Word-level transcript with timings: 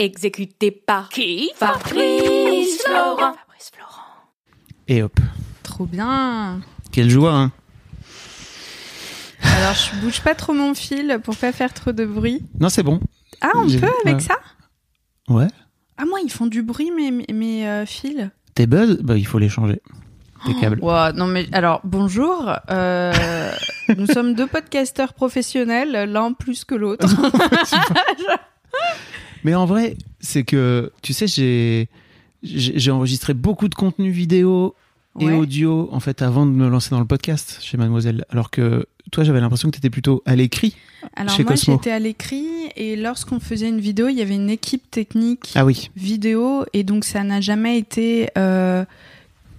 Exécuté 0.00 0.70
par 0.70 1.10
qui? 1.10 1.50
Fabrice 1.56 2.82
Florent. 2.86 3.34
Fabrice 3.34 3.70
Florent. 3.70 4.06
Et 4.88 5.02
hop. 5.02 5.20
Trop 5.62 5.84
bien. 5.84 6.62
Quelle 6.90 7.10
joie, 7.10 7.34
hein 7.34 7.52
Alors, 9.42 9.74
je 9.74 10.00
bouge 10.00 10.22
pas 10.22 10.34
trop 10.34 10.54
mon 10.54 10.72
fil 10.72 11.20
pour 11.22 11.36
pas 11.36 11.52
faire 11.52 11.74
trop 11.74 11.92
de 11.92 12.06
bruit. 12.06 12.42
Non, 12.58 12.70
c'est 12.70 12.82
bon. 12.82 12.98
Ah, 13.42 13.50
on 13.54 13.66
peut 13.66 13.92
avec 14.06 14.14
ouais. 14.14 14.20
ça? 14.20 14.38
Ouais. 15.28 15.48
Ah, 15.98 16.06
moi, 16.06 16.20
ils 16.24 16.32
font 16.32 16.46
du 16.46 16.62
bruit, 16.62 16.90
mes, 16.90 17.10
mes, 17.10 17.26
mes, 17.34 17.68
euh, 17.68 17.84
fils. 17.84 18.30
Tes 18.54 18.66
buzz, 18.66 19.00
bah, 19.02 19.18
il 19.18 19.26
faut 19.26 19.38
les 19.38 19.50
changer. 19.50 19.82
Tes 20.46 20.54
câbles. 20.54 20.78
Ouah, 20.80 21.12
non, 21.12 21.26
mais 21.26 21.46
alors, 21.52 21.82
bonjour. 21.84 22.50
Euh, 22.70 23.52
nous 23.98 24.06
sommes 24.06 24.32
deux 24.32 24.46
podcasteurs 24.46 25.12
professionnels, 25.12 26.10
l'un 26.10 26.32
plus 26.32 26.64
que 26.64 26.74
l'autre. 26.74 27.06
Mais 29.44 29.54
en 29.54 29.66
vrai, 29.66 29.96
c'est 30.20 30.44
que, 30.44 30.92
tu 31.02 31.12
sais, 31.12 31.26
j'ai, 31.26 32.90
enregistré 32.90 33.34
beaucoup 33.34 33.68
de 33.68 33.74
contenu 33.74 34.10
vidéo 34.10 34.74
et 35.18 35.24
Ouais. 35.26 35.32
audio, 35.32 35.88
en 35.92 36.00
fait, 36.00 36.22
avant 36.22 36.46
de 36.46 36.52
me 36.52 36.68
lancer 36.68 36.90
dans 36.90 37.00
le 37.00 37.06
podcast 37.06 37.58
chez 37.60 37.76
Mademoiselle. 37.76 38.24
Alors 38.30 38.50
que 38.50 38.86
toi, 39.10 39.24
j'avais 39.24 39.40
l'impression 39.40 39.68
que 39.68 39.74
tu 39.74 39.78
étais 39.78 39.90
plutôt 39.90 40.22
à 40.24 40.36
l'écrit. 40.36 40.76
Alors, 41.16 41.34
Chez 41.34 41.42
moi, 41.42 41.56
j'étais 41.56 41.90
à 41.90 41.98
l'écrit 41.98 42.46
et 42.76 42.94
lorsqu'on 42.94 43.40
faisait 43.40 43.68
une 43.68 43.80
vidéo, 43.80 44.08
il 44.08 44.16
y 44.16 44.22
avait 44.22 44.36
une 44.36 44.50
équipe 44.50 44.88
technique 44.90 45.50
Ah 45.56 45.64
oui. 45.64 45.90
vidéo 45.96 46.64
et 46.72 46.84
donc 46.84 47.04
ça 47.04 47.24
n'a 47.24 47.40
jamais 47.40 47.76
été. 47.78 48.28
euh, 48.38 48.84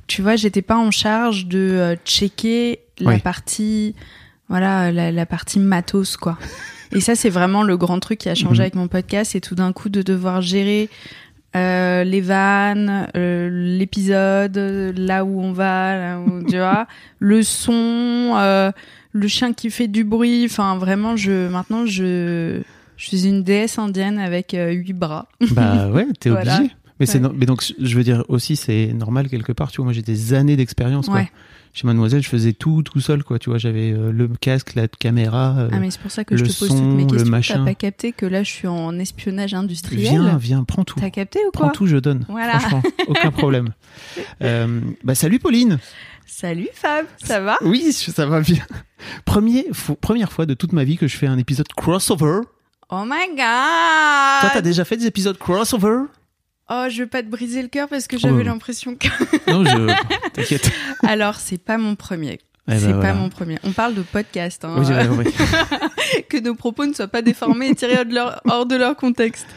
tu 0.07 0.21
vois, 0.21 0.35
j'étais 0.37 0.61
pas 0.61 0.77
en 0.77 0.91
charge 0.91 1.47
de 1.47 1.57
euh, 1.59 1.95
checker 2.05 2.79
la 2.99 3.11
Oui. 3.15 3.19
partie, 3.19 3.93
voilà, 4.49 4.91
la, 4.91 5.11
la 5.11 5.25
partie 5.25 5.59
matos 5.59 6.15
quoi. 6.17 6.37
Et 6.93 6.99
ça, 7.01 7.15
c'est 7.15 7.29
vraiment 7.29 7.63
le 7.63 7.77
grand 7.77 7.99
truc 7.99 8.19
qui 8.19 8.29
a 8.29 8.35
changé 8.35 8.55
Mhm. 8.57 8.61
avec 8.61 8.75
mon 8.75 8.87
podcast, 8.87 9.31
c'est 9.31 9.39
tout 9.41 9.55
d'un 9.55 9.71
coup 9.73 9.89
de 9.89 10.01
devoir 10.01 10.41
gérer 10.41 10.89
euh, 11.55 12.03
les 12.05 12.21
vannes, 12.21 13.07
euh, 13.17 13.49
l'épisode, 13.51 14.57
là 14.97 15.25
où 15.25 15.41
on 15.41 15.51
va, 15.51 15.97
là 15.97 16.19
où, 16.19 16.43
tu 16.49 16.57
vois, 16.57 16.87
le 17.19 17.43
son, 17.43 18.33
euh, 18.37 18.71
le 19.11 19.27
chien 19.27 19.51
qui 19.53 19.69
fait 19.69 19.87
du 19.87 20.03
bruit. 20.03 20.45
Enfin, 20.45 20.77
vraiment, 20.77 21.15
je 21.17 21.47
maintenant 21.49 21.85
je 21.85 22.61
je 22.97 23.05
suis 23.07 23.27
une 23.27 23.43
déesse 23.43 23.79
indienne 23.79 24.19
avec 24.19 24.55
huit 24.55 24.93
bras. 24.93 25.27
Bah 25.51 25.87
ouais, 25.89 26.07
t'es 26.19 26.29
Voilà. 26.29 26.57
obligé. 26.57 26.71
Mais, 27.01 27.05
c'est 27.05 27.17
Ouais. 27.17 27.23
no- 27.27 27.33
mais 27.35 27.45
donc, 27.45 27.63
je 27.79 27.97
veux 27.97 28.03
dire 28.03 28.23
aussi, 28.29 28.55
c'est 28.55 28.93
normal 28.93 29.27
quelque 29.29 29.51
part. 29.51 29.71
Tu 29.71 29.77
vois, 29.77 29.85
moi, 29.85 29.93
j'ai 29.93 30.01
des 30.01 30.33
années 30.33 30.55
d'expérience. 30.55 31.07
quoi. 31.07 31.23
Chez 31.73 31.87
Mademoiselle, 31.87 32.21
je 32.21 32.27
faisais 32.27 32.51
tout 32.53 32.83
tout 32.83 32.99
seul. 32.99 33.23
quoi. 33.23 33.39
Tu 33.39 33.49
vois, 33.49 33.57
j'avais 33.57 33.91
euh, 33.93 34.11
le 34.11 34.27
casque, 34.27 34.75
la 34.75 34.87
caméra. 34.89 35.55
euh, 35.57 35.69
Ah 35.71 35.79
mais 35.79 35.89
c'est 35.89 36.01
pour 36.01 36.11
ça 36.11 36.25
que 36.25 36.35
je 36.35 36.43
le 36.43 36.49
te 36.49 36.59
pose 36.59 36.67
son, 36.67 36.75
toutes 36.77 36.83
mes 36.97 37.03
le 37.03 37.09
questions. 37.09 37.29
machin. 37.31 37.57
T'as 37.59 37.63
pas 37.65 37.75
capté 37.75 38.11
que 38.11 38.25
là 38.25 38.43
je 38.43 38.49
suis 38.51 38.67
en 38.67 38.99
espionnage 38.99 39.53
industriel 39.53 40.21
viens, 40.21 40.37
viens, 40.37 40.63
prends 40.65 40.83
tout. 40.83 40.99
T'as 40.99 41.09
capté 41.09 41.39
ou 41.47 41.51
Prends 41.51 41.65
quoi 41.67 41.71
tout, 41.71 41.87
je 41.87 41.95
donne. 41.95 42.25
Voilà. 42.27 42.59
Franchement, 42.59 42.83
aucun 43.07 43.31
problème. 43.31 43.69
Euh, 44.41 44.81
bah, 45.03 45.15
salut 45.15 45.39
Pauline. 45.39 45.79
Salut 46.25 46.67
Fab, 46.73 47.05
ça 47.23 47.39
va? 47.39 47.55
Oui, 47.61 47.93
ça 47.93 48.25
va 48.25 48.41
bien. 48.41 48.63
Premier, 49.25 49.65
première 50.01 50.31
fois 50.31 50.45
de 50.45 50.53
toute 50.53 50.73
ma 50.73 50.83
vie 50.83 50.97
que 50.97 51.07
je 51.07 51.15
fais 51.17 51.27
un 51.27 51.37
épisode 51.37 51.67
crossover. 51.75 52.41
Oh 52.89 53.03
my 53.05 53.27
god 53.29 53.37
Toi, 54.41 54.49
t'as 54.53 54.61
déjà 54.61 54.83
fait 54.83 54.97
des 54.97 55.05
épisodes 55.05 55.37
crossover? 55.37 56.03
Oh, 56.69 56.85
je 56.89 57.01
veux 57.03 57.07
pas 57.07 57.21
te 57.23 57.27
briser 57.27 57.61
le 57.61 57.67
cœur 57.67 57.87
parce 57.89 58.07
que 58.07 58.17
j'avais 58.17 58.41
Oh. 58.41 58.43
l'impression 58.43 58.95
que. 58.95 59.07
Non, 59.51 59.63
je. 59.65 59.93
T'inquiète. 60.33 60.71
Alors, 61.03 61.35
c'est 61.35 61.57
pas 61.57 61.77
mon 61.77 61.95
premier. 61.95 62.39
Eh 62.67 62.73
ben 62.73 62.79
c'est 62.79 62.93
voilà. 62.93 63.01
pas 63.11 63.13
mon 63.15 63.27
premier. 63.29 63.57
On 63.63 63.71
parle 63.71 63.95
de 63.95 64.03
podcast, 64.03 64.63
hein, 64.63 64.75
Oui, 64.77 65.07
compris. 65.07 65.33
que 66.29 66.37
nos 66.37 66.53
propos 66.55 66.85
ne 66.85 66.93
soient 66.93 67.07
pas 67.07 67.21
déformés 67.23 67.69
et 67.69 67.75
tirés 67.75 67.97
hors 67.97 68.05
de 68.05 68.13
leur, 68.13 68.41
hors 68.47 68.65
de 68.67 68.75
leur 68.75 68.95
contexte. 68.95 69.47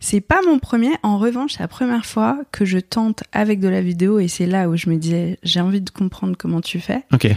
C'est 0.00 0.22
pas 0.22 0.40
mon 0.46 0.58
premier. 0.58 0.90
En 1.02 1.18
revanche, 1.18 1.52
c'est 1.52 1.60
la 1.60 1.68
première 1.68 2.06
fois 2.06 2.38
que 2.50 2.64
je 2.64 2.78
tente 2.78 3.22
avec 3.32 3.60
de 3.60 3.68
la 3.68 3.82
vidéo 3.82 4.18
et 4.18 4.28
c'est 4.28 4.46
là 4.46 4.68
où 4.70 4.76
je 4.76 4.88
me 4.88 4.96
disais, 4.96 5.38
j'ai 5.42 5.60
envie 5.60 5.82
de 5.82 5.90
comprendre 5.90 6.34
comment 6.36 6.62
tu 6.62 6.80
fais. 6.80 7.02
Ok. 7.12 7.28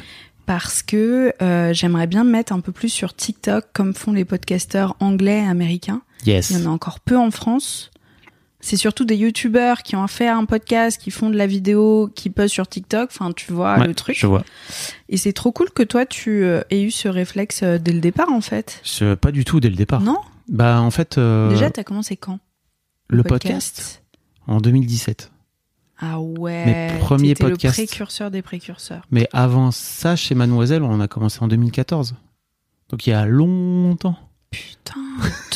parce 0.45 0.81
que 0.81 1.33
euh, 1.41 1.73
j'aimerais 1.73 2.07
bien 2.07 2.23
me 2.23 2.31
mettre 2.31 2.53
un 2.53 2.61
peu 2.61 2.71
plus 2.71 2.89
sur 2.89 3.13
TikTok 3.15 3.65
comme 3.73 3.93
font 3.93 4.13
les 4.13 4.25
podcasteurs 4.25 4.95
anglais 5.01 5.41
et 5.43 5.47
américains. 5.47 6.01
Yes. 6.25 6.51
Il 6.51 6.59
y 6.59 6.63
en 6.65 6.69
a 6.69 6.73
encore 6.73 7.01
peu 7.01 7.17
en 7.17 7.31
France. 7.31 7.91
C'est 8.65 8.77
surtout 8.77 9.05
des 9.05 9.15
youtubeurs 9.15 9.83
qui 9.83 9.95
ont 9.95 10.07
fait 10.07 10.27
un 10.27 10.43
podcast, 10.45 10.99
qui 10.99 11.11
font 11.11 11.29
de 11.29 11.37
la 11.37 11.45
vidéo, 11.45 12.09
qui 12.15 12.31
postent 12.31 12.55
sur 12.55 12.67
TikTok. 12.67 13.11
Enfin, 13.11 13.31
tu 13.31 13.53
vois 13.53 13.77
Ouais, 13.77 13.85
le 13.85 13.93
truc. 13.93 14.17
Je 14.17 14.25
vois. 14.25 14.43
Et 15.07 15.17
c'est 15.17 15.33
trop 15.33 15.51
cool 15.51 15.69
que 15.69 15.83
toi, 15.83 16.07
tu 16.07 16.43
euh, 16.43 16.61
aies 16.71 16.81
eu 16.81 16.89
ce 16.89 17.07
réflexe 17.07 17.61
euh, 17.61 17.77
dès 17.77 17.91
le 17.91 17.99
départ, 17.99 18.31
en 18.31 18.41
fait. 18.41 18.81
Pas 19.21 19.31
du 19.31 19.45
tout 19.45 19.59
dès 19.59 19.69
le 19.69 19.75
départ. 19.75 20.01
Non? 20.01 20.17
Bah, 20.49 20.81
en 20.81 20.89
fait, 20.89 21.19
euh, 21.19 21.47
Déjà, 21.51 21.69
t'as 21.69 21.83
commencé 21.83 22.17
quand? 22.17 22.39
le 23.07 23.21
podcast, 23.21 24.01
en 24.47 24.59
2017. 24.59 25.31
Ah 25.99 26.19
ouais. 26.19 26.65
Mes 26.65 26.99
premiers 27.01 27.35
podcasts. 27.35 27.77
le 27.77 27.85
précurseur 27.85 28.31
des 28.31 28.41
précurseurs. 28.41 29.03
Mais 29.11 29.29
avant 29.31 29.69
ça, 29.69 30.15
chez 30.15 30.33
Mademoiselle, 30.33 30.81
on 30.81 30.99
a 30.99 31.07
commencé 31.07 31.37
en 31.41 31.47
2014. 31.47 32.15
Donc 32.89 33.05
il 33.05 33.11
y 33.11 33.13
a 33.13 33.27
longtemps. 33.27 34.17
Putain, 34.55 35.01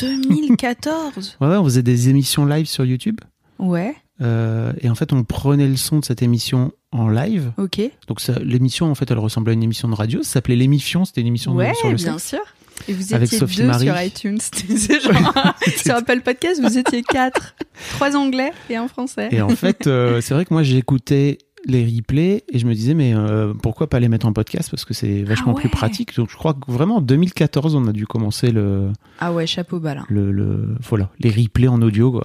2014 0.00 1.36
Ouais, 1.40 1.48
ouais, 1.48 1.56
on 1.56 1.64
faisait 1.64 1.82
des 1.82 2.08
émissions 2.08 2.44
live 2.46 2.66
sur 2.66 2.84
YouTube. 2.84 3.20
Ouais, 3.58 3.94
Euh, 4.22 4.72
et 4.80 4.90
en 4.90 4.94
fait, 4.94 5.12
on 5.14 5.24
prenait 5.24 5.66
le 5.66 5.76
son 5.76 6.00
de 6.00 6.04
cette 6.04 6.20
émission 6.22 6.72
en 6.92 7.08
live. 7.08 7.52
ok. 7.56 7.80
Donc 8.06 8.20
l'émission, 8.42 8.90
en 8.90 8.94
fait, 8.94 9.10
elle 9.10 9.18
ressemblait 9.18 9.52
à 9.52 9.54
une 9.54 9.62
émission 9.62 9.88
de 9.88 9.94
radio. 9.94 10.22
Ça 10.22 10.32
s'appelait 10.32 10.56
L'émission. 10.56 11.04
C'était 11.06 11.20
une 11.22 11.26
émission 11.28 11.52
de- 11.52 11.58
Ouais, 11.58 11.72
sur 11.74 11.88
le 11.88 11.94
bien 11.96 12.18
sûr. 12.18 12.40
Et 12.88 12.92
vous 12.94 13.12
Avec 13.14 13.26
étiez 13.28 13.38
Sophie 13.38 13.58
deux 13.58 13.66
Marie. 13.66 13.86
sur 13.86 14.00
iTunes. 14.02 14.38
C'était 14.40 15.00
genre, 15.00 15.32
sur 15.84 15.94
Apple 15.94 16.20
Podcast, 16.22 16.60
vous 16.62 16.76
étiez 16.78 17.02
quatre. 17.02 17.54
Trois 17.92 18.16
anglais 18.16 18.52
et 18.70 18.76
un 18.76 18.88
français. 18.88 19.28
Et 19.32 19.40
en 19.42 19.50
fait, 19.50 19.86
euh, 19.86 20.20
c'est 20.22 20.32
vrai 20.34 20.44
que 20.46 20.52
moi, 20.54 20.62
j'écoutais 20.62 21.38
les 21.66 21.84
replays 21.84 22.42
et 22.52 22.58
je 22.58 22.66
me 22.66 22.74
disais, 22.74 22.94
mais 22.94 23.14
euh, 23.14 23.52
pourquoi 23.54 23.88
pas 23.88 24.00
les 24.00 24.08
mettre 24.08 24.26
en 24.26 24.32
podcast? 24.32 24.70
Parce 24.70 24.84
que 24.84 24.94
c'est 24.94 25.22
vachement 25.22 25.52
Ah 25.56 25.60
plus 25.60 25.66
ouais. 25.66 25.70
pratique. 25.72 26.16
Donc 26.16 26.30
je 26.30 26.36
crois 26.36 26.54
que 26.54 26.70
vraiment 26.70 26.96
en 26.96 27.00
2014, 27.00 27.74
on 27.74 27.86
a 27.86 27.92
dû 27.92 28.06
commencer 28.06 28.50
le, 28.50 28.88
Ah 29.18 29.32
ouais, 29.32 29.46
chapeau 29.46 29.78
bas 29.80 29.94
là. 29.94 30.04
le, 30.08 30.32
le- 30.32 30.76
voilà, 30.88 31.10
les 31.18 31.30
replays 31.30 31.68
en 31.68 31.82
audio. 31.82 32.10
Quoi. 32.12 32.24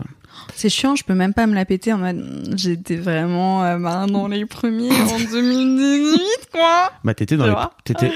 C'est 0.54 0.70
chiant, 0.70 0.96
je 0.96 1.04
peux 1.04 1.14
même 1.16 1.34
pas 1.34 1.48
me 1.48 1.54
la 1.56 1.64
péter 1.66 1.94
en 1.94 1.98
mode 1.98 2.54
j'étais 2.58 2.98
vraiment 2.98 3.64
euh, 3.64 4.08
dans 4.08 4.28
les 4.28 4.46
premiers 4.46 4.92
en 4.92 5.20
2018 5.32 6.20
quoi. 6.52 6.92
Bah, 7.04 7.14
t'étais 7.14 7.38
dans 7.38 7.46
les, 7.46 7.54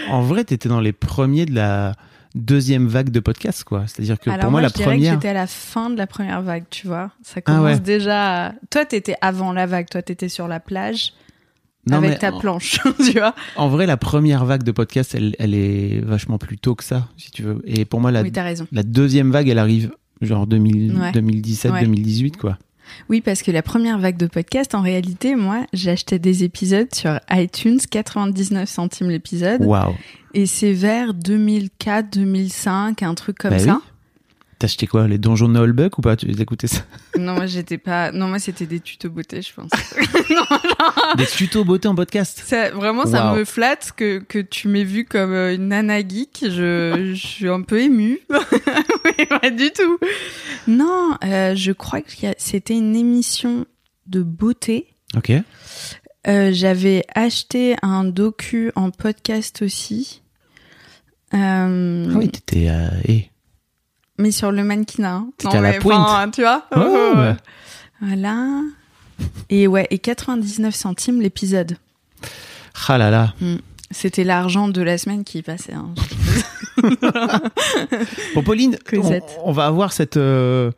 en 0.10 0.22
vrai, 0.22 0.44
t'étais 0.44 0.70
dans 0.70 0.82
les 0.82 0.94
premiers 0.94 1.46
de 1.46 1.54
la 1.56 1.94
deuxième 2.36 2.88
vague 2.88 3.10
de 3.10 3.20
podcasts, 3.20 3.64
quoi. 3.64 3.86
C'est-à-dire 3.88 4.20
que 4.20 4.30
Alors 4.30 4.42
pour 4.44 4.52
moi, 4.52 4.60
moi, 4.60 4.62
la 4.62 4.68
je 4.70 4.74
dirais 4.74 4.86
que 4.86 4.92
première. 4.92 5.14
j'étais 5.14 5.28
à 5.30 5.34
la 5.34 5.48
fin 5.48 5.90
de 5.90 5.98
la 5.98 6.08
première 6.08 6.42
vague, 6.42 6.66
tu 6.70 6.88
vois. 6.88 7.12
Ça 7.24 7.36
Ah 7.38 7.42
commence 7.42 7.64
ouais. 7.64 7.80
déjà. 7.80 8.48
à- 8.48 8.54
Toi, 8.70 8.86
t'étais 8.86 9.16
avant 9.22 9.52
la 9.54 9.66
vague. 9.66 9.90
Toi, 9.90 10.02
t'étais 10.02 10.30
sur 10.30 10.48
la 10.48 10.60
plage 10.60 11.14
Non, 11.88 11.98
avec 11.98 12.20
ta 12.20 12.32
en- 12.34 12.40
planche, 12.40 12.80
tu 13.04 13.20
vois. 13.20 13.34
En 13.56 13.68
vrai, 13.70 13.86
la 13.88 13.98
première 13.98 14.46
vague 14.46 14.64
de 14.64 14.72
podcasts, 14.72 15.16
elle, 15.16 15.36
elle 15.40 15.54
est 15.54 16.02
vachement 16.02 16.38
plus 16.38 16.58
tôt 16.58 16.76
que 16.76 16.84
ça, 16.84 17.08
si 17.18 17.32
tu 17.32 17.42
veux. 17.44 17.62
Et 17.66 17.86
pour 17.86 18.00
moi, 18.02 18.12
la, 18.12 18.22
Oui, 18.22 18.32
t'as 18.32 18.44
raison. 18.44 18.68
la 18.72 18.84
deuxième 18.84 19.32
vague, 19.32 19.48
elle 19.50 19.60
arrive 19.60 19.92
genre 20.22 20.46
2000, 20.48 20.98
Ouais. 21.00 21.12
2017, 21.14 21.72
Ouais. 21.72 21.82
2018, 21.82 22.38
quoi. 22.38 22.58
Oui, 23.10 23.22
parce 23.22 23.42
que 23.42 23.52
la 23.52 23.62
première 23.62 23.98
vague 24.00 24.18
de 24.18 24.28
podcast, 24.28 24.76
en 24.76 24.82
réalité, 24.82 25.36
moi, 25.36 25.66
j'achetais 25.74 26.20
des 26.20 26.44
épisodes 26.44 26.94
sur 26.94 27.20
iTunes, 27.32 27.80
99 27.90 28.68
centimes 28.70 29.10
l'épisode. 29.10 29.64
Waouh. 29.64 29.94
Et 30.34 30.46
c'est 30.46 30.74
vers 30.74 31.14
2004, 31.14 32.14
2005, 32.14 33.02
un 33.04 33.14
truc 33.16 33.38
comme 33.38 33.52
Bah 33.52 33.60
ça. 33.60 33.74
oui. 33.76 33.82
T'as 34.60 34.66
acheté 34.66 34.88
quoi 34.88 35.08
Les 35.08 35.18
donjons 35.18 35.48
de 35.48 35.58
Nullbuck 35.58 35.98
ou 35.98 36.02
pas? 36.02 36.18
Tu 36.18 36.26
les 36.26 36.42
écoutais 36.42 36.68
ça? 36.68 36.82
Non, 37.18 37.34
moi, 37.34 37.46
j'étais 37.48 37.78
pas. 37.78 38.12
Non, 38.12 38.28
moi, 38.28 38.40
c'était 38.40 38.66
des 38.66 38.80
tutos 38.82 39.10
beauté, 39.10 39.42
je 39.42 39.54
pense. 39.54 39.72
Des 41.18 41.26
tutos 41.26 41.64
beauté 41.66 41.88
en 41.88 41.96
podcast? 41.96 42.42
Ça, 42.46 42.70
vraiment, 42.72 43.06
ça 43.06 43.34
me 43.34 43.46
flatte 43.46 43.94
que, 43.96 44.20
que 44.20 44.40
tu 44.40 44.68
m'aies 44.68 44.84
vue 44.84 45.06
comme 45.06 45.32
euh, 45.34 45.56
une 45.56 45.70
nana 45.70 46.00
geek. 46.02 46.40
Je, 46.44 47.12
je 47.14 47.28
suis 47.28 47.48
un 47.50 47.62
peu 47.62 47.82
émue. 47.82 48.20
Mais 49.18 49.26
pas 49.26 49.50
du 49.50 49.72
tout. 49.72 49.98
Non, 50.68 51.18
euh, 51.24 51.56
je 51.56 51.72
crois 51.72 52.02
que 52.02 52.10
c'était 52.38 52.76
une 52.76 52.96
émission 52.96 53.66
de 54.08 54.22
beauté. 54.24 54.88
Ok. 55.18 55.32
Euh, 56.28 56.52
J'avais 56.54 57.04
acheté 57.16 57.76
un 57.82 58.04
docu 58.04 58.72
en 58.76 58.92
podcast 58.92 59.62
aussi. 59.62 60.22
Euh, 61.34 62.08
Ah 62.14 62.18
oui, 62.18 62.30
t'étais. 62.30 62.68
euh. 62.70 62.90
Mais 64.20 64.32
sur 64.32 64.52
le 64.52 64.64
mannequinat. 64.64 65.24
T'étais 65.38 65.58
à 65.58 65.62
la 65.62 65.72
mais, 65.72 65.80
pointe. 65.80 66.34
tu 66.36 66.42
vois 66.42 66.64
ouais. 66.76 67.36
Voilà. 68.02 68.62
Et 69.50 69.68
ouais, 69.68 69.88
et 69.90 69.98
99 70.00 70.74
centimes 70.76 71.22
l'épisode. 71.22 71.78
Ah 72.88 72.98
là 72.98 73.10
là. 73.10 73.34
C'était 73.92 74.24
l'argent 74.24 74.68
de 74.68 74.82
la 74.82 74.98
semaine 74.98 75.24
qui 75.24 75.42
passait. 75.42 75.74
hein. 75.74 75.94
Bon, 78.36 78.44
Pauline, 78.44 78.78
on, 79.44 79.52
va 79.52 79.66
avoir 79.66 79.92
cette. 79.94 80.18
euh, 80.18 80.72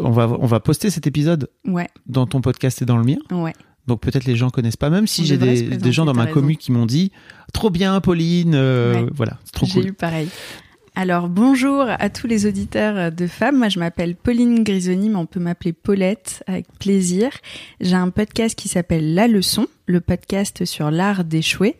on, 0.00 0.10
va, 0.10 0.28
on 0.28 0.46
va 0.46 0.60
poster 0.60 0.90
cet 0.90 1.06
épisode 1.06 1.48
Ouais, 1.66 1.88
dans 2.06 2.26
ton 2.26 2.40
podcast 2.40 2.82
et 2.82 2.84
dans 2.84 2.96
le 2.98 3.04
mien. 3.04 3.16
ouais. 3.30 3.52
Donc 3.86 4.00
peut-être 4.00 4.24
les 4.24 4.34
gens 4.34 4.50
connaissent 4.50 4.76
pas, 4.76 4.90
même 4.90 5.06
si 5.06 5.24
j'ai 5.24 5.36
des, 5.38 5.92
gens 5.92 6.04
dans 6.04 6.12
ma 6.12 6.24
raison. 6.24 6.40
commu 6.40 6.56
qui 6.56 6.72
m'ont 6.72 6.86
dit 6.86 7.12
trop 7.52 7.70
bien 7.70 8.00
Pauline, 8.00 8.54
euh, 8.56 8.94
Ouais. 9.04 9.06
voilà, 9.14 9.38
c'est 9.44 9.52
trop 9.52 9.64
J'ai 9.66 9.74
cool. 9.74 9.86
eu 9.90 9.92
pareil. 9.92 10.28
Alors 10.98 11.28
bonjour 11.28 11.82
à 11.82 12.08
tous 12.08 12.26
les 12.26 12.46
auditeurs 12.46 13.12
de 13.12 13.26
femmes. 13.26 13.58
Moi 13.58 13.68
je 13.68 13.78
m'appelle 13.78 14.16
Pauline 14.16 14.64
Grisoni, 14.64 15.10
mais 15.10 15.16
on 15.16 15.26
peut 15.26 15.40
m'appeler 15.40 15.74
Paulette 15.74 16.42
avec 16.46 16.66
plaisir. 16.78 17.28
J'ai 17.82 17.96
un 17.96 18.08
podcast 18.08 18.58
qui 18.58 18.70
s'appelle 18.70 19.12
La 19.12 19.28
Leçon, 19.28 19.66
le 19.84 20.00
podcast 20.00 20.64
sur 20.64 20.90
l'art 20.90 21.24
d'échouer. 21.24 21.76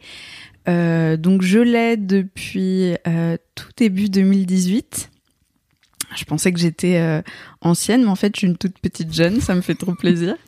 Euh, 0.68 1.16
donc 1.16 1.40
je 1.40 1.60
l'ai 1.60 1.96
depuis 1.96 2.94
euh, 3.08 3.38
tout 3.54 3.70
début 3.78 4.10
2018. 4.10 5.10
Je 6.14 6.25
pensais 6.25 6.53
que 6.53 6.58
j'étais 6.58 6.97
euh, 6.99 7.20
ancienne, 7.61 8.03
mais 8.03 8.08
en 8.08 8.14
fait, 8.14 8.35
je 8.35 8.41
suis 8.41 8.47
une 8.47 8.56
toute 8.56 8.79
petite 8.79 9.12
jeune, 9.12 9.41
ça 9.41 9.55
me 9.55 9.61
fait 9.61 9.75
trop 9.75 9.94
plaisir. 9.94 10.37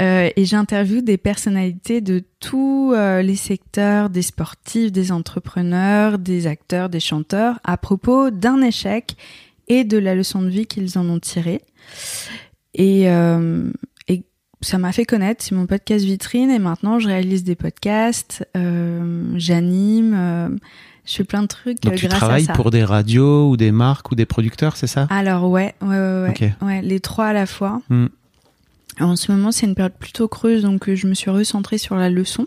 Euh, 0.00 0.28
et 0.36 0.44
j'interviewe 0.44 1.00
des 1.00 1.16
personnalités 1.16 2.00
de 2.00 2.22
tous 2.40 2.92
euh, 2.92 3.22
les 3.22 3.36
secteurs, 3.36 4.10
des 4.10 4.22
sportifs, 4.22 4.92
des 4.92 5.10
entrepreneurs, 5.10 6.18
des 6.18 6.46
acteurs, 6.46 6.88
des 6.90 7.00
chanteurs, 7.00 7.58
à 7.64 7.76
propos 7.78 8.30
d'un 8.30 8.60
échec 8.60 9.16
et 9.68 9.84
de 9.84 9.98
la 9.98 10.14
leçon 10.14 10.42
de 10.42 10.48
vie 10.48 10.66
qu'ils 10.66 10.98
en 10.98 11.08
ont 11.08 11.18
tiré. 11.18 11.62
Et, 12.74 13.08
euh, 13.08 13.70
et 14.08 14.22
ça 14.60 14.78
m'a 14.78 14.92
fait 14.92 15.04
connaître, 15.04 15.42
c'est 15.42 15.54
mon 15.54 15.66
podcast 15.66 16.04
vitrine, 16.04 16.50
et 16.50 16.58
maintenant 16.58 16.98
je 16.98 17.08
réalise 17.08 17.44
des 17.44 17.56
podcasts, 17.56 18.46
euh, 18.56 19.32
j'anime, 19.36 20.14
euh, 20.14 20.48
je 21.06 21.12
fais 21.14 21.24
plein 21.24 21.42
de 21.42 21.46
trucs 21.46 21.80
Donc 21.82 21.92
euh, 21.94 21.96
tu 21.96 22.06
à 22.06 22.08
travailles 22.10 22.44
ça. 22.44 22.52
pour 22.52 22.70
des 22.70 22.84
radios 22.84 23.48
ou 23.48 23.56
des 23.56 23.70
marques 23.72 24.10
ou 24.10 24.14
des 24.14 24.26
producteurs, 24.26 24.76
c'est 24.76 24.86
ça? 24.88 25.06
Alors 25.10 25.48
ouais, 25.48 25.74
ouais, 25.80 25.88
ouais, 25.88 26.54
ouais, 26.62 26.82
les 26.82 27.00
trois 27.00 27.26
à 27.26 27.32
la 27.32 27.46
fois. 27.46 27.80
Hmm. 27.88 28.06
En 29.00 29.14
ce 29.16 29.30
moment, 29.30 29.52
c'est 29.52 29.66
une 29.66 29.74
période 29.74 29.92
plutôt 29.98 30.26
creuse, 30.26 30.62
donc 30.62 30.88
euh, 30.88 30.94
je 30.94 31.06
me 31.06 31.14
suis 31.14 31.30
recentrée 31.30 31.78
sur 31.78 31.96
la 31.96 32.10
leçon. 32.10 32.46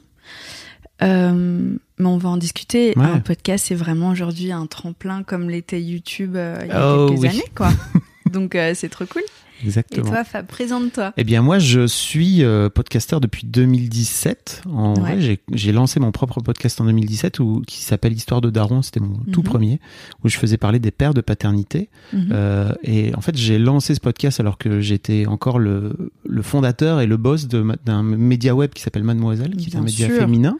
Euh, 1.01 1.75
mais 1.97 2.06
on 2.06 2.17
va 2.17 2.29
en 2.29 2.38
discuter. 2.38 2.94
Ouais. 2.97 3.06
Un 3.06 3.19
podcast, 3.19 3.65
c'est 3.67 3.75
vraiment 3.75 4.09
aujourd'hui 4.09 4.51
un 4.51 4.65
tremplin 4.65 5.23
comme 5.23 5.50
l'était 5.50 5.81
YouTube 5.81 6.35
euh, 6.35 6.57
il 6.63 6.67
y 6.69 6.71
a 6.71 6.95
Oh, 6.97 7.07
quelques 7.09 7.21
oui. 7.21 7.27
années, 7.29 7.51
quoi. 7.56 7.69
donc 8.31 8.56
euh, 8.56 8.73
c'est 8.75 8.89
trop 8.89 9.06
cool. 9.06 9.21
Et 9.61 9.65
Exactement. 9.65 10.07
toi, 10.09 10.23
Fab, 10.23 10.45
présente-toi. 10.47 11.13
Eh 11.17 11.23
bien, 11.23 11.41
moi, 11.41 11.59
je 11.59 11.85
suis 11.85 12.44
euh, 12.44 12.69
podcasteur 12.69 13.19
depuis 13.19 13.45
2017. 13.45 14.61
En 14.71 14.94
Ouais. 14.95 15.15
vrai, 15.15 15.39
j'ai- 15.51 15.71
lancé 15.71 16.00
mon 16.00 16.11
propre 16.11 16.39
podcast 16.41 16.79
en 16.81 16.85
2017 16.85 17.39
où, 17.39 17.61
qui 17.67 17.77
s'appelle 17.81 18.13
Histoire 18.13 18.41
de 18.41 18.50
Daron. 18.50 18.81
C'était 18.81 19.00
mon 19.01 19.17
tout 19.31 19.41
Mhm. 19.41 19.45
premier, 19.45 19.79
où 20.23 20.29
je 20.29 20.38
faisais 20.38 20.57
parler 20.57 20.79
des 20.79 20.91
pères 20.91 21.13
de 21.13 21.21
paternité. 21.21 21.89
Mhm. 22.13 22.29
Euh, 22.31 22.73
et 22.83 23.13
en 23.15 23.21
fait, 23.21 23.35
j'ai 23.38 23.59
lancé 23.59 23.95
ce 23.95 24.00
podcast 24.00 24.39
alors 24.39 24.57
que 24.57 24.79
j'étais 24.81 25.25
encore 25.27 25.59
le, 25.59 26.11
le 26.27 26.41
fondateur 26.41 27.01
et 27.01 27.07
le 27.07 27.17
boss 27.17 27.47
d'un 27.47 28.03
média 28.03 28.56
web 28.56 28.71
qui 28.71 28.81
s'appelle 28.81 29.03
Mademoiselle, 29.03 29.56
qui 29.57 29.69
est 29.69 29.75
un 29.75 29.81
média 29.81 30.07
sûr. 30.07 30.15
féminin. 30.17 30.57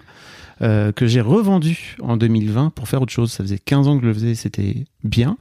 euh, 0.62 0.92
que 0.92 1.08
j'ai 1.08 1.22
revendu 1.22 1.96
en 2.02 2.18
2020 2.18 2.72
pour 2.72 2.90
faire 2.90 3.02
autre 3.02 3.14
chose. 3.14 3.32
Ça 3.32 3.46
faisait 3.46 3.60
15 3.60 3.88
ans 3.88 3.96
que 3.96 4.02
je 4.04 4.08
le 4.10 4.14
faisais, 4.14 4.36
c'était 4.36 4.84
bien. 5.06 5.38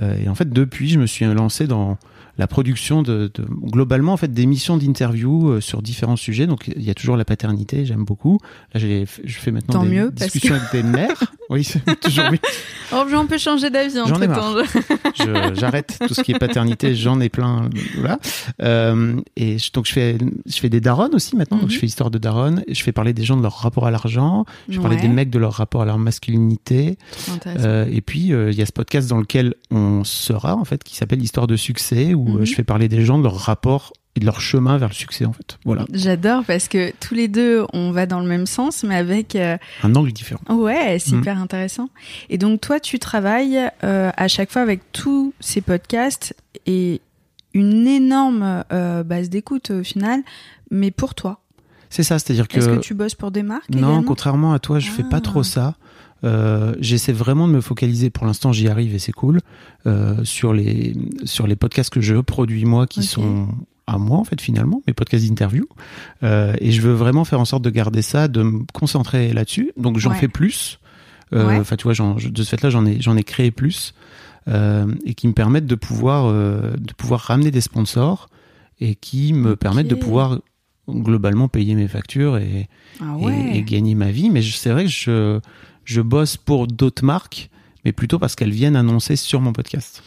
Euh, 0.00 0.16
et 0.24 0.28
en 0.28 0.36
fait, 0.36 0.52
depuis, 0.52 0.88
je 0.88 1.00
me 1.00 1.06
suis 1.08 1.24
lancé 1.24 1.66
dans 1.66 1.98
la 2.38 2.46
production 2.46 3.02
de, 3.02 3.30
de- 3.34 3.44
globalement 3.48 4.12
en 4.14 4.16
fait 4.16 4.32
d'émissions 4.32 4.76
d'interviews 4.76 5.50
euh, 5.50 5.60
sur 5.60 5.82
différents 5.82 6.16
sujets. 6.16 6.46
Donc 6.46 6.68
il 6.74 6.82
y 6.82 6.90
a 6.90 6.94
toujours 6.94 7.16
la 7.16 7.24
paternité, 7.24 7.84
j'aime 7.84 8.04
beaucoup. 8.04 8.38
Là, 8.74 8.80
je 8.80 9.04
fais 9.26 9.50
maintenant 9.50 9.80
Tant 9.80 9.84
des 9.84 9.90
mieux, 9.90 10.10
discussions 10.10 10.54
avec 10.54 10.72
des 10.72 10.82
mères. 10.82 11.22
Oui, 11.50 11.64
c'est 11.64 11.84
toujours 12.00 12.30
mieux. 12.30 12.38
Oh, 12.94 13.02
on 13.14 13.26
peut 13.26 13.36
changer 13.36 13.68
d'avis 13.68 13.92
J'en 13.94 14.22
ai 14.22 14.26
entre 14.26 14.64
temps. 14.64 15.54
J'arrête 15.54 15.98
tout 16.06 16.14
ce 16.14 16.22
qui 16.22 16.32
est 16.32 16.38
paternité, 16.38 16.94
j'en 16.94 17.20
ai 17.20 17.28
plein. 17.28 17.68
Voilà. 17.98 18.18
Euh, 18.62 19.20
et 19.36 19.58
je- 19.58 19.70
donc 19.72 19.86
je 19.86 19.92
fais, 19.92 20.16
je 20.46 20.56
fais 20.58 20.70
des 20.70 20.80
daronnes 20.80 21.14
aussi 21.14 21.36
maintenant. 21.36 21.58
Donc 21.58 21.66
Mhm. 21.66 21.72
je 21.72 21.78
fais 21.78 21.86
histoire 21.86 22.10
de 22.10 22.16
daronnes. 22.16 22.62
Et 22.68 22.74
je 22.74 22.82
fais 22.82 22.92
parler 22.92 23.12
des 23.12 23.24
gens 23.24 23.36
de 23.36 23.42
leur 23.42 23.52
rapport 23.58 23.86
à 23.86 23.90
l'argent. 23.90 24.46
Je 24.70 24.76
fais 24.76 24.80
parler 24.80 24.96
des 24.96 25.08
mecs 25.08 25.28
de 25.28 25.38
leur 25.38 25.52
rapport 25.52 25.82
à 25.82 25.84
leur 25.84 25.98
masculinité. 25.98 26.96
Euh, 27.46 27.86
et 27.90 28.00
puis 28.00 28.32
euh, 28.32 28.50
il 28.50 28.56
y 28.56 28.62
a 28.62 28.66
ce 28.66 28.72
podcast 28.72 29.10
dans 29.10 29.18
lequel 29.18 29.54
on 29.70 30.04
sera 30.04 30.56
en 30.56 30.64
fait, 30.64 30.82
qui 30.84 30.96
s'appelle 30.96 31.22
Histoire 31.22 31.46
de 31.48 31.56
succès, 31.56 32.14
où 32.14 32.21
euh, 32.28 32.38
Mhm. 32.40 32.44
je 32.46 32.54
fais 32.54 32.64
parler 32.64 32.88
des 32.88 33.04
gens 33.04 33.18
de 33.18 33.22
leur 33.24 33.36
rapport 33.36 33.92
et 34.14 34.20
de 34.20 34.26
leur 34.26 34.40
chemin 34.40 34.76
vers 34.78 34.88
le 34.88 34.94
succès 34.94 35.24
en 35.24 35.32
fait. 35.32 35.58
Voilà, 35.64 35.86
J'adore 35.92 36.44
parce 36.44 36.68
que 36.68 36.92
tous 37.00 37.14
les 37.14 37.28
deux, 37.28 37.64
on 37.72 37.92
va 37.92 38.04
dans 38.06 38.20
le 38.20 38.26
même 38.26 38.44
sens, 38.46 38.82
mais 38.84 38.94
avec 38.96 39.34
euh, 39.36 39.56
un 39.82 39.94
angle 39.94 40.12
différent. 40.12 40.42
Ouais, 40.50 40.98
c'est 40.98 41.14
Mm. 41.16 41.18
hyper 41.20 41.38
intéressant. 41.38 41.88
Et 42.28 42.36
donc 42.38 42.60
toi, 42.60 42.78
tu 42.80 42.98
travailles 42.98 43.58
euh, 43.84 44.10
à 44.16 44.28
chaque 44.28 44.50
fois 44.50 44.60
avec 44.62 44.80
tous 44.92 45.32
ces 45.40 45.60
podcasts 45.62 46.34
et 46.66 47.00
une 47.54 47.86
énorme 47.86 48.64
euh, 48.72 49.02
base 49.02 49.28
d'écoute 49.30 49.70
au 49.70 49.82
final, 49.82 50.20
mais 50.70 50.90
pour 50.90 51.14
toi. 51.14 51.38
C'est 51.90 52.02
ça, 52.02 52.18
c'est-à-dire 52.18 52.48
que 52.48 52.56
Est-ce 52.58 52.68
que 52.68 52.80
tu 52.80 52.94
bosses 52.94 53.14
pour 53.14 53.30
des 53.30 53.42
marques 53.42 53.68
Non, 53.70 54.02
contrairement 54.02 54.54
à 54.54 54.58
toi, 54.58 54.78
je 54.78 54.90
fais 54.90 55.02
pas 55.02 55.16
Ah. 55.18 55.20
trop 55.20 55.42
ça. 55.42 55.74
Euh, 56.24 56.74
J'essaie 56.80 57.12
vraiment 57.12 57.48
de 57.48 57.52
me 57.52 57.60
focaliser. 57.60 58.10
Pour 58.10 58.26
l'instant, 58.26 58.52
j'y 58.52 58.68
arrive 58.68 58.94
et 58.94 58.98
c'est 58.98 59.12
cool 59.12 59.40
euh, 59.86 60.22
sur 60.24 60.52
les 60.52 60.94
sur 61.24 61.46
les 61.46 61.56
podcasts 61.56 61.90
que 61.90 62.00
je 62.00 62.16
produis 62.16 62.64
moi, 62.64 62.86
qui 62.86 63.02
sont 63.02 63.48
à 63.88 63.98
moi 63.98 64.18
en 64.18 64.24
fait 64.24 64.40
finalement, 64.40 64.82
mes 64.86 64.92
podcasts 64.92 65.26
d'interview. 65.26 65.66
Euh, 66.22 66.54
et 66.60 66.70
je 66.72 66.80
veux 66.82 66.92
vraiment 66.92 67.24
faire 67.24 67.40
en 67.40 67.44
sorte 67.44 67.64
de 67.64 67.70
garder 67.70 68.02
ça, 68.02 68.28
de 68.28 68.42
me 68.42 68.60
concentrer 68.72 69.32
là-dessus. 69.32 69.72
Donc 69.76 69.98
j'en 69.98 70.10
Ouais. 70.10 70.16
fais 70.16 70.28
plus. 70.28 70.78
Ouais. 71.32 71.58
Enfin, 71.58 71.76
tu 71.76 71.84
vois, 71.84 71.94
je- 71.94 72.28
de 72.28 72.42
ce 72.42 72.48
fait-là, 72.50 72.68
j'en 72.70 72.84
ai 72.84 73.00
j'en 73.00 73.16
ai 73.16 73.24
créé 73.24 73.50
plus 73.50 73.94
et 74.46 75.14
qui 75.14 75.28
me 75.28 75.32
permettent 75.32 75.66
de 75.66 75.74
pouvoir 75.76 76.30
de 76.32 76.92
pouvoir 76.96 77.20
ramener 77.20 77.50
des 77.50 77.60
sponsors 77.62 78.28
et 78.80 78.94
qui 78.96 79.32
me 79.32 79.56
permettent 79.56 79.88
de 79.88 79.94
pouvoir 79.94 80.40
globalement 80.88 81.48
payer 81.48 81.74
mes 81.74 81.86
factures 81.88 82.36
et, 82.38 82.68
Ah 83.00 83.14
et- 83.18 83.24
ouais. 83.24 83.50
et, 83.56 83.62
gagner 83.62 83.94
ma 83.94 84.10
vie. 84.10 84.28
Mais 84.30 84.42
c'est 84.42 84.70
vrai 84.70 84.84
que 84.84 84.90
je, 84.90 85.38
je 85.84 86.00
bosse 86.00 86.36
pour 86.36 86.66
d'autres 86.66 87.04
marques, 87.04 87.50
mais 87.84 87.92
plutôt 87.92 88.18
parce 88.18 88.34
qu'elles 88.34 88.50
viennent 88.52 88.76
annoncer 88.76 89.16
sur 89.16 89.40
mon 89.40 89.52
podcast. 89.52 90.02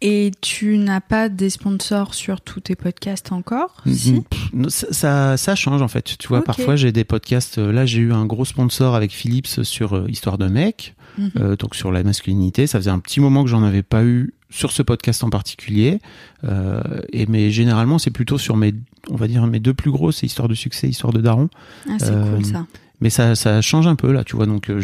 Et 0.00 0.32
tu 0.42 0.76
n'as 0.76 1.00
pas 1.00 1.28
des 1.30 1.48
sponsors 1.48 2.12
sur 2.14 2.40
tous 2.42 2.60
tes 2.60 2.74
podcasts 2.74 3.32
encore 3.32 3.76
Si? 3.90 4.22
Ça, 4.68 4.86
ça, 4.90 5.36
ça 5.38 5.54
change 5.54 5.80
en 5.80 5.88
fait. 5.88 6.16
Tu 6.18 6.28
vois, 6.28 6.42
parfois 6.44 6.76
j'ai 6.76 6.92
des 6.92 7.04
podcasts. 7.04 7.56
euh, 7.58 7.72
Là, 7.72 7.86
j'ai 7.86 8.00
eu 8.00 8.12
un 8.12 8.26
gros 8.26 8.44
sponsor 8.44 8.94
avec 8.96 9.12
Philips 9.12 9.62
sur 9.62 9.94
euh, 9.94 10.06
Histoire 10.08 10.36
de 10.36 10.46
mec, 10.48 10.94
Mhm. 11.16 11.30
euh, 11.36 11.56
donc 11.56 11.74
sur 11.76 11.90
la 11.92 12.02
masculinité. 12.02 12.66
Ça 12.66 12.78
faisait 12.80 12.90
un 12.90 12.98
petit 12.98 13.20
moment 13.20 13.44
que 13.44 13.50
j'en 13.50 13.62
avais 13.62 13.84
pas 13.84 14.04
eu 14.04 14.34
sur 14.50 14.72
ce 14.72 14.82
podcast 14.82 15.22
en 15.24 15.30
particulier. 15.30 16.00
Euh, 16.42 16.82
et 17.12 17.26
mais 17.26 17.50
généralement, 17.50 17.98
c'est 17.98 18.10
plutôt 18.10 18.36
sur 18.36 18.56
mes, 18.56 18.74
on 19.10 19.16
va 19.16 19.26
dire 19.28 19.46
mes 19.46 19.60
deux 19.60 19.74
plus 19.74 19.92
gros, 19.92 20.12
c'est 20.12 20.26
Histoire 20.26 20.48
de 20.48 20.54
succès, 20.54 20.88
Histoire 20.88 21.12
de 21.14 21.20
daron. 21.22 21.48
Ah, 21.88 21.96
c'est 21.98 22.10
cool 22.12 22.44
ça. 22.44 22.66
Mais 23.04 23.10
ça, 23.10 23.60
change 23.60 23.86
un 23.86 23.96
peu 23.96 24.10
là, 24.12 24.24
tu 24.24 24.34
vois. 24.34 24.46
Donc, 24.46 24.70
euh, 24.70 24.80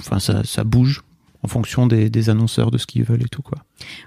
enfin, 0.00 0.18
ça, 0.18 0.64
bouge 0.64 1.02
en 1.44 1.48
fonction 1.48 1.86
des, 1.86 2.28
annonceurs 2.28 2.72
de 2.72 2.78
ce 2.78 2.86
qu'ils 2.86 3.04
veulent 3.04 3.22
et 3.22 3.28
tout 3.28 3.42
quoi. 3.42 3.58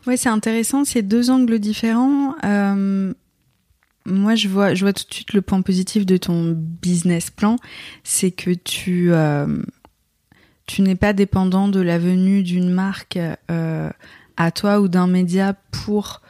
Ouais, 0.05 0.17
c'est 0.17 0.27
intéressant, 0.27 0.83
c'est 0.83 1.01
deux 1.01 1.29
angles 1.29 1.59
différents. 1.59 2.35
Euh, 2.43 3.13
moi, 4.05 4.35
je 4.35 4.49
vois, 4.49 4.73
je 4.73 4.83
vois 4.83 4.91
tout 4.91 5.05
de 5.07 5.13
suite 5.13 5.31
le 5.31 5.41
point 5.41 5.61
positif 5.61 6.05
de 6.05 6.17
ton 6.17 6.53
business 6.53 7.31
plan, 7.31 7.55
c'est 8.03 8.31
que 8.31 8.51
tu, 8.51 9.13
euh, 9.13 9.47
n'es 10.79 10.95
pas 10.95 11.13
dépendant 11.13 11.69
de 11.69 11.79
la 11.79 11.97
venue 11.97 12.43
d'une 12.43 12.69
marque 12.69 13.17
à 13.47 14.51
toi 14.51 14.81
ou 14.81 14.89
d'un 14.89 15.07
média 15.07 15.55
pour 15.71 16.21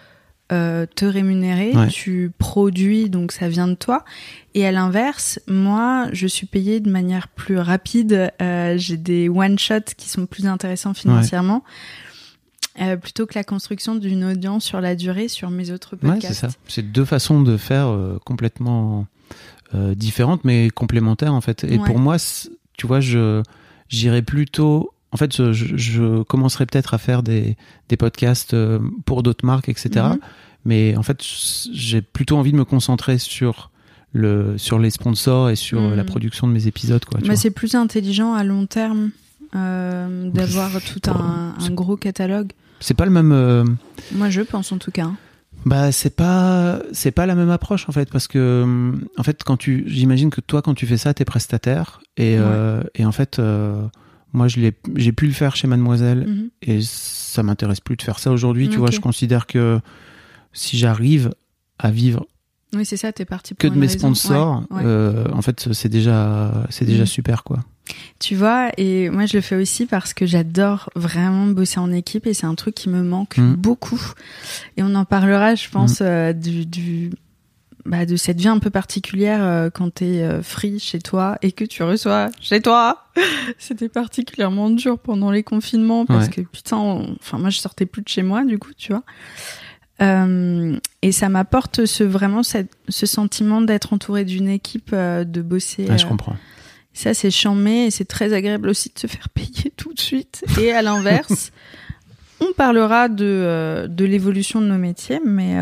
euh, 0.53 0.85
te 0.95 1.03
rémunérer. 1.05 1.71
Ouais. 1.71 1.87
Tu 1.87 2.31
produis, 2.37 3.09
donc 3.09 3.31
ça 3.31 3.49
vient 3.49 3.67
de 3.67 3.73
toi. 3.73 4.05
Et 4.53 4.65
à 4.65 4.71
l'inverse, 4.71 5.39
moi, 5.47 6.07
je 6.13 6.27
suis 6.27 6.45
payée 6.45 6.79
de 6.79 6.89
manière 6.89 7.27
plus 7.27 7.57
rapide. 7.57 8.31
Euh, 8.41 8.75
J'ai 8.77 8.97
des 8.97 9.27
one-shots 9.29 9.95
qui 9.97 10.07
sont 10.09 10.25
plus 10.27 10.45
intéressants 10.45 10.93
financièrement. 10.93 11.63
euh, 12.81 12.95
plutôt 12.97 13.25
que 13.25 13.33
la 13.35 13.43
construction 13.43 13.95
d'une 13.95 14.23
audience 14.23 14.63
sur 14.63 14.79
la 14.81 14.95
durée 14.95 15.27
sur 15.27 15.49
mes 15.49 15.71
autres 15.71 15.95
Ouais, 16.03 16.09
podcasts. 16.11 16.27
c'est 16.33 16.47
ça. 16.47 16.53
C'est 16.67 16.91
deux 16.91 17.05
façons 17.05 17.41
de 17.41 17.57
faire 17.57 17.87
complètement 18.25 19.05
différentes, 19.73 20.43
mais 20.43 20.69
complémentaires 20.69 21.33
en 21.33 21.41
fait. 21.41 21.63
Et 21.63 21.79
pour 21.79 21.97
moi, 21.99 22.17
tu 22.77 22.87
vois, 22.87 22.99
je 22.99 23.41
j'irais 23.89 24.21
plutôt. 24.21 24.92
En 25.13 25.17
fait, 25.17 25.51
je, 25.53 26.23
commencerai 26.23 26.65
peut-être 26.65 26.93
à 26.93 26.97
faire 26.97 27.23
des, 27.23 27.55
des 27.87 27.97
podcasts 27.97 28.53
euh, 28.53 28.79
pour 29.05 29.23
d'autres 29.23 29.45
marques, 29.45 29.69
etc. 29.69 29.89
Mhm. 30.09 30.19
Mais 30.65 30.95
en 30.97 31.03
fait, 31.03 31.19
j'ai 31.73 32.01
plutôt 32.01 32.37
envie 32.37 32.51
de 32.51 32.57
me 32.57 32.65
concentrer 32.65 33.17
sur 33.19 33.69
le 34.11 34.57
sur 34.57 34.77
les 34.79 34.89
sponsors 34.89 35.49
et 35.49 35.55
sur 35.55 35.81
Mhm. 35.81 35.95
la 35.95 36.03
production 36.03 36.47
de 36.47 36.53
mes 36.53 36.67
épisodes, 36.67 37.03
quoi. 37.05 37.19
vois. 37.23 37.35
c'est 37.35 37.51
plus 37.51 37.75
intelligent 37.75 38.33
à 38.33 38.43
long 38.43 38.65
terme 38.65 39.11
euh, 39.55 40.29
d'avoir 40.31 40.71
tout 40.81 41.01
un, 41.09 41.53
un 41.59 41.69
gros 41.71 41.95
catalogue. 41.97 42.51
C'est 42.79 42.93
pas 42.95 43.05
le 43.05 43.11
même. 43.11 43.31
euh, 43.31 43.63
Moi, 44.13 44.29
je 44.29 44.41
pense 44.41 44.71
en 44.71 44.77
tout 44.77 44.91
cas. 44.91 45.09
Bah 45.65 45.91
c'est 45.93 46.13
pas 46.15 46.79
c'est 46.91 47.11
pas 47.11 47.25
la 47.25 47.35
même 47.35 47.49
approche 47.49 47.87
en 47.87 47.93
fait 47.93 48.09
parce 48.11 48.27
que 48.27 48.91
en 49.17 49.23
fait 49.23 49.43
quand 49.45 49.55
tu 49.55 49.85
j'imagine 49.87 50.29
que 50.29 50.41
toi 50.41 50.61
quand 50.61 50.73
tu 50.73 50.85
fais 50.85 50.97
ça 50.97 51.13
t'es 51.13 51.23
prestataire 51.23 52.01
et 52.17 52.35
euh, 52.37 52.83
et 52.95 53.05
en 53.05 53.13
fait 53.13 53.39
euh, 53.39 53.81
moi 54.33 54.47
je 54.47 54.59
l'ai 54.59 54.73
j'ai 54.95 55.11
pu 55.11 55.25
le 55.27 55.33
faire 55.33 55.55
chez 55.55 55.67
Mademoiselle 55.67 56.25
Mhm. 56.27 56.49
et 56.63 56.81
ça 56.81 57.43
m'intéresse 57.43 57.79
plus 57.79 57.95
de 57.95 58.01
faire 58.01 58.19
ça 58.19 58.31
aujourd'hui 58.31 58.67
tu 58.69 58.77
vois 58.77 58.91
je 58.91 58.99
considère 58.99 59.47
que 59.47 59.79
si 60.53 60.77
j'arrive 60.77 61.31
à 61.79 61.89
vivre 61.91 62.25
Oui, 62.75 62.85
c'est 62.85 62.97
ça, 62.97 63.11
t'es 63.13 63.25
parti 63.25 63.53
pour 63.53 63.59
que 63.59 63.67
de 63.73 63.79
mes 63.79 63.87
raison. 63.87 63.99
sponsors 64.13 64.63
Ouais, 64.71 64.77
ouais. 64.77 64.83
euh, 64.85 65.25
en 65.33 65.41
fait 65.41 65.71
c'est 65.73 65.89
déjà 65.89 66.65
c'est 66.69 66.85
déjà 66.85 67.01
Mhm. 67.03 67.07
super 67.07 67.43
quoi 67.43 67.59
Tu 68.19 68.35
vois, 68.35 68.71
et 68.77 69.09
moi 69.09 69.25
je 69.25 69.35
le 69.37 69.41
fais 69.41 69.55
aussi 69.57 69.85
parce 69.85 70.13
que 70.13 70.25
j'adore 70.25 70.89
vraiment 70.95 71.45
bosser 71.47 71.79
en 71.79 71.91
équipe 71.91 72.25
et 72.27 72.33
c'est 72.33 72.45
un 72.47 72.55
truc 72.55 72.73
qui 72.75 72.87
me 72.89 73.03
manque 73.03 73.37
Mhm. 73.37 73.55
beaucoup. 73.55 74.01
Et 74.77 74.83
on 74.83 74.95
en 74.95 75.03
parlera, 75.05 75.53
je 75.55 75.67
pense, 75.69 75.99
euh, 76.01 76.31
du, 76.31 76.65
du 76.65 77.11
bah, 77.85 78.05
de 78.05 78.15
cette 78.15 78.39
vie 78.39 78.47
un 78.47 78.59
peu 78.59 78.69
particulière 78.69 79.43
euh, 79.43 79.69
quand 79.69 79.93
t'es 79.93 80.21
euh, 80.23 80.41
free 80.41 80.79
chez 80.79 80.99
toi 80.99 81.37
et 81.41 81.51
que 81.51 81.65
tu 81.65 81.83
reçois 81.83 82.29
chez 82.39 82.61
toi. 82.61 83.05
C'était 83.57 83.89
particulièrement 83.89 84.69
dur 84.69 84.97
pendant 84.99 85.31
les 85.31 85.43
confinements 85.43 86.05
parce 86.05 86.27
Ouais. 86.27 86.31
que 86.33 86.41
putain, 86.41 86.77
on- 86.77 87.15
enfin 87.19 87.37
moi 87.37 87.49
je 87.49 87.59
sortais 87.59 87.85
plus 87.85 88.01
de 88.01 88.07
chez 88.09 88.23
moi 88.23 88.43
du 88.45 88.57
coup, 88.59 88.71
tu 88.77 88.91
vois. 88.93 89.03
Euh, 90.01 90.77
et 91.01 91.11
ça 91.11 91.29
m'apporte 91.29 91.85
ce 91.85 92.03
vraiment 92.03 92.41
cette- 92.43 92.71
ce 92.89 93.05
sentiment 93.05 93.61
d'être 93.61 93.93
entouré 93.93 94.25
d'une 94.25 94.47
équipe, 94.49 94.93
de 94.95 95.41
bosser. 95.41 95.85
Ouais, 95.89 95.97
je 95.97 96.05
comprends 96.07 96.35
ça, 96.95 97.15
c'est 97.15 97.31
chambé 97.31 97.85
et 97.87 97.89
c'est 97.91 98.05
très 98.05 98.33
agréable 98.33 98.69
aussi 98.69 98.91
de 98.93 98.99
se 98.99 99.07
faire 99.07 99.27
payer 99.29 99.71
tout 99.77 99.91
de 99.93 99.99
suite. 99.99 100.45
Et 100.61 100.71
à 100.73 100.83
l'inverse, 100.83 101.51
on 102.39 102.53
parlera 102.55 103.09
de, 103.09 103.87
de 103.89 104.05
l'évolution 104.05 104.61
de 104.61 104.67
nos 104.67 104.77
métiers, 104.77 105.19
mais, 105.25 105.55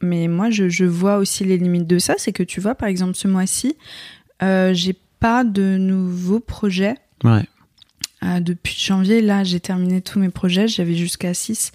mais 0.00 0.28
moi, 0.28 0.50
je, 0.50 0.68
je 0.68 0.84
vois 0.84 1.16
aussi 1.16 1.44
les 1.44 1.58
limites 1.58 1.86
de 1.86 1.98
ça. 1.98 2.14
C'est 2.18 2.32
que 2.32 2.42
tu 2.42 2.60
vois, 2.60 2.74
par 2.74 2.88
exemple, 2.88 3.14
ce 3.14 3.28
mois-ci, 3.28 3.76
euh, 4.42 4.72
j'ai 4.74 4.96
pas 5.20 5.44
de 5.44 5.76
nouveaux 5.76 6.40
projets. 6.40 6.94
ouais 7.24 7.44
Euh, 8.22 8.40
depuis 8.40 8.74
janvier, 8.78 9.20
là, 9.20 9.44
j'ai 9.44 9.60
terminé 9.60 10.00
tous 10.00 10.18
mes 10.18 10.30
projets. 10.30 10.68
J'avais 10.68 10.94
jusqu'à 10.94 11.34
6 11.34 11.72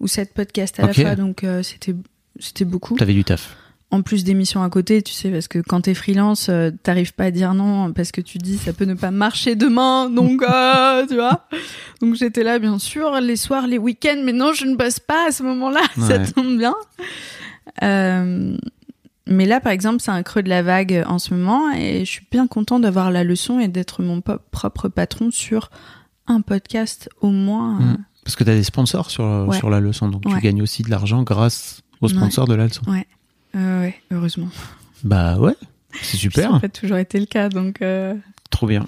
ou 0.00 0.06
7 0.06 0.32
podcasts 0.32 0.78
à 0.80 0.86
la 0.86 0.92
fois, 0.94 1.14
donc 1.16 1.44
euh, 1.44 1.62
c'était 1.62 1.94
c'était 2.38 2.64
beaucoup 2.64 2.96
t'avais 2.96 3.12
du 3.12 3.24
taf 3.24 3.56
en 3.90 4.02
plus 4.02 4.22
des 4.22 4.34
missions 4.34 4.62
à 4.62 4.70
côté, 4.70 5.02
tu 5.02 5.12
sais, 5.12 5.30
parce 5.30 5.48
que 5.48 5.58
quand 5.58 5.80
t'es 5.82 5.94
freelance, 5.94 6.46
euh, 6.48 6.70
t'arrives 6.84 7.12
pas 7.12 7.24
à 7.24 7.30
dire 7.32 7.54
non 7.54 7.92
parce 7.92 8.12
que 8.12 8.20
tu 8.20 8.38
dis 8.38 8.56
ça 8.56 8.72
peut 8.72 8.84
ne 8.84 8.94
pas 8.94 9.10
marcher 9.10 9.56
demain, 9.56 10.08
donc 10.08 10.40
tu 11.08 11.14
vois. 11.16 11.48
Donc 12.00 12.14
j'étais 12.14 12.44
là, 12.44 12.60
bien 12.60 12.78
sûr, 12.78 13.20
les 13.20 13.34
soirs, 13.36 13.66
les 13.66 13.78
week-ends, 13.78 14.22
mais 14.24 14.32
non, 14.32 14.52
je 14.52 14.64
ne 14.64 14.76
bosse 14.76 15.00
pas 15.00 15.28
à 15.28 15.32
ce 15.32 15.42
moment-là, 15.42 15.82
ça 16.06 16.20
tombe 16.20 16.56
bien. 16.56 16.74
Euh, 17.82 18.56
mais 19.26 19.46
là, 19.46 19.60
par 19.60 19.72
exemple, 19.72 19.98
c'est 20.00 20.10
un 20.10 20.22
creux 20.22 20.42
de 20.42 20.48
la 20.48 20.62
vague 20.62 21.04
en 21.06 21.18
ce 21.18 21.34
moment 21.34 21.70
et 21.72 22.00
je 22.04 22.10
suis 22.10 22.26
bien 22.30 22.46
content 22.46 22.80
d'avoir 22.80 23.10
la 23.10 23.22
leçon 23.24 23.60
et 23.60 23.68
d'être 23.68 24.02
mon 24.02 24.20
propre 24.20 24.88
patron 24.88 25.30
sur 25.30 25.70
un 26.26 26.40
podcast 26.40 27.08
au 27.20 27.30
moins. 27.30 27.78
Mhm. 27.80 27.96
parce 28.24 28.36
que 28.36 28.44
t'as 28.44 28.54
des 28.54 28.62
sponsors 28.64 29.10
sur 29.10 29.24
Ouais. 29.48 29.56
sur 29.56 29.70
la 29.70 29.80
leçon 29.80 30.08
donc 30.08 30.22
tu 30.28 30.40
gagnes 30.40 30.62
aussi 30.62 30.82
de 30.82 30.90
l'argent 30.90 31.22
grâce 31.22 31.80
aux 32.00 32.08
sponsors 32.08 32.46
de 32.46 32.54
la 32.54 32.66
leçon 32.66 32.82
euh, 33.56 33.80
ouais, 33.82 33.94
heureusement. 34.12 34.48
bah 35.02 35.38
ouais 35.38 35.54
c'est 36.02 36.16
super 36.18 36.44
Ça 36.48 36.52
n'a 36.54 36.60
pas 36.60 36.68
toujours 36.68 36.98
été 36.98 37.18
le 37.18 37.26
cas, 37.26 37.48
donc 37.48 37.82
euh, 37.82 38.14
Trop 38.50 38.66
bien. 38.68 38.86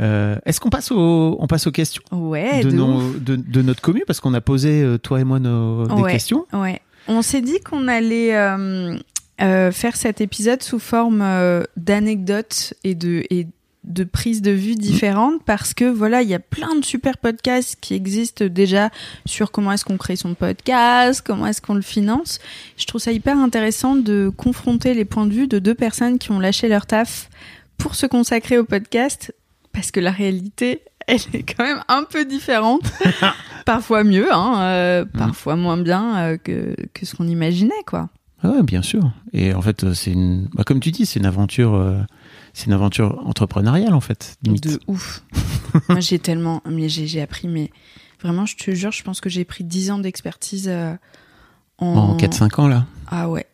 Euh, 0.00 0.36
Est-ce 0.46 0.60
qu'on 0.60 0.70
passe 0.70 0.90
aux 0.92 1.36
on 1.40 1.46
passe 1.46 1.66
aux 1.66 1.72
questions 1.72 2.02
ouais, 2.12 2.62
de, 2.62 2.70
de 2.70 2.76
nos- 2.76 2.96
ouf. 3.00 3.20
de, 3.20 3.36
de 3.36 3.62
notre 3.62 3.82
commu? 3.82 4.04
Parce 4.06 4.20
qu'on 4.20 4.32
a 4.34 4.40
posé 4.40 4.96
toi 5.02 5.20
et 5.20 5.24
moi 5.24 5.38
nos, 5.40 5.86
des 5.86 6.02
questions. 6.12 6.46
Ouais. 6.52 6.80
On 7.08 7.22
s'est 7.22 7.40
dit 7.40 7.58
qu'on 7.60 7.88
allait 7.88 8.36
euh, 8.36 8.96
euh, 9.40 9.72
faire 9.72 9.96
cet 9.96 10.20
épisode 10.20 10.62
sous 10.62 10.78
forme 10.78 11.22
euh, 11.22 11.64
d'anecdotes 11.76 12.74
et 12.84 12.94
de 12.94 14.04
prises 14.04 14.42
de 14.42 14.50
vue 14.50 14.74
différentes 14.74 15.42
parce 15.44 15.72
que 15.72 15.86
voilà, 15.86 16.20
il 16.20 16.28
y 16.28 16.34
a 16.34 16.38
plein 16.38 16.76
de 16.76 16.84
super 16.84 17.16
podcasts 17.16 17.78
qui 17.80 17.94
existent 17.94 18.44
déjà 18.44 18.90
sur 19.24 19.50
comment 19.50 19.72
est-ce 19.72 19.86
qu'on 19.86 19.96
crée 19.96 20.16
son 20.16 20.34
podcast, 20.34 21.22
comment 21.24 21.46
est-ce 21.46 21.62
qu'on 21.62 21.74
le 21.74 21.80
finance. 21.80 22.40
Je 22.76 22.84
trouve 22.84 23.00
ça 23.00 23.10
hyper 23.10 23.38
intéressant 23.38 23.96
de 23.96 24.30
confronter 24.36 24.92
les 24.92 25.06
points 25.06 25.26
de 25.26 25.32
vue 25.32 25.48
de 25.48 25.58
deux 25.58 25.74
personnes 25.74 26.18
qui 26.18 26.30
ont 26.30 26.38
lâché 26.38 26.68
leur 26.68 26.84
taf 26.84 27.30
pour 27.78 27.94
se 27.94 28.04
consacrer 28.04 28.58
au 28.58 28.64
podcast 28.64 29.34
parce 29.72 29.90
que 29.90 30.00
la 30.00 30.10
réalité, 30.10 30.82
elle 31.32 31.40
est 31.40 31.42
quand 31.42 31.64
même 31.64 31.82
un 31.88 32.04
peu 32.04 32.24
différente. 32.24 32.82
parfois 33.64 34.04
mieux, 34.04 34.32
hein, 34.32 34.60
euh, 34.60 35.04
parfois 35.04 35.56
moins 35.56 35.76
bien 35.76 36.16
euh, 36.16 36.36
que, 36.36 36.74
que 36.94 37.04
ce 37.04 37.14
qu'on 37.14 37.28
imaginait, 37.28 37.82
quoi. 37.86 38.08
Ah 38.42 38.50
ouais, 38.50 38.62
bien 38.62 38.82
sûr. 38.82 39.10
Et 39.32 39.52
en 39.52 39.60
fait, 39.60 39.84
euh, 39.84 39.94
c'est 39.94 40.12
une 40.12 40.48
bah, 40.54 40.64
comme 40.64 40.80
tu 40.80 40.90
dis, 40.90 41.06
c'est 41.06 41.18
une 41.18 41.26
aventure 41.26 41.74
euh, 41.74 42.00
c'est 42.52 42.66
une 42.66 42.72
aventure 42.72 43.22
entrepreneuriale 43.26 43.94
en 43.94 44.00
fait, 44.00 44.36
limite. 44.42 44.68
De 44.68 44.80
ouf. 44.86 45.22
Moi, 45.88 46.00
j'ai 46.00 46.18
tellement, 46.18 46.62
mais 46.68 46.88
j'ai 46.88 47.06
j'ai 47.06 47.20
appris, 47.20 47.48
mais 47.48 47.70
vraiment, 48.22 48.46
je 48.46 48.56
te 48.56 48.70
jure, 48.70 48.92
je 48.92 49.02
pense 49.02 49.20
que 49.20 49.28
j'ai 49.28 49.44
pris 49.44 49.64
10 49.64 49.90
ans 49.90 49.98
d'expertise 49.98 50.70
en, 51.78 51.86
En 51.86 52.16
4 52.16 52.34
5 52.34 52.58
ans 52.60 52.68
là. 52.68 52.86
Ah 53.08 53.28
ouais. 53.28 53.46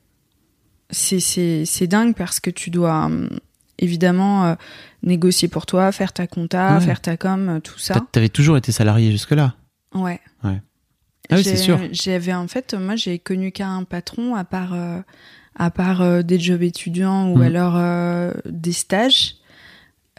C'est 0.90 1.18
c'est 1.20 1.64
c'est 1.64 1.86
dingue 1.86 2.14
parce 2.14 2.40
que 2.40 2.50
tu 2.50 2.70
dois 2.70 3.06
hum, 3.06 3.30
évidemment 3.78 4.44
euh, 4.46 4.54
négocier 5.02 5.48
pour 5.48 5.66
toi, 5.66 5.90
faire 5.92 6.12
ta 6.12 6.26
compta, 6.26 6.74
Ouais. 6.74 6.80
faire 6.80 7.00
ta 7.00 7.16
com, 7.16 7.48
euh, 7.48 7.60
tout 7.60 7.78
ça. 7.78 7.94
T'a- 7.94 8.06
T'avais 8.12 8.28
toujours 8.28 8.56
été 8.56 8.72
salarié 8.72 9.10
jusque 9.12 9.32
là. 9.32 9.54
Ouais. 9.94 10.20
Ouais. 10.42 10.60
Ah 11.30 11.36
oui, 11.36 11.44
c'est 11.44 11.56
sûr. 11.56 11.80
J'avais 11.92 12.34
en 12.34 12.48
fait, 12.48 12.74
moi, 12.74 12.96
j'ai 12.96 13.18
connu 13.18 13.50
qu'un 13.52 13.84
patron 13.84 14.34
à 14.34 14.44
part, 14.44 14.74
euh, 14.74 15.00
à 15.56 15.70
part 15.70 16.02
euh, 16.02 16.22
des 16.22 16.38
jobs 16.38 16.62
étudiants 16.62 17.28
ou 17.30 17.36
Mhm. 17.38 17.42
alors 17.42 18.32
des 18.44 18.72
stages. 18.72 19.36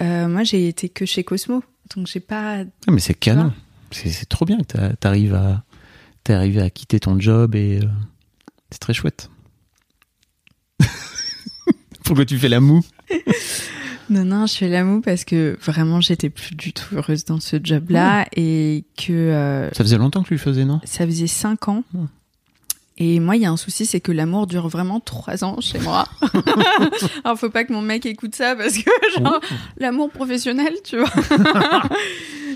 Moi, 0.01 0.43
j'ai 0.43 0.67
été 0.67 0.89
que 0.89 1.05
chez 1.05 1.23
Cosmo, 1.23 1.63
donc 1.95 2.07
j'ai 2.07 2.19
pas. 2.19 2.63
Ah, 2.87 2.91
mais 2.91 2.99
c'est 2.99 3.13
canon. 3.13 3.53
C'est 3.91 4.27
trop 4.27 4.45
bien 4.45 4.57
que 4.57 4.63
t'a- 4.63 4.95
t'arrives 4.95 5.35
à 5.35 5.63
arrivé 6.27 6.59
à 6.61 6.69
quitter 6.71 6.99
ton 6.99 7.19
job 7.19 7.53
et 7.55 7.79
c'est 8.71 8.79
très 8.79 8.93
chouette. 8.95 9.29
Pourquoi 12.03 12.25
tu 12.25 12.37
fais 12.37 12.49
la 12.49 12.59
moue? 12.59 12.81
Non, 14.09 14.23
non, 14.23 14.45
je 14.45 14.53
fais 14.55 14.69
l'amour 14.69 15.01
parce 15.03 15.25
que 15.25 15.57
vraiment, 15.61 15.99
j'étais 15.99 16.29
plus 16.29 16.55
du 16.55 16.73
tout 16.73 16.95
heureuse 16.95 17.25
dans 17.25 17.39
ce 17.39 17.57
job-là 17.63 18.27
et 18.35 18.83
que 18.97 19.11
euh, 19.11 19.71
Ça 19.71 19.83
faisait 19.83 19.97
longtemps 19.97 20.21
que 20.21 20.27
tu 20.27 20.35
le 20.35 20.39
faisais, 20.39 20.63
non? 20.63 20.79
ça 20.83 21.05
faisait 21.05 21.27
cinq 21.27 21.67
ans. 21.67 21.83
Mhm. 21.93 22.07
Et 22.97 23.19
moi, 23.19 23.35
il 23.35 23.41
y 23.41 23.45
a 23.45 23.51
un 23.51 23.57
souci, 23.57 23.85
c'est 23.85 23.99
que 23.99 24.13
l'amour 24.13 24.47
dure 24.47 24.69
vraiment 24.69 25.01
trois 25.01 25.43
ans 25.43 25.59
chez 25.59 25.79
moi. 25.79 26.05
Alors, 27.25 27.37
faut 27.37 27.49
pas 27.49 27.65
que 27.65 27.73
mon 27.73 27.81
mec 27.81 28.05
écoute 28.05 28.35
ça 28.35 28.55
parce 28.55 28.77
que, 28.77 28.89
genre, 29.17 29.41
l'amour 29.77 30.09
professionnel, 30.11 30.73
tu 30.81 30.97
vois. 30.97 31.11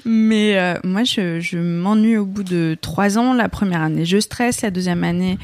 Mais 0.06 0.58
euh, 0.58 0.76
moi, 0.86 1.04
je, 1.04 1.42
je 1.42 1.58
m'ennuie 1.58 2.16
au 2.16 2.26
bout 2.26 2.44
de 2.44 2.78
trois 2.80 3.18
ans. 3.18 3.34
La 3.34 3.50
première 3.50 3.82
année, 3.82 4.06
je 4.06 4.18
stresse. 4.20 4.62
La 4.62 4.72
deuxième 4.72 5.04
année, 5.04 5.38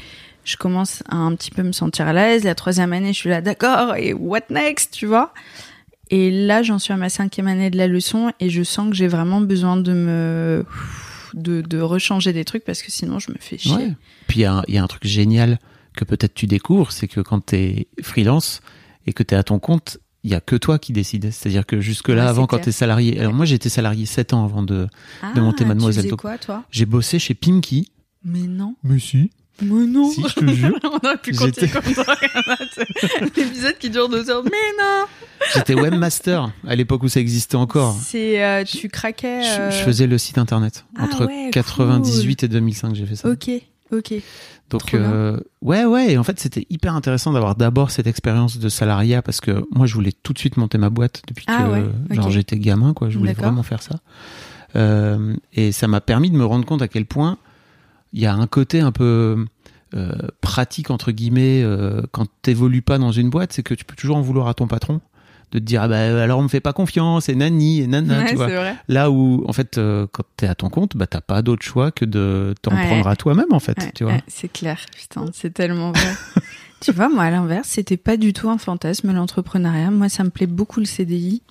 je 0.46 0.56
commence 0.56 1.02
à 1.08 1.16
un 1.16 1.34
petit 1.34 1.50
peu 1.50 1.62
me 1.62 1.72
sentir 1.72 2.06
à 2.08 2.12
l'aise. 2.14 2.44
La 2.44 2.54
troisième 2.54 2.92
année, 2.94 3.12
je 3.12 3.18
suis 3.18 3.28
là, 3.28 3.40
d'accord, 3.42 3.96
et 3.96 4.14
what 4.14 4.40
next, 4.50 4.92
tu 4.94 5.04
vois? 5.06 5.34
Et 6.10 6.30
là, 6.30 6.62
j'en 6.62 6.78
suis 6.78 6.92
à 6.92 6.96
ma 6.96 7.08
cinquième 7.08 7.48
année 7.48 7.68
de 7.68 7.76
la 7.76 7.88
leçon 7.88 8.32
et 8.40 8.48
je 8.48 8.62
sens 8.62 8.88
que 8.88 8.94
j'ai 8.96 9.08
vraiment 9.08 9.40
besoin 9.40 9.76
de 9.76 9.92
me... 9.92 10.64
De, 11.34 11.60
de 11.60 11.80
rechanger 11.80 12.32
des 12.32 12.46
trucs 12.46 12.64
parce 12.64 12.80
que 12.82 12.90
sinon 12.90 13.18
je 13.18 13.30
me 13.30 13.36
fais 13.38 13.58
chier. 13.58 13.74
Ouais. 13.74 13.92
Puis 14.26 14.38
il 14.38 14.42
y, 14.42 14.44
a 14.46 14.54
un- 14.54 14.62
il 14.68 14.74
y 14.74 14.78
a 14.78 14.82
un 14.82 14.86
truc 14.86 15.04
génial 15.06 15.58
que 15.94 16.04
peut-être 16.06 16.32
tu 16.32 16.46
découvres, 16.46 16.92
c'est 16.92 17.08
que 17.08 17.20
quand 17.20 17.44
tu 17.46 17.56
es 17.56 17.88
freelance 18.02 18.62
et 19.06 19.12
que 19.12 19.22
tu 19.22 19.34
es 19.34 19.36
à 19.36 19.42
ton 19.42 19.58
compte, 19.58 19.98
il 20.22 20.30
y 20.30 20.34
a 20.34 20.40
que 20.40 20.56
toi 20.56 20.78
qui 20.78 20.92
décides. 20.94 21.30
C'est-à-dire 21.32 21.66
que 21.66 21.80
jusque-là, 21.80 22.22
Ouais, 22.22 22.28
avant, 22.30 22.46
quand 22.46 22.60
tu 22.60 22.70
es 22.70 22.72
salarié. 22.72 23.20
Alors 23.20 23.34
moi, 23.34 23.44
j'étais 23.44 23.68
salarié 23.68 24.06
7 24.06 24.32
ans 24.32 24.44
avant 24.44 24.62
de, 24.62 24.86
Ah, 25.20 25.32
de 25.34 25.40
monter 25.42 25.66
Mademoiselle. 25.66 26.04
Tu 26.04 26.08
faisais 26.10 26.16
quoi, 26.16 26.38
toi? 26.38 26.64
J'ai 26.70 26.86
bossé 26.86 27.18
chez 27.18 27.34
Pimki. 27.34 27.90
Mais 28.24 28.46
non. 28.46 28.76
Mais 28.82 28.98
si. 28.98 29.30
Mais 29.62 29.86
non. 29.86 30.10
Si, 30.10 30.22
je 30.22 30.34
te 30.34 30.46
jure. 30.52 30.78
On 30.84 30.96
aurait 31.06 31.16
pu 31.18 31.32
continuer 31.32 31.70
comme 31.70 31.82
ça. 31.94 32.04
L'épisode 33.36 33.78
qui 33.78 33.90
dure 33.90 34.08
deux 34.08 34.28
heures. 34.30 34.42
Mais 34.44 34.50
non. 34.78 35.04
J'étais 35.54 35.74
webmaster 35.74 36.50
à 36.66 36.74
l'époque 36.76 37.02
où 37.02 37.08
ça 37.08 37.20
existait 37.20 37.56
encore. 37.56 37.96
C'est 38.00 38.44
euh, 38.44 38.64
tu 38.64 38.88
craquais. 38.88 39.42
Je, 39.42 39.60
euh, 39.60 39.70
je 39.70 39.78
faisais 39.78 40.06
le 40.06 40.18
site 40.18 40.38
internet. 40.38 40.84
Ah 40.98 41.04
Entre 41.04 41.26
ouais, 41.26 41.50
98 41.52 42.42
et 42.44 42.48
2005, 42.48 42.94
j'ai 42.94 43.06
fait 43.06 43.16
ça. 43.16 43.28
Ok, 43.28 43.50
ok. 43.92 44.14
Donc 44.68 44.94
euh, 44.94 45.38
ouais 45.62 45.84
ouais 45.84 46.12
et 46.12 46.18
en 46.18 46.24
fait 46.24 46.40
c'était 46.40 46.66
hyper 46.70 46.96
intéressant 46.96 47.32
d'avoir 47.32 47.54
d'abord 47.54 47.92
cette 47.92 48.08
expérience 48.08 48.58
de 48.58 48.68
salariat 48.68 49.22
parce 49.22 49.40
que 49.40 49.64
moi 49.70 49.86
je 49.86 49.94
voulais 49.94 50.10
tout 50.10 50.32
de 50.32 50.40
suite 50.40 50.56
monter 50.56 50.76
ma 50.76 50.90
boîte 50.90 51.22
depuis 51.28 51.44
Ah 51.46 51.62
que 51.62 51.70
ouais, 51.70 52.16
genre 52.16 52.26
ok. 52.26 52.32
j'étais 52.32 52.58
gamin 52.58 52.92
quoi 52.92 53.08
je 53.08 53.16
voulais 53.16 53.32
vraiment 53.32 53.62
faire 53.62 53.80
ça 53.80 54.00
et 55.52 55.70
ça 55.70 55.86
m'a 55.86 56.00
permis 56.00 56.30
de 56.30 56.36
me 56.36 56.44
rendre 56.44 56.64
compte 56.66 56.82
à 56.82 56.88
quel 56.88 57.06
point 57.06 57.38
il 58.16 58.22
y 58.22 58.26
a 58.26 58.34
un 58.34 58.46
côté 58.48 58.80
un 58.80 58.90
peu 58.92 59.44
euh, 59.94 60.12
pratique 60.40 60.90
entre 60.90 61.12
guillemets 61.12 61.62
euh, 61.62 62.02
quand 62.10 62.26
t'évolues 62.42 62.82
pas 62.82 62.98
dans 62.98 63.12
une 63.12 63.30
boîte 63.30 63.52
c'est 63.52 63.62
que 63.62 63.74
tu 63.74 63.84
peux 63.84 63.94
toujours 63.94 64.16
en 64.16 64.20
vouloir 64.22 64.48
à 64.48 64.54
ton 64.54 64.66
patron 64.66 65.00
de 65.52 65.60
te 65.60 65.64
dire 65.64 65.82
ah 65.82 65.86
bah 65.88 66.22
alors 66.22 66.40
on 66.40 66.42
me 66.42 66.48
fait 66.48 66.58
pas 66.60 66.72
confiance 66.72 67.28
et 67.28 67.36
nani 67.36 67.82
et 67.82 67.86
nana, 67.86 68.18
Ouais, 68.22 68.28
tu 68.30 68.34
vois. 68.34 68.48
vrai. 68.48 68.74
Là 68.88 69.12
où 69.12 69.44
en 69.46 69.52
fait 69.52 69.78
euh, 69.78 70.08
quand 70.10 70.24
t'es 70.36 70.48
à 70.48 70.56
ton 70.56 70.70
compte, 70.70 70.96
bah 70.96 71.06
t'as 71.06 71.20
pas 71.20 71.40
d'autre 71.42 71.62
choix 71.62 71.92
que 71.92 72.04
de 72.04 72.52
t'en 72.62 72.74
Ouais. 72.74 72.84
prendre 72.86 73.06
à 73.06 73.14
toi-même 73.14 73.52
en 73.52 73.60
fait, 73.60 73.78
Ouais, 73.78 73.92
tu 73.94 74.02
vois. 74.02 74.14
c'est 74.26 74.48
clair, 74.52 74.80
putain, 74.96 75.26
c'est 75.32 75.54
tellement 75.54 75.92
vrai. 75.92 76.14
tu 76.80 76.90
vois, 76.90 77.08
moi, 77.08 77.22
à 77.22 77.30
l'inverse, 77.30 77.68
c'était 77.68 77.96
pas 77.96 78.16
du 78.16 78.32
tout 78.32 78.50
un 78.50 78.58
fantasme, 78.58 79.12
l'entrepreneuriat. 79.12 79.92
Moi, 79.92 80.08
ça 80.08 80.24
me 80.24 80.30
plaît 80.30 80.48
beaucoup 80.48 80.80
le 80.80 80.86
CDI. 80.86 81.42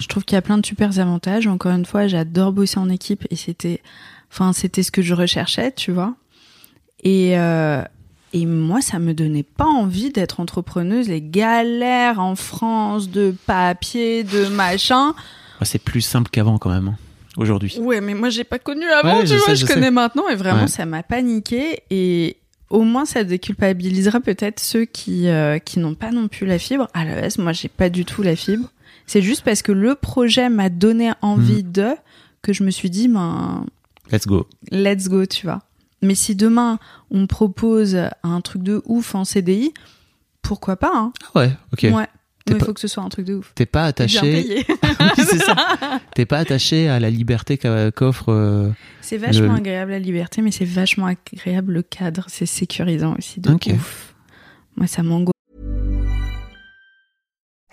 Je 0.00 0.06
trouve 0.08 0.24
qu'il 0.24 0.36
y 0.36 0.38
a 0.38 0.42
plein 0.42 0.56
de 0.56 0.64
super 0.64 0.98
avantages. 0.98 1.46
Encore 1.46 1.72
une 1.72 1.84
fois, 1.84 2.06
j'adore 2.06 2.52
bosser 2.52 2.78
en 2.78 2.88
équipe 2.88 3.26
et 3.30 3.36
c'était, 3.36 3.82
enfin, 4.34 4.52
c'était 4.52 4.82
ce 4.82 4.90
que 4.90 5.00
je 5.00 5.14
recherchais, 5.14 5.70
tu 5.72 5.92
vois. 5.92 6.14
Et, 7.04 7.38
euh, 7.38 7.82
et 8.32 8.46
moi, 8.46 8.80
ça 8.80 8.98
me 8.98 9.14
donnait 9.14 9.44
pas 9.44 9.64
envie 9.66 10.10
d'être 10.10 10.40
entrepreneuse. 10.40 11.08
Les 11.08 11.22
galères 11.22 12.18
en 12.18 12.34
France 12.34 13.08
de 13.10 13.32
papier, 13.46 14.24
de 14.24 14.46
machin. 14.48 15.14
C'est 15.62 15.78
plus 15.82 16.00
simple 16.00 16.30
qu'avant 16.30 16.58
quand 16.58 16.70
même 16.70 16.88
hein, 16.88 16.96
aujourd'hui. 17.36 17.78
Ouais, 17.78 18.00
mais 18.00 18.14
moi, 18.14 18.28
j'ai 18.28 18.44
pas 18.44 18.58
connu 18.58 18.84
avant, 18.90 19.18
Ouais, 19.18 19.24
tu 19.24 19.28
je 19.28 19.34
vois, 19.36 19.46
sais, 19.46 19.56
je, 19.56 19.66
connais 19.66 19.90
maintenant 19.92 20.28
et 20.28 20.34
vraiment, 20.34 20.62
Ouais. 20.62 20.66
ça 20.68 20.84
m'a 20.84 21.02
paniqué 21.04 21.82
et 21.90 22.36
au 22.70 22.82
moins, 22.82 23.04
ça 23.04 23.22
déculpabilisera 23.22 24.18
peut-être 24.20 24.58
ceux 24.58 24.84
qui, 24.84 25.28
euh, 25.28 25.58
qui 25.58 25.78
n'ont 25.78 25.94
pas 25.94 26.10
non 26.10 26.26
plus 26.28 26.44
la 26.46 26.58
fibre. 26.58 26.88
À 26.92 27.04
la 27.04 27.20
base, 27.20 27.38
moi, 27.38 27.52
j'ai 27.52 27.68
pas 27.68 27.88
du 27.88 28.04
tout 28.04 28.22
la 28.22 28.34
fibre. 28.34 28.68
C'est 29.06 29.22
juste 29.22 29.42
parce 29.44 29.62
que 29.62 29.70
le 29.72 29.94
projet 29.94 30.48
m'a 30.48 30.70
donné 30.70 31.12
envie 31.22 31.62
Mm. 31.62 31.72
de 31.72 31.88
que 32.42 32.52
je 32.52 32.64
me 32.64 32.70
suis 32.70 32.90
dit, 32.90 33.06
ben, 33.08 33.64
Let's 34.12 34.26
go. 34.26 34.46
let's 34.70 35.08
go, 35.08 35.24
tu 35.26 35.46
vois. 35.46 35.62
Mais 36.02 36.14
si 36.14 36.34
demain, 36.36 36.78
on 37.10 37.20
me 37.22 37.26
propose 37.26 37.96
un 38.22 38.40
truc 38.42 38.62
de 38.62 38.82
ouf 38.84 39.14
en 39.14 39.24
CDI, 39.24 39.72
pourquoi 40.42 40.76
pas, 40.76 40.92
hein 40.94 41.12
Ah 41.34 41.38
ouais, 41.38 41.50
ok. 41.72 41.82
Ouais. 41.84 42.06
Mais 42.46 42.56
il 42.56 42.58
pas- 42.58 42.66
faut 42.66 42.74
que 42.74 42.80
ce 42.80 42.88
soit 42.88 43.02
un 43.02 43.08
truc 43.08 43.24
de 43.24 43.36
ouf. 43.36 43.52
T'es 43.54 43.64
pas 43.64 43.84
attaché. 43.86 44.66
c'est 45.16 45.38
ça. 45.38 45.56
T'es 46.14 46.26
pas 46.26 46.36
attaché 46.38 46.90
à 46.90 47.00
la 47.00 47.08
liberté 47.08 47.56
qu'offre. 47.56 48.30
euh, 48.30 48.70
C'est 49.00 49.16
vachement 49.16 49.52
Le- 49.54 49.58
agréable 49.60 49.92
la 49.92 49.98
liberté, 49.98 50.42
mais 50.42 50.50
c'est 50.50 50.66
vachement 50.66 51.06
agréable 51.06 51.72
le 51.72 51.80
cadre. 51.82 52.26
C'est 52.28 52.44
sécurisant 52.44 53.14
aussi 53.16 53.40
de 53.40 53.50
ouf. 53.50 54.14
Moi, 54.76 54.86
ça 54.86 55.02
m'angoisse. 55.02 55.32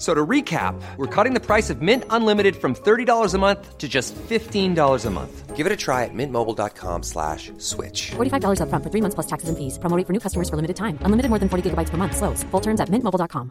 So 0.00 0.14
to 0.14 0.26
recap, 0.26 0.74
we're 0.96 1.06
cutting 1.14 1.34
the 1.34 1.44
price 1.44 1.68
of 1.68 1.82
Mint 1.82 2.04
Unlimited 2.08 2.56
from 2.56 2.74
$30 2.74 3.34
a 3.34 3.38
month 3.38 3.76
to 3.76 3.86
just 3.86 4.14
$15 4.30 4.72
a 5.06 5.10
month. 5.10 5.54
Give 5.54 5.66
it 5.66 5.72
a 5.72 5.76
try 5.76 6.04
at 6.04 6.14
mintmobile.com 6.14 7.02
slash 7.02 7.52
switch. 7.58 8.12
$45 8.16 8.60
upfront 8.64 8.82
for 8.82 8.88
three 8.90 9.02
months 9.02 9.14
plus 9.14 9.26
taxes 9.26 9.50
and 9.50 9.58
fees. 9.58 9.78
Promo 9.78 9.94
rate 9.98 10.06
for 10.06 10.14
new 10.14 10.20
customers 10.20 10.48
for 10.48 10.56
limited 10.56 10.76
time. 10.76 10.96
Unlimited 11.04 11.28
more 11.28 11.38
than 11.38 11.50
40 11.50 11.68
gigabytes 11.68 11.90
per 11.90 11.98
month. 11.98 12.16
Slows. 12.16 12.44
Full 12.50 12.62
terms 12.62 12.80
at 12.80 12.88
mintmobile.com. 12.88 13.50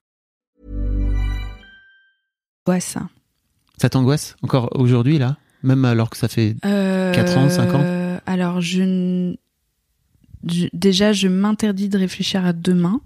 ça. 2.79 3.01
Ça 3.77 3.89
t'angoisse 3.89 4.36
encore 4.41 4.70
aujourd'hui 4.74 5.20
là, 5.20 5.38
même 5.63 5.86
alors 5.86 6.10
que 6.10 6.18
ça 6.18 6.27
fait. 6.27 6.56
Euh, 6.65 7.13
Quatre 7.13 7.38
ans, 7.38 7.50
cinq 7.50 7.74
ans? 7.75 8.20
Alors, 8.25 8.60
je, 8.62 8.82
n- 8.82 9.38
je- 10.48 10.68
déjà, 10.74 11.13
je 11.13 11.27
m'interdis 11.27 11.89
de 11.89 11.98
réfléchir 11.98 12.44
à 12.46 12.53
demain 12.53 13.01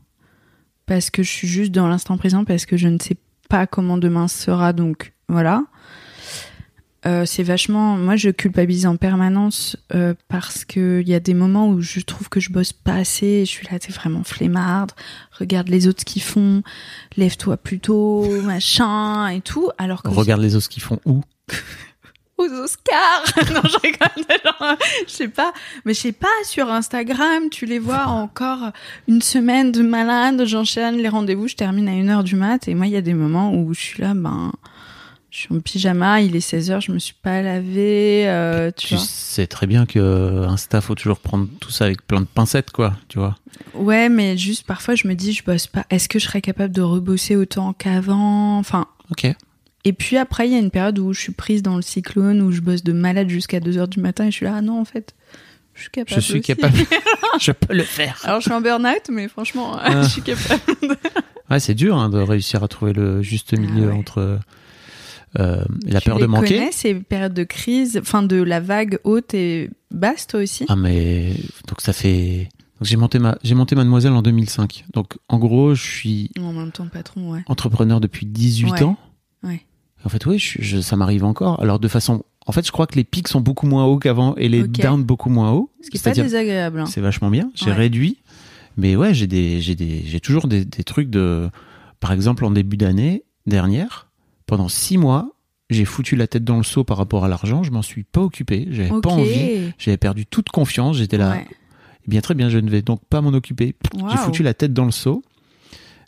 parce 0.86 1.10
que 1.10 1.24
je 1.24 1.30
suis 1.30 1.48
juste 1.48 1.72
dans 1.72 1.88
l'instant 1.88 2.18
présent 2.18 2.44
parce 2.46 2.66
que 2.66 2.76
je 2.78 2.88
ne 2.90 2.98
sais 3.00 3.16
pas 3.54 3.68
comment 3.68 4.00
demain 4.00 4.28
sera. 4.28 4.74
Donc, 4.74 5.14
voilà. 5.30 5.66
Euh, 7.06 7.24
c'est 7.28 7.44
vachement. 7.44 7.98
Moi, 7.98 8.16
je 8.16 8.32
culpabilise 8.32 8.88
en 8.88 8.96
permanence 8.98 9.78
euh, 9.94 10.16
parce 10.28 10.66
que 10.66 11.02
il 11.02 11.08
y 11.08 11.14
a 11.14 11.20
des 11.20 11.36
moments 11.36 11.68
où 11.68 11.80
je 11.80 12.00
trouve 12.00 12.30
que 12.30 12.40
je 12.40 12.50
bosse 12.50 12.74
pas 12.74 12.96
assez. 12.96 13.46
Je 13.46 13.52
suis 13.52 13.68
là, 13.70 13.78
t'es 13.78 13.94
vraiment 13.94 14.24
flemmarde. 14.24 14.94
Regarde 15.38 15.70
les 15.70 15.88
autres 15.88 16.04
qu'ils 16.04 16.24
font. 16.24 16.64
Lève-toi 17.16 17.58
plus 17.58 17.80
tôt, 17.80 18.28
machin 18.42 19.28
et 19.28 19.42
tout. 19.42 19.70
Alors 19.78 20.02
que 20.02 20.10
Regarde 20.10 20.42
les 20.42 20.56
os 20.56 20.68
qu'ils 20.68 20.82
font 20.82 21.00
où? 21.06 21.22
Aux 22.38 22.46
Oscars. 22.46 23.24
non, 23.54 23.62
je 23.64 23.78
rigole. 23.82 24.40
genre, 24.44 24.76
je 25.08 25.12
sais 25.12 25.28
pas. 25.28 25.54
Mais 25.86 25.94
je 25.94 26.00
sais 26.00 26.12
pas, 26.12 26.28
sur 26.46 26.70
Instagram, 26.72 27.50
tu 27.52 27.66
les 27.66 27.80
vois 27.80 28.06
encore 28.08 28.72
une 29.08 29.22
semaine 29.22 29.72
de 29.72 29.82
malade, 29.82 30.44
j'enchaîne 30.46 30.98
les 30.98 31.10
rendez-vous, 31.10 31.48
je 31.48 31.56
termine 31.56 31.88
à 31.88 31.92
1h 31.94 32.24
du 32.24 32.36
mat. 32.36 32.68
Et 32.68 32.76
moi, 32.76 32.88
il 32.88 32.94
y 32.94 32.98
a 32.98 33.02
des 33.02 33.14
moments 33.14 33.54
où 33.54 33.74
je 33.74 33.80
suis 33.80 34.02
là, 34.02 34.14
ben, 34.16 34.52
je 35.30 35.40
suis 35.40 35.54
en 35.56 35.60
pyjama, 35.60 36.22
il 36.22 36.36
est 36.36 36.48
16h, 36.48 36.82
je 36.82 36.92
me 36.92 37.00
suis 37.00 37.16
pas 37.16 37.42
lavé, 37.42 38.24
euh, 38.28 38.72
tu, 38.76 38.88
Tu 38.90 38.96
vois. 38.96 39.04
sais 39.04 39.48
très 39.48 39.66
bien 39.68 39.86
que 39.86 40.46
Insta, 40.48 40.80
faut 40.82 40.96
toujours 40.96 41.20
prendre 41.20 41.48
tout 41.60 41.72
ça 41.72 41.86
avec 41.86 42.06
plein 42.06 42.22
de 42.22 42.28
pincettes, 42.28 42.72
quoi, 42.72 42.94
tu 43.10 43.18
vois. 43.20 43.36
Ouais, 43.74 44.10
mais 44.10 44.38
juste 44.38 44.66
parfois, 44.68 44.96
je 44.96 45.08
me 45.08 45.14
dis, 45.16 45.34
je 45.34 45.44
bosse 45.44 45.68
pas. 45.68 45.86
Est-ce 45.90 46.08
que 46.10 46.20
je 46.20 46.26
serais 46.26 46.42
capable 46.42 46.74
de 46.74 46.82
rebosser 46.82 47.36
autant 47.36 47.74
qu'avant? 47.74 48.58
Enfin, 48.60 48.88
Ok. 49.12 49.28
Et 49.86 49.94
puis 49.94 50.18
après, 50.18 50.48
il 50.48 50.54
y 50.54 50.56
a 50.56 50.60
une 50.60 50.72
période 50.72 50.98
où 51.00 51.14
je 51.14 51.20
suis 51.20 51.32
prise 51.34 51.62
dans 51.62 51.76
le 51.76 51.82
cyclone, 51.82 52.42
où 52.42 52.52
je 52.52 52.62
bosse 52.62 52.84
de 52.84 52.94
malade 52.94 53.30
jusqu'à 53.30 53.60
2h 53.60 53.88
du 53.90 54.00
matin 54.00 54.26
et 54.26 54.32
je 54.32 54.36
suis 54.38 54.46
là, 54.46 54.56
ah 54.58 54.62
non, 54.62 54.80
en 54.80 54.86
fait, 54.86 55.14
je 55.74 55.82
suis 55.82 55.92
capable. 55.92 56.16
Je 56.16 56.20
suis 56.26 56.34
aussi. 56.36 56.42
capable. 56.42 56.78
je 57.42 57.52
peux 57.52 57.74
le 57.74 57.84
faire. 57.84 58.20
Alors 58.24 58.40
je 58.40 58.46
suis 58.46 58.54
en 58.54 58.62
burn-out, 58.62 59.10
mais 59.12 59.28
franchement, 59.28 59.76
Ah. 59.78 60.02
je 60.04 60.08
suis 60.10 60.22
capable. 60.22 60.62
Ouais, 61.50 61.60
c'est 61.60 61.74
dur 61.76 61.98
hein, 61.98 62.10
de 62.10 62.18
réussir 62.20 62.64
à 62.64 62.68
trouver 62.70 62.94
le 62.94 63.22
juste 63.22 63.52
milieu 63.60 63.90
Ah 63.90 63.92
ouais. 63.94 64.00
entre 64.00 64.40
euh, 65.40 65.64
la 65.86 66.00
Tu 66.00 66.06
peur 66.10 66.16
les 66.18 66.22
de 66.24 66.28
manquer. 66.28 66.56
connais, 66.58 66.72
ces 66.72 66.96
périodes 66.96 67.34
de 67.34 67.44
crise, 67.44 68.00
enfin 68.02 68.24
de 68.24 68.42
la 68.42 68.62
vague 68.62 68.98
haute 69.04 69.34
et 69.34 69.70
basse, 69.92 70.26
toi 70.26 70.40
aussi? 70.42 70.66
Ah 70.70 70.76
mais 70.78 71.34
donc 71.68 71.82
ça 71.82 71.92
fait 71.92 72.48
j'ai 72.82 72.96
monté 72.96 73.20
ma 73.20 73.38
j'ai 73.44 73.56
monté 73.56 73.76
Mademoiselle 73.76 74.14
en 74.14 74.22
2005. 74.22 74.86
Donc 74.94 75.16
en 75.28 75.38
gros, 75.38 75.76
je 75.76 75.84
suis 75.84 76.32
En 76.40 76.54
même 76.54 76.72
temps, 76.72 76.88
patron, 76.88 77.32
ouais. 77.34 77.42
entrepreneur 77.48 78.00
depuis 78.00 78.26
18 78.26 78.72
Ouais. 78.72 78.84
ans. 78.84 78.98
En 80.06 80.10
fait, 80.10 80.26
oui, 80.26 80.38
je, 80.40 80.58
je- 80.62 80.82
ça 80.82 80.96
m'arrive 80.96 81.24
encore. 81.24 81.62
Alors 81.62 81.80
de 81.80 81.88
façon 81.88 82.24
en 82.46 82.52
fait, 82.52 82.66
je 82.66 82.72
crois 82.74 82.88
que 82.88 82.96
les 82.96 83.06
pics 83.06 83.30
sont 83.30 83.40
beaucoup 83.40 83.68
moins 83.68 83.86
hauts 83.86 84.00
qu'avant 84.00 84.36
et 84.36 84.50
les 84.50 84.68
downs 84.68 85.04
beaucoup 85.04 85.30
moins 85.30 85.52
hauts. 85.52 85.70
Ce 85.82 85.90
qui 85.90 85.98
est 85.98 86.04
pas 86.04 86.12
désagréable. 86.12 86.82
hein. 86.82 86.86
c'est 86.86 87.00
vachement 87.02 87.30
bien. 87.30 87.50
J'ai 87.56 87.68
Ouais. 87.68 87.74
réduit, 87.74 88.18
mais 88.76 88.96
ouais, 88.98 89.14
j'ai 89.14 89.28
des, 89.28 89.62
j'ai 89.62 89.76
des, 89.76 90.04
j'ai 90.06 90.20
toujours 90.20 90.48
des, 90.48 90.66
des 90.66 90.84
trucs 90.84 91.10
de, 91.10 91.50
par 92.02 92.12
exemple, 92.12 92.44
en 92.44 92.52
début 92.52 92.76
d'année 92.76 93.24
dernière, 93.46 94.10
pendant 94.46 94.68
six 94.68 94.98
mois, 94.98 95.30
j'ai 95.70 95.86
foutu 95.86 96.18
la 96.18 96.28
tête 96.28 96.44
dans 96.44 96.58
le 96.58 96.64
seau 96.64 96.84
par 96.84 96.98
rapport 96.98 97.24
à 97.24 97.30
l'argent. 97.30 97.64
Je 97.64 97.72
m'en 97.72 97.82
suis 97.82 98.04
pas 98.04 98.20
occupé. 98.22 98.68
J'avais 98.72 98.90
pas 98.90 99.10
envie. 99.10 99.72
J'avais 99.78 99.98
perdu 99.98 100.26
toute 100.26 100.50
confiance. 100.50 100.98
J'étais 100.98 101.18
là. 101.18 101.32
Ouais. 101.32 101.48
Eh 102.06 102.10
bien 102.10 102.20
très 102.20 102.34
bien, 102.36 102.50
je 102.50 102.58
ne 102.58 102.70
vais 102.70 102.82
donc 102.82 103.00
pas 103.10 103.22
m'en 103.22 103.30
occuper. 103.30 103.74
J'ai 104.12 104.18
foutu 104.18 104.44
la 104.44 104.54
tête 104.54 104.74
dans 104.74 104.84
le 104.86 104.92
seau. 104.92 105.24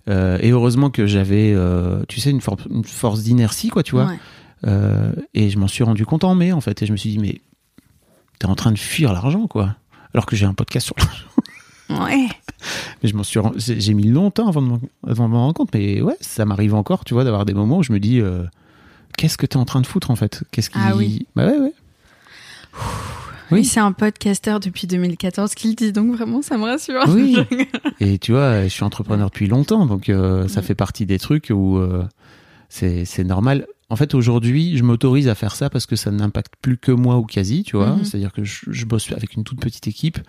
Euh, 0.08 0.38
et 0.42 0.52
heureusement 0.52 0.90
que 0.90 1.08
j'avais, 1.08 1.52
euh, 1.56 2.04
tu 2.08 2.20
sais, 2.20 2.30
une, 2.32 2.42
for- 2.42 2.58
une 2.70 2.84
force 2.84 3.22
d'inertie, 3.24 3.70
quoi, 3.70 3.82
tu 3.84 3.94
vois. 3.96 4.06
Ouais. 4.06 4.20
Euh, 4.68 5.12
et 5.34 5.50
je 5.50 5.58
m'en 5.58 5.68
suis 5.68 5.84
rendu 5.84 6.06
compte 6.06 6.24
en 6.24 6.36
mai, 6.36 6.52
en 6.52 6.62
fait. 6.62 6.82
Et 6.82 6.86
je 6.86 6.92
me 6.92 6.98
suis 6.98 7.10
dit, 7.12 7.18
mais 7.20 7.42
t'es 8.40 8.46
en 8.48 8.56
train 8.56 8.72
de 8.72 8.78
fuir 8.78 9.14
l'argent, 9.14 9.48
quoi. 9.48 9.76
Alors 10.14 10.26
que 10.26 10.36
j'ai 10.36 10.46
un 10.46 10.54
podcast 10.54 10.86
sur 10.88 10.96
l'argent. 10.98 11.26
Ouais. 11.88 12.28
Mais 13.04 13.10
je 13.10 13.16
m'en 13.16 13.22
suis, 13.24 13.40
j'ai 13.58 13.94
mis 13.94 14.08
longtemps 14.08 14.48
avant 14.48 14.60
de 14.64 14.68
m'en 14.68 15.28
rendre 15.28 15.54
compte. 15.54 15.70
Mais 15.76 16.02
ouais, 16.02 16.18
ça 16.20 16.44
m'arrive 16.44 16.74
encore, 16.74 17.06
tu 17.06 17.14
vois, 17.14 17.24
d'avoir 17.24 17.46
des 17.46 17.54
moments 17.54 17.78
où 17.78 17.84
je 17.84 17.94
me 17.94 18.00
dis, 18.00 18.20
qu'est-ce 19.18 19.38
que 19.38 19.46
t'es 19.46 19.58
en 19.58 19.66
train 19.66 19.82
de 19.82 19.86
foutre, 19.88 20.10
en 20.10 20.16
fait? 20.16 20.44
Qu'est-ce 20.50 20.72
qui. 20.72 20.80
Ah 20.82 20.96
oui. 20.96 21.28
Bah 21.36 21.46
ouais, 21.46 21.60
ouais. 21.60 21.74
Oui, 22.74 22.80
Oui. 23.52 23.66
c'est 23.66 23.80
un 23.80 23.92
podcasteur 23.92 24.60
depuis 24.60 24.88
2014 24.88 25.54
qui 25.56 25.70
le 25.70 25.74
dit, 25.76 25.92
donc 25.92 26.16
vraiment, 26.16 26.42
ça 26.42 26.58
me 26.58 26.64
rassure. 26.64 27.04
Oui. 27.08 27.38
Et 28.00 28.18
tu 28.20 28.32
vois, 28.32 28.64
je 28.64 28.70
suis 28.70 28.84
entrepreneur 28.84 29.30
depuis 29.30 29.48
longtemps, 29.48 29.86
donc 29.86 30.10
euh, 30.10 30.48
ça 30.48 30.62
fait 30.62 30.76
partie 30.76 31.06
des 31.06 31.20
trucs 31.20 31.52
où 31.54 31.78
euh, 31.78 32.04
c'est 32.70 33.24
normal. 33.24 33.68
En 33.90 33.96
fait, 33.96 34.16
aujourd'hui, 34.16 34.78
je 34.78 34.84
m'autorise 34.84 35.28
à 35.28 35.36
faire 35.36 35.56
ça 35.56 35.70
parce 35.70 35.86
que 35.86 35.96
ça 35.96 36.10
n'impacte 36.10 36.54
plus 36.62 36.78
que 36.78 36.92
moi 36.92 37.18
ou 37.18 37.24
quasi, 37.24 37.64
tu 37.64 37.78
vois. 37.78 37.96
Mhm. 37.96 38.04
C'est-à-dire 38.04 38.34
que 38.34 38.44
je, 38.44 38.66
je 38.72 38.86
bosse 38.86 39.12
avec 39.12 39.36
une 39.36 39.44
toute 39.44 39.60
petite 39.60 39.88
équipe. 39.88 40.20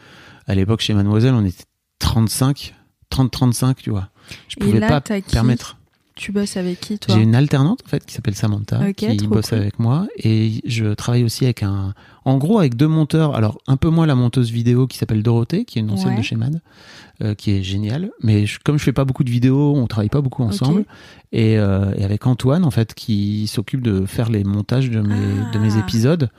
À 0.46 0.54
l'époque, 0.54 0.80
chez 0.80 0.92
Mademoiselle, 0.92 1.34
on 1.34 1.44
était 1.44 1.64
35, 1.98 2.74
30-35, 3.10 3.76
tu 3.76 3.90
vois. 3.90 4.10
Je 4.48 4.56
pouvais 4.56 4.78
là, 4.78 5.00
pas 5.00 5.20
permettre. 5.22 5.78
Tu 6.16 6.32
bosses 6.32 6.56
avec 6.56 6.80
qui, 6.80 6.98
toi 6.98 7.14
J'ai 7.14 7.20
une 7.20 7.34
alternante 7.34 7.82
en 7.84 7.88
fait 7.88 8.04
qui 8.06 8.14
s'appelle 8.14 8.34
Samantha 8.34 8.92
qui 8.94 9.16
bosse 9.28 9.50
cool. 9.50 9.58
avec 9.58 9.78
moi. 9.78 10.08
Et 10.16 10.62
je 10.64 10.94
travaille 10.94 11.24
aussi 11.24 11.44
avec 11.44 11.62
un 11.62 11.92
en 12.24 12.38
gros 12.38 12.58
avec 12.58 12.74
deux 12.74 12.88
monteurs. 12.88 13.34
Alors 13.36 13.58
un 13.66 13.76
peu 13.76 13.90
moins 13.90 14.06
la 14.06 14.14
monteuse 14.14 14.50
vidéo 14.50 14.86
qui 14.86 14.96
s'appelle 14.96 15.22
Dorothée 15.22 15.66
qui 15.66 15.78
est 15.78 15.82
une 15.82 15.90
ancienne 15.90 16.12
Ouais. 16.14 16.18
de 16.18 16.22
chez 16.24 16.36
Mad 16.36 16.62
euh, 17.22 17.34
qui 17.34 17.50
est 17.50 17.62
géniale. 17.62 18.10
Mais 18.22 18.46
je- 18.46 18.58
comme 18.64 18.78
je 18.78 18.84
fais 18.84 18.94
pas 18.94 19.04
beaucoup 19.04 19.24
de 19.24 19.30
vidéos 19.30 19.74
on 19.76 19.86
travaille 19.86 20.08
pas 20.08 20.22
beaucoup 20.22 20.42
ensemble. 20.42 20.86
Et, 21.32 21.58
euh, 21.58 21.92
et 21.98 22.04
avec 22.04 22.26
Antoine 22.26 22.64
en 22.64 22.70
fait 22.70 22.94
qui 22.94 23.46
s'occupe 23.46 23.82
de 23.82 24.06
faire 24.06 24.30
les 24.30 24.42
montages 24.42 24.90
de 24.90 25.00
mes 25.02 25.14
de 25.52 25.58
mes 25.58 25.74
Ah. 25.76 25.80
épisodes. 25.80 26.30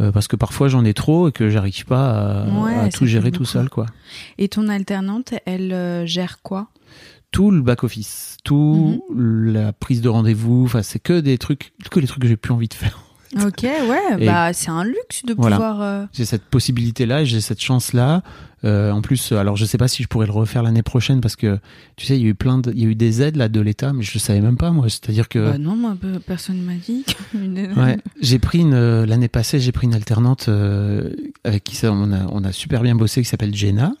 Euh, 0.00 0.10
parce 0.10 0.26
que 0.26 0.34
parfois 0.36 0.66
j'en 0.68 0.84
ai 0.84 0.92
trop 0.92 1.28
et 1.28 1.32
que 1.32 1.48
j'arrive 1.48 1.86
pas 1.86 2.42
à, 2.42 2.46
Ouais, 2.62 2.74
à 2.74 2.88
tout 2.90 3.06
gérer 3.06 3.30
tout 3.30 3.44
seul 3.44 3.70
quoi. 3.70 3.86
Et 4.38 4.48
ton 4.48 4.68
alternante, 4.68 5.32
elle 5.46 6.02
gère 6.06 6.40
quoi? 6.42 6.66
Tout 7.34 7.50
le 7.50 7.62
back 7.62 7.82
office, 7.82 8.36
tout 8.44 9.04
la 9.16 9.72
prise 9.72 10.00
de 10.00 10.08
rendez-vous. 10.08 10.62
Enfin, 10.64 10.82
c'est 10.84 11.00
que 11.00 11.18
des 11.20 11.36
trucs, 11.36 11.72
que 11.90 11.98
les 11.98 12.06
trucs 12.06 12.22
que 12.22 12.28
j'ai 12.28 12.36
plus 12.36 12.52
envie 12.52 12.68
de 12.68 12.74
faire. 12.74 13.00
Ok, 13.44 13.64
ouais, 13.64 13.98
Et- 14.20 14.26
bah 14.26 14.52
c'est 14.52 14.70
un 14.70 14.84
luxe 14.84 15.24
de 15.26 15.34
Voilà. 15.34 15.56
pouvoir. 15.56 15.82
euh, 15.82 16.04
J'ai 16.12 16.24
cette 16.24 16.44
possibilité-là, 16.44 17.24
j'ai 17.24 17.40
cette 17.40 17.60
chance-là. 17.60 18.22
Euh, 18.64 18.92
en 18.92 19.02
plus, 19.02 19.32
alors 19.32 19.56
je 19.56 19.64
sais 19.64 19.76
pas 19.76 19.88
si 19.88 20.04
je 20.04 20.08
pourrais 20.08 20.26
le 20.26 20.32
refaire 20.32 20.62
l'année 20.62 20.84
prochaine 20.84 21.20
parce 21.20 21.34
que 21.34 21.58
tu 21.96 22.06
sais, 22.06 22.16
il 22.16 22.22
y 22.22 22.26
a 22.26 22.28
eu 22.28 22.36
plein 22.36 22.58
de, 22.58 22.70
il 22.70 22.78
y 22.78 22.84
a 22.84 22.88
eu 22.88 22.94
des 22.94 23.22
aides 23.22 23.34
là 23.34 23.48
de 23.48 23.60
l'État, 23.60 23.92
mais 23.92 24.04
je 24.04 24.14
le 24.14 24.20
savais 24.20 24.40
même 24.40 24.56
pas 24.56 24.70
moi. 24.70 24.88
C'est-à-dire 24.88 25.28
que 25.28 25.50
Bah 25.50 25.58
non, 25.58 25.74
moi 25.74 25.96
pe- 26.00 26.20
personne 26.20 26.62
m'a 26.62 26.74
dit. 26.74 27.04
Ouais, 27.76 27.96
j'ai 28.20 28.38
pris 28.38 28.60
une 28.60 28.72
euh, 28.72 29.04
l'année 29.04 29.26
passée, 29.26 29.58
j'ai 29.58 29.72
pris 29.72 29.88
une 29.88 29.94
alternante 29.94 30.46
euh, 30.48 31.10
avec 31.42 31.64
qui 31.64 31.74
ça, 31.74 31.90
on 31.90 32.12
a 32.12 32.26
on 32.30 32.44
a 32.44 32.52
super 32.52 32.82
bien 32.82 32.94
bossé 32.94 33.20
qui 33.20 33.28
s'appelle 33.28 33.52
Jenna. 33.52 33.94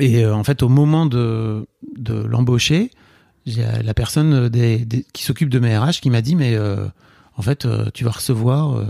Et 0.00 0.24
euh, 0.24 0.34
en 0.34 0.44
fait, 0.44 0.62
au 0.62 0.68
moment 0.68 1.06
de 1.06 1.66
de 1.96 2.14
l'embaucher, 2.14 2.90
j'ai 3.46 3.64
la 3.84 3.94
personne 3.94 4.32
euh, 4.34 4.48
des, 4.48 4.78
des- 4.84 5.04
qui 5.12 5.22
s'occupe 5.22 5.48
de 5.50 5.58
mes 5.58 5.76
RH 5.76 6.00
qui 6.02 6.10
m'a 6.10 6.22
dit 6.22 6.34
mais 6.36 6.54
euh, 6.54 6.86
en 7.36 7.42
fait, 7.42 7.64
euh, 7.66 7.86
tu 7.94 8.04
vas 8.04 8.10
recevoir 8.10 8.76
euh, 8.78 8.86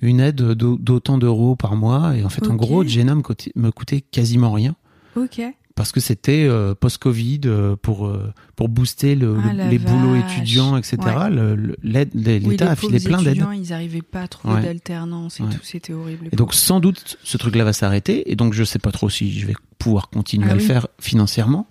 une 0.00 0.20
aide 0.20 0.36
d'au- 0.42 0.76
d'autant 0.78 1.18
d'euros 1.18 1.56
par 1.56 1.76
mois. 1.76 2.16
Et 2.16 2.24
en 2.24 2.28
fait, 2.28 2.46
en 2.50 2.54
gros, 2.54 2.82
Jenna 2.88 3.14
me 3.14 3.22
coûtait, 3.22 3.52
me 3.56 3.70
coûtait 3.70 4.00
quasiment 4.00 4.52
rien. 4.52 4.74
Ok. 5.16 5.40
Parce 5.78 5.92
que 5.92 6.00
c'était 6.00 6.44
euh, 6.46 6.74
post-Covid 6.74 7.40
euh, 7.46 7.76
pour 7.80 8.06
euh, 8.06 8.32
pour 8.56 8.68
booster 8.68 9.14
le, 9.14 9.38
Ah, 9.42 9.52
le- 9.54 9.68
les 9.70 9.78
boulots 9.78 10.12
vache. 10.20 10.32
étudiants, 10.36 10.76
etc. 10.76 10.96
Ouais. 11.00 11.30
Oui, 11.30 11.76
L'État 11.82 12.64
les 12.66 12.70
a 12.70 12.76
filé 12.76 13.00
plein 13.00 13.18
d'aides. 13.18 13.28
étudiants, 13.36 13.52
Ils 13.52 13.72
arrivaient 13.72 14.02
pas 14.02 14.22
à 14.22 14.28
trouver 14.28 14.54
Ouais. 14.56 14.62
d'alternance 14.62 15.40
et 15.40 15.44
Ouais. 15.44 15.50
tout, 15.50 15.60
c'était 15.62 15.92
horrible. 15.94 16.28
Et 16.32 16.36
donc 16.36 16.52
sans 16.52 16.80
doute 16.80 17.16
ce 17.22 17.36
truc-là 17.38 17.64
va 17.64 17.72
s'arrêter 17.72 18.30
et 18.30 18.36
donc 18.36 18.52
je 18.52 18.64
sais 18.64 18.78
pas 18.80 18.90
trop 18.92 19.08
si 19.08 19.32
je 19.38 19.46
vais 19.46 19.54
pouvoir 19.78 20.10
continuer 20.10 20.46
Ah 20.48 20.52
à 20.52 20.54
le 20.56 20.60
oui. 20.60 20.66
faire 20.66 20.88
financièrement, 21.00 21.68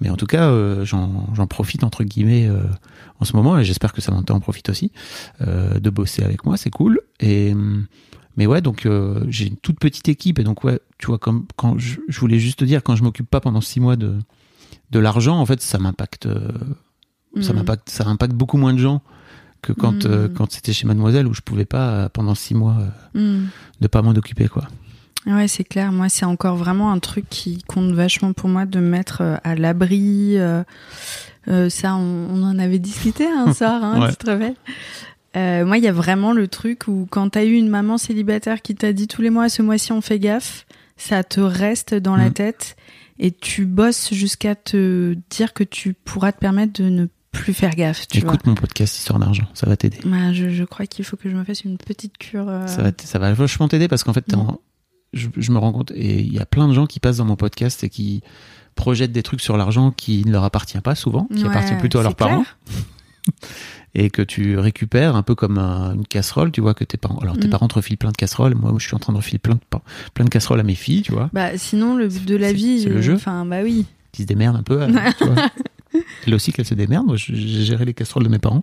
mais 0.00 0.10
en 0.10 0.16
tout 0.16 0.26
cas 0.26 0.50
euh, 0.50 0.84
j'en 0.84 1.46
profite 1.48 1.84
entre 1.84 2.02
guillemets 2.04 2.48
euh, 2.48 2.60
en 3.20 3.24
ce 3.24 3.34
moment 3.36 3.56
et 3.58 3.64
j'espère 3.64 3.92
que 3.92 4.00
Samantha 4.00 4.34
en 4.34 4.40
profite 4.40 4.68
aussi 4.68 4.90
euh, 5.40 5.78
de 5.78 5.90
bosser 5.90 6.24
avec 6.24 6.44
moi, 6.44 6.56
c'est 6.56 6.70
cool. 6.70 7.00
Et 7.20 7.52
hum, 7.52 7.86
mais 8.36 8.46
ouais 8.46 8.60
donc 8.60 8.88
j'ai 9.28 9.46
une 9.46 9.56
toute 9.58 9.78
petite 9.78 10.08
équipe 10.08 10.40
et 10.40 10.42
donc 10.44 10.64
ouais 10.64 10.80
tu 11.04 11.08
vois 11.08 11.18
comme 11.18 11.44
quand 11.56 11.76
je, 11.78 11.98
je 12.08 12.18
voulais 12.20 12.38
juste 12.38 12.60
te 12.60 12.64
dire 12.64 12.82
quand 12.82 12.96
je 12.96 13.02
m'occupe 13.02 13.28
pas 13.28 13.40
pendant 13.40 13.60
six 13.60 13.78
mois 13.78 13.96
de 13.96 14.14
de 14.90 14.98
l'argent 14.98 15.38
en 15.38 15.44
fait 15.44 15.60
ça 15.60 15.78
m'impacte 15.78 16.24
euh, 16.24 16.48
ça 17.42 17.52
Mhm. 17.52 17.58
m'impacte 17.58 17.90
ça 17.90 18.06
impacte 18.06 18.32
beaucoup 18.32 18.56
moins 18.56 18.72
de 18.72 18.78
gens 18.78 19.02
que 19.60 19.74
quand 19.74 20.06
euh, 20.06 20.28
Mhm. 20.28 20.34
quand 20.34 20.50
c'était 20.52 20.72
chez 20.72 20.86
Mademoiselle 20.86 21.26
où 21.26 21.34
je 21.34 21.42
pouvais 21.42 21.66
pas 21.66 21.90
euh, 21.90 22.08
pendant 22.08 22.34
six 22.34 22.54
mois 22.54 22.76
euh, 23.14 23.42
Hmm. 23.42 23.46
de 23.82 23.86
pas 23.86 24.00
m'en 24.00 24.12
occuper 24.12 24.48
quoi. 24.48 24.64
Ouais, 25.26 25.46
c'est 25.48 25.64
clair. 25.64 25.90
Moi, 25.92 26.08
c'est 26.10 26.26
encore 26.26 26.56
vraiment 26.56 26.90
un 26.92 26.98
truc 26.98 27.24
qui 27.30 27.62
compte 27.62 27.92
vachement 27.92 28.32
pour 28.34 28.48
moi 28.50 28.64
de 28.66 28.78
me 28.78 28.88
mettre 28.88 29.22
à 29.42 29.54
l'abri. 29.54 30.36
euh, 30.38 30.62
ça, 31.70 31.96
on, 31.96 32.28
on 32.30 32.42
en 32.42 32.58
avait 32.58 32.78
discuté 32.78 33.26
un 33.26 33.52
soir, 33.54 33.82
hein, 33.84 34.00
Ouais. 34.02 34.10
tu 34.10 34.16
te 34.16 34.26
rappelles? 34.30 34.54
Euh, 35.36 35.64
Moi, 35.64 35.78
il 35.78 35.84
y 35.84 35.88
a 35.88 35.92
vraiment 35.92 36.32
le 36.32 36.46
truc 36.46 36.88
où 36.88 37.06
quand 37.10 37.30
t'as 37.30 37.44
eu 37.44 37.52
une 37.54 37.68
maman 37.68 37.96
célibataire 37.98 38.60
qui 38.62 38.74
t'a 38.74 38.92
dit 38.92 39.08
tous 39.08 39.22
les 39.22 39.30
mois, 39.30 39.48
ce 39.48 39.62
mois-ci, 39.62 39.92
on 39.92 40.00
fait 40.02 40.18
gaffe, 40.18 40.66
ça 40.96 41.24
te 41.24 41.40
reste 41.40 41.94
dans 41.94 42.16
la 42.16 42.30
Mm. 42.30 42.34
tête 42.34 42.76
et 43.18 43.30
tu 43.32 43.64
bosses 43.66 44.12
jusqu'à 44.14 44.54
te 44.54 45.14
dire 45.30 45.52
que 45.52 45.64
tu 45.64 45.94
pourras 45.94 46.32
te 46.32 46.38
permettre 46.38 46.80
de 46.82 46.88
ne 46.88 47.06
plus 47.32 47.52
faire 47.54 47.74
gaffe. 47.74 48.06
Tu 48.08 48.18
Écoute 48.18 48.46
mon 48.46 48.54
podcast 48.54 48.96
Histoire 48.96 49.18
d'argent, 49.18 49.46
ça 49.54 49.66
va 49.66 49.76
t'aider. 49.76 49.98
Bah, 50.04 50.32
je, 50.32 50.50
je 50.50 50.64
crois 50.64 50.86
qu'il 50.86 51.04
faut 51.04 51.16
que 51.16 51.28
je 51.28 51.34
me 51.36 51.42
fasse 51.44 51.64
une 51.64 51.78
petite 51.78 52.16
cure. 52.18 52.48
euh, 52.48 52.66
Ça 52.68 52.82
va, 52.82 52.90
ça 53.02 53.18
va 53.18 53.32
vachement 53.32 53.66
t'aider 53.68 53.88
parce 53.88 54.04
qu'en 54.04 54.12
fait, 54.12 54.32
en- 54.34 54.60
je, 55.12 55.28
je 55.36 55.50
me 55.52 55.58
rends 55.58 55.72
compte, 55.72 55.90
et 55.92 56.20
il 56.20 56.32
y 56.32 56.38
a 56.40 56.46
plein 56.46 56.66
de 56.68 56.72
gens 56.74 56.86
qui 56.86 57.00
passent 57.00 57.16
dans 57.18 57.24
mon 57.24 57.36
podcast 57.36 57.82
et 57.84 57.88
qui 57.88 58.22
projettent 58.76 59.12
des 59.12 59.22
trucs 59.22 59.40
sur 59.40 59.56
l'argent 59.56 59.90
qui 59.92 60.24
ne 60.24 60.32
leur 60.32 60.42
appartient 60.44 60.80
pas 60.80 60.94
souvent, 60.96 61.28
qui 61.34 61.42
Ouais, 61.44 61.50
appartient 61.50 61.74
plutôt 61.76 61.98
à 62.00 62.02
leurs 62.02 62.16
clair. 62.16 62.28
parents, 62.28 62.44
et 63.94 64.10
que 64.10 64.22
tu 64.22 64.58
récupères 64.58 65.14
un 65.16 65.22
peu 65.22 65.34
comme 65.34 65.58
un- 65.58 65.94
une 65.94 66.06
casserole, 66.06 66.50
tu 66.52 66.60
vois, 66.60 66.74
que 66.74 66.84
tes 66.84 66.96
parents, 66.96 67.18
alors 67.18 67.36
tes 67.38 67.46
Mm. 67.46 67.50
parents 67.50 67.68
te 67.68 67.74
refilent 67.74 67.96
plein 67.98 68.10
de 68.10 68.16
casseroles, 68.16 68.54
moi 68.54 68.72
je 68.78 68.86
suis 68.86 68.94
en 68.96 68.98
train 68.98 69.12
de 69.12 69.18
refiler 69.18 69.38
plein 69.38 69.54
de, 69.54 69.60
plein 70.14 70.24
de 70.24 70.30
casseroles 70.30 70.60
à 70.60 70.64
mes 70.64 70.74
filles, 70.74 71.02
tu 71.02 71.12
vois, 71.12 71.30
Bah, 71.32 71.56
sinon, 71.56 71.96
le 71.96 72.08
but 72.08 72.24
de 72.26 72.36
la 72.36 72.52
vie, 72.52 72.82
c'est 72.82 72.88
le 72.88 72.96
euh, 72.96 73.02
jeu. 73.02 73.14
Enfin, 73.14 73.44
bah 73.46 73.60
oui. 73.62 73.86
qui 74.12 74.22
se 74.22 74.26
démerdent 74.26 74.56
un 74.56 74.62
peu, 74.62 74.82
euh, 74.82 74.88
tu 75.18 75.24
vois. 75.24 75.48
Elle 76.26 76.34
aussi 76.34 76.52
qu'elle 76.52 76.64
se 76.66 76.74
démerde, 76.74 77.06
moi 77.06 77.16
j'ai 77.16 77.36
géré 77.36 77.84
les 77.84 77.94
casseroles 77.94 78.24
de 78.24 78.28
mes 78.28 78.38
parents, 78.40 78.62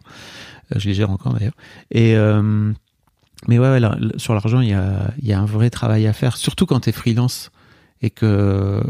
Euh, 0.75 0.79
je 0.79 0.87
les 0.87 0.93
gère 0.93 1.09
encore 1.11 1.33
d'ailleurs, 1.33 1.55
et... 1.91 2.15
euh, 2.15 2.71
mais 3.47 3.57
ouais, 3.57 3.69
ouais, 3.71 3.79
là, 3.79 3.97
là, 3.99 4.11
sur 4.17 4.33
l'argent, 4.35 4.61
il 4.61 4.69
y 4.69 4.73
a, 4.73 5.11
il 5.21 5.27
y 5.27 5.33
a 5.33 5.39
un 5.39 5.45
vrai 5.45 5.69
travail 5.71 6.05
à 6.07 6.13
faire, 6.13 6.37
surtout 6.37 6.65
quand 6.67 6.81
t'es 6.81 6.91
freelance 6.91 7.49
et 8.03 8.09
que 8.11 8.83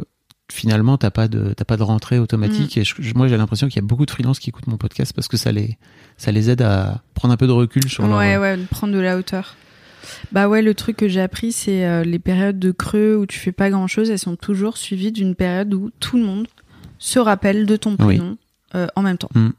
finalement 0.51 0.97
t'as 0.97 1.09
pas 1.11 1.27
de 1.27 1.53
t'as 1.53 1.63
pas 1.65 1.77
de 1.77 1.83
rentrée 1.83 2.19
automatique. 2.19 2.77
Et 2.77 2.83
je- 2.83 2.95
je- 2.99 3.13
moi, 3.13 3.27
j'ai 3.27 3.37
l'impression 3.37 3.67
qu'il 3.67 3.77
y 3.77 3.83
a 3.83 3.87
beaucoup 3.87 4.05
de 4.05 4.11
freelances 4.11 4.39
qui 4.39 4.49
écoutent 4.49 4.67
mon 4.67 4.77
podcast 4.77 5.13
parce 5.13 5.27
que 5.27 5.37
ça 5.37 5.51
les 5.51 5.77
ça 6.17 6.31
les 6.31 6.49
aide 6.49 6.61
à 6.61 7.01
prendre 7.13 7.33
un 7.33 7.37
peu 7.37 7.47
de 7.47 7.51
recul 7.51 7.89
sur 7.89 8.05
leur. 8.07 8.17
Ouais, 8.17 8.37
ouais, 8.37 8.57
de 8.57 8.65
prendre 8.65 8.93
de 8.93 8.99
la 8.99 9.17
hauteur. 9.17 9.55
Bah 10.31 10.47
ouais, 10.49 10.61
le 10.61 10.73
truc 10.73 10.97
que 10.97 11.07
j'ai 11.07 11.21
appris, 11.21 11.51
c'est 11.51 11.85
euh, 11.85 12.03
les 12.03 12.17
périodes 12.19 12.57
de 12.59 12.71
creux 12.71 13.15
où 13.17 13.25
tu 13.25 13.37
fais 13.37 13.51
pas 13.51 13.69
grand 13.69 13.87
chose, 13.87 14.09
elles 14.09 14.17
sont 14.19 14.35
toujours 14.35 14.77
suivies 14.77 15.11
d'une 15.11 15.35
période 15.35 15.73
où 15.73 15.91
tout 15.99 16.17
le 16.17 16.23
monde 16.23 16.47
se 16.99 17.19
rappelle 17.19 17.65
de 17.65 17.75
ton 17.75 17.91
Oui. 17.91 18.17
prénom 18.17 18.37
euh, 18.75 18.87
en 18.95 19.01
même 19.03 19.17
temps. 19.17 19.29
Mm. 19.35 19.49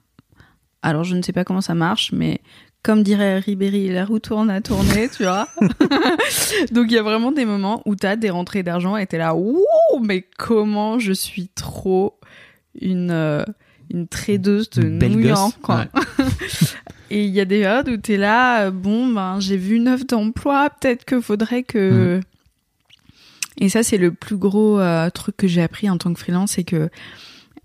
Alors 0.83 1.05
je 1.05 1.15
ne 1.15 1.23
sais 1.23 1.33
pas 1.33 1.45
comment 1.45 1.61
ça 1.61 1.75
marche, 1.75 2.11
mais 2.13 2.41
comme 2.83 3.03
dirait 3.03 3.39
Ribéry, 3.39 3.89
la 3.89 4.05
roue 4.05 4.19
tourne 4.19 4.51
à 4.51 4.61
tourner, 4.61 5.09
tu 5.09 5.23
vois. 5.23 5.49
Donc 6.73 6.87
il 6.89 6.93
y 6.93 6.99
a 6.99 7.03
vraiment 7.03 7.33
des 7.33 7.45
moments 7.45 7.83
où 7.87 7.95
t'as 7.95 8.17
des 8.17 8.31
rentrées 8.31 8.63
d'argent 8.63 8.97
et 8.97 9.07
t'es 9.07 9.19
là, 9.19 9.35
ouh, 9.35 9.65
mais 10.03 10.27
comment 10.37 10.99
je 10.99 11.13
suis 11.13 11.49
trop 11.49 12.19
une 12.81 13.11
euh, 13.11 13.45
une 13.93 14.09
tradeuse 14.09 14.71
de 14.71 14.83
belle 14.83 15.13
nouillant, 15.13 15.47
gosse. 15.47 15.59
quoi. 15.63 15.77
Ouais. 15.95 16.25
Et 17.11 17.27
il 17.27 17.31
y 17.31 17.41
a 17.41 17.45
des 17.45 17.61
périodes 17.61 17.91
où 17.91 17.97
t'es 17.99 18.17
là, 18.17 18.63
euh, 18.63 18.71
bon, 18.71 19.07
ben, 19.07 19.39
j'ai 19.39 19.59
vu 19.59 19.77
une 19.77 19.89
offre 19.89 20.07
d'emploi, 20.07 20.71
peut-être 20.71 21.05
que 21.05 21.21
faudrait 21.21 21.63
que. 21.63 22.17
Mm. 22.17 22.21
Et 23.59 23.69
ça, 23.69 23.83
c'est 23.83 23.99
le 23.99 24.13
plus 24.13 24.39
gros 24.39 24.81
euh, 24.81 25.11
truc 25.11 25.37
que 25.37 25.47
j'ai 25.47 25.61
appris 25.61 25.91
en 25.91 25.99
tant 25.99 26.15
que 26.15 26.19
freelance, 26.19 26.53
c'est 26.53 26.65
que 26.65 26.89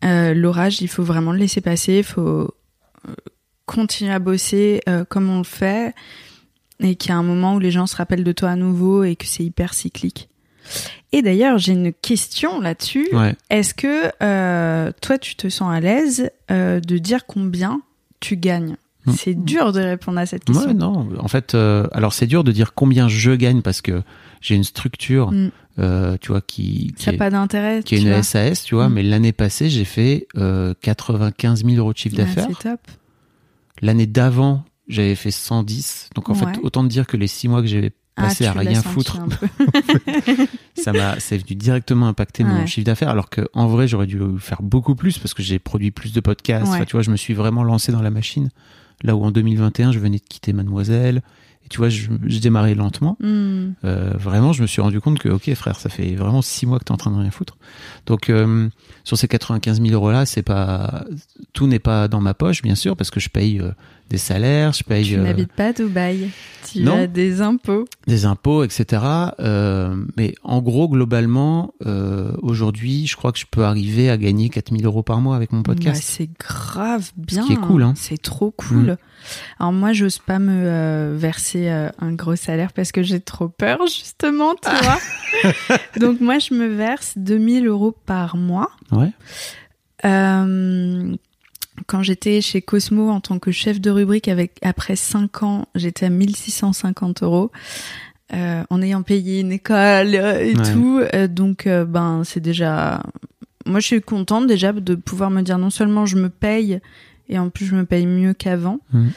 euh, 0.04 0.34
l'orage, 0.34 0.82
il 0.82 0.90
faut 0.90 1.04
vraiment 1.04 1.32
le 1.32 1.38
laisser 1.38 1.62
passer, 1.62 2.00
il 2.00 2.04
faut 2.04 2.54
continuer 3.68 4.12
à 4.12 4.18
bosser 4.20 4.82
euh, 4.90 5.06
comme 5.06 5.30
on 5.30 5.38
le 5.38 5.44
fait, 5.44 5.94
et 6.80 6.96
qu'il 6.96 7.10
y 7.10 7.14
a 7.14 7.18
un 7.18 7.24
moment 7.24 7.54
où 7.56 7.60
les 7.60 7.70
gens 7.72 7.86
se 7.86 7.96
rappellent 7.96 8.24
de 8.24 8.32
toi 8.32 8.50
à 8.50 8.56
nouveau 8.56 9.04
et 9.04 9.16
que 9.16 9.26
c'est 9.28 9.44
hyper 9.44 9.74
cyclique. 9.76 10.30
Et 11.12 11.22
d'ailleurs, 11.22 11.58
j'ai 11.60 11.74
une 11.74 11.94
question 11.94 12.60
là-dessus. 12.60 13.08
Ouais. 13.14 13.36
Est-ce 13.50 13.74
que 13.74 14.12
euh, 14.24 14.92
toi, 15.02 15.18
tu 15.18 15.36
te 15.36 15.48
sens 15.50 15.72
à 15.74 15.80
l'aise 15.80 16.30
euh, 16.52 16.80
de 16.80 16.98
dire 16.98 17.26
combien 17.26 17.82
tu 18.20 18.36
gagnes? 18.38 18.76
Mm. 19.06 19.12
C'est 19.18 19.34
dur 19.34 19.72
de 19.72 19.80
répondre 19.80 20.18
à 20.20 20.26
cette 20.26 20.44
question. 20.44 20.68
Ouais, 20.68 20.74
non. 20.74 21.08
En 21.20 21.28
fait, 21.30 21.56
alors 21.56 22.14
c'est 22.14 22.28
dur 22.28 22.44
de 22.44 22.52
dire 22.52 22.74
combien 22.74 23.08
je 23.08 23.32
gagne 23.32 23.62
parce 23.62 23.82
que 23.82 24.02
j'ai 24.42 24.56
une 24.56 24.66
structure, 24.66 25.32
Mm. 25.32 25.52
euh, 25.80 26.18
tu 26.20 26.28
vois, 26.34 26.42
qui, 26.42 26.94
qui 26.98 27.04
Ça 27.06 27.14
est, 27.14 27.18
pas 27.18 27.30
d'intérêt. 27.30 27.82
qui 27.84 27.96
est 27.96 28.00
une 28.02 28.10
vois. 28.10 28.22
SAS, 28.24 28.64
tu 28.64 28.76
vois. 28.76 28.90
Mm. 28.90 28.94
Mais 28.94 29.04
l'année 29.04 29.32
passée, 29.32 29.70
j'ai 29.70 29.86
fait 29.86 30.28
euh, 30.38 30.74
95 30.82 31.64
000 31.64 31.78
euros 31.78 31.94
de 31.94 31.98
chiffre 31.98 32.18
Ouais, 32.18 32.24
d'affaires. 32.26 32.48
c'est 32.62 32.70
top. 32.70 32.82
L'année 33.82 34.08
d'avant, 34.08 34.64
j'avais 34.88 35.16
fait 35.16 35.32
110. 35.32 36.10
Donc 36.16 36.30
en 36.30 36.34
Ouais. 36.34 36.40
fait, 36.54 36.60
autant 36.64 36.84
te 36.84 36.88
dire 36.90 37.08
que 37.08 37.18
les 37.18 37.28
six 37.28 37.48
mois 37.48 37.62
que 37.62 37.68
j'ai 37.68 37.92
passé 38.16 38.46
Ah, 38.46 38.50
à 38.50 38.54
tu 38.54 38.58
l'as 38.64 38.70
rien 38.72 38.82
foutre, 38.82 39.20
ça 40.76 40.94
m'a, 40.94 41.20
c'est 41.20 41.38
venu 41.38 41.56
directement 41.56 42.08
impacter 42.08 42.44
mon 42.44 42.66
chiffre 42.66 42.86
d'affaires. 42.86 43.10
Alors 43.10 43.30
que 43.30 43.48
en 43.54 43.68
vrai, 43.68 43.88
j'aurais 43.88 44.08
dû 44.08 44.20
faire 44.40 44.62
beaucoup 44.62 44.96
plus 44.96 45.18
parce 45.20 45.34
que 45.34 45.44
j'ai 45.44 45.60
produit 45.60 45.92
plus 45.92 46.14
de 46.14 46.20
podcasts. 46.20 46.68
Ouais. 46.72 46.76
Enfin, 46.78 46.86
tu 46.86 46.94
vois, 46.94 47.02
je 47.04 47.12
me 47.12 47.18
suis 47.18 47.34
vraiment 47.34 47.64
lancé 47.64 47.92
dans 47.92 48.02
la 48.02 48.10
machine. 48.10 48.50
Là 49.04 49.16
où 49.16 49.24
en 49.24 49.32
2021, 49.32 49.92
je 49.92 50.00
venais 50.00 50.18
de 50.18 50.24
quitter 50.24 50.54
Mademoiselle. 50.54 51.22
Et 51.68 51.70
tu 51.70 51.80
vois, 51.80 51.90
je, 51.90 52.08
je 52.26 52.40
démarrais 52.40 52.76
lentement. 52.76 53.18
Hmm. 53.20 53.74
Euh, 53.84 54.12
vraiment, 54.18 54.54
je 54.54 54.62
me 54.62 54.68
suis 54.68 54.80
rendu 54.82 55.02
compte 55.02 55.20
que, 55.20 55.28
ok, 55.28 55.54
frère, 55.56 55.78
ça 55.82 55.90
fait 55.90 56.16
vraiment 56.16 56.42
six 56.42 56.66
mois 56.66 56.80
que 56.80 56.86
t'es 56.86 56.94
en 56.94 56.98
train 56.98 57.12
de 57.12 57.18
rien 57.18 57.30
foutre. 57.30 57.58
Donc, 58.06 58.30
euh, 58.30 58.70
sur 59.04 59.18
ces 59.18 59.28
95 59.28 59.82
000 59.82 59.94
euros 59.94 60.10
là, 60.12 60.26
c'est 60.26 60.44
pas, 60.44 61.04
tout 61.52 61.68
n'est 61.68 61.80
pas 61.80 62.08
dans 62.08 62.22
ma 62.22 62.34
poche, 62.34 62.62
bien 62.62 62.76
sûr, 62.76 62.96
parce 62.96 63.12
que 63.12 63.20
je 63.20 63.28
paye 63.28 63.60
euh, 63.60 63.72
des 64.10 64.18
salaires, 64.18 64.72
je 64.72 64.86
paye 64.86 65.04
Tu 65.04 65.18
n'habites 65.18 65.52
pas 65.52 65.66
à 65.68 65.74
Dubaï. 65.74 66.30
Tu 66.72 66.84
non. 66.84 67.00
as 67.04 67.08
des 67.08 67.42
impôts. 67.42 67.84
des 68.08 68.24
impôts, 68.24 68.64
etc. 68.64 69.04
Mais 70.16 70.36
en 70.44 70.62
gros, 70.62 70.88
globalement, 70.88 71.74
aujourd'hui, 72.42 73.08
je 73.08 73.18
crois 73.18 73.34
que 73.34 73.40
je 73.40 73.46
peux 73.52 73.66
arriver 73.66 74.10
à 74.10 74.18
gagner 74.18 74.48
4000 74.48 74.86
euros 74.86 75.04
par 75.04 75.20
mois 75.20 75.36
avec 75.36 75.52
mon 75.52 75.60
Bah, 75.60 75.74
podcast. 75.74 76.02
c'est 76.02 76.30
grave 76.40 77.12
bien. 77.18 77.44
qui 77.46 77.52
est 77.54 77.58
cool, 77.58 77.84
hein. 77.84 77.94
C'est 77.98 78.22
trop 78.22 78.52
cool. 78.52 78.92
Mm. 78.92 78.98
Alors 79.60 79.74
moi, 79.74 79.94
j'ose 79.94 80.20
pas 80.20 80.40
me 80.40 80.52
euh, 80.68 81.16
verser 81.18 81.70
euh, 81.70 81.90
un 82.00 82.14
gros 82.14 82.36
salaire 82.36 82.74
parce 82.74 82.92
que 82.92 83.04
j'ai 83.04 83.20
trop 83.20 83.48
peur, 83.50 83.80
justement, 83.88 84.54
tu 84.56 84.62
Ah. 84.66 85.00
vois. 85.42 85.78
Donc 86.00 86.20
moi, 86.22 86.40
je 86.40 86.54
me 86.54 86.68
verse 86.68 87.14
2000 87.18 87.68
euros 87.68 87.96
par 88.06 88.38
mois. 88.38 88.72
Ouais. 88.92 89.12
Euh, 90.06 91.16
quand 91.86 92.02
j'étais 92.04 92.42
chez 92.42 92.62
Cosmo 92.62 93.10
en 93.10 93.20
tant 93.22 93.40
que 93.40 93.52
chef 93.52 93.80
de 93.80 93.90
rubrique, 93.90 94.28
avec 94.28 94.58
après 94.62 94.96
5 94.96 95.44
ans, 95.44 95.68
j'étais 95.76 96.06
à 96.08 96.10
1650 96.10 97.24
euros. 97.24 97.52
Euh, 98.34 98.64
en 98.70 98.82
ayant 98.82 99.04
payé 99.04 99.40
une 99.40 99.54
école 99.54 100.14
et 100.16 100.54
Ouais. 100.54 100.74
tout, 100.74 101.00
Euh, 101.14 101.28
donc 101.30 101.66
euh, 101.66 101.86
ben 101.86 102.24
c'est 102.26 102.42
déjà 102.42 103.02
moi, 103.66 103.80
je 103.80 103.86
suis 103.88 104.02
contente 104.02 104.48
déjà 104.48 104.74
de 104.74 104.96
pouvoir 104.96 105.30
me 105.30 105.42
dire 105.44 105.58
non 105.58 105.70
seulement 105.70 106.06
je 106.06 106.18
me 106.18 106.28
paye, 106.30 106.80
et 107.30 107.40
en 107.40 107.50
plus 107.50 107.66
je 107.66 107.76
me 107.76 107.86
paye 107.86 108.06
mieux 108.06 108.34
qu'avant. 108.34 108.80
Mhm. 108.94 109.12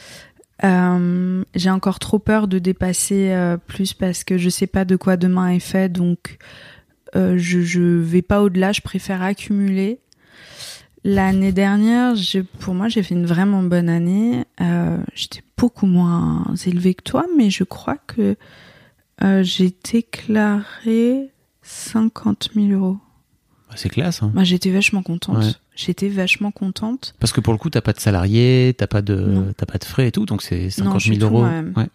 Euh, 0.63 1.43
j'ai 1.55 1.69
encore 1.69 1.99
trop 1.99 2.19
peur 2.19 2.47
de 2.47 2.59
dépasser 2.59 3.31
euh, 3.31 3.57
plus 3.57 3.93
parce 3.93 4.23
que 4.23 4.37
je 4.37 4.49
sais 4.49 4.67
pas 4.67 4.85
de 4.85 4.95
quoi 4.95 5.17
demain 5.17 5.49
est 5.49 5.59
fait, 5.59 5.91
donc 5.91 6.37
euh, 7.15 7.37
je, 7.37 7.61
je 7.61 7.81
vais 7.81 8.21
pas 8.21 8.41
au-delà, 8.41 8.71
je 8.71 8.81
préfère 8.81 9.21
accumuler. 9.23 9.99
L'année 11.03 11.51
dernière, 11.51 12.15
je, 12.15 12.39
pour 12.39 12.75
moi, 12.75 12.87
j'ai 12.87 13.01
fait 13.01 13.15
une 13.15 13.25
vraiment 13.25 13.63
bonne 13.63 13.89
année. 13.89 14.45
J'étais 15.15 15.41
beaucoup 15.57 15.87
moins 15.87 16.45
élevée 16.67 16.93
que 16.93 17.01
toi, 17.01 17.25
mais 17.35 17.49
je 17.49 17.63
crois 17.63 17.97
que 17.97 18.35
j'ai 19.41 19.73
déclaré 19.91 21.31
50 21.63 22.51
000 22.53 22.67
euros. 22.67 22.97
Bah, 23.67 23.75
c'est 23.77 23.89
classe. 23.89 24.21
Hein. 24.21 24.31
Moi, 24.35 24.43
j'étais 24.43 24.69
vachement 24.69 25.01
contente. 25.01 25.37
Ouais. 25.37 25.51
J'étais 25.75 26.09
vachement 26.09 26.51
contente. 26.51 27.15
Parce 27.19 27.31
que 27.31 27.39
pour 27.41 27.53
le 27.53 27.59
coup, 27.59 27.69
t'as 27.69 27.81
pas 27.81 27.93
de 27.93 27.99
salarié, 27.99 28.75
t'as 28.77 28.87
pas 28.87 29.01
de, 29.01 29.53
t'as 29.57 29.65
pas 29.65 29.77
de 29.77 29.85
frais 29.85 30.07
et 30.07 30.11
tout, 30.11 30.25
donc 30.25 30.41
c'est 30.41 30.69
50 30.69 30.93
Non, 30.93 30.99
je 30.99 31.05
000 31.05 31.13
suis 31.15 31.19
tout 31.19 31.25
euros. 31.27 31.45
Ouais. 31.45 31.87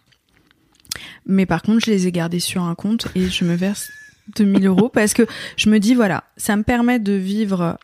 Mais 1.25 1.45
par 1.45 1.61
contre, 1.61 1.85
je 1.85 1.91
les 1.91 2.07
ai 2.07 2.11
gardés 2.11 2.39
sur 2.39 2.63
un 2.63 2.73
compte 2.75 3.07
et 3.15 3.29
je 3.29 3.45
me 3.45 3.53
verse 3.55 3.89
2000 4.35 4.65
euros 4.65 4.89
parce 4.89 5.13
que 5.13 5.23
je 5.57 5.69
me 5.69 5.79
dis, 5.79 5.93
voilà, 5.93 6.23
ça 6.37 6.55
me 6.55 6.63
permet 6.63 6.99
de 6.99 7.13
vivre 7.13 7.77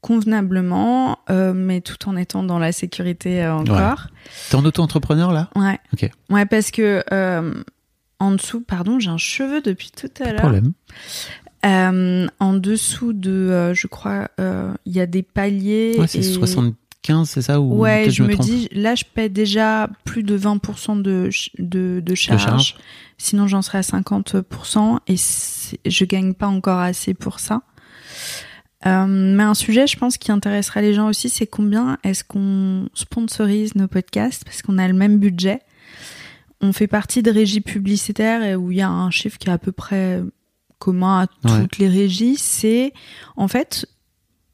convenablement, 0.00 1.18
euh, 1.30 1.52
mais 1.54 1.80
tout 1.80 2.08
en 2.08 2.16
étant 2.16 2.42
dans 2.42 2.58
la 2.58 2.72
sécurité 2.72 3.42
euh, 3.42 3.54
encore. 3.54 4.08
T'es 4.50 4.56
en 4.56 4.64
auto-entrepreneur 4.64 5.32
là? 5.32 5.48
Ouais. 5.56 5.78
Ok. 5.92 6.10
Ouais, 6.30 6.44
parce 6.46 6.70
que 6.70 7.02
euh, 7.12 7.54
en 8.18 8.32
dessous, 8.32 8.60
pardon, 8.60 8.98
j'ai 8.98 9.10
un 9.10 9.18
cheveu 9.18 9.60
depuis 9.62 9.90
tout 9.90 10.08
à 10.20 10.24
Pas 10.24 10.24
de 10.24 10.30
l'heure. 10.32 10.40
problème. 10.40 10.72
Euh, 11.64 12.26
en 12.40 12.54
dessous 12.54 13.12
de, 13.12 13.30
euh, 13.30 13.74
je 13.74 13.86
crois, 13.86 14.28
euh, 14.40 14.72
il 14.84 14.92
y 14.92 15.00
a 15.00 15.06
des 15.06 15.22
paliers. 15.22 15.94
Ouais, 15.98 16.08
c'est 16.08 16.18
et- 16.18 16.22
75, 16.22 17.28
c'est 17.30 17.42
ça 17.42 17.60
ou 17.60 17.78
Ouais, 17.78 18.10
je 18.10 18.24
me, 18.24 18.32
trompe 18.32 18.44
dis, 18.46 18.68
là, 18.72 18.94
je 18.96 19.04
paie 19.04 19.28
déjà 19.28 19.88
plus 20.04 20.24
de 20.24 20.36
20% 20.36 20.96
de, 21.00 21.30
de, 21.58 22.00
de 22.04 22.14
charge. 22.16 22.42
charge. 22.42 22.76
Sinon, 23.18 23.46
j'en 23.46 23.62
serais 23.62 23.78
à 23.78 23.82
50% 23.82 24.98
et 25.06 25.14
je 25.90 26.04
gagne 26.04 26.34
pas 26.34 26.48
encore 26.48 26.80
assez 26.80 27.14
pour 27.14 27.38
ça. 27.38 27.62
Euh, 28.84 29.06
mais 29.06 29.44
un 29.44 29.54
sujet, 29.54 29.86
je 29.86 29.96
pense, 29.96 30.18
qui 30.18 30.32
intéressera 30.32 30.80
les 30.82 30.92
gens 30.94 31.08
aussi, 31.08 31.28
c'est 31.28 31.46
combien 31.46 31.98
est-ce 32.02 32.24
qu'on 32.24 32.88
sponsorise 32.94 33.76
nos 33.76 33.86
podcasts 33.86 34.44
parce 34.44 34.62
qu'on 34.62 34.78
a 34.78 34.88
le 34.88 34.94
même 34.94 35.18
budget. 35.18 35.60
On 36.60 36.72
fait 36.72 36.88
partie 36.88 37.22
de 37.22 37.30
régies 37.30 37.60
publicitaires 37.60 38.42
et 38.42 38.56
où 38.56 38.72
il 38.72 38.78
y 38.78 38.82
a 38.82 38.88
un 38.90 39.10
chiffre 39.12 39.38
qui 39.38 39.48
est 39.48 39.52
à 39.52 39.58
peu 39.58 39.70
près 39.70 40.20
commun 40.84 41.20
à 41.20 41.26
toutes 41.26 41.50
Ouais. 41.50 41.68
les 41.78 41.88
régies. 41.88 42.36
C'est 42.36 42.92
en 43.36 43.46
fait 43.48 43.86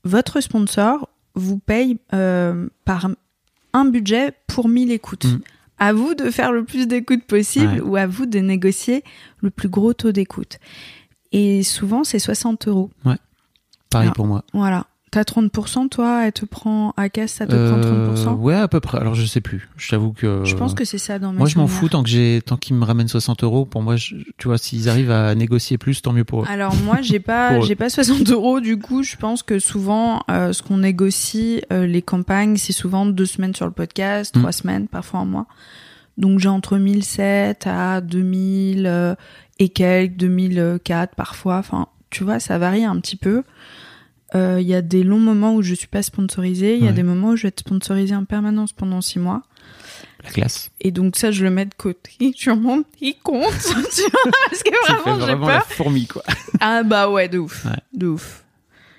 votre 0.04 0.40
sponsor 0.40 1.08
vous 1.34 1.58
paye 1.58 1.98
euh, 2.12 2.68
par 2.84 3.08
un 3.72 3.84
budget 3.86 4.32
pour 4.46 4.68
1000 4.68 4.90
écoutes. 4.92 5.24
Mm. 5.24 5.40
À 5.78 5.92
vous 5.92 6.14
de 6.14 6.30
faire 6.30 6.50
le 6.52 6.64
plus 6.64 6.86
d'écoutes 6.88 7.24
possible 7.24 7.74
Ouais. 7.74 7.80
ou 7.80 7.96
à 7.96 8.06
vous 8.06 8.26
de 8.26 8.38
négocier 8.40 9.04
le 9.38 9.50
plus 9.50 9.68
gros 9.68 9.92
taux 9.94 10.10
d'écoute. 10.12 10.58
Et 11.32 11.62
souvent, 11.62 12.04
c'est 12.04 12.18
60 12.18 12.66
euros. 12.68 12.90
Pareil 13.90 14.08
Ah. 14.10 14.14
pour 14.14 14.26
moi. 14.26 14.42
Voilà. 14.52 14.86
T'as 15.10 15.22
30%, 15.22 15.88
toi, 15.88 16.26
elle 16.26 16.32
te 16.32 16.44
prend 16.44 16.92
à 16.96 17.08
caisse, 17.08 17.32
ça 17.32 17.46
te 17.46 17.52
prend 17.52 17.80
30%. 17.80 18.28
Euh, 18.28 18.32
ouais, 18.34 18.54
à 18.54 18.68
peu 18.68 18.80
près. 18.80 18.98
Alors 18.98 19.14
je 19.14 19.24
sais 19.24 19.40
plus. 19.40 19.68
Je 19.76 19.88
t'avoue 19.90 20.12
que. 20.12 20.42
Je 20.44 20.54
pense 20.54 20.74
que 20.74 20.84
c'est 20.84 20.98
ça 20.98 21.18
dans 21.18 21.32
mes 21.32 21.38
Moi, 21.38 21.48
je 21.48 21.58
m'en 21.58 21.66
fous 21.66 21.88
tant 21.88 22.02
que 22.02 22.08
j'ai, 22.08 22.42
tant 22.44 22.56
qu'ils 22.56 22.76
me 22.76 22.84
ramènent 22.84 23.08
60 23.08 23.42
euros. 23.44 23.64
Pour 23.64 23.82
moi, 23.82 23.96
je- 23.96 24.16
tu 24.36 24.48
vois, 24.48 24.58
s'ils 24.58 24.88
arrivent 24.88 25.10
à 25.10 25.34
négocier 25.34 25.78
plus, 25.78 26.02
tant 26.02 26.12
mieux 26.12 26.24
pour 26.24 26.42
eux. 26.42 26.46
Alors 26.48 26.74
moi 26.84 26.98
j'ai 27.00 27.20
pas 27.20 27.60
j'ai 27.62 27.74
pas 27.74 27.88
60 27.88 28.28
euros 28.30 28.60
du 28.60 28.78
coup 28.78 29.02
je 29.02 29.16
pense 29.16 29.42
que 29.42 29.58
souvent 29.58 30.22
euh, 30.30 30.52
ce 30.52 30.62
qu'on 30.62 30.78
négocie 30.78 31.62
euh, 31.72 31.86
les 31.86 32.02
campagnes 32.02 32.56
c'est 32.56 32.72
souvent 32.72 33.06
deux 33.06 33.26
semaines 33.26 33.54
sur 33.54 33.66
le 33.66 33.72
podcast 33.72 34.34
Mm. 34.36 34.38
trois 34.40 34.52
semaines 34.52 34.88
parfois 34.88 35.20
un 35.20 35.24
mois 35.24 35.46
donc 36.16 36.38
j'ai 36.38 36.48
entre 36.48 36.76
1007 36.78 37.66
à 37.66 38.00
2000 38.00 38.86
euh, 38.86 39.14
et 39.58 39.68
quelques 39.70 40.16
2004 40.16 41.14
parfois 41.14 41.56
enfin 41.58 41.86
tu 42.10 42.24
vois 42.24 42.40
ça 42.40 42.58
varie 42.58 42.84
un 42.84 42.98
petit 43.00 43.16
peu 43.16 43.42
Euh, 44.34 44.58
il 44.60 44.66
y 44.66 44.74
a 44.74 44.82
des 44.82 45.04
longs 45.04 45.18
moments 45.18 45.54
où 45.54 45.62
je 45.62 45.74
suis 45.74 45.86
pas 45.86 46.02
sponsorisée 46.02 46.76
il 46.76 46.84
y 46.84 46.88
a 46.88 46.92
des 46.92 47.02
moments 47.02 47.30
où 47.30 47.36
je 47.36 47.44
vais 47.44 47.48
être 47.48 47.60
sponsorisée 47.60 48.14
en 48.14 48.26
permanence 48.26 48.72
pendant 48.74 49.00
six 49.00 49.18
mois 49.18 49.42
La 50.22 50.28
classe. 50.30 50.70
et 50.82 50.90
donc 50.90 51.16
ça 51.16 51.30
je 51.30 51.44
le 51.44 51.50
mets 51.50 51.64
de 51.64 51.72
côté 51.74 52.12
sur 52.36 52.54
mon 52.56 52.82
petit 52.82 53.16
compte 53.22 53.42
parce 53.52 54.62
que 54.62 54.92
vraiment 55.02 55.26
j'ai 55.26 55.32
peur 55.34 55.46
la 55.46 55.60
fourmi, 55.62 56.06
quoi. 56.06 56.22
ah 56.60 56.82
bah 56.82 57.08
ouais, 57.08 57.30
de 57.30 57.38
ouf. 57.38 57.64
Ouais. 57.64 57.78
De 57.94 58.06
ouf. 58.08 58.44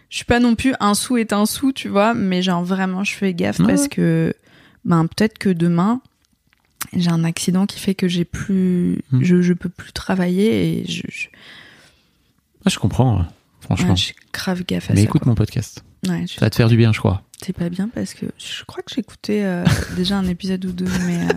Je 0.10 0.16
suis 0.16 0.26
pas 0.26 0.40
non 0.40 0.56
plus 0.56 0.74
un 0.80 0.96
sou 0.96 1.18
est 1.18 1.32
un 1.32 1.46
sou, 1.46 1.72
tu 1.74 1.90
vois, 1.90 2.16
mais 2.16 2.42
genre 2.42 2.64
vraiment 2.64 3.04
je 3.04 3.14
fais 3.14 3.36
gaffe 3.36 3.60
Ouais, 3.60 3.68
parce 3.68 3.88
que 3.88 4.34
ben 4.84 5.06
peut-être 5.06 5.38
que 5.38 5.50
demain 5.50 6.02
j'ai 6.94 7.12
un 7.12 7.24
accident 7.24 7.68
qui 7.68 7.80
fait 7.80 7.94
que 7.94 8.08
j'ai 8.08 8.26
plus 8.26 9.04
Hmm. 9.12 9.22
je, 9.22 9.42
je 9.44 9.54
peux 9.54 9.70
plus 9.70 9.92
travailler 9.92 10.80
et 10.80 10.86
je, 10.88 11.04
je, 11.08 11.28
Ah, 12.66 12.70
je 12.72 12.80
comprends, 12.80 13.20
euh, 13.20 13.24
franchement. 13.76 13.90
ouais, 13.92 13.96
je 13.96 14.14
grave 14.34 14.64
gaffe 14.66 14.90
à 14.90 14.94
Mais 14.94 15.02
ça. 15.02 15.06
écoute 15.06 15.26
mon 15.26 15.36
podcast. 15.36 15.84
quoi. 16.06 16.14
Ouais, 16.16 16.26
je- 16.28 16.34
Ça 16.34 16.42
va 16.42 16.50
te 16.50 16.56
faire 16.56 16.70
du 16.70 16.78
bien, 16.78 16.92
je 16.94 17.00
crois. 17.00 17.24
c'est 17.44 17.54
pas 17.56 17.70
bien 17.70 17.90
parce 17.94 18.14
que 18.14 18.26
je 18.38 18.64
crois 18.66 18.84
que 18.84 18.92
j'ai 18.94 19.00
écouté 19.02 19.46
euh, 19.46 19.64
déjà 19.96 20.18
un 20.18 20.28
épisode 20.28 20.64
ou 20.66 20.72
deux 20.72 20.86
mais 21.06 21.18
euh, 21.24 21.34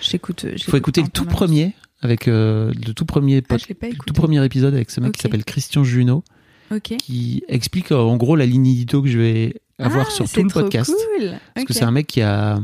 j'écoute 0.00 0.46
Il 0.50 0.62
faut 0.62 0.76
écouter 0.76 1.02
le 1.02 1.08
tout 1.08 1.24
premier 1.24 1.74
avec 2.00 2.26
euh, 2.28 2.72
le 2.86 2.94
tout 2.94 3.04
premier 3.04 3.38
Ah, 3.48 3.56
pod- 3.56 3.62
le 3.68 4.04
tout 4.06 4.12
premier 4.14 4.44
épisode 4.44 4.74
avec 4.74 4.90
ce 4.90 5.00
mec 5.00 5.12
qui 5.12 5.20
s'appelle 5.22 5.44
Christian 5.44 5.84
Junot 5.84 6.24
qui 6.98 7.44
explique 7.48 7.92
euh, 7.92 7.96
en 7.98 8.16
gros 8.16 8.34
la 8.34 8.46
ligne 8.46 8.66
édito 8.66 9.02
que 9.02 9.08
je 9.08 9.18
vais 9.18 9.60
avoir 9.78 10.06
Ah, 10.08 10.10
sur 10.10 10.28
tout 10.30 10.42
le 10.42 10.48
podcast 10.48 10.90
Cool. 11.18 11.32
parce 11.54 11.66
que 11.66 11.72
c'est 11.74 11.84
un 11.84 11.90
mec 11.90 12.06
qui 12.06 12.22
a 12.22 12.60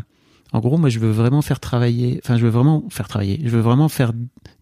en 0.52 0.60
gros 0.60 0.78
moi 0.78 0.88
je 0.88 0.98
veux 0.98 1.10
vraiment 1.10 1.42
faire 1.42 1.60
travailler 1.60 2.20
enfin 2.24 2.36
je 2.36 2.42
veux 2.42 2.50
vraiment 2.50 2.84
faire 2.90 3.08
travailler 3.08 3.40
je 3.44 3.50
veux 3.50 3.60
vraiment 3.60 3.88
faire 3.88 4.12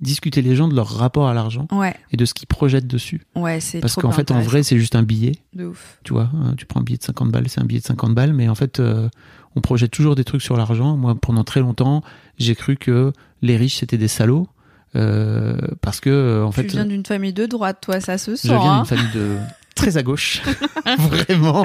discuter 0.01 0.43
les 0.43 0.57
gens 0.57 0.69
de 0.69 0.75
leur 0.75 0.89
rapport 0.89 1.29
à 1.29 1.35
l'argent 1.35 1.67
Ouais, 1.73 1.95
et 2.13 2.17
de 2.17 2.25
ce 2.25 2.35
qu'ils 2.35 2.49
projettent 2.49 2.87
dessus 2.87 3.23
ouais, 3.35 3.61
c'est 3.61 3.81
parce 3.81 3.95
qu'en 3.95 4.11
fait 4.11 4.31
en 4.31 4.41
vrai 4.41 4.63
c'est 4.63 4.79
juste 4.79 4.97
un 4.97 5.03
billet 5.03 5.33
de 5.55 5.67
ouf. 5.67 5.99
tu 6.05 6.13
vois 6.13 6.31
hein, 6.35 6.55
tu 6.57 6.67
prends 6.67 6.81
un 6.81 6.85
billet 6.85 6.99
de 6.99 7.05
50 7.05 7.31
balles 7.31 7.49
c'est 7.49 7.61
un 7.61 7.65
billet 7.65 7.81
de 7.81 7.87
50 7.87 8.15
balles 8.15 8.33
mais 8.33 8.49
en 8.49 8.55
fait 8.55 8.81
euh, 8.81 9.09
on 9.55 9.61
projette 9.61 9.91
toujours 9.91 10.15
des 10.15 10.25
trucs 10.25 10.43
sur 10.43 10.57
l'argent 10.57 10.97
moi 10.97 11.15
pendant 11.15 11.45
très 11.45 11.61
longtemps 11.61 12.03
j'ai 12.39 12.55
cru 12.55 12.77
que 12.77 13.13
les 13.43 13.57
riches 13.57 13.77
c'était 13.77 13.99
des 13.99 14.09
salauds 14.09 14.49
euh, 14.95 15.57
parce 15.83 16.01
que 16.01 16.43
en 16.45 16.51
tu 16.51 16.57
fait 16.63 16.67
viens 16.69 16.87
d'une 16.87 17.05
famille 17.05 17.35
de 17.35 17.45
droite, 17.45 17.79
toi, 17.83 18.01
ça 18.01 18.17
se 18.17 18.35
sent. 18.35 18.49
je 18.49 18.55
viens 18.55 18.73
hein. 18.73 18.77
d'une 18.79 18.87
famille 18.87 19.13
de 19.15 19.37
très 19.77 19.97
à 19.97 20.03
gauche, 20.03 20.43
vraiment. 20.99 21.65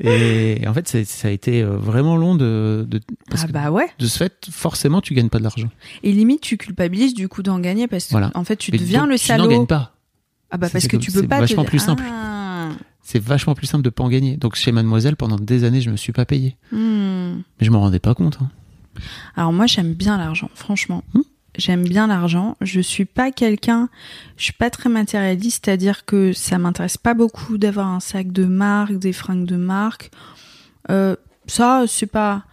Et 0.00 0.60
en 0.66 0.74
fait, 0.74 0.86
c'est- 0.88 1.04
ça 1.04 1.28
a 1.28 1.30
été 1.30 1.62
euh, 1.62 1.76
vraiment 1.76 2.16
long 2.16 2.34
de, 2.34 2.84
de 2.88 3.00
parce 3.30 3.44
Ah 3.44 3.52
bah 3.52 3.70
ouais. 3.70 3.88
de 3.98 4.06
ce 4.06 4.18
fait, 4.18 4.34
forcément, 4.50 5.00
tu 5.00 5.14
gagnes 5.14 5.28
pas 5.30 5.38
de 5.38 5.42
l'argent. 5.44 5.68
Et 6.02 6.12
limite, 6.12 6.40
tu 6.42 6.56
culpabilises 6.58 7.14
du 7.14 7.28
coup 7.28 7.42
d'en 7.42 7.58
gagner 7.58 7.86
parce 7.88 8.06
que 8.06 8.10
Voilà. 8.12 8.30
en 8.34 8.44
fait, 8.44 8.56
tu 8.56 8.72
Mais 8.72 8.78
deviens 8.78 9.02
donc, 9.02 9.10
le 9.12 9.18
Tu 9.18 9.30
n'en 9.32 9.36
salaud. 9.38 9.48
gagnes 9.48 9.66
pas. 9.66 9.94
Ah 10.50 10.58
bah 10.58 10.66
C'est- 10.68 10.72
parce 10.72 10.82
c'est 10.82 10.88
que 10.88 10.96
comme- 10.96 11.00
tu 11.04 11.12
peux 11.12 11.20
c'est 11.20 11.26
pas. 11.28 11.36
te 11.36 11.40
vachement 11.42 11.64
plus 11.64 11.78
simple. 11.78 12.02
Ah. 12.06 12.68
C'est 13.02 13.22
vachement 13.22 13.54
plus 13.54 13.66
simple 13.66 13.84
de 13.84 13.90
pas 13.90 14.04
en 14.04 14.08
gagner. 14.08 14.36
Donc 14.36 14.54
chez 14.56 14.70
Mademoiselle, 14.72 15.16
pendant 15.16 15.36
des 15.36 15.64
années, 15.64 15.80
je 15.80 15.90
me 15.90 15.96
suis 15.96 16.12
pas 16.12 16.24
payé, 16.26 16.56
Hmm. 16.72 17.36
mais 17.58 17.66
je 17.66 17.70
m'en 17.70 17.80
rendais 17.80 17.98
pas 18.00 18.14
compte. 18.14 18.38
hein. 18.42 18.50
Alors 19.36 19.52
moi, 19.52 19.66
j'aime 19.66 19.92
bien 19.94 20.18
l'argent, 20.18 20.50
franchement. 20.54 21.04
Hmm. 21.14 21.20
J'aime 21.56 21.84
bien 21.84 22.06
l'argent. 22.06 22.56
Je 22.60 22.80
suis 22.80 23.04
pas 23.04 23.30
quelqu'un, 23.30 23.88
je 24.36 24.44
suis 24.44 24.52
pas 24.52 24.70
très 24.70 24.88
matérialiste, 24.88 25.64
c'est-à-dire 25.64 26.04
que 26.04 26.32
ça 26.32 26.58
m'intéresse 26.58 26.96
pas 26.96 27.14
beaucoup 27.14 27.58
d'avoir 27.58 27.88
un 27.88 28.00
sac 28.00 28.32
de 28.32 28.44
marque, 28.44 28.94
des 28.94 29.12
fringues 29.12 29.46
de 29.46 29.56
marque. 29.56 30.10
Euh, 30.90 31.16
ça, 31.46 31.84
c'est 31.86 32.06
pas, 32.06 32.44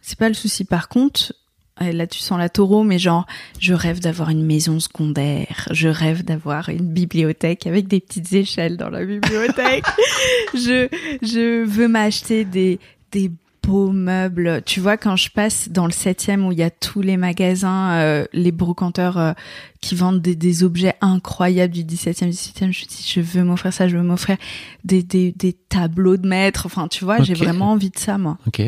c'est 0.00 0.18
pas 0.18 0.28
le 0.28 0.34
souci. 0.34 0.64
Par 0.64 0.88
contre, 0.88 1.32
là 1.80 2.06
tu 2.06 2.18
sens 2.18 2.38
la 2.38 2.48
taureau, 2.48 2.84
mais 2.84 2.98
genre, 2.98 3.26
je 3.58 3.72
rêve 3.72 4.00
d'avoir 4.00 4.30
une 4.30 4.44
maison 4.44 4.80
secondaire. 4.80 5.68
Je 5.70 5.88
rêve 5.88 6.24
d'avoir 6.24 6.68
une 6.68 6.92
bibliothèque 6.92 7.66
avec 7.66 7.88
des 7.88 8.00
petites 8.00 8.32
échelles 8.32 8.76
dans 8.76 8.90
la 8.90 9.04
bibliothèque. 9.04 9.84
je, 10.54 10.88
je 11.22 11.64
veux 11.64 11.88
m'acheter 11.88 12.44
des, 12.44 12.78
des 13.12 13.30
beaux 13.70 13.92
meubles. 13.92 14.62
Tu 14.66 14.80
vois, 14.80 14.96
quand 14.96 15.14
je 15.16 15.30
passe 15.30 15.68
dans 15.70 15.86
le 15.86 15.92
septième 15.92 16.44
où 16.44 16.52
il 16.52 16.58
y 16.58 16.62
a 16.62 16.70
tous 16.70 17.00
les 17.02 17.16
magasins, 17.16 17.92
euh, 17.92 18.24
les 18.32 18.50
brocanteurs 18.52 19.16
euh, 19.18 19.32
qui 19.80 19.94
vendent 19.94 20.20
des, 20.20 20.34
des 20.34 20.64
objets 20.64 20.94
incroyables 21.00 21.72
du 21.72 21.84
17e, 21.84 22.28
18e, 22.30 22.54
je 22.60 22.64
me 22.66 22.88
dis, 22.88 23.12
je 23.14 23.20
veux 23.20 23.44
m'offrir 23.44 23.72
ça, 23.72 23.86
je 23.88 23.96
veux 23.96 24.02
m'offrir 24.02 24.36
des, 24.84 25.02
des, 25.02 25.32
des 25.32 25.52
tableaux 25.52 26.16
de 26.16 26.26
maître. 26.26 26.66
Enfin, 26.66 26.88
tu 26.88 27.04
vois, 27.04 27.22
j'ai 27.22 27.34
vraiment 27.34 27.70
envie 27.72 27.90
de 27.90 27.98
ça, 27.98 28.18
moi. 28.18 28.38
Ok. 28.46 28.60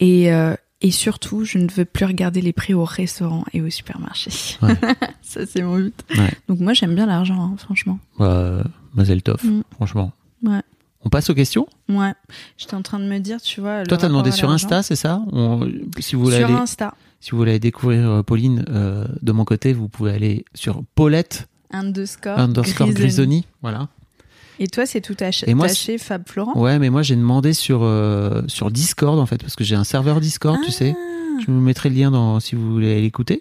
Et, 0.00 0.32
euh, 0.32 0.54
et 0.80 0.90
surtout, 0.90 1.44
je 1.44 1.58
ne 1.58 1.68
veux 1.70 1.84
plus 1.84 2.06
regarder 2.06 2.40
les 2.40 2.52
prix 2.52 2.74
au 2.74 2.84
restaurant 2.84 3.44
et 3.52 3.60
au 3.60 3.68
supermarché. 3.70 4.30
Ouais. 4.62 4.74
ça, 5.22 5.46
c'est 5.46 5.62
mon 5.62 5.76
but. 5.78 5.94
Ouais. 6.16 6.30
Donc 6.48 6.60
moi, 6.60 6.72
j'aime 6.72 6.94
bien 6.94 7.06
l'argent, 7.06 7.40
hein, 7.40 7.54
franchement. 7.58 7.98
Euh, 8.20 8.62
Mazel 8.94 9.22
tov, 9.22 9.44
Mm. 9.44 9.62
franchement. 9.74 10.12
Ouais. 10.42 10.62
On 11.04 11.08
passe 11.08 11.30
aux 11.30 11.34
questions. 11.34 11.66
Ouais. 11.88 12.12
J'étais 12.58 12.74
en 12.74 12.82
train 12.82 12.98
de 12.98 13.04
me 13.04 13.18
dire, 13.18 13.40
tu 13.40 13.60
vois. 13.60 13.84
Toi, 13.84 13.96
t'as 13.96 14.08
demandé 14.08 14.30
sur. 14.30 14.50
Insta, 14.50 14.82
c'est 14.82 14.96
ça 14.96 15.22
On- 15.32 15.66
Si 15.98 16.14
vous 16.14 16.24
voulez 16.24 16.36
Sur 16.38 16.46
aller, 16.48 16.54
Insta. 16.56 16.94
si 17.20 17.30
vous 17.30 17.38
voulez 17.38 17.52
aller 17.52 17.58
découvrir 17.60 18.08
euh, 18.10 18.22
Pauline 18.22 18.64
euh, 18.68 19.06
de 19.22 19.32
mon 19.32 19.44
côté, 19.44 19.72
vous 19.72 19.88
pouvez 19.88 20.12
aller 20.12 20.44
sur 20.54 20.82
Paulette 20.94 21.48
Underscore. 21.72 22.38
underscore 22.38 22.88
Grisoni. 22.88 23.00
Grisoni. 23.40 23.46
Voilà. 23.62 23.88
Et 24.58 24.66
toi, 24.66 24.84
c'est 24.84 25.00
tout 25.00 25.16
ach- 25.20 25.44
Et 25.46 25.54
moi, 25.54 25.66
attaché 25.66 25.96
Fab 25.96 26.28
Florent 26.28 26.52
Ouais, 26.58 26.78
mais 26.78 26.90
moi 26.90 27.02
j'ai 27.02 27.16
demandé 27.16 27.54
sur 27.54 27.80
euh, 27.82 28.42
sur 28.46 28.70
Discord 28.70 29.18
en 29.18 29.24
fait 29.24 29.38
parce 29.40 29.56
que 29.56 29.64
j'ai 29.64 29.74
un 29.76 29.84
serveur 29.84 30.20
Discord, 30.20 30.58
tu 30.62 30.70
sais. 30.70 30.94
Ah. 30.94 31.40
Je 31.40 31.46
vous 31.50 31.58
mettrai 31.60 31.88
le 31.88 31.94
lien 31.94 32.10
dans 32.10 32.38
si 32.40 32.54
vous 32.56 32.70
voulez 32.70 33.00
l'écouter. 33.00 33.40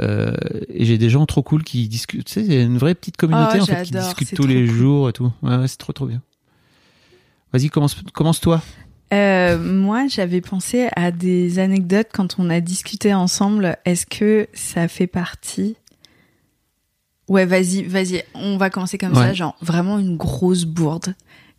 Euh, 0.00 0.32
et 0.68 0.84
j'ai 0.84 0.96
des 0.98 1.10
gens 1.10 1.26
trop 1.26 1.42
cool 1.42 1.64
qui 1.64 1.88
discutent. 1.88 2.24
Tu 2.26 2.32
sais, 2.34 2.44
c'est 2.46 2.62
une 2.62 2.78
vraie 2.78 2.94
petite 2.94 3.16
communauté 3.16 3.56
Oh, 3.58 3.62
en 3.62 3.66
fait 3.66 3.82
qui 3.82 3.90
discute 3.90 4.34
tous 4.36 4.46
les 4.46 4.64
cool. 4.66 4.74
jours 4.76 5.08
et 5.08 5.12
tout. 5.12 5.32
Ouais, 5.42 5.56
ouais, 5.56 5.66
c'est 5.66 5.76
trop 5.78 5.92
trop 5.92 6.06
bien. 6.06 6.22
Vas-y, 7.52 7.68
commence 7.68 7.96
commence 8.12 8.40
toi. 8.40 8.62
Euh, 9.12 9.58
moi, 9.58 10.06
j'avais 10.06 10.40
pensé 10.40 10.88
à 10.94 11.10
des 11.10 11.58
anecdotes 11.58 12.08
quand 12.12 12.36
on 12.38 12.48
a 12.48 12.60
discuté 12.60 13.12
ensemble. 13.12 13.76
Est-ce 13.84 14.06
que 14.06 14.48
ça 14.52 14.86
fait 14.86 15.08
partie? 15.08 15.76
Ouais, 17.28 17.44
vas-y, 17.44 17.82
vas-y. 17.82 18.24
On 18.34 18.56
va 18.56 18.70
commencer 18.70 18.98
comme 18.98 19.14
ça, 19.14 19.32
genre 19.32 19.56
vraiment 19.60 19.98
une 19.98 20.16
grosse 20.16 20.64
bourde 20.64 21.14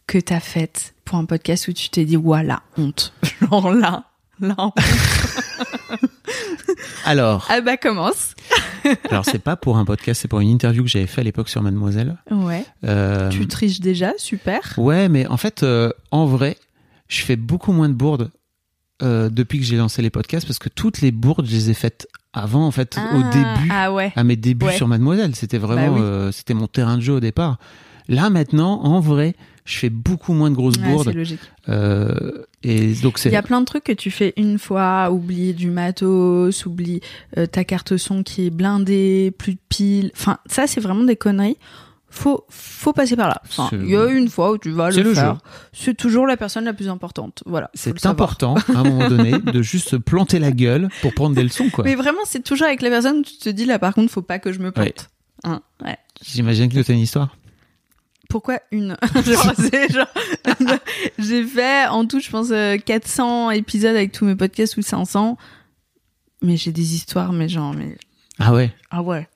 que 0.08 0.18
t'as 0.18 0.40
faite 0.40 0.94
pour 1.06 1.18
un 1.18 1.26
podcast 1.26 1.68
où 1.68 1.74
tu 1.74 1.90
t'es 1.90 2.06
dit, 2.06 2.18
voilà, 2.18 2.62
honte. 2.78 3.14
Genre 3.42 3.74
là, 3.74 4.06
là. 4.40 4.56
honte. 4.60 4.74
Alors, 7.06 7.48
ah 7.50 7.62
bah 7.62 7.78
commence. 7.78 8.34
alors 9.10 9.26
c'est 9.26 9.40
pas 9.40 9.56
pour 9.56 9.78
un 9.78 9.86
podcast, 9.86 10.22
c'est 10.22 10.28
pour 10.28 10.40
une 10.40 10.50
interview 10.50 10.84
que 10.84 10.90
j'avais 10.90 11.08
fait 11.08 11.22
à 11.22 11.24
l'époque 11.24 11.50
sur 11.50 11.62
Mademoiselle. 11.62 12.18
Ouais. 12.32 12.66
Euh, 12.86 13.30
Tu 13.30 13.48
triches 13.48 13.80
déjà, 13.80 14.14
super. 14.18 14.62
Ouais, 14.78 15.10
mais 15.10 15.28
en 15.28 15.38
fait, 15.38 15.64
euh, 15.64 15.92
en 16.12 16.26
vrai, 16.26 16.58
je 17.08 17.22
fais 17.22 17.36
beaucoup 17.36 17.72
moins 17.72 17.90
de 17.90 17.94
bourdes 17.94 18.32
euh, 19.04 19.30
depuis 19.30 19.60
que 19.60 19.66
j'ai 19.66 19.78
lancé 19.78 20.02
les 20.02 20.10
podcasts 20.10 20.46
parce 20.48 20.60
que 20.60 20.70
toutes 20.70 21.02
les 21.02 21.12
bourdes, 21.12 21.46
je 21.48 21.52
les 21.56 21.70
ai 21.72 21.74
faites 21.74 22.08
avant, 22.34 22.66
en 22.66 22.72
fait, 22.72 22.98
au 22.98 23.22
Ah, 23.24 23.30
début, 23.32 23.70
Ah 23.72 23.92
ouais. 23.92 24.14
à 24.16 24.24
mes 24.24 24.36
débuts 24.36 24.68
Ouais. 24.68 24.76
sur 24.78 24.88
Mademoiselle. 24.88 25.36
C'était 25.36 25.58
vraiment, 25.58 25.88
Bah 25.88 25.94
oui. 25.96 26.02
euh, 26.02 26.32
c'était 26.32 26.54
mon 26.54 26.68
terrain 26.68 26.98
de 26.98 27.02
jeu 27.02 27.14
au 27.14 27.20
départ. 27.20 27.58
Là, 28.08 28.30
maintenant, 28.30 28.82
en 28.84 29.00
vrai, 29.00 29.36
je 29.72 29.78
fais 29.80 29.90
beaucoup 29.90 30.34
moins 30.34 30.50
de 30.52 30.56
grosses 30.56 30.76
Ouais, 30.78 30.84
c'est 30.86 30.92
bourdes. 30.92 31.14
logique. 31.14 31.40
Euh, 31.70 32.44
et 32.64 32.94
donc, 32.96 33.14
Il 33.18 33.22
c'est. 33.22 33.32
y 33.32 33.36
a 33.36 33.42
plein 33.42 33.60
de 33.62 33.66
trucs 33.66 33.84
que 33.86 33.92
tu 33.92 34.12
fais 34.12 34.34
une 34.38 34.60
fois, 34.60 35.10
oublie 35.12 35.54
du 35.54 35.72
matos, 35.72 36.66
oublie 36.66 37.02
euh, 37.38 37.46
ta 37.46 37.64
carte 37.64 37.98
son 37.98 38.24
qui 38.24 38.48
est 38.48 38.50
blindée, 38.50 39.34
plus 39.38 39.54
de 39.56 39.60
piles. 39.70 40.12
Enfin, 40.16 40.38
ça, 40.46 40.68
c'est 40.68 40.82
vraiment 40.82 41.04
des 41.04 41.16
conneries. 41.16 41.58
Faut, 42.14 42.44
faut 42.50 42.92
passer 42.92 43.16
par 43.16 43.30
là. 43.30 43.42
Enfin, 43.48 43.68
C'est- 43.70 43.78
il 43.78 43.90
y 43.90 43.96
a 43.96 44.06
une 44.08 44.28
fois 44.28 44.52
où 44.52 44.58
tu 44.58 44.70
vas 44.72 44.92
C'est 44.92 45.02
le, 45.02 45.10
le 45.10 45.16
faire. 45.16 45.38
C'est 45.72 45.96
toujours 45.96 46.28
la 46.28 46.36
personne 46.36 46.66
la 46.66 46.74
plus 46.74 46.90
importante. 46.90 47.42
Voilà. 47.46 47.72
C'est 47.74 48.06
important, 48.06 48.56
à 48.76 48.80
un 48.80 48.84
moment 48.84 49.08
donné, 49.08 49.32
de 49.40 49.62
juste 49.62 49.88
se 49.90 49.96
planter 49.96 50.38
la 50.38 50.52
gueule 50.52 50.90
pour 51.02 51.14
prendre 51.14 51.36
des 51.38 51.44
leçons, 51.44 51.70
quoi. 51.70 51.86
Mais 51.86 51.96
vraiment, 51.96 52.20
c'est 52.26 52.44
toujours 52.44 52.68
avec 52.68 52.82
la 52.82 52.90
personne 52.90 53.20
où 53.20 53.22
tu 53.24 53.38
te 53.38 53.48
dis 53.50 53.64
là, 53.64 53.80
par 53.80 53.94
contre, 53.94 54.12
faut 54.12 54.22
pas 54.22 54.40
que 54.40 54.52
je 54.52 54.60
me 54.60 54.72
plante. 54.74 55.10
Hein, 55.46 55.62
ouais. 55.86 55.98
J'imagine 56.22 56.68
que 56.70 56.82
tu 56.82 56.92
as 56.92 56.94
une 56.94 57.00
histoire. 57.00 57.34
Pourquoi 58.32 58.60
une? 58.72 58.98
J'ai 61.20 61.44
fait 61.46 61.88
en 61.88 62.06
tout, 62.06 62.20
je 62.20 62.30
pense, 62.30 62.48
euh, 62.52 62.78
400 62.78 63.52
épisodes 63.52 63.96
avec 63.96 64.12
tous 64.12 64.26
mes 64.26 64.36
podcasts 64.36 64.78
ou 64.78 64.82
500. 64.82 65.38
Mais 66.42 66.58
j'ai 66.58 66.72
des 66.72 66.96
histoires, 66.96 67.34
mais 67.34 67.48
genre, 67.48 67.74
mais 67.74 67.98
Ah 68.40 68.54
ouais, 68.54 68.74
Ah 68.90 69.04
ouais. 69.04 69.28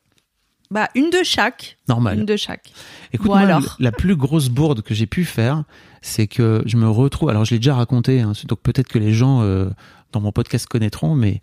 Bah, 0.72 0.90
une 0.96 1.12
de 1.12 1.20
chaque. 1.24 1.78
normal. 1.88 2.20
Une 2.20 2.26
de 2.26 2.36
chaque. 2.36 2.72
Écoute, 3.14 3.28
Bon, 3.28 3.34
moi, 3.34 3.42
alors. 3.44 3.76
la 3.80 3.92
plus 3.92 4.16
grosse 4.16 4.50
bourde 4.50 4.82
que 4.82 4.96
j'ai 4.96 5.06
pu 5.06 5.24
faire, 5.24 5.64
c'est 6.02 6.26
que 6.26 6.64
je 6.66 6.78
me 6.78 6.90
retrouve. 6.90 7.30
Alors, 7.30 7.46
je 7.46 7.52
l'ai 7.54 7.60
déjà 7.60 7.76
raconté, 7.76 8.22
hein, 8.22 8.32
donc 8.48 8.60
peut-être 8.62 8.88
que 8.88 8.98
les 8.98 9.14
gens 9.14 9.44
euh, 9.44 9.70
dans 10.12 10.22
mon 10.22 10.32
podcast 10.32 10.66
connaîtront, 10.66 11.14
mais 11.14 11.40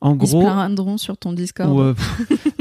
en 0.00 0.18
Ils 0.18 0.26
se 0.26 0.32
gros, 0.32 0.42
plaindront 0.42 0.98
sur 0.98 1.16
ton 1.16 1.32
Discord. 1.32 1.70
ou, 1.70 1.80
euh, 1.80 1.94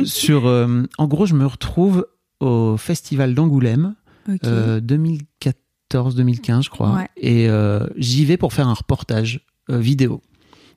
sur, 0.05 0.45
euh, 0.45 0.83
en 0.99 1.07
gros, 1.07 1.25
je 1.25 1.33
me 1.33 1.47
retrouve 1.47 2.05
au 2.39 2.77
festival 2.77 3.33
d'Angoulême 3.33 3.95
Ok. 4.27 4.39
euh, 4.45 4.79
2014-2015, 4.81 6.63
je 6.63 6.69
crois, 6.69 6.95
Ouais. 6.95 7.07
et 7.17 7.47
euh, 7.49 7.87
j'y 7.97 8.25
vais 8.25 8.37
pour 8.37 8.53
faire 8.53 8.67
un 8.67 8.73
reportage 8.73 9.41
euh, 9.69 9.77
vidéo. 9.79 10.21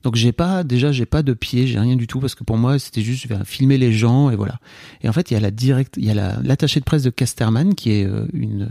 Donc 0.04 0.14
j'ai 0.14 0.30
pas 0.30 0.62
déjà 0.62 0.92
j'ai 0.92 1.06
pas 1.06 1.24
de 1.24 1.32
pied, 1.32 1.66
j'ai 1.66 1.80
rien 1.80 1.96
du 1.96 2.06
tout 2.06 2.20
parce 2.20 2.36
que 2.36 2.44
pour 2.44 2.56
moi 2.56 2.78
c'était 2.78 3.02
juste 3.02 3.26
filmer 3.44 3.78
les 3.78 3.92
gens 3.92 4.30
et 4.30 4.36
voilà. 4.36 4.60
Et 5.02 5.08
en 5.08 5.12
fait 5.12 5.32
il 5.32 5.34
y 5.34 5.36
a 5.36 5.40
la 5.40 5.50
direct 5.50 5.94
il 5.96 6.04
y 6.04 6.10
a 6.10 6.14
la 6.14 6.36
l'attaché 6.44 6.78
de 6.78 6.84
presse 6.84 7.02
de 7.02 7.10
Casterman 7.10 7.74
qui 7.74 7.90
est 7.90 8.04
euh, 8.06 8.26
une 8.32 8.68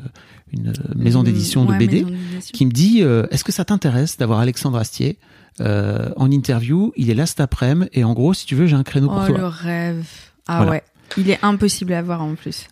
une 0.53 0.71
maison 0.95 1.19
Mmh, 1.19 1.25
d'édition 1.25 1.65
de 1.65 1.71
ouais, 1.71 1.79
BD 1.79 2.05
qui 2.53 2.65
me 2.65 2.71
dit 2.71 2.99
euh, 3.01 3.27
est-ce 3.29 3.43
que 3.43 3.51
ça 3.51 3.65
t'intéresse 3.65 4.15
d'avoir 4.17 4.39
Alexandre 4.39 4.77
Astier 4.77 5.19
euh, 5.59 6.11
en 6.15 6.31
interview? 6.31 6.93
Il 6.95 7.09
est 7.09 7.13
là 7.15 7.25
cet 7.25 7.41
après-midi 7.41 7.89
et 7.91 8.05
en 8.05 8.13
gros 8.13 8.33
si 8.33 8.45
tu 8.45 8.55
veux 8.55 8.65
j'ai 8.65 8.77
un 8.77 8.83
créneau 8.83 9.09
pour 9.09 9.21
Oh, 9.23 9.27
toi. 9.27 9.37
le 9.37 9.45
rêve. 9.47 10.05
Ah 10.47 10.57
Voilà. 10.59 10.71
ouais. 10.71 10.83
Il 11.17 11.29
est 11.29 11.39
impossible 11.43 11.91
à 11.91 12.01
voir 12.01 12.21
en 12.21 12.35
plus. 12.35 12.67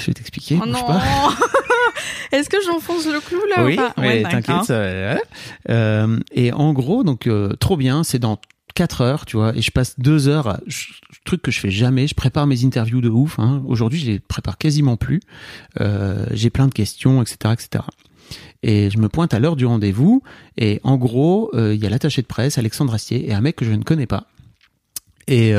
Je 0.00 0.06
vais 0.06 0.14
t'expliquer. 0.14 0.58
oh 0.62 0.66
non 0.66 0.82
pas. 0.82 1.00
Est-ce 2.32 2.48
que 2.48 2.56
j'enfonce 2.64 3.06
le 3.06 3.20
clou 3.20 3.40
là 3.56 3.64
Oui, 3.64 3.74
ou 3.74 3.76
pas? 3.76 3.92
mais 3.98 4.22
Ouais, 4.24 4.30
t'inquiète. 4.30 4.70
Euh, 5.68 6.18
et 6.32 6.52
en 6.52 6.72
gros, 6.72 7.02
donc 7.04 7.26
euh, 7.26 7.50
trop 7.60 7.76
bien, 7.76 8.04
c'est 8.04 8.18
dans 8.18 8.38
4 8.74 9.00
heures, 9.00 9.26
tu 9.26 9.36
vois, 9.36 9.54
et 9.56 9.62
je 9.62 9.70
passe 9.72 9.98
2 9.98 10.28
heures, 10.28 10.46
à, 10.46 10.60
je- 10.66 10.86
truc 11.24 11.42
que 11.42 11.50
je 11.50 11.58
fais 11.60 11.70
jamais, 11.72 12.06
je 12.06 12.14
prépare 12.14 12.46
mes 12.46 12.64
interviews 12.64 13.00
de 13.00 13.08
ouf. 13.08 13.38
Hein. 13.38 13.62
Aujourd'hui, 13.66 13.98
je 13.98 14.06
les 14.06 14.18
prépare 14.20 14.58
quasiment 14.58 14.96
plus. 14.96 15.20
Euh, 15.80 16.24
J'ai 16.32 16.50
plein 16.50 16.68
de 16.68 16.72
questions, 16.74 17.20
etc., 17.20 17.36
etc. 17.52 17.84
Et 18.62 18.90
je 18.90 18.98
me 18.98 19.08
pointe 19.08 19.34
à 19.34 19.38
l'heure 19.40 19.56
du 19.56 19.66
rendez-vous, 19.66 20.22
et 20.56 20.80
en 20.84 20.96
gros, 20.96 21.50
euh, 21.54 21.74
il 21.74 21.82
y 21.82 21.86
a 21.86 21.90
l'attaché 21.90 22.22
de 22.22 22.26
presse, 22.28 22.58
Alexandre 22.58 22.94
Astier, 22.94 23.28
et 23.28 23.34
un 23.34 23.40
mec 23.40 23.56
que 23.56 23.64
je 23.64 23.72
ne 23.72 23.82
connais 23.82 24.06
pas. 24.06 24.26
Et 25.26 25.52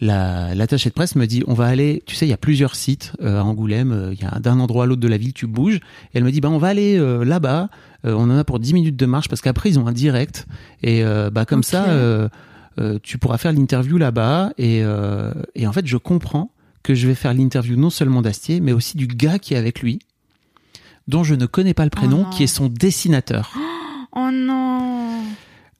la- 0.00 0.54
l'attaché 0.54 0.88
de 0.88 0.94
presse 0.94 1.14
me 1.16 1.26
dit 1.26 1.42
on 1.46 1.54
va 1.54 1.66
aller 1.66 2.02
tu 2.06 2.14
sais 2.14 2.26
il 2.26 2.30
y 2.30 2.32
a 2.32 2.36
plusieurs 2.38 2.74
sites 2.74 3.12
euh, 3.20 3.38
à 3.38 3.44
Angoulême 3.44 3.92
euh, 3.92 4.14
il 4.14 4.20
y 4.20 4.24
a 4.24 4.38
d'un 4.40 4.58
endroit 4.60 4.84
à 4.84 4.86
l'autre 4.86 5.00
de 5.02 5.08
la 5.08 5.16
ville 5.18 5.32
tu 5.32 5.46
bouges. 5.46 5.76
Et 5.76 5.80
elle 6.18 6.24
me 6.24 6.32
dit 6.32 6.40
bah 6.40 6.48
on 6.50 6.58
va 6.58 6.68
aller 6.68 6.98
euh, 6.98 7.24
là-bas 7.24 7.68
euh, 8.06 8.14
on 8.14 8.22
en 8.30 8.36
a 8.38 8.44
pour 8.44 8.58
10 8.60 8.72
minutes 8.74 8.96
de 8.96 9.06
marche 9.06 9.28
parce 9.28 9.40
qu'après 9.42 9.68
ils 9.70 9.78
ont 9.78 9.86
un 9.86 9.92
direct. 9.92 10.46
Et 10.82 11.04
euh, 11.04 11.30
bah 11.30 11.44
comme 11.44 11.62
ça 11.62 11.88
euh, 11.90 12.28
euh, 12.78 12.98
tu 13.02 13.18
pourras 13.18 13.36
faire 13.38 13.52
l'interview 13.52 13.98
là-bas. 13.98 14.52
Et, 14.58 14.80
euh, 14.82 15.32
et 15.54 15.66
en 15.66 15.72
fait 15.72 15.86
je 15.86 15.96
comprends 15.98 16.50
que 16.82 16.94
je 16.94 17.06
vais 17.06 17.14
faire 17.14 17.34
l'interview 17.34 17.76
non 17.76 17.90
seulement 17.90 18.22
d'Astier 18.22 18.60
mais 18.60 18.72
aussi 18.72 18.96
du 18.96 19.06
gars 19.06 19.38
qui 19.38 19.52
est 19.54 19.58
avec 19.58 19.80
lui 19.80 19.98
dont 21.08 21.24
je 21.24 21.34
ne 21.34 21.44
connais 21.46 21.74
pas 21.74 21.84
le 21.84 21.90
prénom 21.90 22.18
non. 22.22 22.30
qui 22.30 22.44
est 22.44 22.46
son 22.46 22.68
dessinateur. 22.68 23.52
Oh 24.12 24.28
non. 24.32 25.22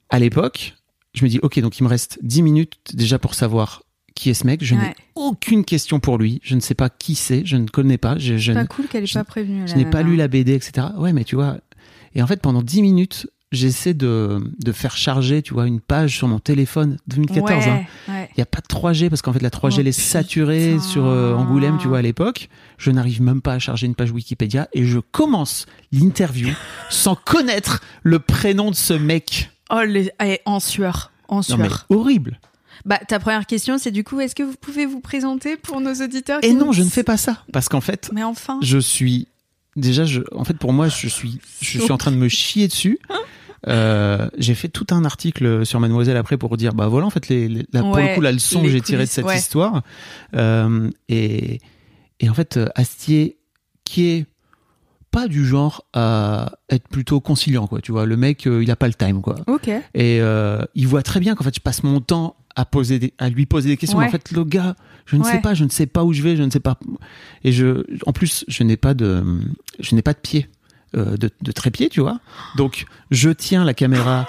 à 0.09 0.19
l'époque, 0.21 0.77
je 1.15 1.25
me 1.25 1.29
dis, 1.29 1.41
ok, 1.43 1.59
donc 1.59 1.77
il 1.81 1.83
me 1.83 1.89
reste 1.89 2.21
10 2.23 2.43
minutes 2.43 2.79
déjà 2.95 3.19
pour 3.19 3.35
savoir 3.35 3.83
qui 4.21 4.31
est 4.31 4.35
ce 4.35 4.47
mec. 4.47 4.63
Je 4.65 4.75
n'ai 4.75 4.81
Ouais. 4.83 4.95
aucune 5.15 5.65
question 5.65 5.99
pour 6.01 6.19
lui. 6.19 6.41
Je 6.43 6.55
ne 6.55 6.61
sais 6.61 6.75
pas 6.75 6.89
qui 6.91 7.15
c'est. 7.15 7.43
Je 7.45 7.57
ne 7.57 7.67
connais 7.67 7.99
pas. 7.99 8.19
Je, 8.19 8.37
je 8.37 8.53
Pas 8.53 8.67
cool 8.67 8.87
qu'elle 8.87 9.05
ait 9.05 9.07
je- 9.07 9.15
pas 9.15 9.25
prévenu. 9.25 9.63
je 9.67 9.75
n'ai 9.75 9.85
pas 9.87 10.03
lu 10.03 10.17
la 10.17 10.29
BD, 10.29 10.53
etc. 10.55 10.89
Ouais, 10.97 11.13
mais 11.13 11.25
tu 11.25 11.35
vois. 11.37 11.57
Et 12.15 12.23
en 12.23 12.27
fait, 12.27 12.41
pendant 12.41 12.63
10 12.63 12.83
minutes, 12.83 13.27
j'essaie 13.53 13.95
de, 13.95 14.39
de 14.59 14.73
faire 14.73 14.97
charger, 14.97 15.43
tu 15.43 15.55
vois, 15.55 15.67
une 15.67 15.81
page 15.81 16.17
sur 16.17 16.29
mon 16.29 16.39
téléphone 16.39 16.99
2014. 17.09 17.65
Ouais, 17.65 17.71
hein. 17.71 17.83
ouais. 18.09 18.29
Il 18.33 18.39
n'y 18.39 18.43
a 18.43 18.47
pas 18.47 18.61
de 18.61 18.67
3G 18.67 19.09
parce 19.09 19.23
qu'en 19.23 19.33
fait 19.33 19.43
la 19.43 19.51
3G 19.51 19.75
Oh, 19.77 19.81
elle 19.81 19.89
est 19.89 19.93
saturée 19.93 20.73
putain. 20.75 20.83
sur 20.83 21.07
euh, 21.07 21.35
Angoulême, 21.35 21.79
tu 21.79 21.89
vois, 21.89 21.99
à 21.99 22.03
l'époque. 22.03 22.49
Je 22.79 22.91
n'arrive 22.91 23.23
même 23.23 23.41
pas 23.43 23.55
à 23.55 23.59
charger 23.59 23.87
une 23.87 23.95
page 23.95 24.11
Wikipédia 24.13 24.69
et 24.73 24.85
je 24.85 24.99
commence 25.01 25.67
l'interview 25.93 26.49
sans 26.91 27.15
connaître 27.17 27.81
le 28.03 28.19
prénom 28.19 28.71
de 28.71 28.77
ce 28.77 28.95
mec. 28.95 29.51
Oh, 29.71 29.81
les... 29.87 30.11
eh, 30.25 30.39
en 30.45 30.61
sueur. 30.61 31.11
En 31.29 31.37
Non 31.37 31.43
sueur. 31.43 31.59
mais 31.59 31.69
horrible. 31.97 32.39
Bah, 32.85 32.99
ta 33.07 33.19
première 33.19 33.47
question, 33.47 33.79
c'est 33.79 33.91
du 33.91 34.05
coup, 34.05 34.21
est-ce 34.21 34.35
que 34.35 34.43
vous 34.43 34.55
pouvez 34.61 34.87
vous 34.87 35.01
présenter 35.01 35.57
pour 35.57 35.81
nos 35.81 35.93
auditeurs 35.95 36.41
Et 36.43 36.53
non, 36.55 36.73
je 36.73 36.83
ne 36.83 36.89
fais 36.89 37.03
pas 37.05 37.17
ça 37.17 37.45
parce 37.53 37.69
qu'en 37.69 37.81
fait, 37.81 38.11
Mais 38.13 38.23
enfin. 38.25 38.59
je 38.63 38.79
suis 38.79 39.29
déjà, 39.77 40.05
je, 40.05 40.23
en 40.33 40.45
fait, 40.45 40.55
pour 40.59 40.73
moi, 40.73 40.89
je 40.89 41.09
suis, 41.09 41.39
je 41.61 41.79
suis 41.81 41.93
en 41.93 41.99
train 41.99 42.11
de 42.11 42.17
me 42.17 42.29
chier 42.29 42.69
dessus. 42.69 42.99
Euh, 43.69 44.29
j'ai 44.39 44.55
fait 44.55 44.69
tout 44.69 44.87
un 44.91 45.05
article 45.05 45.67
sur 45.67 45.81
Mademoiselle 45.81 46.17
après 46.17 46.39
pour 46.39 46.57
dire, 46.57 46.73
bah 46.73 46.89
voilà, 46.89 47.07
en 47.07 47.11
fait, 47.11 47.29
les, 47.29 47.47
les- 47.49 47.67
la- 47.73 47.81
pour 47.81 47.91
Ouais, 47.93 48.09
le 48.11 48.15
coup, 48.15 48.21
la 48.23 48.33
leçon 48.33 48.63
que 48.63 48.69
j'ai 48.71 48.81
tirée 48.81 49.05
de 49.05 49.11
cette 49.11 49.27
ouais. 49.27 49.37
histoire. 49.37 49.83
Euh, 50.35 50.89
et, 51.11 51.61
et 52.21 52.29
en 52.31 52.35
fait, 52.35 52.59
Astier, 52.75 53.37
qui 53.85 54.07
est 54.09 54.27
pas 55.11 55.29
du 55.29 55.45
genre 55.47 55.85
à 55.93 56.53
être 56.69 56.89
plutôt 56.89 57.21
conciliant, 57.21 57.67
quoi. 57.67 57.81
Tu 57.81 57.93
vois, 57.93 58.07
le 58.07 58.17
mec, 58.17 58.47
euh, 58.47 58.63
il 58.63 58.71
a 58.71 58.77
pas 58.77 58.87
le 58.89 58.95
time, 58.95 59.21
quoi. 59.21 59.37
Ok. 59.47 59.69
Et 59.69 60.21
euh, 60.21 60.63
il 60.75 60.87
voit 60.87 61.03
très 61.03 61.21
bien 61.21 61.35
qu'en 61.35 61.45
fait, 61.45 61.55
je 61.55 61.61
passe 61.61 61.83
mon 61.83 62.01
temps 62.01 62.37
à 62.57 62.65
poser 62.65 62.99
des, 62.99 63.15
à 63.19 63.29
lui 63.29 63.47
poser 63.47 63.69
des 63.69 63.77
questions. 63.77 63.99
Ouais. 63.99 64.07
En 64.07 64.11
fait, 64.11 64.31
le 64.33 64.45
gars, 64.45 64.77
je 65.07 65.17
ne 65.17 65.25
sais 65.25 65.41
pas, 65.41 65.55
je 65.55 65.65
ne 65.65 65.69
sais 65.71 65.87
pas 65.87 66.05
où 66.05 66.13
je 66.13 66.23
vais, 66.23 66.37
je 66.37 66.43
ne 66.43 66.51
sais 66.51 66.61
pas. 66.61 66.79
Et 67.45 67.53
je, 67.53 67.85
en 68.07 68.13
plus, 68.13 68.45
je 68.49 68.63
n'ai 68.63 68.77
pas 68.77 68.95
de, 68.95 69.25
je 69.79 69.95
n'ai 69.95 70.03
pas 70.03 70.13
de 70.13 70.19
pied, 70.19 70.49
euh, 70.97 71.17
de, 71.17 71.31
de 71.41 71.53
trépied, 71.53 71.89
tu 71.89 72.01
vois. 72.01 72.21
Donc, 72.57 72.87
je 73.11 73.31
tiens 73.31 73.65
la 73.65 73.75
caméra 73.75 74.29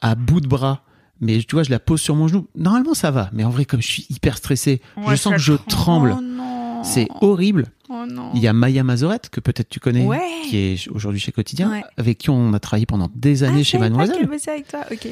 à 0.00 0.14
bout 0.14 0.40
de 0.40 0.46
bras. 0.46 0.82
Mais 1.20 1.40
tu 1.40 1.56
vois, 1.56 1.64
je 1.64 1.70
la 1.70 1.80
pose 1.80 2.00
sur 2.00 2.14
mon 2.14 2.28
genou. 2.28 2.46
Normalement, 2.54 2.94
ça 2.94 3.10
va. 3.10 3.28
Mais 3.32 3.42
en 3.42 3.50
vrai, 3.50 3.64
comme 3.64 3.82
je 3.82 3.88
suis 3.88 4.06
hyper 4.08 4.36
stressé, 4.36 4.80
je 5.08 5.16
sens 5.16 5.32
que 5.34 5.40
je 5.40 5.54
tremble. 5.54 6.10
tremble. 6.10 6.16
Oh 6.16 6.22
non. 6.22 6.57
C'est 6.84 7.08
horrible. 7.20 7.66
Oh 7.88 8.04
non. 8.08 8.30
Il 8.34 8.40
y 8.40 8.48
a 8.48 8.52
Maya 8.52 8.84
Mazorette, 8.84 9.30
que 9.30 9.40
peut-être 9.40 9.68
tu 9.68 9.80
connais, 9.80 10.04
Ouais. 10.04 10.20
qui 10.48 10.56
est 10.58 10.88
aujourd'hui 10.88 11.20
chez 11.20 11.32
Quotidien, 11.32 11.70
Ouais. 11.70 11.82
avec 11.96 12.18
qui 12.18 12.30
on 12.30 12.52
a 12.54 12.60
travaillé 12.60 12.86
pendant 12.86 13.08
des 13.14 13.42
années 13.44 13.60
Ah, 13.60 13.64
chez 13.64 13.78
pas 13.78 13.84
Mademoiselle 13.88 14.26
bossait 14.26 14.50
avec 14.50 14.68
toi. 14.68 14.80
Ok. 14.90 15.08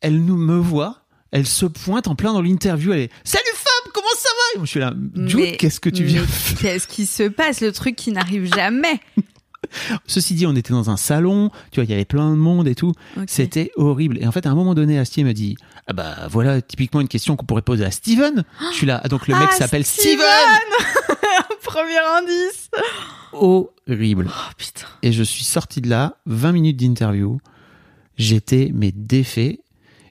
elle 0.00 0.24
nous 0.24 0.36
me 0.36 0.56
voit, 0.56 0.98
elle 1.30 1.46
se 1.46 1.66
pointe 1.66 2.08
en 2.08 2.14
plein 2.14 2.32
dans 2.32 2.42
l'interview, 2.42 2.92
elle 2.92 3.00
est 3.00 3.10
Salut 3.24 3.44
Fab, 3.54 3.92
comment 3.92 4.06
ça 4.16 4.28
va? 4.28 4.54
Et 4.54 4.58
moi, 4.58 4.64
Je 4.66 4.70
suis 4.70 4.80
là, 4.80 4.92
Jude, 5.26 5.56
qu'est-ce 5.58 5.80
que 5.80 5.90
tu 5.90 6.04
viens 6.04 6.24
Qu'est-ce 6.60 6.86
qui 6.88 7.06
se 7.06 7.24
passe? 7.24 7.60
Le 7.60 7.72
truc 7.72 7.96
qui 7.96 8.10
n'arrive 8.12 8.52
jamais. 8.54 9.00
Ceci 10.06 10.34
dit, 10.34 10.46
on 10.46 10.54
était 10.56 10.72
dans 10.72 10.90
un 10.90 10.96
salon, 10.96 11.50
tu 11.70 11.80
vois, 11.80 11.84
il 11.84 11.90
y 11.90 11.94
avait 11.94 12.04
plein 12.04 12.30
de 12.30 12.36
monde 12.36 12.68
et 12.68 12.74
tout. 12.74 12.92
C'était 13.26 13.70
horrible. 13.76 14.18
Et 14.20 14.26
en 14.26 14.32
fait, 14.32 14.46
à 14.46 14.50
un 14.50 14.54
moment 14.54 14.74
donné, 14.74 14.98
Astier 14.98 15.24
me 15.24 15.32
dit 15.32 15.56
Ah 15.86 15.92
bah 15.92 16.28
voilà, 16.30 16.60
typiquement 16.60 17.00
une 17.00 17.08
question 17.08 17.36
qu'on 17.36 17.46
pourrait 17.46 17.62
poser 17.62 17.84
à 17.84 17.90
Steven. 17.90 18.44
Je 18.72 18.76
suis 18.76 18.86
là, 18.86 19.00
ah, 19.02 19.08
donc 19.08 19.28
le 19.28 19.34
mec 19.38 19.48
Ah, 19.52 19.56
s'appelle 19.56 19.84
Steven 19.84 20.18
Steven 20.18 21.46
Premier 21.64 21.98
indice. 22.18 22.70
Horrible. 23.32 24.28
Oh 24.28 24.50
putain. 24.58 24.86
Et 25.02 25.12
je 25.12 25.22
suis 25.22 25.44
sorti 25.44 25.80
de 25.80 25.88
là, 25.88 26.16
20 26.26 26.52
minutes 26.52 26.76
d'interview. 26.76 27.40
J'étais, 28.18 28.70
mais 28.74 28.92
défait. 28.92 29.60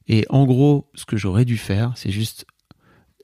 Et 0.07 0.25
en 0.29 0.45
gros, 0.45 0.89
ce 0.95 1.05
que 1.05 1.17
j'aurais 1.17 1.45
dû 1.45 1.57
faire, 1.57 1.91
c'est 1.95 2.09
juste 2.11 2.45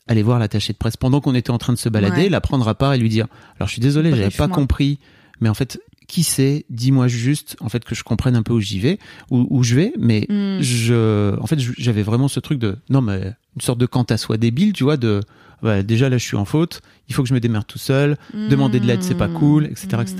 aller 0.08 0.24
voir 0.24 0.40
l'attaché 0.40 0.72
de 0.72 0.78
presse 0.78 0.96
pendant 0.96 1.20
qu'on 1.20 1.36
était 1.36 1.50
en 1.50 1.58
train 1.58 1.74
de 1.74 1.78
se 1.78 1.90
balader, 1.90 2.24
Ouais. 2.24 2.30
la 2.30 2.40
prendre 2.42 2.68
à 2.68 2.76
part 2.76 2.94
et 2.94 2.98
lui 2.98 3.10
dire 3.10 3.28
Alors 3.58 3.68
je 3.68 3.74
suis 3.74 3.82
désolé, 3.82 4.12
j'avais 4.12 4.24
pas 4.26 4.46
Brief-moi. 4.48 4.56
compris, 4.56 5.00
mais 5.42 5.50
en 5.50 5.54
fait, 5.54 5.80
qui 6.08 6.24
c'est 6.24 6.66
Dis-moi 6.70 7.08
juste, 7.08 7.58
en 7.60 7.70
fait, 7.70 7.84
que 7.84 7.94
je 7.96 8.04
comprenne 8.04 8.36
un 8.36 8.44
peu 8.44 8.54
où 8.54 8.60
j'y 8.62 8.80
vais, 8.80 8.98
où, 9.30 9.46
où 9.50 9.64
je 9.64 9.76
vais. 9.76 9.94
Mais 10.00 10.26
Hmm. 10.30 10.62
je, 10.62 11.38
en 11.40 11.48
fait, 11.48 11.60
j'avais 11.60 12.04
vraiment 12.04 12.28
ce 12.28 12.40
truc 12.40 12.60
de 12.60 12.78
non, 12.90 13.02
mais 13.02 13.34
une 13.56 13.62
sorte 13.62 13.80
de 13.80 13.86
quand 13.86 14.12
à 14.12 14.18
soi 14.18 14.38
débile, 14.38 14.74
tu 14.74 14.84
vois, 14.84 14.98
de 14.98 15.22
bah, 15.62 15.84
déjà 15.84 16.08
là, 16.10 16.18
je 16.18 16.24
suis 16.24 16.38
en 16.38 16.46
faute, 16.46 16.82
il 17.10 17.16
faut 17.16 17.24
que 17.24 17.30
je 17.30 17.34
me 17.34 17.40
démerde 17.40 17.66
tout 17.68 17.80
seul, 17.80 18.18
demander 18.34 18.80
de 18.80 18.86
l'aide, 18.86 19.04
c'est 19.04 19.16
pas 19.18 19.28
cool, 19.28 19.66
etc., 19.66 19.88
etc. 20.02 20.18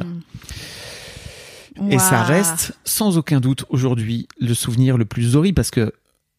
Et 1.92 2.00
ça 2.00 2.24
reste 2.24 2.74
sans 2.86 3.18
aucun 3.18 3.40
doute 3.40 3.66
aujourd'hui 3.70 4.28
le 4.40 4.54
souvenir 4.56 4.98
le 4.98 5.06
plus 5.06 5.36
horrible 5.36 5.56
parce 5.56 5.70
que 5.70 5.94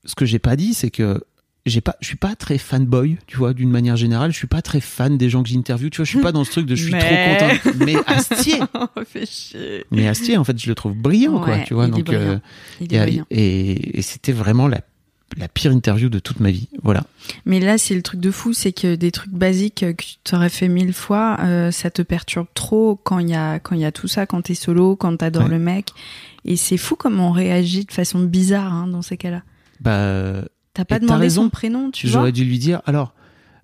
ce 0.04 0.14
que 0.16 0.26
j'ai 0.26 0.40
pas 0.40 0.56
dit, 0.56 0.74
c'est 0.74 0.90
que 0.90 1.22
j'ai 1.68 1.80
pas, 1.80 1.96
je 2.00 2.06
suis 2.06 2.16
pas 2.16 2.34
très 2.36 2.58
fanboy, 2.58 3.16
tu 3.26 3.36
vois, 3.36 3.54
d'une 3.54 3.70
manière 3.70 3.96
générale. 3.96 4.32
Je 4.32 4.36
suis 4.36 4.46
pas 4.46 4.62
très 4.62 4.80
fan 4.80 5.16
des 5.18 5.28
gens 5.30 5.42
que 5.42 5.48
j'interviewe, 5.48 5.90
tu 5.90 5.96
vois. 5.98 6.04
Je 6.04 6.10
suis 6.10 6.20
pas 6.20 6.32
dans 6.32 6.44
ce 6.44 6.50
truc 6.50 6.66
de 6.66 6.74
je 6.74 6.84
suis 6.84 6.92
Mais- 6.92 6.98
trop 6.98 7.46
content. 7.46 7.74
Mais 7.84 7.94
Astier, 8.06 8.58
mais 9.90 10.08
Astier, 10.08 10.36
en 10.36 10.44
fait, 10.44 10.58
je 10.60 10.68
le 10.68 10.74
trouve 10.74 10.94
brillant, 10.94 11.40
quoi, 11.40 11.58
tu 11.60 11.74
vois. 11.74 11.86
il 11.86 11.90
Donc, 11.92 12.10
euh, 12.10 12.38
Il 12.80 12.92
est 12.94 12.96
et, 12.96 13.00
brillant. 13.00 13.26
et- 13.30 13.98
et 13.98 14.02
c'était 14.02 14.32
vraiment 14.32 14.68
la, 14.68 14.80
la 15.36 15.48
pire 15.48 15.72
interview 15.72 16.08
de 16.08 16.18
toute 16.18 16.40
ma 16.40 16.50
vie. 16.50 16.68
Voilà. 16.82 17.04
Mais 17.44 17.60
là, 17.60 17.78
c'est 17.78 17.94
le 17.94 18.02
truc 18.02 18.20
de 18.20 18.30
fou, 18.30 18.52
c'est 18.52 18.72
que 18.72 18.94
des 18.94 19.10
trucs 19.10 19.32
basiques 19.32 19.76
que 19.80 19.92
tu 20.02 20.16
t'aurais 20.24 20.48
fait 20.48 20.68
mille 20.68 20.92
fois, 20.94 21.38
euh, 21.40 21.70
ça 21.70 21.90
te 21.90 22.02
perturbe 22.02 22.46
trop 22.54 22.96
quand 22.96 23.18
il 23.18 23.28
y 23.30 23.34
a 23.34 23.58
quand 23.58 23.74
il 23.74 23.80
y 23.82 23.84
a 23.84 23.92
tout 23.92 24.08
ça, 24.08 24.26
quand 24.26 24.42
t'es 24.42 24.54
solo, 24.54 24.96
quand 24.96 25.16
t'adores 25.16 25.44
Ouais. 25.44 25.50
le 25.50 25.58
mec. 25.58 25.88
Et 26.44 26.56
c'est 26.56 26.76
fou 26.78 26.96
comment 26.96 27.28
on 27.28 27.32
réagit 27.32 27.84
de 27.84 27.92
façon 27.92 28.20
bizarre 28.20 28.72
hein, 28.72 28.86
dans 28.86 29.02
ces 29.02 29.16
cas-là. 29.16 29.42
Bah, 29.80 30.44
T'as 30.74 30.84
pas 30.84 30.96
Et 30.96 31.00
demandé 31.00 31.22
raison. 31.22 31.44
son 31.44 31.50
prénom, 31.50 31.90
tu 31.90 32.06
vois 32.06 32.20
j'aurais 32.20 32.32
dû 32.32 32.44
lui 32.44 32.58
dire. 32.58 32.80
Alors, 32.86 33.12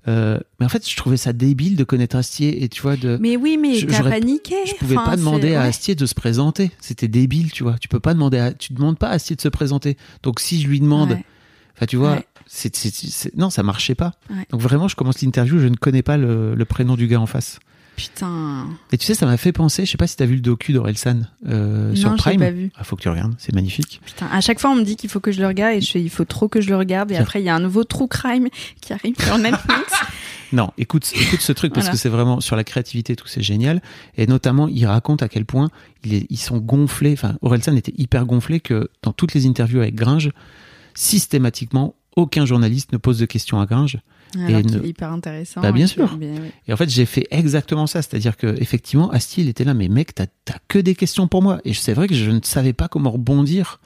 euh, 0.07 0.39
mais 0.61 0.67
en 0.67 0.69
fait, 0.69 0.89
je 0.89 0.97
trouvais 0.97 1.17
ça 1.17 1.33
débile 1.33 1.77
de 1.77 1.85
connaître 1.85 2.17
Astier 2.17 2.63
et 2.63 2.69
tu 2.69 2.83
vois 2.83 2.97
de. 2.97 3.17
Mais 3.21 3.37
oui, 3.37 3.57
mais 3.61 3.81
t'as 3.87 4.03
paniqué. 4.03 4.55
Je 4.67 4.75
pouvais 4.75 4.97
Enfin, 4.97 5.11
pas 5.13 5.17
demander 5.17 5.55
à. 5.55 5.63
Astier 5.63 5.95
de 5.95 6.05
se 6.07 6.15
présenter. 6.15 6.71
C'était 6.81 7.09
débile, 7.09 7.53
tu 7.53 7.63
vois. 7.63 7.77
Tu 7.81 7.89
peux 7.89 8.01
pas 8.01 8.13
demander 8.15 8.39
à, 8.39 8.53
tu 8.53 8.73
demandes 8.75 8.99
pas 8.99 9.09
à 9.09 9.13
Astier 9.13 9.37
de 9.37 9.41
se 9.41 9.49
présenter. 9.49 9.97
Donc 10.23 10.41
si 10.41 10.61
je 10.61 10.69
lui 10.69 10.81
demande, 10.81 11.11
Ouais. 11.13 11.25
enfin 11.77 11.87
tu 11.87 11.97
vois, 11.97 12.15
Ouais. 12.15 12.27
c'est, 12.47 13.35
non, 13.37 13.49
ça 13.49 13.63
marchait 13.63 13.95
pas. 13.95 14.13
Donc 14.51 14.61
vraiment, 14.61 14.89
je 14.89 14.97
commence 14.97 15.23
l'interview, 15.23 15.59
je 15.59 15.69
ne 15.69 15.77
connais 15.77 16.03
pas 16.03 16.17
le, 16.19 16.55
le 16.55 16.65
prénom 16.67 16.97
du 16.97 17.07
gars 17.07 17.21
en 17.21 17.27
face. 17.27 17.59
Putain. 17.97 18.67
Et 18.93 18.99
tu 18.99 19.07
sais, 19.07 19.15
ça 19.15 19.25
m'a 19.27 19.37
fait 19.37 19.53
penser, 19.53 19.85
je 19.87 19.91
sais 19.93 19.97
pas 19.97 20.07
si 20.07 20.17
t'as 20.17 20.27
vu 20.27 20.35
le 20.35 20.41
docu 20.41 20.73
d'Orelsan 20.73 21.21
euh, 21.47 21.95
sur 21.95 22.11
Non, 22.11 22.17
je 22.17 22.23
l'ai 22.31 22.37
Prime. 22.37 22.41
pas 22.41 22.51
vu. 22.51 22.71
Ah, 22.77 22.85
faut 22.85 22.97
que 22.97 23.03
tu 23.03 23.09
regardes, 23.09 23.35
c'est 23.39 23.55
magnifique. 23.55 24.01
Putain, 24.05 24.27
à 24.33 24.41
chaque 24.41 24.59
fois 24.61 24.71
on 24.71 24.75
me 24.77 24.83
dit 24.85 24.97
qu'il 24.97 25.09
faut 25.11 25.21
que 25.21 25.31
je 25.33 25.41
le 25.41 25.47
regarde 25.47 25.77
et 25.77 25.81
je 25.81 25.91
fais 25.91 26.01
il 26.03 26.11
faut 26.11 26.25
trop 26.25 26.49
que 26.49 26.61
je 26.61 26.69
le 26.71 26.77
regarde 26.77 27.13
et 27.13 27.17
après 27.17 27.41
il 27.41 27.45
y 27.45 27.49
a 27.49 27.55
un 27.55 27.61
nouveau 27.61 27.85
true 27.85 28.09
crime 28.09 28.49
qui 28.81 28.93
arrive 28.93 29.15
sur 29.23 29.39
Netflix. 29.39 29.93
Non, 30.53 30.71
écoute, 30.79 31.11
écoute 31.17 31.41
ce 31.41 31.51
truc 31.51 31.73
parce 31.73 31.87
Voilà. 31.87 31.97
que 31.97 32.01
c'est 32.01 32.09
vraiment 32.09 32.41
sur 32.41 32.55
la 32.55 32.63
créativité 32.63 33.17
tout, 33.17 33.27
c'est 33.27 33.43
génial. 33.43 33.83
Et 34.17 34.29
notamment, 34.29 34.69
il 34.69 34.87
raconte 34.87 35.21
à 35.23 35.29
quel 35.29 35.45
point 35.45 35.69
il 36.05 36.15
est- 36.15 36.27
ils 36.31 36.37
sont 36.39 36.59
gonflés. 36.59 37.13
Enfin, 37.15 37.35
Orelsan 37.43 37.75
était 37.75 37.95
hyper 37.97 38.25
gonflé 38.25 38.61
que 38.61 38.89
dans 39.03 39.13
toutes 39.13 39.35
les 39.35 39.47
interviews 39.49 39.81
avec 39.81 39.97
Gringe, 39.97 40.31
systématiquement, 40.95 41.95
aucun 42.17 42.47
journaliste 42.47 42.93
ne 42.93 42.99
pose 42.99 43.19
de 43.19 43.27
questions 43.27 43.61
à 43.61 43.67
Gringe. 43.67 43.99
Alors 44.41 44.62
ne- 44.62 44.82
est 44.85 44.89
hyper 44.89 45.12
intéressant. 45.12 45.61
Bah, 45.61 45.72
bien 45.72 45.87
sûr. 45.87 46.16
bien, 46.16 46.32
oui. 46.32 46.51
Et 46.68 46.72
en 46.72 46.76
fait, 46.76 46.89
j'ai 46.89 47.07
fait 47.07 47.26
exactement 47.30 47.87
ça. 47.87 48.03
C'est-à-dire 48.03 48.37
que 48.37 48.47
effectivement, 48.61 49.11
Astier, 49.11 49.45
il 49.45 49.49
était 49.51 49.64
là, 49.64 49.74
mais 49.74 49.89
mec, 49.89 50.14
t'as 50.14 50.26
t'as 50.45 50.57
que 50.68 50.78
des 50.78 50.95
questions 50.95 51.28
pour 51.28 51.43
moi. 51.43 51.61
Et 51.64 51.74
c'est 51.74 51.93
vrai 51.95 52.09
que 52.09 52.14
je 52.14 52.30
ne 52.30 52.41
savais 52.43 52.72
pas 52.72 52.89
comment 52.89 53.11
rebondir 53.11 53.80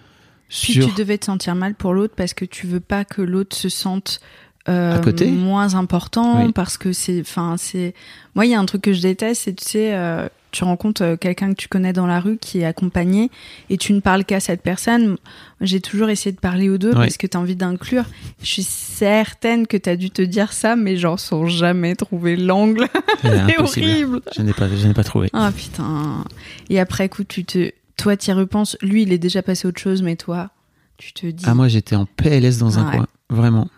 Puis 0.49 0.73
sur. 0.75 0.89
tu 0.89 0.95
devais 0.95 1.19
te 1.19 1.27
sentir 1.27 1.55
mal 1.55 1.75
pour 1.75 1.93
l'autre 1.95 2.15
parce 2.17 2.35
que 2.35 2.45
tu 2.45 2.67
veux 2.67 2.81
pas 2.81 3.05
que 3.05 3.23
l'autre 3.23 3.55
se 3.57 3.69
sente 3.69 4.21
euh, 4.69 4.97
À 4.97 4.99
côté. 4.99 5.31
moins 5.31 5.75
important 5.75 6.45
Oui. 6.45 6.53
parce 6.53 6.77
que 6.77 6.93
c'est 6.93 7.21
enfin 7.23 7.57
c'est 7.57 7.95
moi 8.35 8.45
il 8.45 8.51
y 8.51 8.55
a 8.55 8.61
un 8.61 8.67
truc 8.67 8.83
que 8.83 8.93
je 8.93 9.01
déteste 9.01 9.43
c'est 9.45 9.55
tu 9.55 9.65
sais 9.65 9.95
euh, 9.95 10.29
tu 10.51 10.65
rencontres 10.65 11.03
euh, 11.03 11.17
quelqu'un 11.17 11.51
que 11.51 11.57
tu 11.61 11.69
connais 11.69 11.93
dans 11.93 12.07
la 12.07 12.21
rue 12.21 12.39
qui 12.39 12.61
est 12.61 12.65
accompagné 12.65 13.31
et 13.71 13.77
tu 13.77 13.93
ne 13.93 14.01
parles 14.01 14.25
qu'à 14.25 14.41
cette 14.41 14.63
personne 14.63 15.17
j'ai 15.61 15.81
toujours 15.81 16.09
essayé 16.09 16.33
de 16.33 16.41
parler 16.41 16.69
aux 16.71 16.79
deux 16.79 16.89
Ouais. 16.91 16.95
parce 17.07 17.17
que 17.19 17.27
tu 17.27 17.37
as 17.37 17.41
envie 17.41 17.57
d'inclure 17.57 18.05
je 18.41 18.47
suis 18.47 18.63
certaine 18.63 19.67
que 19.67 19.77
tu 19.77 19.89
as 19.91 19.97
dû 19.97 20.11
te 20.11 20.23
dire 20.23 20.53
ça 20.53 20.75
mais 20.77 20.97
genre 20.97 21.21
sans 21.21 21.47
jamais 21.47 21.95
trouver 21.97 22.37
l'angle 22.37 22.89
C'est 23.23 23.59
horrible 23.59 24.21
Je 24.37 24.43
n'ai 24.43 24.53
pas, 24.55 24.69
je 24.69 24.89
pas 24.93 25.05
trouvé. 25.05 25.29
ah 25.33 25.51
putain 25.55 26.25
et 26.71 26.81
après 26.81 27.05
écoute 27.07 27.29
tu 27.29 27.45
te 27.45 27.73
toi 27.97 28.17
t'y 28.17 28.33
repenses 28.33 28.77
lui 28.81 29.03
il 29.03 29.13
est 29.13 29.19
déjà 29.19 29.43
passé 29.43 29.67
à 29.67 29.69
autre 29.71 29.81
chose 29.81 30.03
mais 30.03 30.17
toi 30.17 30.51
tu 30.97 31.13
te 31.13 31.27
dis 31.29 31.45
Ah, 31.47 31.55
moi, 31.55 31.69
j'étais 31.69 31.95
en 31.95 32.07
PLS 32.07 32.59
dans 32.59 32.81
un 32.81 32.91
Ouais. 32.91 32.97
coin. 32.97 33.07
Vraiment. 33.31 33.69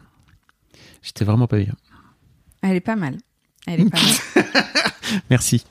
J'étais 1.03 1.27
vraiment 1.27 1.47
pas 1.47 1.59
bien. 1.59 1.75
Elle 2.63 2.77
est 2.77 2.81
pas 2.81 2.97
mal. 2.97 3.19
Elle 3.67 3.81
est 3.83 3.91
pas 3.91 3.99
mal. 4.35 4.45
Merci. 5.29 5.63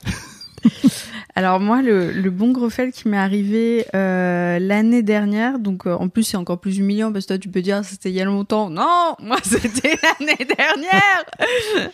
Alors 1.34 1.60
moi, 1.60 1.82
le, 1.82 2.28
bon 2.30 2.52
gros 2.52 2.70
fail 2.70 2.92
qui 2.92 3.08
m'est 3.08 3.16
arrivé 3.16 3.86
euh, 3.94 4.58
l'année 4.58 5.02
dernière, 5.02 5.58
donc 5.58 5.86
euh, 5.86 5.94
en 5.94 6.08
plus 6.08 6.24
c'est 6.24 6.36
encore 6.36 6.60
plus 6.60 6.78
humiliant 6.78 7.12
parce 7.12 7.24
que 7.24 7.28
toi 7.28 7.38
tu 7.38 7.48
peux 7.48 7.62
dire 7.62 7.84
c'était 7.84 8.10
il 8.10 8.14
y 8.14 8.20
a 8.20 8.24
longtemps. 8.24 8.70
Non, 8.70 9.14
moi 9.20 9.38
c'était 9.42 9.96
l'année 10.20 10.46
dernière. 10.56 11.24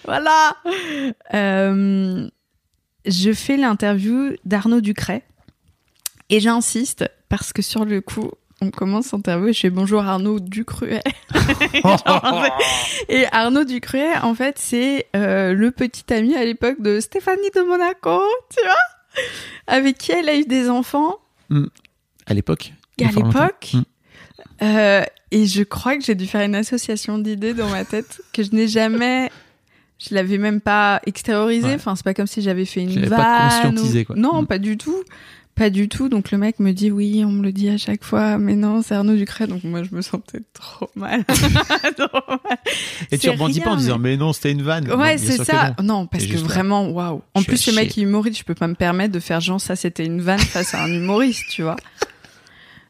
voilà. 0.05 0.57
Euh, 1.35 2.29
je 3.05 3.33
fais 3.33 3.57
l'interview 3.57 4.33
d'Arnaud 4.45 4.81
Ducret 4.81 5.23
et 6.29 6.41
j'insiste 6.41 7.09
parce 7.29 7.53
que 7.53 7.63
sur 7.63 7.85
le 7.85 8.01
coup 8.01 8.31
on 8.63 8.71
commence 8.71 9.13
l'interview 9.13 9.49
et 9.49 9.53
je 9.53 9.61
fais 9.61 9.71
bonjour 9.71 10.03
Arnaud 10.03 10.41
Ducruet. 10.41 11.03
et 13.09 13.27
Arnaud 13.33 13.65
Ducruet, 13.65 14.17
en 14.23 14.35
fait, 14.35 14.59
c'est 14.59 15.07
euh, 15.15 15.53
le 15.53 15.71
petit 15.71 16.13
ami 16.13 16.35
à 16.37 16.45
l'époque 16.45 16.81
de 16.81 17.01
Stéphanie 17.01 17.51
de 17.55 17.61
Monaco, 17.63 18.21
tu 18.51 18.65
vois, 18.65 19.23
avec 19.67 19.99
qui 19.99 20.13
elle 20.13 20.29
a 20.29 20.37
eu 20.37 20.45
des 20.45 20.69
enfants 20.71 21.17
À 22.27 22.35
l'époque. 22.35 22.73
à 23.01 23.11
l'époque. 23.11 23.73
Mm. 23.75 23.83
Euh, 24.63 25.03
et 25.33 25.47
je 25.47 25.63
crois 25.63 25.97
que 25.97 26.05
j'ai 26.05 26.15
dû 26.15 26.27
faire 26.27 26.43
une 26.43 26.55
association 26.55 27.19
d'idées 27.19 27.53
dans 27.55 27.69
ma 27.69 27.85
tête 27.85 28.21
que 28.33 28.43
je 28.43 28.53
n'ai 28.53 28.69
jamais. 28.69 29.31
Je 29.99 30.15
l'avais 30.15 30.37
même 30.39 30.61
pas 30.61 31.01
extériorisé. 31.07 31.69
Ouais. 31.69 31.75
Enfin, 31.75 31.97
c'est 31.97 32.05
pas 32.05 32.13
comme 32.15 32.27
si 32.27 32.43
j'avais 32.43 32.67
fait 32.67 32.83
une 32.83 33.07
vanne. 33.07 33.19
pas 33.19 33.49
conscientisé, 33.51 34.05
quoi. 34.05 34.15
Non, 34.17 34.43
Mm. 34.43 34.47
pas 34.47 34.59
du 34.59 34.77
tout. 34.77 35.03
Pas 35.57 35.71
du 35.71 35.89
tout. 35.89 36.11
Donc 36.11 36.31
le 36.33 36.39
mec 36.39 36.61
me 36.61 36.73
dit 36.73 36.91
oui, 36.91 37.25
on 37.25 37.31
me 37.31 37.43
le 37.43 37.51
dit 37.51 37.71
à 37.71 37.79
chaque 37.79 38.05
fois, 38.05 38.37
mais 38.37 38.55
non, 38.55 38.83
c'est 38.83 38.95
Arnaud 38.95 39.17
Ducret. 39.17 39.47
Donc 39.47 39.65
moi, 39.65 39.83
je 39.83 39.95
me 39.95 40.03
sentais 40.03 40.43
trop 40.53 40.91
mal. 40.95 41.25
Trop 41.97 42.21
mal. 42.29 42.59
Et 43.11 43.17
tu 43.17 43.31
rebondis 43.31 43.61
pas 43.61 43.71
en 43.71 43.77
disant, 43.77 43.99
mais 43.99 44.19
non, 44.19 44.35
c'était 44.35 44.53
une 44.53 44.61
vanne. 44.61 44.93
Ouais, 44.93 45.17
c'est 45.17 45.43
ça. 45.43 45.75
non. 45.81 46.01
Non, 46.01 46.07
parce 46.07 46.27
que 46.27 46.37
vraiment, 46.37 46.91
waouh. 46.91 47.23
En 47.33 47.41
Je 47.41 47.47
plus, 47.47 47.67
le 47.69 47.73
mec 47.73 47.97
est 47.97 48.03
humoriste, 48.03 48.41
je 48.41 48.45
peux 48.45 48.55
pas 48.55 48.67
me 48.69 48.75
permettre 48.75 49.15
de 49.15 49.21
faire 49.21 49.41
genre 49.41 49.59
ça, 49.61 49.77
c'était 49.77 50.05
une 50.05 50.21
vanne 50.21 50.39
face 50.39 50.75
à 50.75 50.83
un 50.83 50.93
humoriste, 50.93 51.45
tu 51.49 51.63
vois. 51.63 51.77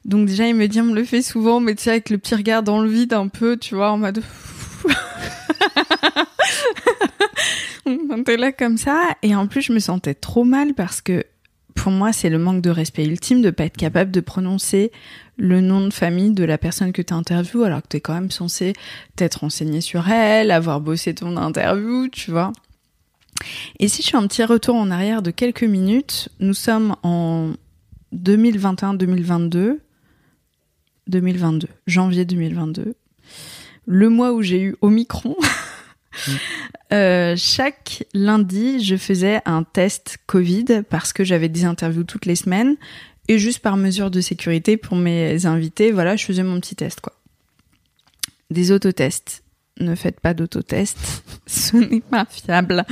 Donc 0.05 0.27
déjà, 0.27 0.49
il 0.49 0.57
me 0.57 0.67
dit, 0.67 0.81
on 0.81 0.87
me 0.87 0.95
le 0.95 1.05
fait 1.05 1.23
souvent, 1.23 1.61
mais 1.61 1.77
tu 1.77 1.85
sais, 1.85 1.91
avec 1.91 2.11
le 2.11 2.19
petit 2.19 2.35
regard 2.35 2.65
dans 2.65 2.81
le 2.81 2.89
vide 2.91 3.13
un 3.13 3.29
peu, 3.29 3.57
tu 3.57 3.77
vois, 3.77 3.93
en 3.93 3.99
mode... 3.99 4.23
on 7.87 8.19
était 8.19 8.37
là 8.37 8.51
comme 8.51 8.77
ça, 8.77 9.03
et 9.23 9.37
en 9.37 9.47
plus, 9.47 9.63
je 9.63 9.73
me 9.73 9.79
sentais 9.79 10.15
trop 10.15 10.43
mal 10.45 10.75
parce 10.75 11.01
que 11.01 11.25
pour 11.77 11.93
moi, 11.93 12.13
c'est 12.13 12.31
le 12.31 12.39
manque 12.39 12.63
de 12.63 12.71
respect 12.71 13.05
ultime 13.05 13.43
de 13.43 13.51
pas 13.51 13.65
être 13.65 13.77
capable 13.77 14.11
de 14.11 14.21
prononcer 14.21 14.91
le 15.37 15.61
nom 15.61 15.87
de 15.87 15.93
famille 15.93 16.33
de 16.33 16.43
la 16.43 16.59
personne 16.59 16.93
que 16.93 17.03
tu 17.03 17.15
interviews, 17.15 17.63
alors 17.63 17.83
que 17.83 17.89
tu 17.89 17.99
es 17.99 18.01
quand 18.01 18.15
même 18.15 18.31
censé 18.31 18.73
t'être 19.15 19.41
renseigné 19.41 19.81
sur 19.81 20.09
elle, 20.09 20.51
avoir 20.51 20.81
bossé 20.81 21.15
ton 21.15 21.37
interview, 21.37 22.09
tu 22.09 22.33
vois. 22.33 22.53
Et 23.79 23.89
si 23.89 24.03
je 24.03 24.09
fais 24.09 24.17
un 24.17 24.27
petit 24.27 24.43
retour 24.45 24.75
en 24.75 24.91
arrière 24.91 25.23
de 25.23 25.31
quelques 25.31 25.63
minutes, 25.63 26.31
nous 26.41 26.55
sommes 26.55 26.97
en 27.03 27.53
2021-2022, 28.15 29.79
2022, 31.07 31.69
janvier 31.87 32.25
2022, 32.25 32.95
le 33.87 34.09
mois 34.09 34.33
où 34.33 34.43
j'ai 34.43 34.61
eu 34.61 34.77
Omicron. 34.81 35.37
Euh, 36.93 37.35
chaque 37.37 38.05
lundi, 38.15 38.79
je 38.79 38.95
faisais 38.95 39.41
un 39.45 39.65
test 39.65 40.19
Covid 40.29 40.83
parce 40.89 41.13
que 41.13 41.25
j'avais 41.25 41.49
des 41.49 41.65
interviews 41.65 42.05
toutes 42.05 42.27
les 42.27 42.37
semaines 42.37 42.77
et 43.27 43.41
juste 43.41 43.59
par 43.59 43.77
mesure 43.77 44.09
de 44.09 44.21
sécurité 44.21 44.77
pour 44.77 44.97
mes 44.97 45.47
invités, 45.47 45.91
voilà, 45.91 46.15
je 46.15 46.25
faisais 46.25 46.45
mon 46.45 46.61
petit 46.61 46.77
test 46.77 47.01
quoi. 47.01 47.13
Des 48.51 48.71
autotests. 48.71 49.43
ne 49.81 49.97
faites 49.97 50.21
pas 50.21 50.33
d'autotest, 50.33 50.97
ce 51.47 51.77
n'est 51.77 52.01
pas 52.01 52.25
fiable. 52.31 52.85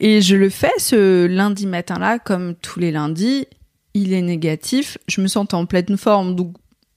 Et 0.00 0.20
je 0.20 0.34
le 0.34 0.50
fais 0.50 0.72
ce 0.78 1.26
lundi 1.26 1.66
matin-là, 1.66 2.18
comme 2.18 2.56
tous 2.56 2.80
les 2.80 2.90
lundis. 2.90 3.46
Il 3.94 4.12
est 4.12 4.22
négatif. 4.22 4.98
Je 5.06 5.20
me 5.20 5.28
sentais 5.28 5.54
en 5.54 5.66
pleine 5.66 5.96
forme, 5.96 6.34
donc 6.34 6.56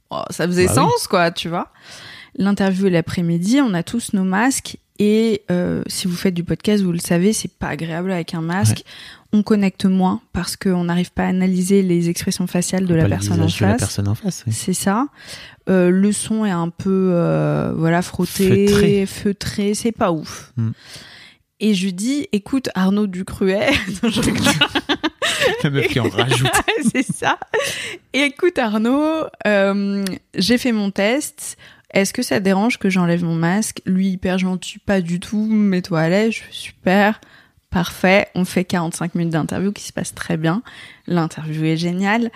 oh, 0.09 0.23
ça 0.29 0.47
faisait 0.47 0.65
Bah 0.65 0.71
oui. 0.71 0.75
sens, 0.75 1.07
quoi, 1.07 1.31
tu 1.31 1.47
vois. 1.47 1.71
L'interview 2.35 2.87
est 2.87 2.91
l'après-midi, 2.91 3.61
on 3.61 3.73
a 3.75 3.83
tous 3.83 4.13
nos 4.13 4.23
masques. 4.23 4.77
Et 4.99 5.41
euh, 5.49 5.81
si 5.87 6.07
vous 6.07 6.15
faites 6.15 6.33
du 6.33 6.43
podcast, 6.43 6.83
vous 6.83 6.91
le 6.91 6.99
savez, 6.99 7.33
c'est 7.33 7.51
pas 7.51 7.67
agréable 7.69 8.11
avec 8.11 8.33
un 8.33 8.41
masque. 8.41 8.83
On 9.31 9.41
connecte 9.41 9.85
moins 9.85 10.21
parce 10.31 10.55
qu'on 10.55 10.83
n'arrive 10.83 11.11
pas 11.11 11.23
à 11.23 11.27
analyser 11.27 11.81
les 11.81 12.09
expressions 12.09 12.45
faciales 12.45 12.85
de 12.85 12.93
la 12.93 13.09
personne 13.09 13.41
en 13.41 13.45
visage 13.47 13.59
de 13.59 13.65
la 13.65 13.71
face. 13.71 13.79
personne 13.79 14.07
en 14.07 14.15
face. 14.15 14.43
oui. 14.45 14.53
C'est 14.53 14.73
ça. 14.73 15.07
Euh, 15.69 15.89
le 15.89 16.11
son 16.11 16.45
est 16.45 16.51
un 16.51 16.69
peu 16.69 17.09
euh, 17.13 17.73
voilà 17.75 18.01
frotté, 18.03 18.67
Feutré. 18.67 19.05
feutré, 19.07 19.73
c'est 19.73 19.91
pas 19.91 20.11
ouf. 20.11 20.53
Mm. 20.57 20.69
Et 21.61 21.73
je 21.73 21.85
lui 21.85 21.93
dis, 21.93 22.27
écoute 22.31 22.69
Arnaud 22.75 23.07
Ducruet, 23.07 23.69
Non, 24.03 24.09
je 24.09 24.21
rigole. 24.21 24.43
La 25.63 25.69
meuf 25.69 25.87
qui 25.87 25.99
en 25.99 26.09
rajoute. 26.09 26.51
c'est 26.91 27.03
ça. 27.11 27.39
Écoute 28.13 28.59
Arnaud, 28.59 29.23
euh, 29.47 30.03
j'ai 30.35 30.57
fait 30.59 30.71
mon 30.73 30.91
test. 30.91 31.57
Est-ce 31.93 32.11
que 32.11 32.23
ça 32.23 32.39
dérange 32.39 32.79
que 32.79 32.89
j'enlève 32.89 33.23
mon 33.23 33.35
masque? 33.35 33.81
Lui 33.85 34.09
hyper 34.09 34.39
gentil, 34.39 34.79
pas 34.79 35.01
du 35.01 35.19
tout. 35.19 35.45
Mets-toi 35.45 35.99
à 35.99 36.09
l'aise, 36.09 36.35
super. 36.49 37.21
Parfait, 37.69 38.27
on 38.35 38.45
fait 38.45 38.65
45 38.65 39.15
minutes 39.15 39.33
d'interview 39.33 39.71
qui 39.71 39.83
se 39.83 39.93
passe 39.93 40.13
très 40.13 40.37
bien. 40.37 40.63
L'interview 41.07 41.63
est 41.65 41.77
géniale. 41.77 42.31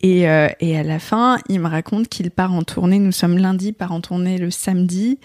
Et, 0.00 0.28
euh, 0.28 0.48
et 0.60 0.76
à 0.76 0.82
la 0.82 0.98
fin, 0.98 1.38
il 1.48 1.60
me 1.60 1.68
raconte 1.68 2.08
qu'il 2.08 2.30
part 2.30 2.52
en 2.52 2.62
tournée. 2.62 2.98
Nous 2.98 3.12
sommes 3.12 3.38
lundi, 3.38 3.68
il 3.68 3.72
part 3.74 3.92
en 3.92 4.00
tournée 4.00 4.38
le 4.38 4.50
samedi. 4.50 5.18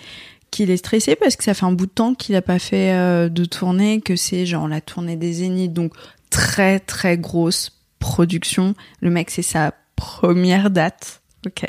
Qu'il 0.49 0.71
est 0.71 0.77
stressé 0.77 1.15
parce 1.15 1.35
que 1.35 1.43
ça 1.43 1.53
fait 1.53 1.65
un 1.65 1.73
bout 1.73 1.87
de 1.87 1.91
temps 1.91 2.13
qu'il 2.13 2.33
n'a 2.33 2.41
pas 2.41 2.57
fait 2.57 2.93
euh, 2.93 3.29
de 3.29 3.45
tournée, 3.45 3.99
que 3.99 4.15
c'est 4.15 4.45
genre 4.45 4.67
la 4.67 4.79
tournée 4.79 5.17
des 5.17 5.33
Zéniths. 5.33 5.73
Donc 5.73 5.93
très 6.29 6.79
très 6.79 7.17
grosse 7.17 7.77
production. 7.99 8.73
Le 9.01 9.09
mec, 9.09 9.29
c'est 9.29 9.41
sa 9.41 9.73
première 9.95 10.69
date. 10.69 11.21
Ok. 11.45 11.65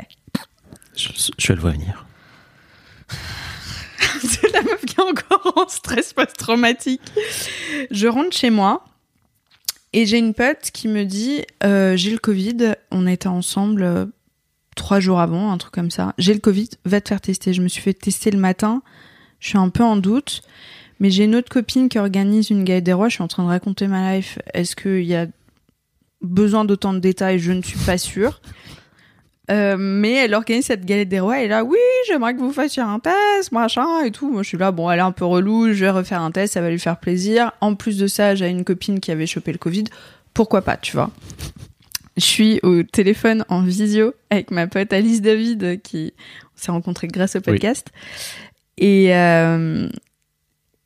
Je, 0.98 1.30
je 1.38 1.52
le 1.52 1.60
vois 1.60 1.70
venir. 1.70 2.06
c'est 4.20 4.52
la 4.52 4.62
meuf 4.62 4.84
qui 4.84 4.96
est 4.96 5.00
encore 5.00 5.52
en 5.56 5.68
stress 5.68 6.12
post-traumatique. 6.12 7.00
Je 7.90 8.06
rentre 8.06 8.36
chez 8.36 8.50
moi 8.50 8.84
et 9.92 10.06
j'ai 10.06 10.18
une 10.18 10.34
pote 10.34 10.70
qui 10.72 10.88
me 10.88 11.04
dit 11.04 11.44
euh, 11.64 11.96
j'ai 11.96 12.10
le 12.10 12.18
Covid. 12.18 12.74
On 12.90 13.06
était 13.06 13.28
ensemble 13.28 13.82
euh, 13.82 14.06
trois 14.74 15.00
jours 15.00 15.20
avant, 15.20 15.52
un 15.52 15.58
truc 15.58 15.72
comme 15.72 15.90
ça. 15.90 16.14
J'ai 16.18 16.34
le 16.34 16.40
Covid, 16.40 16.70
va 16.84 17.00
te 17.00 17.08
faire 17.08 17.20
tester. 17.20 17.52
Je 17.52 17.62
me 17.62 17.68
suis 17.68 17.82
fait 17.82 17.94
tester 17.94 18.30
le 18.30 18.38
matin. 18.38 18.82
Je 19.40 19.48
suis 19.48 19.58
un 19.58 19.68
peu 19.68 19.84
en 19.84 19.96
doute. 19.96 20.42
Mais 21.00 21.10
j'ai 21.10 21.24
une 21.24 21.36
autre 21.36 21.48
copine 21.48 21.88
qui 21.88 21.98
organise 21.98 22.50
une 22.50 22.64
galette 22.64 22.84
des 22.84 22.92
rois. 22.92 23.08
Je 23.08 23.14
suis 23.14 23.22
en 23.22 23.28
train 23.28 23.44
de 23.44 23.48
raconter 23.48 23.86
ma 23.86 24.16
life. 24.16 24.38
Est-ce 24.52 24.74
qu'il 24.74 25.04
y 25.04 25.14
a 25.14 25.26
besoin 26.22 26.64
d'autant 26.64 26.92
de 26.92 26.98
détails? 26.98 27.38
Je 27.38 27.52
ne 27.52 27.62
suis 27.62 27.78
pas 27.78 27.98
sûre. 27.98 28.40
Euh, 29.50 29.76
mais 29.78 30.12
elle 30.12 30.34
organise 30.34 30.66
cette 30.66 30.84
galette 30.84 31.08
des 31.08 31.20
rois 31.20 31.40
et 31.40 31.48
là, 31.48 31.64
oui, 31.64 31.78
j'aimerais 32.06 32.34
que 32.34 32.40
vous 32.40 32.52
fassiez 32.52 32.82
un 32.82 32.98
test, 32.98 33.50
machin 33.52 34.04
et 34.04 34.10
tout. 34.10 34.30
Moi, 34.30 34.42
je 34.42 34.48
suis 34.48 34.58
là, 34.58 34.72
bon, 34.72 34.90
elle 34.90 34.98
est 34.98 35.02
un 35.02 35.12
peu 35.12 35.24
relou, 35.24 35.72
je 35.72 35.84
vais 35.84 35.90
refaire 35.90 36.20
un 36.20 36.30
test, 36.30 36.54
ça 36.54 36.60
va 36.60 36.70
lui 36.70 36.78
faire 36.78 36.98
plaisir. 36.98 37.52
En 37.60 37.74
plus 37.74 37.96
de 37.96 38.06
ça, 38.06 38.34
j'ai 38.34 38.48
une 38.48 38.64
copine 38.64 39.00
qui 39.00 39.10
avait 39.10 39.26
chopé 39.26 39.52
le 39.52 39.58
Covid. 39.58 39.84
Pourquoi 40.34 40.62
pas, 40.62 40.76
tu 40.76 40.92
vois? 40.96 41.10
Je 42.16 42.24
suis 42.24 42.60
au 42.62 42.82
téléphone 42.82 43.44
en 43.48 43.62
visio 43.62 44.12
avec 44.28 44.50
ma 44.50 44.66
pote 44.66 44.92
Alice 44.92 45.22
David 45.22 45.80
qui 45.82 46.12
s'est 46.54 46.72
rencontrés 46.72 47.08
grâce 47.08 47.36
au 47.36 47.40
podcast. 47.40 47.88
Et, 48.76 49.16
euh, 49.16 49.88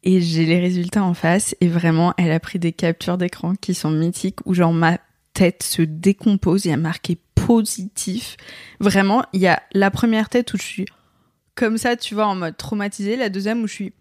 et 0.04 0.20
j'ai 0.20 0.46
les 0.46 0.60
résultats 0.60 1.02
en 1.02 1.14
face 1.14 1.56
et 1.60 1.68
vraiment, 1.68 2.14
elle 2.16 2.30
a 2.30 2.38
pris 2.38 2.58
des 2.58 2.72
captures 2.72 3.18
d'écran 3.18 3.54
qui 3.54 3.74
sont 3.74 3.90
mythiques 3.90 4.38
où 4.44 4.54
genre 4.54 4.72
ma 4.72 4.98
tête 5.32 5.62
se 5.62 5.82
décompose, 5.82 6.66
il 6.66 6.70
y 6.70 6.74
a 6.74 6.76
marqué 6.76 7.16
positif. 7.52 8.36
Vraiment, 8.80 9.24
il 9.34 9.40
y 9.42 9.46
a 9.46 9.62
la 9.72 9.90
première 9.90 10.30
tête 10.30 10.54
où 10.54 10.56
je 10.56 10.62
suis 10.62 10.86
comme 11.54 11.76
ça, 11.76 11.96
tu 11.96 12.14
vois, 12.14 12.26
en 12.26 12.34
mode 12.34 12.56
traumatisé, 12.56 13.14
la 13.16 13.28
deuxième 13.28 13.62
où 13.62 13.66
je 13.66 13.74
suis 13.74 13.92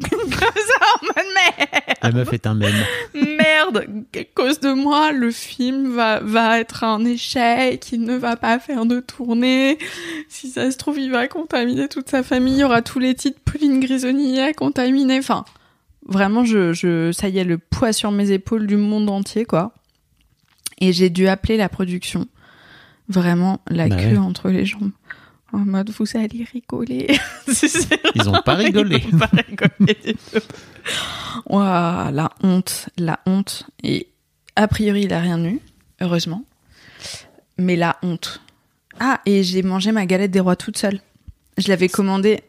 comme 0.00 0.30
ça 0.30 0.86
en 0.94 1.06
mode 1.06 1.32
merde, 1.34 1.98
La 2.02 2.12
meuf 2.12 2.32
est 2.32 2.46
un 2.46 2.54
mème. 2.54 2.72
merde, 3.14 3.86
à 4.14 4.24
cause 4.32 4.60
de 4.60 4.72
moi, 4.72 5.10
le 5.10 5.32
film 5.32 5.90
va, 5.92 6.20
va 6.20 6.60
être 6.60 6.84
un 6.84 7.04
échec, 7.04 7.90
il 7.90 8.02
ne 8.02 8.16
va 8.16 8.36
pas 8.36 8.60
faire 8.60 8.86
de 8.86 9.00
tournée. 9.00 9.76
Si 10.28 10.48
ça 10.48 10.70
se 10.70 10.78
trouve, 10.78 11.00
il 11.00 11.10
va 11.10 11.26
contaminer 11.26 11.88
toute 11.88 12.08
sa 12.08 12.22
famille, 12.22 12.54
il 12.54 12.60
y 12.60 12.64
aura 12.64 12.80
tous 12.80 13.00
les 13.00 13.16
titres 13.16 13.40
Pauline 13.44 13.80
Grisoni 13.80 14.38
a 14.38 14.52
contaminé. 14.52 15.18
Enfin, 15.18 15.44
vraiment, 16.06 16.44
je, 16.44 16.72
je, 16.72 17.10
ça 17.10 17.28
y 17.28 17.38
est, 17.38 17.44
le 17.44 17.58
poids 17.58 17.92
sur 17.92 18.12
mes 18.12 18.30
épaules 18.30 18.68
du 18.68 18.76
monde 18.76 19.10
entier, 19.10 19.44
quoi. 19.44 19.74
Et 20.80 20.92
j'ai 20.92 21.10
dû 21.10 21.26
appeler 21.26 21.56
la 21.56 21.68
production. 21.68 22.26
Vraiment, 23.10 23.60
la 23.68 23.88
Bah 23.88 23.96
queue 23.96 24.12
ouais. 24.12 24.18
entre 24.18 24.50
les 24.50 24.64
jambes. 24.64 24.92
En 25.52 25.58
mode, 25.58 25.90
vous 25.90 26.06
allez 26.14 26.46
rigoler. 26.52 27.08
Ils 28.14 28.28
ont 28.28 28.40
pas 28.44 28.54
rigolé. 28.54 29.02
ils 29.08 29.14
ont 29.16 29.18
pas 29.18 29.28
rigolé 29.48 29.98
du 30.04 30.14
tout. 30.14 30.38
Ouah, 31.46 32.10
la 32.12 32.30
honte, 32.44 32.88
la 32.96 33.18
honte. 33.26 33.64
Et 33.82 34.06
a 34.54 34.68
priori, 34.68 35.02
il 35.02 35.12
a 35.12 35.18
rien 35.18 35.44
eu, 35.44 35.58
heureusement. 36.00 36.44
Mais 37.58 37.74
la 37.74 37.96
honte. 38.02 38.40
Ah, 39.00 39.20
et 39.26 39.42
j'ai 39.42 39.62
mangé 39.62 39.90
ma 39.90 40.06
galette 40.06 40.30
des 40.30 40.38
rois 40.38 40.54
toute 40.54 40.78
seule. 40.78 41.00
Je 41.58 41.66
l'avais 41.68 41.88
commandée 41.88 42.44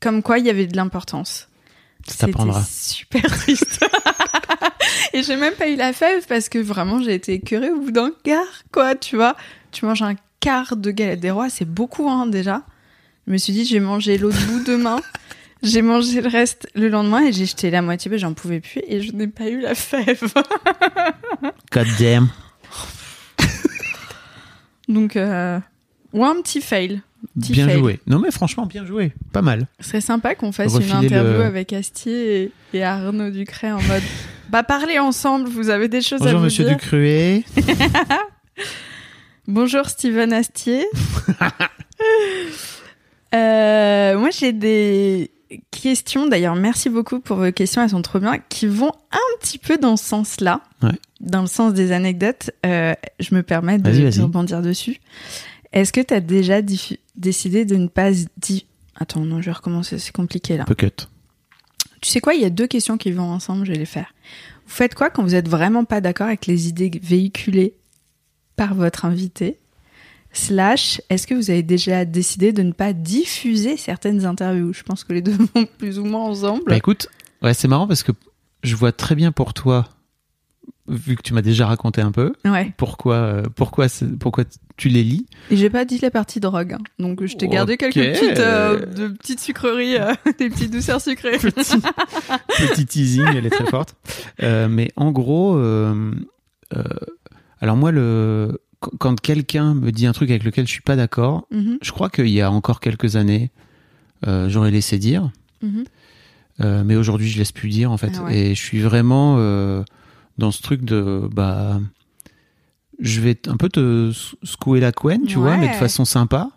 comme 0.00 0.20
quoi 0.24 0.40
il 0.40 0.46
y 0.46 0.50
avait 0.50 0.66
de 0.66 0.76
l'importance. 0.76 1.48
Ça 2.08 2.26
t'apprendra. 2.26 2.60
Super 2.64 3.22
triste. 3.22 3.86
et 5.12 5.22
j'ai 5.22 5.36
même 5.36 5.54
pas 5.54 5.68
eu 5.68 5.76
la 5.76 5.92
fève 5.92 6.26
parce 6.26 6.48
que 6.48 6.58
vraiment 6.58 7.00
j'ai 7.00 7.14
été 7.14 7.34
écœurée 7.34 7.70
au 7.70 7.80
bout 7.80 7.92
d'un 7.92 8.10
quart, 8.24 8.64
quoi, 8.72 8.96
tu 8.96 9.14
vois. 9.14 9.36
Tu 9.72 9.84
manges 9.84 10.02
un 10.02 10.14
quart 10.40 10.76
de 10.76 10.90
galette 10.90 11.20
des 11.20 11.30
rois, 11.30 11.48
c'est 11.50 11.64
beaucoup, 11.64 12.08
hein, 12.08 12.26
déjà. 12.26 12.62
Je 13.26 13.32
me 13.32 13.38
suis 13.38 13.52
dit, 13.52 13.64
je 13.64 13.74
vais 13.74 13.80
manger 13.80 14.18
l'autre 14.18 14.38
bout 14.46 14.62
demain. 14.64 15.00
J'ai 15.64 15.80
mangé 15.80 16.20
le 16.20 16.28
reste 16.28 16.66
le 16.74 16.88
lendemain 16.88 17.22
et 17.24 17.30
j'ai 17.32 17.46
jeté 17.46 17.70
la 17.70 17.82
moitié, 17.82 18.10
mais 18.10 18.18
j'en 18.18 18.34
pouvais 18.34 18.58
plus 18.58 18.80
et 18.88 19.00
je 19.00 19.12
n'ai 19.12 19.28
pas 19.28 19.48
eu 19.48 19.60
la 19.60 19.76
fève. 19.76 20.20
God 21.72 21.86
damn. 22.00 22.28
Donc, 24.88 25.14
euh, 25.14 25.60
ou 26.12 26.24
un 26.24 26.42
petit 26.42 26.60
fail. 26.60 27.00
Petit 27.40 27.52
Bien 27.52 27.68
fail. 27.68 27.78
joué. 27.78 28.00
Non 28.08 28.18
mais 28.18 28.32
franchement, 28.32 28.66
bien 28.66 28.84
joué. 28.84 29.12
Pas 29.32 29.40
mal. 29.42 29.68
Ce 29.78 29.90
serait 29.90 30.00
sympa 30.00 30.34
qu'on 30.34 30.50
fasse 30.50 30.74
une 30.74 30.90
interview 30.90 31.38
le- 31.38 31.44
avec 31.44 31.72
Astier 31.72 32.42
et, 32.42 32.52
et 32.74 32.82
Arnaud 32.82 33.30
Ducret 33.30 33.70
en 33.70 33.80
mode 33.82 34.02
bah 34.50 34.64
parlez 34.64 34.98
ensemble, 34.98 35.48
vous 35.48 35.70
avez 35.70 35.86
des 35.86 36.00
choses 36.02 36.22
à 36.22 36.24
Bonjour 36.24 36.38
vous 36.40 36.44
Monsieur 36.46 36.64
dire. 36.64 36.76
Ducruet. 36.76 37.44
Bonjour 39.46 39.88
Steven 39.88 40.32
Astier. 40.32 40.84
Euh, 43.34 44.18
moi 44.18 44.28
j'ai 44.28 44.52
des 44.52 45.30
questions, 45.70 46.26
d'ailleurs 46.28 46.54
merci 46.54 46.90
beaucoup 46.90 47.18
pour 47.18 47.38
vos 47.38 47.50
questions, 47.50 47.80
elles 47.82 47.88
sont 47.88 48.02
trop 48.02 48.18
bien, 48.18 48.36
qui 48.50 48.66
vont 48.66 48.92
un 49.10 49.38
petit 49.40 49.56
peu 49.56 49.78
dans 49.78 49.96
ce 49.96 50.04
sens-là, 50.04 50.60
Ouais. 50.82 50.90
dans 51.20 51.40
le 51.40 51.46
sens 51.46 51.72
des 51.72 51.92
anecdotes. 51.92 52.50
Euh, 52.66 52.92
je 53.20 53.34
me 53.34 53.42
permets 53.42 53.78
de, 53.78 53.88
Vas-y, 53.88 54.00
de 54.02 54.04
vas-y. 54.10 54.20
rebondir 54.20 54.60
dessus. 54.60 54.98
Est-ce 55.72 55.94
que 55.94 56.02
tu 56.02 56.12
as 56.12 56.20
déjà 56.20 56.60
diffu- 56.60 56.98
décidé 57.16 57.64
de 57.64 57.76
ne 57.76 57.86
pas 57.86 58.10
dire... 58.36 58.60
Attends, 58.96 59.20
non, 59.20 59.40
je 59.40 59.46
vais 59.46 59.52
recommencer, 59.52 59.98
c'est 59.98 60.12
compliqué 60.12 60.58
là. 60.58 60.66
Tu 62.02 62.10
sais 62.10 62.20
quoi, 62.20 62.34
il 62.34 62.42
y 62.42 62.44
a 62.44 62.50
deux 62.50 62.66
questions 62.66 62.98
qui 62.98 63.12
vont 63.12 63.30
ensemble, 63.30 63.64
je 63.64 63.72
vais 63.72 63.78
les 63.78 63.86
faire. 63.86 64.12
Vous 64.66 64.74
faites 64.74 64.94
quoi 64.94 65.08
quand 65.08 65.22
vous 65.22 65.34
êtes 65.34 65.48
vraiment 65.48 65.84
pas 65.86 66.02
d'accord 66.02 66.26
avec 66.26 66.44
les 66.46 66.68
idées 66.68 66.90
véhiculées? 67.02 67.72
Par 68.56 68.74
votre 68.74 69.04
invité 69.04 69.58
Slash, 70.34 71.00
est-ce 71.10 71.26
que 71.26 71.34
vous 71.34 71.50
avez 71.50 71.62
déjà 71.62 72.06
décidé 72.06 72.52
de 72.54 72.62
ne 72.62 72.72
pas 72.72 72.94
diffuser 72.94 73.76
certaines 73.76 74.24
interviews? 74.24 74.72
Je 74.72 74.82
pense 74.82 75.04
que 75.04 75.12
les 75.12 75.20
deux 75.20 75.36
vont 75.54 75.66
plus 75.78 75.98
ou 75.98 76.04
moins 76.06 76.22
ensemble. 76.24 76.62
Bah 76.66 76.76
écoute, 76.76 77.08
ouais, 77.42 77.52
c'est 77.52 77.68
marrant 77.68 77.86
parce 77.86 78.02
que 78.02 78.12
je 78.62 78.74
vois 78.74 78.92
très 78.92 79.14
bien 79.14 79.30
pour 79.30 79.52
toi, 79.52 79.86
vu 80.88 81.16
que 81.16 81.22
tu 81.22 81.34
m'as 81.34 81.42
déjà 81.42 81.66
raconté 81.66 82.00
un 82.00 82.12
peu, 82.12 82.32
Ouais. 82.46 82.72
pourquoi, 82.78 83.16
euh, 83.16 83.42
pourquoi, 83.54 83.88
pourquoi 84.18 84.44
tu 84.78 84.88
les 84.88 85.02
lis. 85.04 85.26
Et 85.50 85.56
j'ai 85.58 85.68
pas 85.68 85.84
dit 85.84 85.98
la 85.98 86.10
partie 86.10 86.40
drogue, 86.40 86.72
hein. 86.72 86.82
donc 86.98 87.22
je 87.26 87.36
t'ai 87.36 87.46
gardé 87.48 87.76
quelques 87.76 87.94
petites, 87.94 88.38
euh, 88.38 88.86
de 88.86 89.08
petites 89.08 89.40
sucreries, 89.40 89.96
euh, 89.96 90.14
des 90.38 90.48
petites 90.48 90.72
douceurs 90.72 91.02
sucrées. 91.02 91.36
Petit 91.38 92.86
teasing, 92.86 93.26
elle 93.36 93.44
est 93.44 93.50
très 93.50 93.66
forte. 93.66 93.96
Euh, 94.42 94.66
mais 94.68 94.90
en 94.96 95.10
gros, 95.12 95.60
alors 97.62 97.76
moi, 97.76 97.90
le, 97.92 98.60
quand 98.98 99.18
quelqu'un 99.20 99.72
me 99.74 99.90
dit 99.92 100.06
un 100.06 100.12
truc 100.12 100.28
avec 100.30 100.44
lequel 100.44 100.66
je 100.66 100.72
suis 100.72 100.82
pas 100.82 100.96
d'accord, 100.96 101.46
Mhm, 101.50 101.78
je 101.80 101.92
crois 101.92 102.10
qu'il 102.10 102.28
y 102.28 102.40
a 102.42 102.50
encore 102.50 102.80
quelques 102.80 103.16
années, 103.16 103.50
euh, 104.26 104.48
j'aurais 104.50 104.70
laissé 104.70 104.98
dire. 104.98 105.30
mhm. 105.62 105.84
Euh, 106.60 106.84
mais 106.84 106.96
aujourd'hui, 106.96 107.28
je 107.30 107.38
laisse 107.38 107.50
plus 107.50 107.70
dire 107.70 107.90
en 107.90 107.96
fait. 107.96 108.12
Ah 108.20 108.24
ouais. 108.24 108.36
Et 108.36 108.54
je 108.54 108.60
suis 108.62 108.80
vraiment 108.80 109.36
euh, 109.38 109.82
dans 110.36 110.50
ce 110.50 110.60
truc 110.60 110.84
de 110.84 111.26
bah, 111.32 111.80
je 113.00 113.20
vais 113.22 113.38
un 113.48 113.56
peu 113.56 113.70
te 113.70 114.12
secouer 114.42 114.78
la 114.78 114.92
couenne, 114.92 115.24
tu 115.24 115.38
vois, 115.38 115.56
mais 115.56 115.68
de 115.68 115.74
façon 115.74 116.04
sympa, 116.04 116.50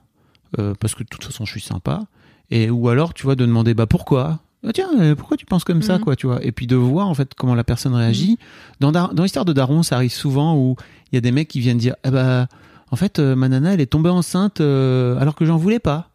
parce 0.79 0.95
que 0.95 1.03
de 1.03 1.07
toute 1.07 1.23
façon, 1.23 1.45
je 1.45 1.51
suis 1.51 1.61
sympa. 1.61 2.03
Et 2.51 2.69
ou 2.69 2.89
alors, 2.89 3.13
tu 3.13 3.23
vois, 3.23 3.35
de 3.35 3.45
demander 3.45 3.73
bah 3.73 3.87
pourquoi? 3.87 4.39
Ah, 4.67 4.71
Tiens, 4.73 4.89
euh, 4.99 5.15
pourquoi 5.15 5.37
tu 5.37 5.45
penses 5.45 5.63
comme 5.63 5.81
ça, 5.81 5.97
Mhm. 5.97 6.03
quoi, 6.03 6.15
tu 6.15 6.25
vois? 6.27 6.43
Et 6.43 6.51
puis 6.51 6.65
de 6.67 6.75
voir 6.75 7.07
en 7.07 7.13
fait 7.13 7.33
comment 7.35 7.55
la 7.55 7.63
personne 7.63 7.93
réagit. 7.93 8.37
Dans, 8.79 8.91
Dar- 8.91 9.13
dans 9.13 9.23
l'histoire 9.23 9.45
de 9.45 9.53
Daron, 9.53 9.83
ça 9.83 9.95
arrive 9.95 10.11
souvent 10.11 10.55
où 10.57 10.75
il 11.11 11.15
y 11.15 11.17
a 11.17 11.21
des 11.21 11.31
mecs 11.31 11.47
qui 11.47 11.59
viennent 11.59 11.77
dire 11.77 11.95
ah 12.03 12.11
bah 12.11 12.47
en 12.91 12.95
fait 12.95 13.19
euh, 13.19 13.35
ma 13.35 13.47
nana 13.49 13.73
elle 13.73 13.81
est 13.81 13.85
tombée 13.85 14.09
enceinte 14.09 14.61
euh, 14.61 15.17
alors 15.19 15.35
que 15.35 15.45
j'en 15.45 15.57
voulais 15.57 15.79
pas. 15.79 16.09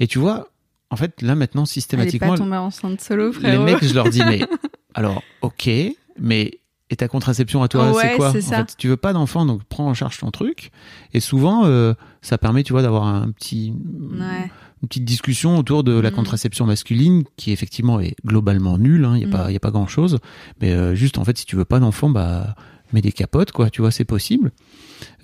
Et 0.00 0.06
tu 0.06 0.18
vois, 0.18 0.48
en 0.90 0.96
fait 0.96 1.22
là 1.22 1.34
maintenant 1.34 1.62
Elle 1.62 1.68
est 1.68 1.72
systématiquement 1.72 2.28
pas 2.32 2.36
tombée 2.38 2.56
enceinte 2.56 3.00
solo, 3.00 3.28
les 3.28 3.32
frérot. 3.32 3.64
mecs, 3.64 3.84
je 3.84 3.94
leur 3.94 4.10
dis, 4.10 4.22
mais 4.24 4.40
alors, 4.94 5.22
ok, 5.40 5.70
mais 6.18 6.58
et 6.90 6.96
ta 6.96 7.08
contraception 7.08 7.62
à 7.62 7.68
toi, 7.68 7.92
Ouais, 7.92 8.02
c'est 8.10 8.16
quoi 8.16 8.28
En 8.28 8.40
ça. 8.40 8.56
fait, 8.58 8.74
tu 8.76 8.88
veux 8.88 8.98
pas 8.98 9.14
d'enfant, 9.14 9.46
donc 9.46 9.64
prends 9.64 9.88
en 9.88 9.94
charge 9.94 10.18
ton 10.18 10.30
truc. 10.30 10.70
Et 11.14 11.20
souvent, 11.20 11.62
euh, 11.64 11.94
ça 12.20 12.36
permet, 12.36 12.62
tu 12.62 12.74
vois, 12.74 12.82
d'avoir 12.82 13.06
un 13.06 13.30
petit, 13.32 13.72
Ouais. 14.12 14.50
Une 14.84 14.88
petite 14.88 15.04
discussion 15.04 15.58
autour 15.58 15.82
de 15.84 15.92
la 15.98 16.10
Mm. 16.10 16.14
contraception 16.14 16.66
masculine, 16.66 17.24
qui 17.36 17.50
effectivement 17.52 17.98
est 18.00 18.14
globalement 18.24 18.78
nulle. 18.78 19.08
Il 19.14 19.20
y 19.20 19.24
a 19.24 19.26
Mm. 19.26 19.30
pas, 19.30 19.50
y 19.50 19.56
a 19.56 19.60
pas 19.60 19.70
grand 19.70 19.86
chose. 19.86 20.18
Mais 20.60 20.72
euh, 20.72 20.94
juste, 20.94 21.18
en 21.18 21.24
fait, 21.24 21.36
si 21.38 21.46
tu 21.46 21.56
veux 21.56 21.64
pas 21.64 21.80
d'enfant, 21.80 22.10
bah, 22.10 22.54
mets 22.92 23.00
des 23.00 23.12
capotes, 23.12 23.50
quoi. 23.52 23.70
Tu 23.70 23.80
vois, 23.80 23.90
c'est 23.90 24.04
possible. 24.04 24.52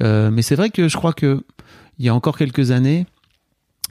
Euh, 0.02 0.30
mais 0.30 0.42
c'est 0.42 0.56
vrai 0.56 0.70
que 0.70 0.88
je 0.88 0.96
crois 0.96 1.12
que 1.12 1.44
il 1.98 2.04
y 2.04 2.08
a 2.08 2.14
encore 2.14 2.36
quelques 2.38 2.70
années. 2.70 3.06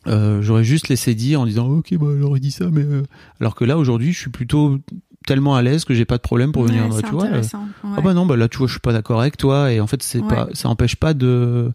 euh, 0.08 0.42
j'aurais 0.42 0.64
juste 0.64 0.88
laissé 0.88 1.14
dire 1.14 1.42
en 1.42 1.46
disant 1.46 1.68
ok 1.68 1.94
bah 2.00 2.08
elle 2.16 2.24
aurait 2.24 2.40
dit 2.40 2.52
ça 2.52 2.70
mais 2.72 2.84
euh, 2.84 3.04
alors 3.42 3.54
que 3.54 3.66
là 3.66 3.78
aujourd'hui 3.78 4.14
je 4.14 4.18
suis 4.20 4.30
plutôt 4.32 4.80
tellement 5.28 5.56
à 5.58 5.62
l'aise 5.62 5.84
que 5.84 5.94
j'ai 5.94 6.06
pas 6.06 6.16
de 6.16 6.22
problème 6.22 6.54
pour 6.54 6.64
venir 6.64 6.86
Ouais, 6.86 6.92
c'est 6.96 7.04
tu 7.04 7.12
vois 7.12 7.26
intéressant. 7.26 7.68
ah 7.84 8.00
bah 8.02 8.14
non 8.14 8.26
bah 8.26 8.38
là 8.38 8.48
tu 8.48 8.58
vois 8.60 8.68
je 8.68 8.72
suis 8.72 8.80
pas 8.80 8.94
d'accord 8.94 9.20
avec 9.20 9.36
toi 9.36 9.74
et 9.74 9.82
en 9.82 9.88
fait 9.88 10.02
c'est 10.02 10.20
Ouais. 10.22 10.28
pas 10.34 10.48
ça 10.54 10.70
empêche 10.70 10.96
pas 10.96 11.14
de 11.14 11.74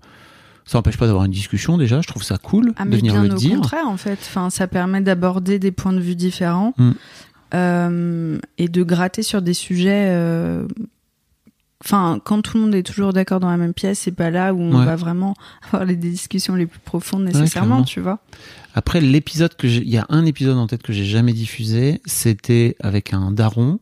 ça 0.67 0.79
empêche 0.79 0.97
pas 0.97 1.07
d'avoir 1.07 1.25
une 1.25 1.33
discussion 1.33 1.77
déjà 1.79 2.01
je 2.01 2.07
trouve 2.09 2.23
ça 2.23 2.39
cool 2.39 2.73
Ah, 2.77 2.85
de 2.85 2.97
venir 2.97 3.13
bien 3.15 3.23
le 3.25 3.33
au 3.35 3.37
dire 3.37 3.57
contraire, 3.57 3.87
en 3.89 3.97
fait. 3.97 4.19
Enfin, 4.23 4.51
ça 4.51 4.67
permet 4.67 5.01
d'aborder 5.01 5.59
des 5.59 5.73
points 5.73 5.93
de 5.93 6.01
vue 6.01 6.17
différents 6.17 6.73
Mm. 6.79 6.91
euh, 7.55 8.39
et 8.59 8.69
de 8.69 8.83
gratter 8.83 9.23
sur 9.23 9.43
des 9.43 9.55
sujets. 9.55 10.07
euh, 10.11 10.67
Enfin, 11.85 12.19
quand 12.25 12.41
tout 12.41 12.57
le 12.57 12.63
monde 12.63 12.75
est 12.75 12.83
toujours 12.83 13.13
d'accord 13.13 13.41
dans 13.41 13.51
la 13.51 13.59
même 13.59 13.75
pièce, 13.75 13.99
c'est 13.99 14.13
pas 14.13 14.31
là 14.31 14.55
où 14.55 14.61
on 14.61 14.79
Ouais. 14.79 14.87
va 14.87 14.97
vraiment 14.97 15.35
avoir 15.67 15.85
les 15.85 15.97
discussions 15.97 16.55
les 16.55 16.65
plus 16.65 16.79
profondes 16.79 17.25
nécessairement, 17.25 17.83
tu 17.83 18.01
vois. 18.01 18.21
Après, 18.75 19.03
l'épisode 19.03 19.55
que 19.55 19.67
il 19.67 19.89
y 19.91 19.99
a 19.99 20.07
un 20.09 20.25
épisode 20.25 20.57
en 20.57 20.67
tête 20.67 20.83
que 20.83 20.95
j'ai 20.95 21.05
jamais 21.05 21.35
diffusé, 21.35 22.01
c'était 22.07 22.75
avec 22.81 23.13
un 23.13 23.31
daron 23.33 23.81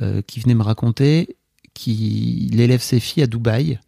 euh, 0.00 0.22
qui 0.24 0.38
venait 0.38 0.54
me 0.54 0.62
raconter 0.62 1.36
qu'il 1.74 2.60
élève 2.60 2.80
ses 2.82 3.00
filles 3.00 3.24
à 3.24 3.26
Dubaï 3.26 3.80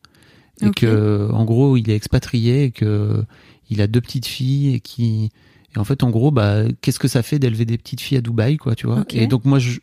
et 0.62 0.70
que, 0.70 1.28
en 1.32 1.44
gros, 1.44 1.76
il 1.76 1.88
est 1.90 1.96
expatrié 1.96 2.64
et 2.64 2.70
que 2.70 3.24
il 3.70 3.80
a 3.80 3.86
deux 3.86 4.00
petites 4.00 4.26
filles 4.26 4.74
et 4.74 4.80
qui, 4.80 5.30
et 5.74 5.78
en 5.78 5.84
fait, 5.84 6.02
en 6.02 6.10
gros, 6.10 6.30
bah, 6.30 6.62
qu'est-ce 6.82 6.98
que 6.98 7.08
ça 7.08 7.22
fait 7.22 7.38
d'élever 7.38 7.64
des 7.64 7.78
petites 7.78 8.00
filles 8.00 8.18
à 8.18 8.20
Dubaï, 8.20 8.56
quoi, 8.58 8.74
tu 8.74 8.86
vois? 8.86 9.04
Et 9.10 9.26
donc 9.26 9.44
moi, 9.44 9.58
je, 9.58 9.80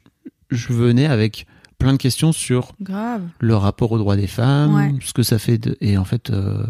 je 0.52 0.72
venais 0.74 1.06
avec 1.08 1.48
plein 1.80 1.94
de 1.94 1.98
questions 1.98 2.32
sur 2.32 2.74
Grave. 2.82 3.22
le 3.40 3.56
rapport 3.56 3.92
aux 3.92 3.98
droits 3.98 4.16
des 4.18 4.28
femmes, 4.28 4.76
Ouais. 4.76 4.94
ce 5.04 5.14
que 5.14 5.24
ça 5.24 5.40
fait, 5.40 5.58
de, 5.58 5.78
et 5.82 5.98
en 5.98 6.04
fait, 6.06 6.30
euh, 6.30 6.64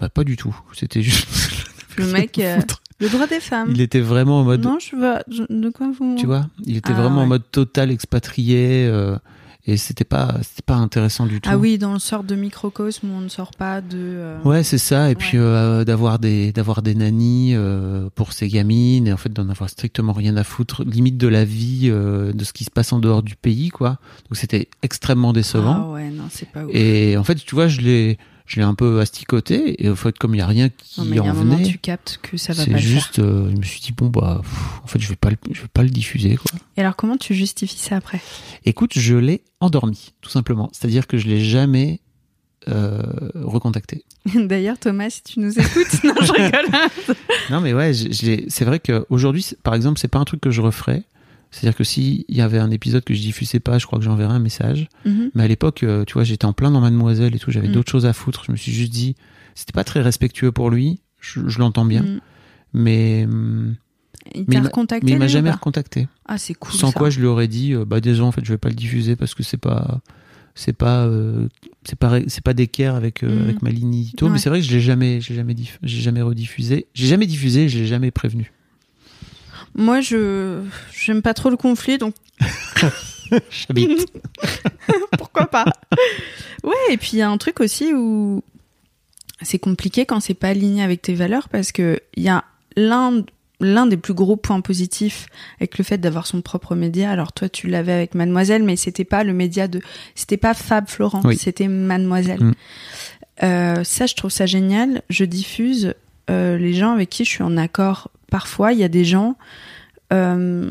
bah, 0.00 0.08
pas 0.08 0.24
du 0.24 0.36
tout. 0.36 0.58
C'était 0.72 1.02
juste 1.02 1.28
Le 1.98 2.06
mec, 2.12 2.38
euh, 2.40 2.58
le 3.00 3.08
droit 3.08 3.26
des 3.26 3.40
femmes. 3.40 3.68
Il 3.72 3.80
était 3.80 4.00
vraiment 4.00 4.40
en 4.40 4.44
mode, 4.44 4.64
Non, 4.64 4.78
je 4.80 4.96
je- 5.30 5.42
De 5.52 5.70
quoi 5.70 5.90
vous. 5.96 6.16
tu 6.18 6.26
vois, 6.26 6.46
il 6.64 6.76
était 6.76 6.92
Ah, 6.94 7.00
vraiment 7.02 7.22
en 7.22 7.26
mode 7.26 7.48
total 7.52 7.90
expatrié 7.90 8.86
euh, 8.86 9.16
et 9.68 9.76
c'était 9.76 10.04
pas 10.04 10.34
c'était 10.42 10.62
pas 10.64 10.76
intéressant 10.76 11.26
du 11.26 11.40
tout. 11.40 11.48
Ah 11.52 11.58
oui, 11.58 11.76
dans 11.78 11.92
le 11.92 11.98
sort 11.98 12.24
de 12.24 12.34
microcosme 12.34 13.10
où 13.10 13.14
on 13.14 13.20
ne 13.20 13.28
sort 13.28 13.50
pas 13.52 13.80
de. 13.80 13.96
euh, 13.98 14.38
Ouais, 14.44 14.62
c'est 14.62 14.78
ça. 14.78 15.10
Et 15.10 15.14
puis 15.14 15.36
euh, 15.36 15.84
d'avoir 15.84 16.18
des 16.18 16.52
d'avoir 16.52 16.80
des 16.82 16.94
nannies 16.94 17.52
euh, 17.54 18.08
pour 18.14 18.32
ses 18.32 18.48
gamines 18.48 19.06
et 19.06 19.12
en 19.12 19.16
fait 19.18 19.32
d'en 19.32 19.48
avoir 19.48 19.68
strictement 19.68 20.12
rien 20.14 20.36
à 20.36 20.42
foutre, 20.42 20.82
limite 20.84 21.18
de 21.18 21.28
la 21.28 21.44
vie, 21.44 21.88
de 21.90 22.44
ce 22.44 22.52
qui 22.52 22.64
se 22.64 22.70
passe 22.70 22.92
en 22.92 22.98
dehors 22.98 23.22
du 23.22 23.36
pays, 23.36 23.68
quoi. 23.68 23.98
Donc 24.30 24.36
c'était 24.38 24.68
extrêmement 24.82 25.32
décevant. 25.34 25.86
Ah 25.88 25.92
ouais, 25.92 26.10
non, 26.10 26.24
c'est 26.30 26.48
pas 26.50 26.64
ouf. 26.64 26.70
Et 26.72 27.16
en 27.16 27.22
fait, 27.24 27.34
tu 27.36 27.54
vois, 27.54 27.68
je 27.68 27.80
l'ai 27.82 28.18
je 28.48 28.56
l'ai 28.56 28.62
un 28.62 28.74
peu 28.74 29.00
asticoté 29.00 29.84
et 29.84 29.90
en 29.90 29.94
fait 29.94 30.18
comme 30.18 30.34
il 30.34 30.38
y 30.38 30.40
a 30.40 30.46
rien 30.46 30.70
qui 30.70 31.00
Non, 31.00 31.06
mais 31.06 31.16
il 31.16 31.16
y 31.16 31.20
a 31.20 31.22
en 31.22 31.28
un 31.28 31.34
moment, 31.34 31.56
venait, 31.56 31.68
tu 31.68 31.78
captes 31.78 32.18
que 32.22 32.36
ça 32.36 32.52
va 32.54 32.64
c'est 32.64 32.70
pas 32.70 32.76
le 32.78 32.82
faire. 32.82 32.90
juste, 32.90 33.18
euh, 33.18 33.50
je 33.50 33.56
me 33.56 33.62
suis 33.62 33.80
dit 33.80 33.92
bon 33.92 34.08
bah, 34.08 34.40
pff, 34.42 34.80
en 34.82 34.86
fait, 34.86 34.98
je 34.98 35.08
vais 35.08 35.16
pas 35.16 35.30
le, 35.30 35.36
je 35.52 35.60
vais 35.62 35.68
pas 35.68 35.82
le 35.82 35.90
diffuser, 35.90 36.36
quoi. 36.36 36.58
Et 36.76 36.80
alors, 36.80 36.96
comment 36.96 37.16
tu 37.16 37.34
justifies 37.34 37.78
ça 37.78 37.96
après? 37.96 38.20
Écoute, 38.64 38.92
je 38.96 39.14
l'ai 39.16 39.42
endormi, 39.60 40.12
tout 40.22 40.30
simplement. 40.30 40.70
C'est-à-dire 40.72 41.06
que 41.06 41.18
je 41.18 41.28
l'ai 41.28 41.44
jamais 41.44 42.00
euh, 42.68 43.02
recontacté. 43.34 44.04
D'ailleurs, 44.34 44.78
Thomas, 44.78 45.10
si 45.10 45.22
tu 45.22 45.40
nous 45.40 45.52
écoutes, 45.58 46.04
non, 46.04 46.14
je 46.20 46.32
rigole. 46.42 47.16
Non, 47.50 47.60
mais 47.60 47.74
ouais, 47.74 47.92
c'est 47.94 48.64
vrai 48.64 48.80
qu'aujourd'hui, 48.80 49.46
par 49.62 49.74
exemple, 49.74 49.98
c'est 50.00 50.08
pas 50.08 50.18
un 50.18 50.24
truc 50.24 50.40
que 50.40 50.50
je 50.50 50.60
referais. 50.62 51.02
C'est-à-dire 51.50 51.76
que 51.76 51.84
s'il 51.84 52.24
y 52.28 52.40
avait 52.42 52.58
un 52.58 52.70
épisode 52.70 53.04
que 53.04 53.14
je 53.14 53.20
diffusais 53.20 53.58
pas, 53.60 53.78
je 53.78 53.86
crois 53.86 53.98
que 53.98 54.04
j'enverrais 54.04 54.34
un 54.34 54.38
message. 54.38 54.88
Mhm. 55.06 55.30
Mais 55.34 55.44
à 55.44 55.48
l'époque, 55.48 55.82
euh, 55.82 56.04
tu 56.04 56.14
vois, 56.14 56.24
j'étais 56.24 56.44
en 56.44 56.52
plein 56.52 56.70
dans 56.70 56.80
Mademoiselle 56.80 57.34
et 57.34 57.38
tout, 57.38 57.50
j'avais 57.50 57.68
Mm. 57.68 57.72
d'autres 57.72 57.90
choses 57.90 58.04
à 58.06 58.12
foutre. 58.12 58.44
Je 58.46 58.52
me 58.52 58.56
suis 58.56 58.70
juste 58.72 58.92
dit, 58.92 59.16
c'était 59.54 59.72
pas 59.72 59.84
très 59.84 60.02
respectueux 60.02 60.52
pour 60.52 60.68
lui. 60.70 61.00
Je, 61.20 61.48
je 61.48 61.58
l'entends 61.58 61.84
bien, 61.86 62.02
Mhm. 62.02 62.20
mais 62.74 63.26
Il 64.34 64.44
Mais 64.46 64.58
recontacté 64.60 65.06
mais 65.06 65.12
il 65.12 65.18
m'a 65.18 65.26
jamais 65.26 65.50
recontacté. 65.50 66.06
Ah, 66.26 66.36
c'est 66.36 66.52
cool. 66.52 66.72
Sans 66.74 66.88
ça. 66.92 66.98
quoi 66.98 67.08
je 67.08 67.18
lui 67.18 67.26
aurais 67.26 67.48
dit, 67.48 67.72
euh, 67.72 67.86
bah 67.86 68.00
déjà 68.00 68.24
en 68.24 68.32
fait, 68.32 68.44
je 68.44 68.52
vais 68.52 68.58
pas 68.58 68.68
le 68.68 68.74
diffuser 68.74 69.16
parce 69.16 69.34
que 69.34 69.42
c'est 69.42 69.56
pas, 69.56 70.02
c'est 70.54 70.74
pas, 70.74 71.06
euh, 71.06 71.48
c'est 71.84 71.96
pas, 71.98 72.18
c'est 72.26 72.44
pas 72.44 72.52
d'équerre 72.52 72.94
avec 72.94 73.22
euh, 73.22 73.34
Mhm. 73.34 73.42
avec 73.44 73.62
ma 73.62 73.70
ligne 73.70 73.94
édito. 73.94 74.26
Ouais. 74.26 74.32
Mais 74.32 74.38
c'est 74.38 74.50
vrai 74.50 74.60
que 74.60 74.66
je 74.66 74.70
l'ai 74.72 74.80
jamais, 74.82 75.20
j'ai 75.22 75.34
jamais, 75.34 75.54
j'ai 75.82 76.00
jamais 76.02 76.20
rediffusé. 76.20 76.88
J'ai 76.92 77.06
jamais 77.06 77.26
diffusé, 77.26 77.70
je 77.70 77.78
l'ai 77.78 77.86
jamais 77.86 78.10
prévenu. 78.10 78.52
Moi, 79.78 80.00
je 80.02 80.60
j'aime 80.92 81.22
pas 81.22 81.32
trop 81.34 81.48
le 81.50 81.56
conflit, 81.56 81.96
donc 81.96 82.14
J'habite. 83.50 84.06
pourquoi 85.18 85.46
pas? 85.46 85.64
Ouais, 86.64 86.74
et 86.90 86.96
puis 86.96 87.10
il 87.14 87.18
y 87.18 87.22
a 87.22 87.30
un 87.30 87.38
truc 87.38 87.60
aussi 87.60 87.92
où 87.94 88.42
c'est 89.40 89.58
compliqué 89.58 90.04
quand 90.04 90.20
c'est 90.20 90.34
pas 90.34 90.48
aligné 90.48 90.82
avec 90.82 91.00
tes 91.02 91.14
valeurs 91.14 91.48
parce 91.48 91.72
que 91.72 92.00
il 92.16 92.22
y 92.24 92.28
a 92.28 92.44
l'un 92.76 93.22
l'un 93.60 93.86
des 93.86 93.96
plus 93.96 94.14
gros 94.14 94.36
points 94.36 94.60
positifs 94.60 95.26
avec 95.58 95.78
le 95.78 95.84
fait 95.84 95.98
d'avoir 95.98 96.26
son 96.26 96.42
propre 96.42 96.74
média. 96.76 97.10
Alors 97.10 97.32
toi, 97.32 97.48
tu 97.48 97.66
l'avais 97.66 97.92
avec 97.92 98.14
Mademoiselle, 98.14 98.62
mais 98.62 98.76
c'était 98.76 99.04
pas 99.04 99.24
le 99.24 99.32
média 99.32 99.66
de, 99.68 99.80
c'était 100.14 100.36
pas 100.36 100.54
Fab 100.54 100.88
Florent, 100.88 101.22
Oui. 101.24 101.36
c'était 101.36 101.66
Mademoiselle. 101.68 102.42
Mm. 102.42 102.54
Euh, 103.42 103.84
ça, 103.84 104.06
je 104.06 104.14
trouve 104.14 104.30
ça 104.30 104.46
génial. 104.46 105.02
Je 105.10 105.24
diffuse 105.24 105.94
euh, 106.30 106.56
les 106.56 106.72
gens 106.72 106.92
avec 106.92 107.10
qui 107.10 107.24
je 107.24 107.30
suis 107.30 107.42
en 107.42 107.56
accord. 107.56 108.10
Parfois, 108.30 108.72
il 108.72 108.78
y 108.78 108.84
a 108.84 108.88
des 108.88 109.04
gens, 109.04 109.36
euh, 110.12 110.70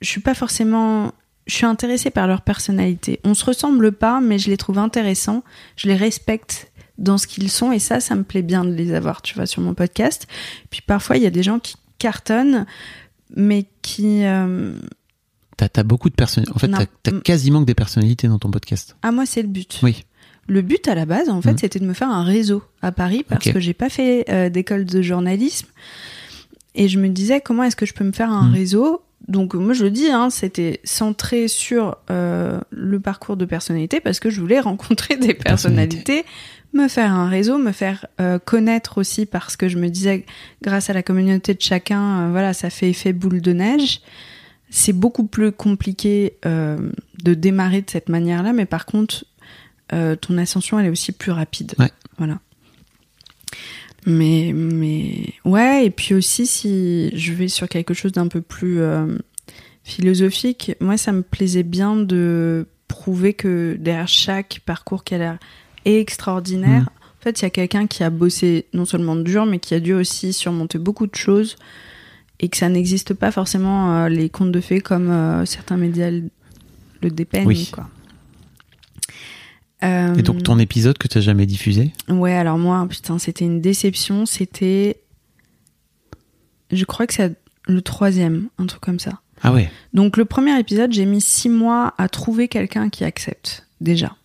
je 0.00 0.08
suis 0.08 0.20
pas 0.20 0.34
forcément, 0.34 1.12
je 1.46 1.54
suis 1.54 1.66
intéressée 1.66 2.10
par 2.10 2.26
leur 2.26 2.42
personnalité. 2.42 3.20
On 3.24 3.34
se 3.34 3.44
ressemble 3.44 3.92
pas, 3.92 4.20
mais 4.20 4.38
je 4.38 4.50
les 4.50 4.56
trouve 4.56 4.78
intéressants. 4.78 5.42
Je 5.76 5.88
les 5.88 5.96
respecte 5.96 6.70
dans 6.98 7.18
ce 7.18 7.26
qu'ils 7.26 7.50
sont 7.50 7.72
et 7.72 7.78
ça, 7.78 8.00
ça 8.00 8.14
me 8.14 8.22
plaît 8.22 8.42
bien 8.42 8.64
de 8.64 8.72
les 8.72 8.94
avoir, 8.94 9.22
tu 9.22 9.34
vois, 9.34 9.46
sur 9.46 9.62
mon 9.62 9.74
podcast. 9.74 10.26
Puis 10.70 10.80
parfois, 10.86 11.16
il 11.16 11.22
y 11.22 11.26
a 11.26 11.30
des 11.30 11.42
gens 11.42 11.58
qui 11.58 11.74
cartonnent, 11.98 12.66
mais 13.34 13.66
qui, 13.82 14.24
euh, 14.24 14.74
T'as 15.56 15.68
as 15.76 15.82
beaucoup 15.84 16.10
de 16.10 16.14
personnalités. 16.14 16.52
En 16.54 16.58
fait, 16.58 16.86
t'as 17.04 17.12
Mm. 17.12 17.22
quasiment 17.22 17.60
que 17.60 17.66
des 17.66 17.74
personnalités 17.76 18.26
dans 18.28 18.38
ton 18.40 18.50
podcast. 18.50 18.96
ah 19.02 19.12
moi, 19.12 19.24
c'est 19.24 19.40
le 19.42 19.48
but. 19.48 19.78
Oui. 19.82 20.04
Le 20.46 20.60
but 20.62 20.88
à 20.88 20.94
la 20.96 21.06
base, 21.06 21.28
en 21.30 21.40
fait, 21.40 21.52
Mhm. 21.52 21.58
c'était 21.58 21.78
de 21.78 21.86
me 21.86 21.94
faire 21.94 22.10
un 22.10 22.24
réseau 22.24 22.62
à 22.82 22.90
Paris 22.92 23.24
parce 23.26 23.46
Ok. 23.46 23.54
que 23.54 23.60
j'ai 23.60 23.72
pas 23.72 23.88
fait 23.88 24.24
euh, 24.28 24.50
d'école 24.50 24.84
de 24.84 25.00
journalisme 25.00 25.68
et 26.74 26.88
je 26.88 26.98
me 26.98 27.08
disais 27.08 27.40
comment 27.40 27.62
est-ce 27.64 27.76
que 27.76 27.86
je 27.86 27.94
peux 27.94 28.04
me 28.04 28.12
faire 28.12 28.30
un 28.30 28.48
Mhm. 28.48 28.54
réseau? 28.54 29.02
Donc 29.28 29.54
moi 29.54 29.72
je 29.72 29.84
le 29.84 29.90
dis, 29.90 30.08
hein, 30.08 30.28
c'était 30.28 30.80
centré 30.84 31.48
sur 31.48 31.96
euh, 32.10 32.60
le 32.70 33.00
parcours 33.00 33.36
de 33.38 33.46
personnalité 33.46 34.00
parce 34.00 34.20
que 34.20 34.28
je 34.28 34.38
voulais 34.40 34.60
rencontrer 34.60 35.16
des 35.16 35.32
personnalités, 35.34 36.24
me 36.74 36.88
faire 36.88 37.10
un 37.12 37.28
réseau, 37.28 37.56
me 37.56 37.72
faire 37.72 38.06
euh, 38.20 38.38
connaître 38.38 38.98
aussi 38.98 39.24
parce 39.24 39.56
que 39.56 39.68
je 39.68 39.78
me 39.78 39.88
disais 39.88 40.26
grâce 40.62 40.90
à 40.90 40.92
la 40.92 41.02
communauté 41.02 41.54
de 41.54 41.60
chacun, 41.62 42.26
euh, 42.26 42.30
voilà, 42.32 42.52
ça 42.52 42.68
fait 42.68 42.90
effet 42.90 43.12
boule 43.14 43.40
de 43.40 43.52
neige. 43.52 44.02
C'est 44.68 44.92
beaucoup 44.92 45.24
plus 45.24 45.52
compliqué 45.52 46.36
de 46.44 47.34
démarrer 47.34 47.80
de 47.82 47.88
cette 47.90 48.08
manière-là, 48.08 48.52
mais 48.52 48.66
par 48.66 48.86
contre, 48.86 49.24
ton 49.88 50.36
ascension 50.36 50.80
elle 50.80 50.86
est 50.86 50.90
aussi 50.90 51.12
plus 51.12 51.30
rapide. 51.30 51.74
Ouais. 51.78 51.92
Voilà. 52.18 52.40
Mais 54.06 54.52
mais 54.54 55.32
ouais 55.44 55.86
et 55.86 55.90
puis 55.90 56.14
aussi 56.14 56.46
si 56.46 57.10
je 57.16 57.32
vais 57.32 57.48
sur 57.48 57.68
quelque 57.68 57.94
chose 57.94 58.12
d'un 58.12 58.28
peu 58.28 58.42
plus 58.42 58.80
euh, 58.80 59.16
philosophique, 59.82 60.72
moi 60.80 60.96
ça 60.96 61.12
me 61.12 61.22
plaisait 61.22 61.62
bien 61.62 61.96
de 61.96 62.66
prouver 62.88 63.32
que 63.34 63.76
derrière 63.80 64.08
chaque 64.08 64.60
parcours 64.66 65.04
qui 65.04 65.14
a 65.14 65.18
l'air 65.18 65.38
extraordinaire, 65.86 66.82
Mhm. 66.82 66.86
en 66.86 67.22
fait 67.22 67.40
il 67.40 67.44
y 67.44 67.46
a 67.46 67.50
quelqu'un 67.50 67.86
qui 67.86 68.04
a 68.04 68.10
bossé 68.10 68.66
non 68.74 68.84
seulement 68.84 69.16
dur 69.16 69.46
mais 69.46 69.58
qui 69.58 69.74
a 69.74 69.80
dû 69.80 69.92
aussi 69.94 70.32
surmonter 70.32 70.78
beaucoup 70.78 71.06
de 71.06 71.14
choses 71.14 71.56
et 72.40 72.48
que 72.48 72.56
ça 72.56 72.68
n'existe 72.68 73.14
pas 73.14 73.30
forcément 73.30 73.94
euh, 74.04 74.08
les 74.08 74.28
contes 74.28 74.52
de 74.52 74.60
fées 74.60 74.80
comme 74.80 75.10
euh, 75.10 75.44
certains 75.46 75.76
médias 75.76 76.10
le 76.10 76.24
le 77.02 77.10
dépeignent 77.10 77.46
Oui. 77.46 77.68
quoi. 77.72 77.88
Euh, 79.82 80.14
Et 80.14 80.22
donc 80.22 80.42
ton 80.42 80.58
épisode 80.58 80.96
que 80.98 81.08
t'as 81.08 81.20
jamais 81.20 81.46
diffusé 81.46 81.92
Ouais, 82.08 82.32
alors 82.34 82.58
moi, 82.58 82.86
putain, 82.88 83.18
c'était 83.18 83.44
une 83.44 83.60
déception. 83.60 84.24
C'était. 84.26 85.00
Je 86.70 86.84
crois 86.84 87.06
que 87.06 87.14
ça. 87.14 87.28
le 87.66 87.82
troisième, 87.82 88.48
un 88.58 88.66
truc 88.66 88.80
comme 88.82 88.98
ça. 89.00 89.20
Ah 89.42 89.52
ouais. 89.52 89.70
Donc 89.92 90.16
le 90.16 90.24
premier 90.24 90.58
épisode, 90.58 90.92
j'ai 90.92 91.04
mis 91.04 91.20
six 91.20 91.48
mois 91.50 91.92
à 91.98 92.08
trouver 92.08 92.48
quelqu'un 92.48 92.88
qui 92.88 93.04
accepte, 93.04 93.66
déjà. 93.80 94.16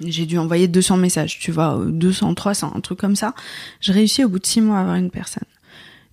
J'ai 0.00 0.26
dû 0.26 0.38
envoyer 0.38 0.68
200 0.68 0.96
messages, 0.98 1.38
tu 1.38 1.50
vois, 1.52 1.78
euh, 1.78 1.90
200, 1.90 2.34
300, 2.34 2.72
un 2.74 2.80
truc 2.80 2.98
comme 2.98 3.16
ça. 3.16 3.34
J'ai 3.80 3.92
réussi 3.92 4.24
au 4.24 4.28
bout 4.28 4.38
de 4.38 4.46
six 4.46 4.60
mois 4.60 4.78
à 4.78 4.80
avoir 4.82 4.96
une 4.96 5.10
personne. 5.10 5.44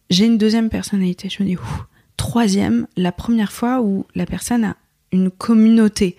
J'ai 0.10 0.26
une 0.26 0.38
deuxième 0.38 0.70
personnalité, 0.70 1.30
je 1.30 1.44
me 1.44 1.48
dis, 1.48 1.56
ouf. 1.58 1.86
Troisième, 2.18 2.88
la 2.96 3.12
première 3.12 3.52
fois 3.52 3.82
où 3.82 4.06
la 4.16 4.26
personne 4.26 4.64
a 4.64 4.76
une 5.12 5.30
communauté. 5.32 6.18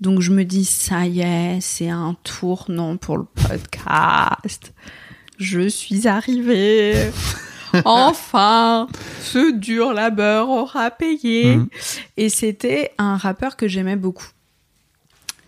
Donc 0.00 0.20
je 0.20 0.32
me 0.32 0.44
dis, 0.44 0.64
ça 0.64 1.06
y 1.06 1.20
est, 1.20 1.60
c'est 1.60 1.88
un 1.88 2.16
tournant 2.22 2.96
pour 2.96 3.18
le 3.18 3.24
podcast. 3.24 4.72
Je 5.38 5.68
suis 5.68 6.06
arrivée. 6.08 7.10
Enfin, 7.84 8.88
ce 9.20 9.52
dur 9.52 9.92
labeur 9.92 10.48
aura 10.48 10.90
payé. 10.90 11.56
Mhm. 11.56 11.68
Et 12.16 12.30
c'était 12.30 12.92
un 12.96 13.18
rappeur 13.18 13.56
que 13.58 13.68
j'aimais 13.68 13.96
beaucoup. 13.96 14.26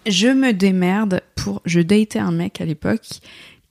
Je 0.06 0.28
me 0.28 0.52
démerde 0.52 1.22
pour. 1.34 1.62
Je 1.64 1.80
datais 1.80 2.18
un 2.18 2.30
mec 2.30 2.60
à 2.60 2.66
l'époque 2.66 3.06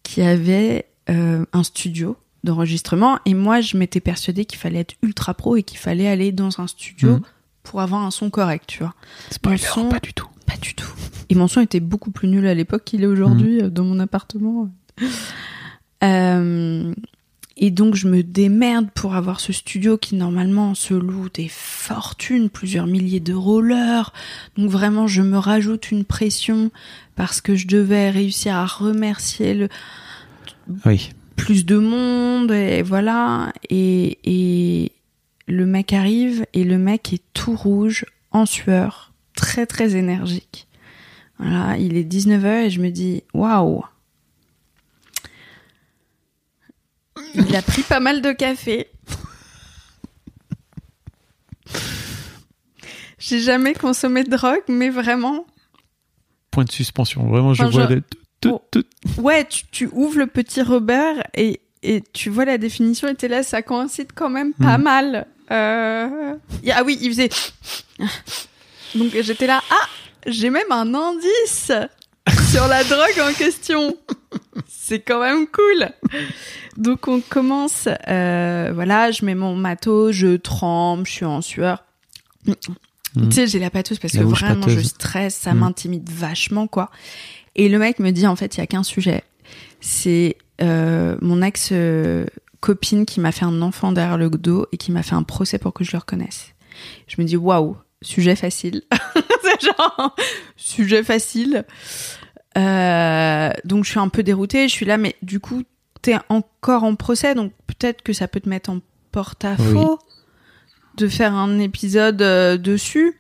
qui 0.02 0.24
avait 0.24 0.88
euh, 1.12 1.46
un 1.54 1.62
studio 1.64 2.18
d'enregistrement 2.44 3.20
et 3.26 3.36
moi 3.36 3.62
je 3.62 3.78
m'étais 3.78 4.00
persuadée 4.00 4.46
qu'il 4.46 4.58
fallait 4.58 4.80
être 4.80 4.96
ultra 5.04 5.36
pro 5.36 5.56
et 5.56 5.62
qu'il 5.64 5.78
fallait 5.78 6.08
aller 6.08 6.32
dans 6.32 6.60
un 6.60 6.66
studio 6.68 7.18
Mhm. 7.18 7.22
pour 7.62 7.82
avoir 7.82 8.02
un 8.04 8.12
son 8.12 8.32
correct, 8.32 8.66
tu 8.68 8.80
vois. 8.80 8.96
Spoiler, 9.30 9.58
son- 9.60 9.90
pas 9.90 10.00
du 10.00 10.14
tout. 10.14 10.28
Pas 10.50 10.58
du 10.62 10.74
tout. 10.74 10.92
Et 11.30 11.36
mon 11.36 11.48
son 11.48 11.62
était 11.62 11.80
beaucoup 11.80 12.10
plus 12.12 12.28
nul 12.28 12.48
à 12.48 12.54
l'époque 12.56 12.84
qu'il 12.86 13.04
est 13.04 13.08
aujourd'hui 13.08 13.62
euh, 13.62 13.70
dans 13.70 13.84
mon 13.84 14.00
appartement. 14.00 14.70
Euh, 16.04 16.94
et 17.58 17.72
donc 17.72 17.96
je 17.96 18.08
me 18.08 18.24
démerde 18.24 18.90
pour 18.96 19.16
avoir 19.16 19.40
ce 19.42 19.52
studio 19.52 19.98
qui 19.98 20.16
normalement 20.16 20.74
se 20.76 20.94
loue 20.94 21.30
des 21.30 21.50
fortunes, 21.50 22.50
plusieurs 22.50 22.88
milliers 22.88 23.20
d'euros 23.20 23.60
l'heure. 23.62 24.14
Donc 24.58 24.70
vraiment 24.70 25.08
je 25.08 25.22
me 25.22 25.38
rajoute 25.38 25.92
une 25.92 26.06
pression 26.06 26.72
parce 27.16 27.42
que 27.42 27.56
je 27.56 27.68
devais 27.68 28.10
réussir 28.10 28.56
à 28.56 28.66
remercier 28.66 29.54
le 29.54 29.70
Oui. 30.86 31.12
plus 31.36 31.66
de 31.66 31.78
monde 31.78 32.52
et 32.52 32.82
voilà 32.82 33.52
et, 33.70 34.18
et 34.24 34.94
le 35.48 35.66
mec 35.66 35.92
arrive 35.94 36.46
et 36.54 36.64
le 36.64 36.78
mec 36.78 37.12
est 37.14 37.24
tout 37.34 37.56
rouge 37.56 38.06
en 38.32 38.46
sueur 38.46 39.09
très 39.40 39.66
très 39.66 39.96
énergique 39.96 40.68
voilà 41.40 41.78
il 41.78 41.98
est 41.98 42.04
19h 42.04 42.66
et 42.66 42.70
je 42.70 42.80
me 42.82 42.90
dis 42.90 43.24
waouh 43.34 43.84
il 47.36 47.56
a 47.56 47.62
pris 47.62 47.84
pas 47.84 48.00
mal 48.00 48.22
de 48.22 48.32
café 48.32 48.88
j'ai 53.18 53.40
jamais 53.40 53.74
consommé 53.74 54.24
de 54.24 54.30
drogue 54.36 54.64
mais 54.68 54.90
vraiment 54.90 55.46
Point 56.52 56.64
de 56.64 56.72
suspension. 56.72 57.28
Vraiment, 57.28 57.54
je 57.54 57.62
Enfin, 57.64 57.72
vois 57.72 57.88
je- 57.90 57.94
des- 57.96 58.02
tout- 58.42 58.60
Oh. 58.76 59.22
Ouais, 59.22 59.46
tu, 59.48 59.66
tu 59.70 59.88
ouvres 59.94 60.18
le 60.18 60.26
petit 60.26 60.64
Robert 60.64 61.22
et, 61.36 61.62
et 61.84 62.02
tu 62.12 62.32
vois 62.32 62.46
la 62.46 62.58
définition 62.58 63.08
et 63.08 63.14
t'es 63.14 63.28
là, 63.28 63.44
ça 63.44 63.62
coïncide 63.62 64.14
quand 64.16 64.32
même 64.32 64.54
pas 64.54 64.80
Hmm. 64.80 64.82
mal. 64.84 65.28
Euh... 65.52 66.36
Ah 66.72 66.84
oui, 66.84 66.98
il 67.02 67.10
faisait... 67.10 67.30
Donc 68.96 69.16
j'étais 69.22 69.48
là, 69.48 69.62
ah, 69.70 69.88
j'ai 70.28 70.50
même 70.50 70.72
un 70.72 70.94
indice 70.94 71.72
sur 72.52 72.68
la 72.68 72.84
drogue 72.84 73.20
en 73.30 73.34
question. 73.34 73.96
C'est 74.68 75.00
quand 75.00 75.22
même 75.22 75.48
cool. 75.48 75.90
Donc 76.78 77.08
on 77.08 77.22
commence, 77.22 77.88
euh, 78.08 78.72
voilà, 78.74 79.12
je 79.12 79.24
mets 79.26 79.36
mon 79.36 79.56
matos, 79.56 80.14
je 80.16 80.36
tremble, 80.38 81.06
je 81.06 81.12
suis 81.12 81.26
en 81.26 81.42
sueur. 81.42 81.84
Mhm. 82.46 82.56
Tu 83.30 83.32
sais, 83.32 83.48
j'ai 83.48 83.60
la 83.60 83.70
pâteuse 83.70 84.00
parce 84.00 84.14
La 84.14 84.22
que 84.22 84.26
vraiment 84.28 84.62
pâteuse. 84.62 84.80
je 84.80 84.88
stresse, 84.88 85.36
ça 85.36 85.54
Mhm. 85.54 85.60
m'intimide 85.60 86.10
vachement, 86.10 86.68
quoi. 86.68 86.90
Et 87.56 87.68
le 87.70 87.78
mec 87.80 88.00
me 88.00 88.12
dit, 88.12 88.28
en 88.28 88.36
fait, 88.36 88.56
il 88.58 88.60
y 88.60 88.64
a 88.64 88.68
qu'un 88.68 88.84
sujet. 88.84 89.24
C'est 89.82 90.38
euh, 90.62 91.16
mon 91.22 91.42
ex 91.42 91.72
copine 92.60 93.06
qui 93.06 93.20
m'a 93.22 93.32
fait 93.32 93.46
un 93.46 93.62
enfant 93.62 93.92
derrière 93.94 94.18
le 94.18 94.30
dos 94.30 94.68
et 94.72 94.78
qui 94.78 94.92
m'a 94.92 95.04
fait 95.04 95.16
un 95.16 95.24
procès 95.24 95.58
pour 95.58 95.74
que 95.74 95.84
je 95.84 95.92
le 95.94 96.00
reconnaisse. 96.00 96.50
Je 97.08 97.16
me 97.22 97.26
dis, 97.26 97.38
waouh, 97.38 97.78
sujet 98.02 98.36
facile. 98.36 98.84
C'est 99.44 99.62
genre, 99.62 100.16
sujet 100.56 101.04
facile. 101.04 101.66
Euh, 102.58 103.52
donc 103.66 103.86
je 103.86 103.92
suis 103.92 104.00
un 104.00 104.10
peu 104.10 104.24
déroutée, 104.24 104.68
je 104.68 104.74
suis 104.74 104.86
là, 104.86 104.98
mais 104.98 105.16
du 105.22 105.40
coup, 105.40 105.64
t'es 106.02 106.16
encore 106.30 106.84
en 106.84 106.96
procès, 106.96 107.36
donc 107.36 107.54
peut-être 107.68 108.02
que 108.02 108.14
ça 108.14 108.28
peut 108.28 108.40
te 108.40 108.50
mettre 108.50 108.70
en 108.70 108.80
porte-à-faux 109.12 110.00
de 110.98 111.08
faire 111.08 111.34
un 111.34 111.60
épisode 111.60 112.22
euh, 112.22 112.58
dessus. 112.58 113.16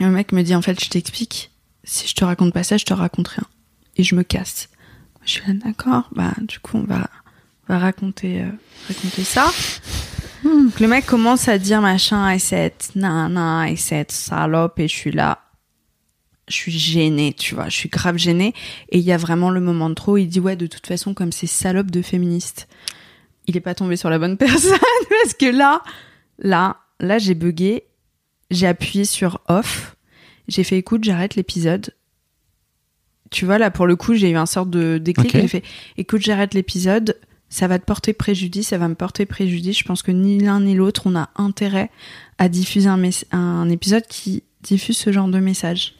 Et 0.00 0.04
le 0.04 0.10
mec 0.10 0.32
me 0.32 0.42
dit, 0.42 0.54
en 0.54 0.62
fait, 0.62 0.82
je 0.82 0.88
t'explique, 0.88 1.52
si 1.84 2.08
je 2.08 2.14
te 2.14 2.24
raconte 2.24 2.52
pas 2.52 2.64
ça, 2.64 2.76
je 2.76 2.84
te 2.84 2.94
raconte 2.94 3.28
rien. 3.28 3.44
Et 3.96 4.02
je 4.02 4.14
me 4.14 4.22
casse. 4.22 4.68
Je 5.24 5.32
suis 5.32 5.46
là, 5.46 5.54
d'accord, 5.54 6.08
bah 6.12 6.34
du 6.42 6.58
coup, 6.58 6.78
on 6.78 6.84
va, 6.84 7.08
on 7.68 7.72
va 7.72 7.78
raconter, 7.78 8.42
euh, 8.42 8.50
raconter 8.88 9.24
ça. 9.24 9.50
Donc, 10.44 10.78
le 10.80 10.86
mec 10.88 11.06
commence 11.06 11.48
à 11.48 11.58
dire 11.58 11.80
machin, 11.80 12.30
et 12.30 12.38
cette 12.38 12.90
nana, 12.94 13.70
et 13.70 13.76
cette 13.76 14.12
salope, 14.12 14.78
et 14.78 14.88
je 14.88 14.94
suis 14.94 15.12
là. 15.12 15.40
Je 16.48 16.54
suis 16.54 16.72
gênée, 16.72 17.32
tu 17.32 17.54
vois, 17.54 17.70
je 17.70 17.76
suis 17.76 17.88
grave 17.88 18.18
gênée. 18.18 18.52
Et 18.90 18.98
il 18.98 19.04
y 19.04 19.12
a 19.12 19.16
vraiment 19.16 19.48
le 19.48 19.60
moment 19.60 19.88
de 19.88 19.94
trop, 19.94 20.18
il 20.18 20.26
dit, 20.26 20.40
ouais, 20.40 20.56
de 20.56 20.66
toute 20.66 20.86
façon, 20.86 21.14
comme 21.14 21.32
c'est 21.32 21.46
salope 21.46 21.90
de 21.90 22.02
féministe, 22.02 22.68
il 23.46 23.56
est 23.56 23.60
pas 23.60 23.74
tombé 23.74 23.96
sur 23.96 24.10
la 24.10 24.18
bonne 24.18 24.36
personne, 24.38 24.78
parce 25.22 25.32
que 25.34 25.46
là, 25.46 25.82
là, 26.38 26.76
là, 27.00 27.18
j'ai 27.18 27.34
bugué, 27.34 27.84
j'ai 28.50 28.66
appuyé 28.66 29.06
sur 29.06 29.40
off, 29.48 29.96
j'ai 30.48 30.64
fait 30.64 30.76
écoute, 30.76 31.04
j'arrête 31.04 31.34
l'épisode. 31.36 31.94
Tu 33.30 33.46
vois, 33.46 33.56
là, 33.58 33.70
pour 33.70 33.86
le 33.86 33.96
coup, 33.96 34.12
j'ai 34.14 34.28
eu 34.30 34.36
un 34.36 34.44
sort 34.46 34.66
de 34.66 34.98
déclic, 34.98 35.34
Ok. 35.34 35.40
j'ai 35.40 35.48
fait 35.48 35.62
écoute, 35.96 36.20
j'arrête 36.20 36.52
l'épisode, 36.52 37.18
ça 37.54 37.68
va 37.68 37.78
te 37.78 37.84
porter 37.84 38.14
préjudice, 38.14 38.68
ça 38.68 38.78
va 38.78 38.88
me 38.88 38.96
porter 38.96 39.26
préjudice. 39.26 39.78
Je 39.78 39.84
pense 39.84 40.02
que 40.02 40.10
ni 40.10 40.40
l'un 40.40 40.58
ni 40.58 40.74
l'autre, 40.74 41.02
on 41.04 41.14
a 41.14 41.30
intérêt 41.36 41.88
à 42.36 42.48
diffuser 42.48 42.88
un, 42.88 43.68
épisode 43.68 44.04
qui 44.08 44.42
diffuse 44.64 44.96
ce 44.96 45.12
genre 45.12 45.28
de 45.28 45.38
message. 45.38 45.94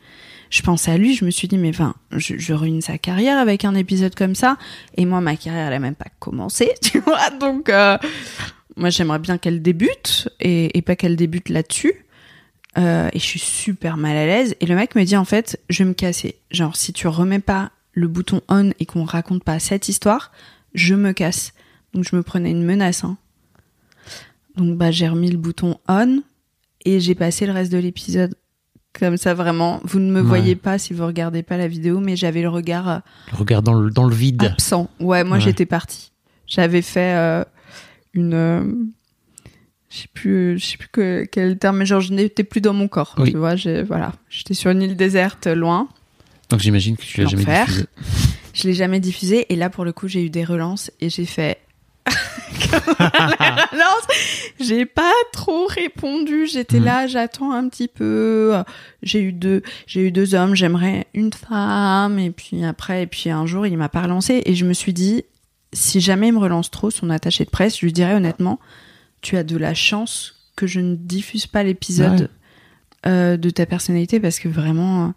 Je 0.51 0.63
pense 0.63 0.89
à 0.89 0.97
lui, 0.99 1.15
je 1.15 1.25
me 1.25 1.31
suis 1.31 1.47
dit, 1.47 1.57
mais 1.57 1.69
enfin, 1.69 1.95
je, 2.11 2.53
ruine 2.53 2.81
sa 2.81 2.99
carrière 2.99 3.39
avec 3.39 3.65
un 3.65 3.77
épisode 3.77 4.17
comme 4.17 4.35
ça. 4.35 4.57
Et 4.97 5.05
moi, 5.05 5.21
ma 5.21 5.37
carrière, 5.37 5.69
elle 5.69 5.75
a 5.75 5.79
même 5.79 5.95
pas 5.95 6.11
commencé, 6.19 6.73
tu 6.83 6.99
vois. 6.99 7.31
Donc, 7.31 7.69
euh, 7.69 7.99
moi, 8.77 8.91
j'aimerais 8.91 9.21
bien 9.21 9.39
qu'elle 9.39 9.63
débute 9.63 10.29
et, 10.41 10.77
et 10.77 10.83
pas 10.83 10.97
qu'elle 10.97 11.15
débute 11.15 11.51
là-dessus. 11.51 12.05
Euh, 12.79 13.11
et 13.13 13.19
je 13.21 13.25
suis 13.25 13.39
super 13.39 13.97
mal 13.97 14.17
à 14.17 14.27
l'aise. 14.27 14.57
Et 14.61 14.67
le 14.67 14.75
mec 14.75 14.97
me 14.97 15.05
dit, 15.05 15.17
en 15.17 15.25
fait, 15.25 15.61
je 15.71 15.85
vais 15.85 15.89
me 15.89 15.95
casser. 15.95 16.35
Genre, 16.51 16.75
si 16.75 16.93
tu 16.93 17.07
remets 17.07 17.39
pas 17.39 17.71
le 17.93 18.09
bouton 18.09 18.41
on 18.49 18.73
et 18.81 18.87
qu'on 18.87 19.05
raconte 19.05 19.45
pas 19.45 19.61
cette 19.61 19.89
histoire, 19.89 20.33
je 20.75 20.95
me 20.95 21.13
casse. 21.13 21.53
Donc, 21.93 22.05
je 22.11 22.17
me 22.17 22.23
prenais 22.23 22.51
une 22.51 22.65
menace. 22.65 23.05
hein. 23.05 23.17
Donc, 24.57 24.77
bah, 24.77 24.91
j'ai 24.91 25.09
remis 25.09 25.31
le 25.31 25.39
bouton 25.39 25.79
on 25.89 26.23
et 26.85 27.01
j'ai 27.01 27.15
passé 27.15 27.47
le 27.47 27.53
reste 27.53 27.73
de 27.73 27.79
l'épisode 27.79 28.35
comme 28.99 29.17
ça, 29.17 29.35
vraiment. 29.35 29.81
Vous 29.85 29.99
ne 29.99 30.11
me 30.13 30.21
Ouais. 30.21 30.27
voyez 30.27 30.55
pas 30.57 30.79
si 30.79 30.93
vous 30.95 31.05
regardez 31.07 31.43
pas 31.43 31.57
la 31.57 31.67
vidéo, 31.67 31.99
mais 32.01 32.15
j'avais 32.17 32.43
le 32.43 32.49
regard 32.49 32.89
euh, 32.89 32.99
Le 33.33 33.37
regard 33.39 33.63
dans 33.63 33.75
le, 33.75 33.91
dans 33.91 34.05
le 34.07 34.15
vide. 34.15 34.45
absent. 34.45 34.89
Ouais, 35.01 35.25
moi 35.25 35.39
Ouais. 35.39 35.43
j'étais 35.43 35.67
partie. 35.67 36.13
J'avais 36.47 36.83
fait 36.83 37.15
euh, 37.17 37.45
une. 38.13 38.35
euh, 38.35 38.63
je 39.91 39.99
sais 40.03 40.09
plus, 40.13 40.59
je 40.59 40.65
sais 40.67 40.77
plus 40.77 40.89
que, 40.89 41.25
quel 41.31 41.59
terme, 41.59 41.79
mais 41.79 41.87
genre 41.87 42.01
je 42.01 42.13
n'étais 42.13 42.45
plus 42.45 42.61
dans 42.61 42.73
mon 42.75 42.87
corps. 42.89 43.15
Oui. 43.19 43.31
Tu 43.33 43.37
vois, 43.37 43.55
voilà, 43.87 44.13
j'étais 44.29 44.55
sur 44.55 44.71
une 44.71 44.83
île 44.83 44.97
déserte, 44.97 45.47
loin. 45.47 45.89
Donc 46.51 46.61
j'imagine 46.61 46.97
que 46.97 47.03
tu 47.03 47.21
l'as 47.21 47.27
jamais 47.29 47.45
diffusé. 47.45 47.87
Je 48.55 48.67
l'ai 48.69 48.73
jamais 48.75 49.01
diffusé 49.01 49.47
et 49.53 49.57
là 49.57 49.69
pour 49.69 49.85
le 49.85 49.93
coup 49.93 50.09
j'ai 50.09 50.25
eu 50.25 50.31
des 50.31 50.45
relances 50.45 50.91
et 51.01 51.11
j'ai 51.11 51.27
fait. 51.27 51.59
Relance, 52.73 54.07
j'ai 54.61 54.87
pas 54.87 55.13
trop 55.33 55.67
répondu. 55.67 56.47
J'étais 56.47 56.79
Mhm. 56.79 56.85
là, 56.85 57.07
j'attends 57.07 57.53
un 57.53 57.69
petit 57.69 57.89
peu. 57.89 58.55
J'ai 59.03 59.21
eu 59.23 59.33
deux, 59.33 59.63
j'ai 59.87 60.03
eu 60.07 60.11
deux 60.13 60.35
hommes. 60.35 60.55
J'aimerais 60.55 61.07
une 61.15 61.33
femme 61.33 62.19
et 62.19 62.31
puis 62.31 62.65
après 62.65 63.03
et 63.03 63.07
puis 63.07 63.31
un 63.31 63.47
jour 63.47 63.67
il 63.67 63.77
m'a 63.77 63.89
pas 63.89 64.03
relancé 64.03 64.43
et 64.45 64.55
je 64.55 64.65
me 64.65 64.73
suis 64.73 64.93
dit 64.93 65.25
si 65.73 66.01
jamais 66.01 66.29
il 66.29 66.33
me 66.35 66.39
relance 66.39 66.71
trop 66.71 66.91
son 66.91 67.11
attaché 67.11 67.45
de 67.45 67.51
presse, 67.51 67.79
je 67.79 67.85
lui 67.87 67.93
dirais 67.93 68.15
honnêtement, 68.15 68.61
tu 69.23 69.37
as 69.37 69.43
de 69.45 69.57
la 69.57 69.75
chance 69.75 70.37
que 70.57 70.67
je 70.69 70.79
ne 70.81 70.95
diffuse 70.95 71.47
pas 71.49 71.65
l'épisode 71.65 72.31
euh, 73.07 73.37
de 73.37 73.51
ta 73.51 73.67
personnalité 73.67 74.21
parce 74.21 74.39
que 74.39 74.49
vraiment, 74.49 75.13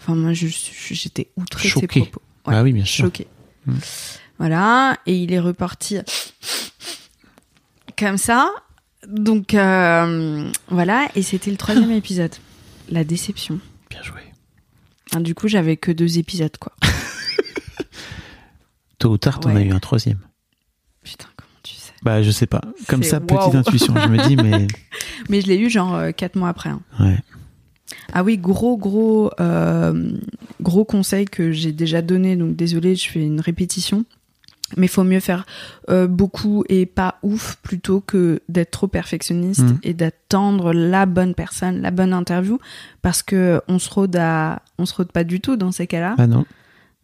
enfin 0.00 0.14
moi 0.14 0.32
j'étais 0.32 1.28
outrée 1.36 1.68
de 1.68 1.74
ses 1.74 1.86
propos. 2.00 2.21
Ouais, 2.46 2.54
Ah 2.56 2.62
oui, 2.62 2.72
bien 2.72 2.84
sûr. 2.84 3.06
choquée. 3.06 3.26
Mm. 3.66 3.74
Voilà, 4.38 4.98
et 5.06 5.14
il 5.16 5.32
est 5.32 5.38
reparti 5.40 5.98
comme 7.96 8.18
ça. 8.18 8.50
Donc 9.06 9.54
euh, 9.54 10.50
voilà, 10.68 11.08
et 11.14 11.22
c'était 11.22 11.50
le 11.50 11.56
troisième 11.56 11.90
épisode, 11.92 12.34
la 12.88 13.04
déception. 13.04 13.60
Bien 13.90 14.02
joué. 14.02 14.20
Ah, 15.14 15.20
Du 15.20 15.34
coup, 15.34 15.48
j'avais 15.48 15.76
que 15.76 15.92
deux 15.92 16.18
épisodes 16.18 16.56
quoi. 16.58 16.72
Tôt 18.98 19.10
ou 19.10 19.18
tard, 19.18 19.40
t'en 19.40 19.50
Ouais. 19.54 19.62
as 19.62 19.64
eu 19.64 19.72
un 19.72 19.80
troisième. 19.80 20.18
Putain, 21.02 21.26
comment 21.36 21.48
tu 21.62 21.74
sais? 21.74 21.92
Bah, 22.02 22.22
je 22.22 22.30
sais 22.30 22.46
pas. 22.46 22.60
Comme 22.88 23.02
ça, 23.02 23.20
petite 23.20 23.54
intuition. 23.54 23.94
Je 23.96 24.08
me 24.08 24.28
dis, 24.28 24.36
mais 24.36 24.66
Mais 25.28 25.40
je 25.40 25.46
l'ai 25.48 25.58
eu 25.58 25.68
genre 25.70 26.00
4 26.16 26.36
mois 26.36 26.48
après. 26.48 26.70
hein. 26.70 26.80
ouais. 27.00 27.18
Ah 28.12 28.22
oui, 28.22 28.38
gros, 28.38 28.76
gros, 28.76 29.30
euh, 29.40 30.12
gros 30.72 30.84
conseil 30.86 31.26
que 31.26 31.52
j'ai 31.52 31.72
déjà 31.72 32.00
donné. 32.02 32.36
Donc 32.36 32.56
désolé, 32.56 32.94
je 32.96 33.08
fais 33.10 33.20
une 33.22 33.40
répétition. 33.40 34.04
Mais 34.78 34.86
il 34.86 34.88
faut 34.88 35.04
mieux 35.04 35.20
faire 35.20 35.44
euh, 35.90 36.06
beaucoup 36.06 36.64
et 36.70 36.86
pas 36.86 37.18
ouf 37.22 37.56
plutôt 37.62 38.00
que 38.00 38.40
d'être 38.48 38.70
trop 38.70 38.86
perfectionniste 38.88 39.60
Mhm. 39.64 39.78
et 39.82 39.92
d'attendre 39.92 40.72
la 40.72 41.04
bonne 41.04 41.34
personne, 41.34 41.82
la 41.82 41.90
bonne 41.90 42.14
interview, 42.14 42.58
parce 43.02 43.22
que 43.22 43.60
on 43.68 43.78
se 43.78 43.90
rôde 43.90 44.16
à, 44.16 44.62
on 44.78 44.86
se 44.86 44.94
rôde 44.94 45.12
pas 45.12 45.24
du 45.24 45.40
tout 45.40 45.56
dans 45.56 45.72
ces 45.72 45.86
cas-là. 45.86 46.14
Ah 46.16 46.26
non. 46.26 46.46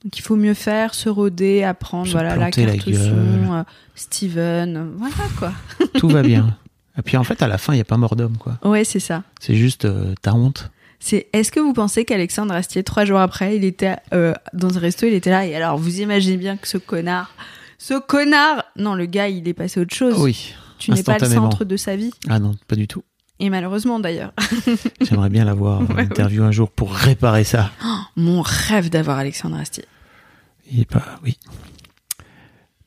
Donc 0.02 0.16
il 0.18 0.22
faut 0.22 0.36
mieux 0.36 0.54
faire, 0.54 0.94
se 0.94 1.10
rôder, 1.10 1.62
apprendre, 1.62 2.06
Se 2.06 2.12
voilà, 2.12 2.30
la 2.30 2.44
la 2.46 2.50
carte 2.50 2.86
gueule. 2.86 2.94
son, 2.96 3.52
euh, 3.52 3.62
Steven, 3.94 4.76
euh, 4.76 4.84
voilà 4.96 5.14
quoi. 5.38 5.52
Tout 5.98 6.08
va 6.08 6.22
bien. 6.32 6.56
Et 6.98 7.02
puis 7.02 7.18
en 7.18 7.24
fait, 7.24 7.42
à 7.42 7.48
la 7.48 7.58
fin, 7.58 7.74
il 7.74 7.78
y 7.78 7.82
a 7.82 7.84
pas 7.84 7.98
mort 7.98 8.16
d'homme, 8.16 8.38
quoi. 8.38 8.58
Ouais, 8.64 8.84
c'est 8.84 8.98
ça. 9.00 9.24
C'est 9.40 9.56
juste, 9.56 9.84
euh, 9.84 10.14
t'as 10.22 10.32
honte. 10.32 10.70
C'est. 11.00 11.28
Est-ce 11.32 11.52
que 11.52 11.60
vous 11.60 11.72
pensez 11.72 12.04
qu'Alexandre 12.04 12.54
Astier, 12.54 12.82
trois 12.82 13.04
jours 13.04 13.20
après, 13.20 13.56
il 13.56 13.64
était 13.64 13.96
euh, 14.12 14.34
dans 14.52 14.76
un 14.76 14.80
resto, 14.80 15.06
il 15.06 15.14
était 15.14 15.30
là 15.30 15.46
et 15.46 15.54
alors 15.54 15.78
vous 15.78 16.00
imaginez 16.00 16.36
bien 16.36 16.56
que 16.56 16.66
ce 16.68 16.76
connard, 16.78 17.32
ce 17.78 17.98
connard, 18.00 18.64
non 18.76 18.94
le 18.94 19.06
gars, 19.06 19.28
il 19.28 19.46
est 19.48 19.54
passé 19.54 19.78
à 19.80 19.82
autre 19.84 19.94
chose. 19.94 20.14
Oui. 20.18 20.54
tu 20.78 20.90
n'es 20.90 21.02
pas 21.02 21.18
le 21.18 21.26
centre 21.26 21.64
de 21.64 21.76
sa 21.76 21.94
vie. 21.96 22.10
Ah 22.28 22.38
non, 22.40 22.54
pas 22.66 22.74
du 22.76 22.88
tout. 22.88 23.04
Et 23.40 23.50
malheureusement 23.50 24.00
d'ailleurs, 24.00 24.32
J'aimerais 25.00 25.30
bien 25.30 25.44
l'avoir 25.44 25.80
en 25.82 25.86
Ouais, 25.86 26.02
interview 26.02 26.42
un 26.42 26.50
jour 26.50 26.70
pour 26.70 26.92
réparer 26.92 27.44
ça. 27.44 27.70
mon 28.16 28.42
rêve 28.42 28.90
d'avoir 28.90 29.18
Alexandre 29.18 29.56
Astier. 29.56 29.84
Il 30.72 30.80
est 30.80 30.84
pas, 30.90 31.20
oui. 31.22 31.38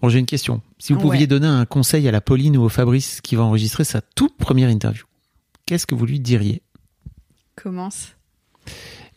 Bon, 0.02 0.10
j'ai 0.10 0.20
une 0.20 0.26
question. 0.26 0.62
Si 0.80 0.92
vous 0.94 1.00
Ouais. 1.00 1.06
pouviez 1.06 1.28
donner 1.28 1.48
un 1.48 1.66
conseil 1.66 2.08
à 2.08 2.12
la 2.12 2.20
Pauline 2.22 2.58
ou 2.58 2.64
au 2.64 2.70
Fabrice 2.70 3.22
qui 3.22 3.36
va 3.38 3.44
enregistrer 3.44 3.84
sa 3.86 4.02
toute 4.02 4.36
première 4.36 4.70
interview, 4.70 5.06
qu'est-ce 5.66 5.88
que 5.88 5.96
vous 5.96 6.06
lui 6.06 6.20
diriez? 6.20 6.62
Commence. 7.62 8.10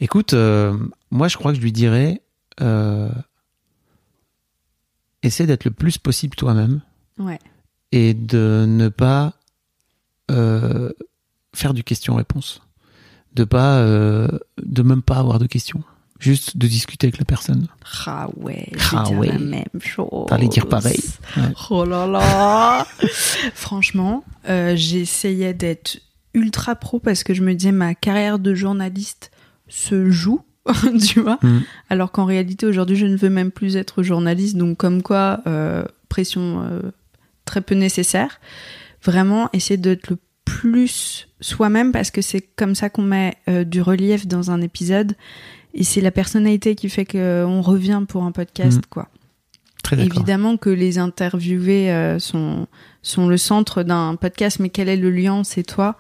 Écoute, 0.01 0.35
euh, 0.35 0.77
moi 1.11 1.29
je 1.29 1.37
crois 1.37 1.53
que 1.53 1.59
je 1.59 1.63
lui 1.63 1.73
dirais 1.73 2.21
euh, 2.61 3.09
essaie 5.23 5.47
d'être 5.47 5.65
le 5.65 5.71
plus 5.71 5.99
possible 5.99 6.37
toi-même 6.37 6.81
Ouais. 7.19 7.39
et 7.93 8.13
de 8.15 8.65
ne 8.69 8.89
pas 8.89 9.35
euh, 10.31 10.91
faire 11.55 11.75
du 11.75 11.85
question-réponse. 11.85 12.61
De 13.35 13.45
pas 13.45 13.79
euh, 13.79 14.29
de 14.63 14.83
même 14.83 15.03
pas 15.03 15.17
avoir 15.17 15.39
de 15.39 15.47
questions. 15.47 15.83
Juste 16.21 16.57
de 16.57 16.67
discuter 16.67 17.07
avec 17.09 17.19
la 17.19 17.25
personne. 17.25 17.67
Ah 18.07 18.29
ouais, 18.37 18.71
Ah 18.93 19.11
ouais. 19.11 19.27
la 19.29 19.39
même 19.39 19.65
chose. 19.81 20.27
T'allais 20.29 20.49
dire 20.49 20.69
pareil. 20.69 21.01
Ouais. 21.37 21.43
Oh 21.71 21.85
là 21.85 22.07
là 22.07 22.87
Franchement, 23.55 24.25
j'essayais 24.47 25.53
d'être 25.55 25.99
ultra 26.35 26.75
pro 26.75 26.99
parce 26.99 27.25
que 27.25 27.33
je 27.33 27.43
me 27.43 27.55
disais 27.55 27.73
ma 27.73 27.95
carrière 27.95 28.39
de 28.39 28.55
journaliste 28.55 29.31
se 29.69 30.11
joue, 30.11 30.43
tu 31.07 31.21
vois. 31.21 31.39
Mm. 31.43 31.61
Alors 31.91 32.13
qu'en 32.13 32.25
réalité, 32.25 32.67
aujourd'hui, 32.67 32.97
je 32.97 33.07
ne 33.07 33.17
veux 33.17 33.31
même 33.31 33.51
plus 33.51 33.77
être 33.77 34.03
journaliste. 34.03 34.57
Donc, 34.57 34.77
comme 34.77 35.03
quoi, 35.03 35.41
euh, 35.47 35.85
pression 36.09 36.63
euh, 36.63 36.81
très 37.45 37.61
peu 37.61 37.75
nécessaire. 37.75 38.41
Vraiment, 39.03 39.49
essayer 39.53 39.77
d'être 39.77 40.09
le 40.11 40.19
plus 40.45 41.29
soi-même 41.41 41.93
parce 41.93 42.11
que 42.11 42.23
c'est 42.23 42.41
comme 42.41 42.75
ça 42.75 42.91
qu'on 42.91 43.03
met 43.03 43.37
euh, 43.49 43.65
du 43.65 43.81
relief 43.81 44.27
dans 44.27 44.51
un 44.51 44.61
épisode. 44.61 45.15
Et 45.73 45.85
c'est 45.85 46.01
la 46.01 46.11
personnalité 46.11 46.75
qui 46.75 46.89
fait 46.89 47.05
qu'on 47.05 47.61
revient 47.61 48.03
pour 48.07 48.25
un 48.25 48.33
podcast, 48.33 48.79
Mm. 48.79 48.89
quoi. 48.91 49.09
Très. 49.83 50.01
Évidemment 50.03 50.57
que 50.57 50.71
les 50.71 50.97
interviewés 50.97 52.17
sont, 52.19 52.67
sont 53.03 53.29
le 53.29 53.37
centre 53.37 53.83
d'un 53.83 54.17
podcast, 54.17 54.59
mais 54.59 54.71
quel 54.71 54.89
est 54.89 54.97
le 54.97 55.11
lien? 55.11 55.45
C'est 55.45 55.63
toi. 55.63 55.99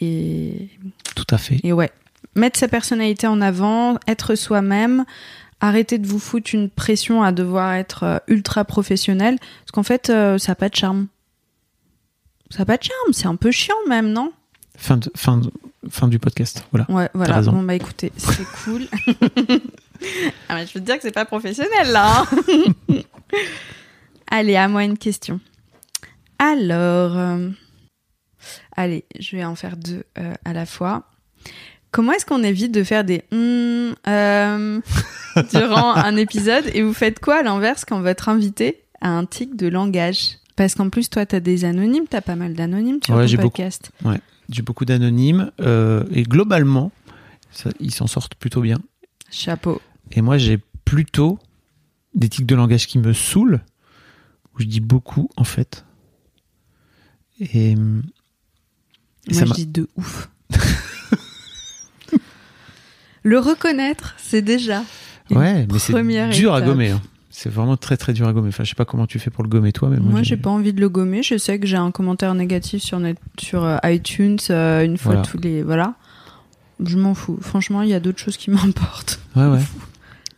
Et, 0.00 0.68
Tout 1.14 1.26
à 1.30 1.38
fait. 1.38 1.58
et 1.62 1.72
ouais, 1.72 1.90
mettre 2.34 2.58
sa 2.58 2.68
personnalité 2.68 3.26
en 3.26 3.40
avant, 3.40 3.98
être 4.06 4.34
soi-même, 4.34 5.04
arrêter 5.60 5.98
de 5.98 6.06
vous 6.06 6.18
foutre 6.18 6.50
une 6.54 6.70
pression 6.70 7.22
à 7.22 7.32
devoir 7.32 7.74
être 7.74 8.02
euh, 8.04 8.18
ultra 8.28 8.64
professionnel, 8.64 9.38
parce 9.40 9.72
qu'en 9.72 9.82
fait, 9.82 10.08
euh, 10.10 10.38
ça 10.38 10.52
n'a 10.52 10.56
pas 10.56 10.68
de 10.70 10.74
charme. 10.76 11.06
Ça 12.50 12.60
n'a 12.60 12.64
pas 12.64 12.76
de 12.78 12.82
charme, 12.82 13.12
c'est 13.12 13.26
un 13.26 13.36
peu 13.36 13.50
chiant 13.50 13.74
même, 13.88 14.10
non? 14.12 14.32
Fin, 14.76 14.96
de- 14.96 15.12
fin, 15.14 15.36
de- 15.36 15.52
fin 15.90 16.08
du 16.08 16.18
podcast. 16.18 16.64
Voilà. 16.72 16.90
Ouais, 16.90 17.08
voilà. 17.14 17.36
raison. 17.36 17.52
Bon, 17.52 17.62
bah 17.62 17.74
écoutez, 17.74 18.10
c'est 18.16 18.46
cool. 18.64 18.86
ah, 20.48 20.54
mais 20.54 20.66
je 20.66 20.72
peux 20.72 20.80
te 20.80 20.84
dire 20.86 20.96
que 20.96 21.02
c'est 21.02 21.10
pas 21.12 21.26
professionnel 21.26 21.92
là. 21.92 22.22
hein. 22.88 22.96
allez, 24.30 24.56
à 24.56 24.66
moi 24.68 24.84
une 24.84 24.96
question. 24.98 25.40
Alors, 26.38 27.16
euh, 27.18 27.50
allez, 28.80 29.04
je 29.18 29.36
vais 29.36 29.44
en 29.44 29.54
faire 29.54 29.76
deux 29.76 30.04
euh, 30.18 30.34
à 30.44 30.52
la 30.52 30.66
fois. 30.66 31.04
Comment 31.90 32.12
est-ce 32.12 32.24
qu'on 32.26 32.42
évite 32.42 32.72
de 32.72 32.84
faire 32.84 33.04
des 33.04 33.22
hum, 33.32 33.94
euh, 34.06 34.80
durant 35.52 35.94
un 35.94 36.16
épisode 36.16 36.64
et 36.72 36.82
vous 36.82 36.92
faites 36.94 37.18
quoi 37.20 37.38
à 37.40 37.42
l'inverse 37.42 37.84
quand 37.84 38.00
votre 38.00 38.28
invité 38.28 38.82
a 39.00 39.08
un 39.10 39.24
tic 39.24 39.56
de 39.56 39.66
langage? 39.68 40.36
Parce 40.56 40.74
qu'en 40.74 40.90
plus, 40.90 41.08
toi, 41.10 41.24
t'as 41.26 41.40
des 41.40 41.64
anonymes, 41.64 42.04
t'as 42.08 42.20
pas 42.20 42.36
mal 42.36 42.54
d'anonymes 42.54 42.98
sur 43.04 43.14
Ouais, 43.14 43.26
ton 43.26 43.32
beaucoup. 43.36 43.48
podcast. 43.48 43.90
J'ai 44.50 44.62
beaucoup 44.62 44.84
d'anonymes 44.84 45.50
euh, 45.60 46.04
et 46.10 46.22
globalement, 46.24 46.90
ça- 47.50 47.70
ils 47.80 47.94
s'en 47.94 48.06
sortent 48.06 48.34
plutôt 48.34 48.60
bien. 48.60 48.78
Chapeau. 49.30 49.80
Et 50.12 50.22
moi, 50.22 50.38
j'ai 50.38 50.58
plutôt 50.84 51.38
des 52.14 52.28
tics 52.28 52.46
de 52.46 52.54
langage 52.56 52.86
qui 52.88 52.98
me 52.98 53.12
saoulent, 53.12 53.60
où 54.54 54.60
je 54.60 54.66
dis 54.66 54.80
beaucoup 54.80 55.30
en 55.36 55.44
fait. 55.44 55.84
Et, 57.40 57.74
et 59.28 59.32
Moi, 59.34 59.40
ça 59.40 59.46
je 59.46 59.52
dis 59.52 59.66
de 59.66 59.88
ouf. 59.96 60.28
Le 63.22 63.38
reconnaître, 63.38 64.14
c'est 64.18 64.42
déjà. 64.42 64.82
ouais, 65.30 65.66
mais 65.70 65.78
c'est 65.78 66.30
dur 66.30 66.54
à 66.54 66.62
gommer. 66.62 66.90
hein. 66.90 67.02
C'est 67.28 67.50
vraiment 67.50 67.76
très 67.76 67.96
très 67.96 68.12
dur 68.12 68.26
à 68.26 68.32
gommer. 68.32 68.48
Enfin, 68.48 68.64
je 68.64 68.70
sais 68.70 68.74
pas 68.74 68.84
comment 68.84 69.06
tu 69.06 69.18
fais 69.18 69.30
pour 69.30 69.44
le 69.44 69.48
gommer 69.48 69.72
toi, 69.72 69.88
mais 69.88 69.98
moi, 69.98 70.10
Moi, 70.12 70.22
j'ai 70.22 70.36
pas 70.36 70.50
envie 70.50 70.72
de 70.72 70.80
le 70.80 70.88
gommer. 70.88 71.22
Je 71.22 71.38
sais 71.38 71.58
que 71.58 71.66
j'ai 71.66 71.76
un 71.76 71.90
commentaire 71.90 72.34
négatif 72.34 72.82
sur, 72.82 72.98
net, 72.98 73.18
sur 73.38 73.64
euh, 73.64 73.76
iTunes 73.84 74.38
euh, 74.50 74.84
une 74.84 74.96
fois 74.98 75.12
Voilà. 75.12 75.28
tous 75.28 75.38
les. 75.38 75.62
Voilà. 75.62 75.94
Je 76.84 76.96
m'en 76.98 77.14
fous. 77.14 77.38
Franchement, 77.40 77.82
il 77.82 77.90
y 77.90 77.94
a 77.94 78.00
d'autres 78.00 78.18
choses 78.18 78.36
qui 78.36 78.50
m'importent. 78.50 79.20
Ouais, 79.36 79.46
ouais. 79.46 79.60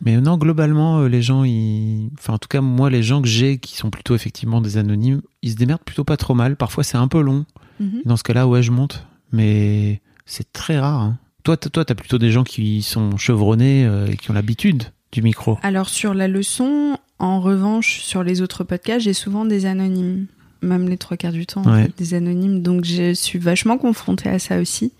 Mais 0.05 0.19
non, 0.19 0.37
globalement, 0.37 0.99
euh, 0.99 1.07
les 1.07 1.21
gens, 1.21 1.45
ils... 1.45 2.09
enfin, 2.19 2.33
en 2.33 2.37
tout 2.37 2.49
cas, 2.49 2.59
moi, 2.61 2.89
les 2.89 3.01
gens 3.03 3.21
que 3.21 3.27
j'ai 3.29 3.57
qui 3.57 3.77
sont 3.77 3.89
plutôt 3.89 4.13
effectivement 4.15 4.59
des 4.59 4.75
anonymes, 4.77 5.21
ils 5.41 5.51
se 5.51 5.55
démerdent 5.55 5.83
plutôt 5.83 6.03
pas 6.03 6.17
trop 6.17 6.33
mal. 6.35 6.57
Parfois, 6.57 6.83
c'est 6.83 6.97
un 6.97 7.07
peu 7.07 7.21
long. 7.21 7.45
Mhm. 7.83 8.01
Dans 8.05 8.17
ce 8.17 8.23
cas-là, 8.23 8.47
ouais, 8.47 8.63
je 8.63 8.71
monte. 8.71 9.05
Mais 9.31 10.01
c'est 10.25 10.51
très 10.53 10.79
rare. 10.79 11.01
hein. 11.01 11.17
Toi, 11.43 11.57
toi, 11.57 11.83
t'as 11.83 11.95
plutôt 11.95 12.17
des 12.17 12.31
gens 12.31 12.43
qui 12.43 12.81
sont 12.81 13.17
chevronnés 13.17 13.85
euh, 13.85 14.07
et 14.07 14.15
qui 14.15 14.31
ont 14.31 14.33
l'habitude 14.33 14.83
du 15.11 15.21
micro. 15.21 15.57
Alors, 15.63 15.89
sur 15.89 16.13
la 16.13 16.27
leçon, 16.27 16.97
en 17.19 17.41
revanche, 17.41 17.99
sur 18.01 18.23
les 18.23 18.41
autres 18.41 18.63
podcasts, 18.63 19.01
j'ai 19.05 19.13
souvent 19.13 19.43
des 19.45 19.65
anonymes. 19.65 20.27
Même 20.61 20.87
les 20.87 20.97
trois 20.97 21.17
quarts 21.17 21.33
du 21.33 21.45
temps, 21.45 21.61
en 21.65 21.73
Ouais. 21.73 21.83
fait, 21.85 21.97
des 21.97 22.13
anonymes. 22.13 22.61
Donc, 22.61 22.85
je 22.85 23.13
suis 23.13 23.37
vachement 23.39 23.77
confrontée 23.77 24.29
à 24.29 24.39
ça 24.39 24.59
aussi. 24.61 24.93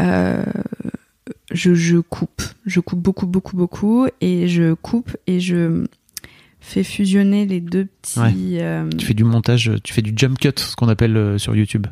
Euh, 0.00 0.44
je, 1.50 1.74
je 1.74 1.98
coupe. 1.98 2.42
Je 2.66 2.78
coupe 2.80 3.00
beaucoup, 3.00 3.26
beaucoup, 3.26 3.56
beaucoup. 3.56 4.06
Et 4.20 4.46
je 4.48 4.74
coupe 4.74 5.16
et 5.26 5.40
je 5.40 5.86
fais 6.68 6.84
fusionner 6.84 7.46
les 7.46 7.60
deux 7.60 7.86
petits. 7.86 8.18
Ouais. 8.20 8.32
euh, 8.62 8.88
Tu 8.96 9.04
fais 9.06 9.14
du 9.14 9.24
montage, 9.24 9.70
tu 9.84 9.92
fais 9.92 10.02
du 10.02 10.12
jump 10.16 10.38
cut, 10.38 10.52
ce 10.56 10.76
qu'on 10.76 10.88
appelle 10.88 11.16
euh, 11.16 11.38
sur 11.38 11.54
YouTube. 11.56 11.86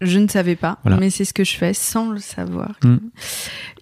Je 0.00 0.18
ne 0.18 0.28
savais 0.28 0.56
pas, 0.56 0.78
Voilà. 0.82 0.96
mais 0.98 1.10
c'est 1.10 1.26
ce 1.26 1.34
que 1.34 1.44
je 1.44 1.54
fais 1.56 1.74
sans 1.74 2.10
le 2.10 2.20
savoir. 2.20 2.72
Mm. 2.82 2.96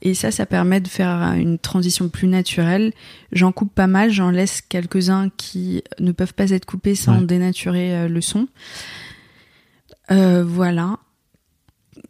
Et 0.03 0.15
ça, 0.15 0.33
ça 0.33 0.47
permet 0.47 0.81
de 0.81 0.89
faire 0.89 1.13
une 1.35 1.61
transition 1.61 2.09
plus 2.09 2.27
naturelle. 2.27 2.93
J'en 3.31 3.53
coupe 3.53 3.73
pas 3.73 3.87
mal, 3.87 4.11
j'en 4.11 4.31
laisse 4.33 4.61
quelques-uns 4.61 5.31
qui 5.37 5.85
ne 6.01 6.11
peuvent 6.11 6.35
pas 6.35 6.51
être 6.51 6.65
coupés 6.67 6.97
sans 6.97 7.21
Ouais. 7.21 7.25
dénaturer 7.27 7.95
euh, 7.95 8.09
le 8.09 8.21
son. 8.21 8.49
Euh, 10.11 10.43
voilà. 10.45 10.99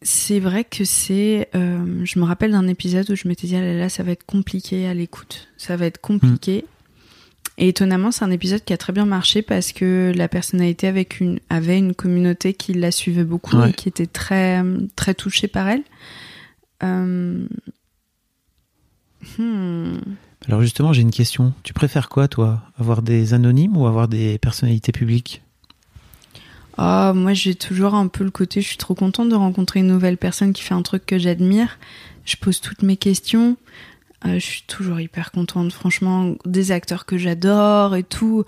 C'est 0.03 0.39
vrai 0.41 0.64
que 0.64 0.84
c'est. 0.84 1.49
je 1.55 2.18
me 2.18 2.24
rappelle 2.24 2.53
d'un 2.53 2.68
épisode 2.68 3.11
où 3.11 3.16
je 3.16 3.26
m'étais 3.26 3.47
dit, 3.49 3.57
ah 3.57 3.61
là 3.61 3.74
là, 3.74 3.89
ça 3.89 4.03
va 4.05 4.12
être 4.12 4.24
compliqué 4.24 4.86
à 4.86 4.95
l'écoute. 4.95 5.49
Ça 5.57 5.76
va 5.76 5.86
être 5.86 6.01
compliqué. 6.01 6.64
Et 7.61 7.68
étonnamment, 7.68 8.12
c'est 8.12 8.24
un 8.24 8.30
épisode 8.30 8.64
qui 8.64 8.72
a 8.72 8.76
très 8.76 8.93
bien 8.93 9.05
marché 9.05 9.43
parce 9.43 9.72
que 9.72 10.12
la 10.14 10.28
personnalité 10.28 10.86
avec 10.86 11.18
une, 11.18 11.41
avait 11.51 11.76
une 11.78 11.93
communauté 11.95 12.55
qui 12.55 12.72
la 12.72 12.93
suivait 12.93 13.24
beaucoup 13.24 13.57
Ouais. 13.57 13.70
et 13.70 13.72
qui 13.72 13.89
était 13.89 14.07
très, 14.07 14.62
très 14.95 15.12
touchée 15.14 15.49
par 15.49 15.68
elle. 15.68 15.82
Euh, 16.84 17.45
hmm. 19.39 19.97
Alors 20.47 20.62
justement, 20.62 20.93
j'ai 20.93 21.03
une 21.03 21.11
question. 21.11 21.53
Tu 21.64 21.72
préfères 21.72 22.09
quoi, 22.09 22.28
toi? 22.28 22.62
Avoir 22.78 23.03
des 23.03 23.34
anonymes 23.34 23.76
ou 23.76 23.89
avoir 23.89 24.07
des 24.07 24.39
personnalités 24.39 24.93
publiques? 24.93 25.43
Oh, 26.78 27.12
moi, 27.12 27.32
j'ai 27.34 27.57
toujours 27.57 27.95
un 27.95 28.07
peu 28.07 28.22
le 28.22 28.30
côté, 28.30 28.61
je 28.61 28.68
suis 28.68 28.76
trop 28.76 28.95
contente 28.95 29.28
de 29.28 29.34
rencontrer 29.34 29.80
une 29.80 29.89
nouvelle 29.89 30.16
personne 30.16 30.53
qui 30.53 30.62
fait 30.62 30.74
un 30.74 30.82
truc 30.82 31.05
que 31.05 31.18
j'admire. 31.18 31.76
Je 32.24 32.36
pose 32.36 32.61
toutes 32.61 32.82
mes 32.82 32.97
questions. 32.97 33.57
Euh, 34.26 34.34
je 34.34 34.44
suis 34.44 34.64
toujours 34.66 35.00
hyper 35.00 35.30
contente, 35.30 35.72
franchement, 35.72 36.34
des 36.44 36.72
acteurs 36.72 37.06
que 37.06 37.18
j'adore 37.18 37.94
et 37.94 38.02
tout. 38.02 38.44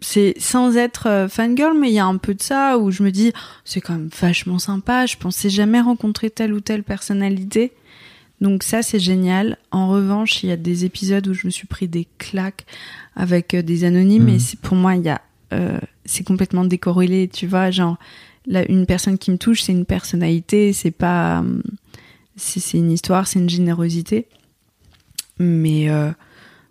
c'est 0.00 0.34
sans 0.38 0.76
être 0.76 1.08
euh, 1.08 1.28
fangirl, 1.28 1.76
mais 1.78 1.90
il 1.90 1.94
y 1.94 1.98
a 1.98 2.06
un 2.06 2.18
peu 2.18 2.34
de 2.34 2.42
ça 2.42 2.78
où 2.78 2.90
je 2.90 3.02
me 3.02 3.10
dis, 3.10 3.32
c'est 3.64 3.80
quand 3.80 3.94
même 3.94 4.10
vachement 4.20 4.58
sympa. 4.58 5.06
Je 5.06 5.16
pensais 5.16 5.50
jamais 5.50 5.80
rencontrer 5.80 6.30
telle 6.30 6.52
ou 6.52 6.60
telle 6.60 6.84
personnalité. 6.84 7.72
Donc 8.40 8.62
ça, 8.62 8.82
c'est 8.82 8.98
génial. 8.98 9.58
En 9.70 9.88
revanche, 9.88 10.42
il 10.42 10.48
y 10.48 10.52
a 10.52 10.56
des 10.56 10.84
épisodes 10.84 11.26
où 11.26 11.34
je 11.34 11.46
me 11.46 11.50
suis 11.50 11.66
pris 11.66 11.88
des 11.88 12.06
claques 12.18 12.66
avec 13.14 13.54
euh, 13.54 13.62
des 13.62 13.84
anonymes 13.84 14.28
et 14.28 14.38
c'est 14.38 14.60
pour 14.60 14.76
moi, 14.76 14.94
il 14.96 15.02
y 15.02 15.08
a, 15.08 15.22
euh, 15.52 15.78
c'est 16.04 16.24
complètement 16.24 16.64
décorrélé, 16.64 17.28
tu 17.28 17.46
vois. 17.46 17.70
Genre, 17.70 17.96
là, 18.46 18.68
une 18.70 18.86
personne 18.86 19.18
qui 19.18 19.30
me 19.30 19.38
touche, 19.38 19.62
c'est 19.62 19.72
une 19.72 19.86
personnalité, 19.86 20.72
c'est 20.72 20.90
pas, 20.90 21.38
hum, 21.38 21.62
c'est 22.36 22.60
c'est 22.60 22.78
une 22.78 22.92
histoire, 22.92 23.26
c'est 23.26 23.38
une 23.38 23.48
générosité. 23.48 24.26
Mais 25.38 25.88
euh, 25.90 26.10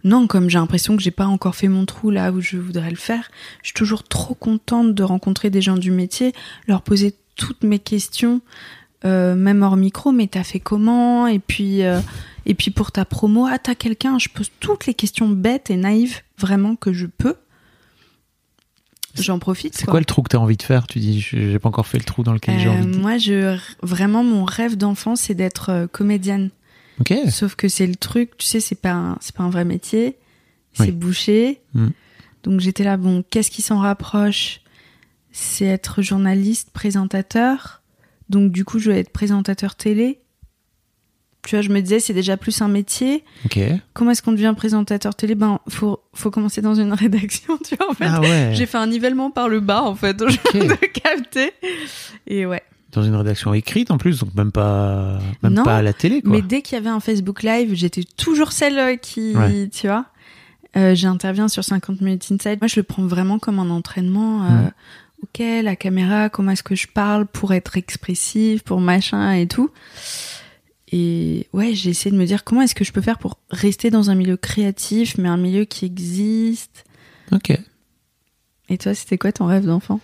non, 0.03 0.27
comme 0.27 0.49
j'ai 0.49 0.57
l'impression 0.59 0.95
que 0.97 1.03
j'ai 1.03 1.11
pas 1.11 1.25
encore 1.27 1.55
fait 1.55 1.67
mon 1.67 1.85
trou 1.85 2.09
là 2.11 2.31
où 2.31 2.41
je 2.41 2.57
voudrais 2.57 2.89
le 2.89 2.95
faire, 2.95 3.29
je 3.61 3.67
suis 3.67 3.73
toujours 3.73 4.03
trop 4.03 4.33
contente 4.35 4.93
de 4.95 5.03
rencontrer 5.03 5.49
des 5.49 5.61
gens 5.61 5.77
du 5.77 5.91
métier, 5.91 6.33
leur 6.67 6.81
poser 6.81 7.15
toutes 7.35 7.63
mes 7.63 7.79
questions, 7.79 8.41
euh, 9.03 9.35
même 9.35 9.61
hors 9.63 9.77
micro. 9.77 10.11
Mais 10.11 10.27
t'as 10.27 10.43
fait 10.43 10.59
comment? 10.59 11.27
Et 11.27 11.39
puis 11.39 11.83
euh, 11.83 11.99
et 12.45 12.53
puis 12.53 12.71
pour 12.71 12.91
ta 12.91 13.05
promo, 13.05 13.47
ah 13.49 13.57
t'as 13.59 13.75
quelqu'un 13.75 14.17
Je 14.19 14.29
pose 14.29 14.49
toutes 14.59 14.85
les 14.85 14.93
questions 14.93 15.27
bêtes 15.29 15.69
et 15.69 15.75
naïves 15.77 16.21
vraiment 16.37 16.75
que 16.75 16.93
je 16.93 17.05
peux. 17.07 17.35
J'en 19.17 19.39
profite. 19.39 19.77
C'est 19.77 19.85
quoi 19.85 19.99
le 19.99 20.05
trou 20.05 20.23
que 20.23 20.29
t'as 20.29 20.39
envie 20.39 20.57
de 20.57 20.61
faire? 20.63 20.87
Tu 20.87 20.99
dis, 20.99 21.21
je- 21.21 21.51
j'ai 21.51 21.57
pas 21.59 21.69
encore 21.69 21.87
fait 21.87 21.97
le 21.97 22.03
trou 22.03 22.21
dans 22.23 22.33
lequel 22.33 22.59
j'ai 22.59 22.67
Euh, 22.67 22.71
envie 22.73 22.87
de. 22.91 22.97
Moi, 22.97 23.17
je 23.17 23.57
vraiment 23.81 24.25
mon 24.25 24.43
rêve 24.43 24.75
d'enfant, 24.75 25.15
c'est 25.15 25.33
d'être 25.35 25.87
comédienne. 25.93 26.49
Sauf 27.29 27.55
que 27.55 27.67
c'est 27.67 27.87
le 27.87 27.95
truc, 27.95 28.37
tu 28.37 28.45
sais, 28.47 28.59
c'est 28.59 28.75
pas 28.79 28.91
un, 28.93 29.17
c'est 29.21 29.35
pas 29.35 29.43
un 29.43 29.49
vrai 29.49 29.65
métier, 29.65 30.17
c'est 30.73 30.83
Oui. 30.85 30.91
bouché. 30.91 31.61
Mm. 31.73 31.87
Donc 32.43 32.59
j'étais 32.59 32.83
là, 32.83 32.95
bon, 32.97 33.23
qu'est-ce 33.29 33.51
qui 33.51 33.61
s'en 33.61 33.79
rapproche? 33.79 34.61
C'est 35.31 35.65
être 35.65 36.01
journaliste, 36.01 36.69
présentateur. 36.71 37.81
Donc 38.29 38.51
du 38.51 38.63
coup, 38.65 38.79
je 38.79 38.91
vais 38.91 38.99
être 38.99 39.09
présentateur 39.11 39.75
télé. 39.75 40.19
Tu 41.43 41.55
vois, 41.55 41.61
je 41.61 41.69
me 41.69 41.79
disais, 41.81 41.99
c'est 41.99 42.13
déjà 42.13 42.37
plus 42.37 42.59
un 42.63 42.67
métier. 42.67 43.23
Comment 43.93 44.11
est-ce 44.11 44.23
qu'on 44.23 44.31
devient 44.31 44.53
présentateur 44.57 45.13
télé? 45.13 45.35
Ben, 45.35 45.59
faut, 45.69 45.99
faut 46.13 46.31
commencer 46.31 46.61
dans 46.61 46.73
une 46.73 46.91
rédaction, 46.93 47.59
tu 47.67 47.75
vois, 47.75 47.91
en 47.91 47.93
fait. 47.93 48.05
Ah 48.07 48.19
ouais. 48.21 48.49
J'ai 48.53 48.65
fait 48.65 48.77
un 48.79 48.87
nivellement 48.87 49.29
par 49.29 49.47
le 49.47 49.59
bas, 49.59 49.83
en 49.83 49.93
fait, 49.93 50.23
viens 50.23 50.63
de 50.65 50.85
capter. 50.87 51.51
Et 52.25 52.45
ouais. 52.47 52.63
Dans 52.95 53.03
une 53.03 53.15
rédaction 53.15 53.53
écrite 53.53 53.91
en 53.91 53.97
plus, 53.97 54.19
donc 54.19 54.33
même 54.35 54.51
pas, 54.51 55.19
même 55.43 55.53
Non, 55.53 55.63
pas 55.63 55.77
à 55.77 55.81
la 55.81 55.93
télé 55.93 56.21
quoi. 56.21 56.31
Mais 56.31 56.41
dès 56.41 56.61
qu'il 56.61 56.75
y 56.75 56.77
avait 56.79 56.89
un 56.89 56.99
Facebook 57.01 57.43
Live, 57.43 57.73
j'étais 57.73 58.03
toujours 58.17 58.51
celle 58.53 58.79
euh, 58.79 58.95
qui, 58.95 59.35
Ouais. 59.35 59.69
tu 59.69 59.87
vois. 59.87 60.05
Euh, 60.77 60.95
J'interviens 60.95 61.47
sur 61.47 61.63
50 61.63 62.01
minutes 62.01 62.25
inside. 62.31 62.57
Moi, 62.61 62.67
je 62.67 62.77
le 62.79 62.83
prends 62.83 63.05
vraiment 63.05 63.37
comme 63.37 63.59
un 63.59 63.69
entraînement. 63.69 64.43
euh. 64.45 64.67
Ok, 65.23 65.39
la 65.63 65.75
caméra, 65.75 66.29
comment 66.29 66.51
est-ce 66.51 66.63
que 66.63 66.75
je 66.75 66.87
parle 66.87 67.25
pour 67.25 67.53
être 67.53 67.77
expressive, 67.77 68.63
pour 68.63 68.79
machin 68.81 69.31
et 69.33 69.47
tout. 69.47 69.69
Et 70.91 71.47
ouais, 71.53 71.73
j'ai 71.73 71.89
essayé 71.89 72.11
de 72.11 72.17
me 72.19 72.25
dire 72.25 72.43
comment 72.43 72.61
est-ce 72.61 72.75
que 72.75 72.83
je 72.83 72.91
peux 72.91 73.01
faire 73.01 73.17
pour 73.17 73.39
rester 73.49 73.89
dans 73.89 74.09
un 74.09 74.15
milieu 74.15 74.37
créatif, 74.37 75.17
mais 75.17 75.27
un 75.29 75.37
milieu 75.37 75.65
qui 75.65 75.85
existe? 75.85 76.85
Ok. 77.31 77.57
Et 78.69 78.77
toi, 78.77 78.93
c'était 78.93 79.17
quoi 79.17 79.31
ton 79.31 79.45
rêve 79.45 79.65
d'enfant? 79.65 79.99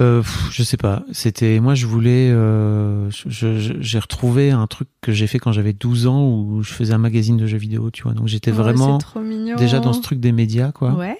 Euh, 0.00 0.22
pff, 0.22 0.48
je 0.50 0.62
sais 0.64 0.76
pas. 0.76 1.04
C'était 1.12 1.60
moi, 1.60 1.74
je 1.76 1.86
voulais. 1.86 2.28
euh, 2.32 3.08
j'ai 3.28 3.98
retrouvé 3.98 4.50
un 4.50 4.66
truc 4.66 4.88
que 5.00 5.12
j'ai 5.12 5.26
fait 5.28 5.38
quand 5.38 5.52
j'avais 5.52 5.72
12 5.72 6.06
ans 6.08 6.26
où 6.28 6.62
je 6.62 6.72
faisais 6.72 6.92
un 6.94 6.98
magazine 6.98 7.36
de 7.36 7.46
jeux 7.46 7.58
vidéo, 7.58 7.90
tu 7.92 8.02
vois. 8.02 8.12
Donc 8.12 8.26
j'étais 8.26 8.50
Ouais, 8.50 8.56
vraiment 8.56 8.98
déjà 9.56 9.78
dans 9.80 9.92
ce 9.92 10.00
truc 10.00 10.18
des 10.18 10.32
médias, 10.32 10.72
quoi. 10.72 10.94
Ouais. 10.94 11.16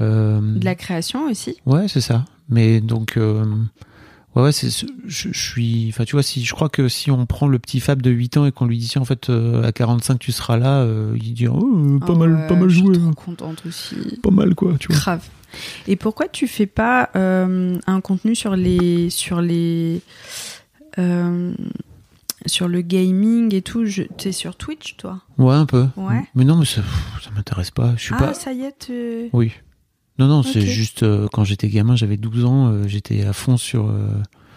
Euh, 0.00 0.40
De 0.40 0.64
la 0.64 0.74
création 0.74 1.26
aussi. 1.30 1.56
Ouais, 1.66 1.86
c'est 1.88 2.00
ça. 2.00 2.24
Mais 2.48 2.80
donc, 2.80 3.14
ouais, 3.16 4.42
ouais, 4.42 4.52
c'est, 4.52 4.70
je, 4.70 4.86
je 5.32 5.38
suis, 5.38 5.86
enfin, 5.90 6.04
tu 6.04 6.12
vois, 6.16 6.22
si 6.22 6.44
je 6.44 6.54
crois 6.54 6.68
que 6.68 6.88
si 6.88 7.10
on 7.12 7.26
prend 7.26 7.46
le 7.46 7.58
petit 7.60 7.78
Fab 7.78 8.00
de 8.02 8.10
8 8.10 8.36
ans 8.38 8.46
et 8.46 8.52
qu'on 8.52 8.66
lui 8.66 8.78
dit, 8.78 8.88
tiens, 8.88 9.02
en 9.02 9.04
fait, 9.04 9.30
à 9.30 9.70
45, 9.70 10.18
tu 10.18 10.32
seras 10.32 10.56
là, 10.56 10.84
il 11.14 11.34
dit, 11.34 11.46
oh, 11.46 11.98
pas 12.00 12.14
Ah 12.14 12.18
mal, 12.18 12.46
pas 12.48 12.54
mal 12.56 12.68
je 12.68 12.74
suis 12.76 12.84
joué, 12.86 12.94
trop 12.98 13.06
hein. 13.08 13.12
contente 13.14 13.62
aussi. 13.66 13.94
pas 14.22 14.30
mal, 14.30 14.54
quoi, 14.54 14.74
tu 14.80 14.88
vois. 14.88 14.96
Grave. 14.96 15.22
Et 15.86 15.96
pourquoi 15.96 16.28
tu 16.28 16.46
fais 16.46 16.66
pas 16.66 17.10
euh, 17.16 17.76
un 17.86 18.00
contenu 18.00 18.34
sur 18.34 18.54
les 18.56 19.10
sur 19.10 19.40
les 19.40 20.02
euh, 20.98 21.52
sur 22.46 22.68
le 22.68 22.80
gaming 22.82 23.54
et 23.54 23.62
tout? 23.62 23.84
Je- 23.84 24.02
T'es 24.04 24.32
sur 24.32 24.56
Twitch, 24.56 24.96
toi? 24.96 25.20
Ouais, 25.38 25.54
un 25.54 25.66
peu. 25.66 25.86
Ouais. 25.96 26.22
Mais 26.34 26.44
non, 26.44 26.56
mais 26.56 26.64
ça, 26.64 26.82
ça 27.22 27.30
m'intéresse 27.30 27.70
pas. 27.70 27.94
Je 27.96 28.02
suis 28.02 28.14
Ah, 28.16 28.18
pas. 28.28 28.34
ça 28.34 28.52
y 28.52 28.62
est, 28.62 28.78
tu... 28.86 29.28
Oui. 29.32 29.52
Non, 30.18 30.26
non, 30.26 30.42
c'est 30.42 30.60
juste 30.62 31.04
euh, 31.04 31.28
quand 31.32 31.44
j'étais 31.44 31.68
gamin, 31.68 31.94
j'avais 31.94 32.16
12 32.16 32.44
ans, 32.44 32.68
euh, 32.72 32.88
j'étais 32.88 33.24
à 33.24 33.32
fond 33.32 33.56
sur 33.56 33.88
euh, 33.88 34.08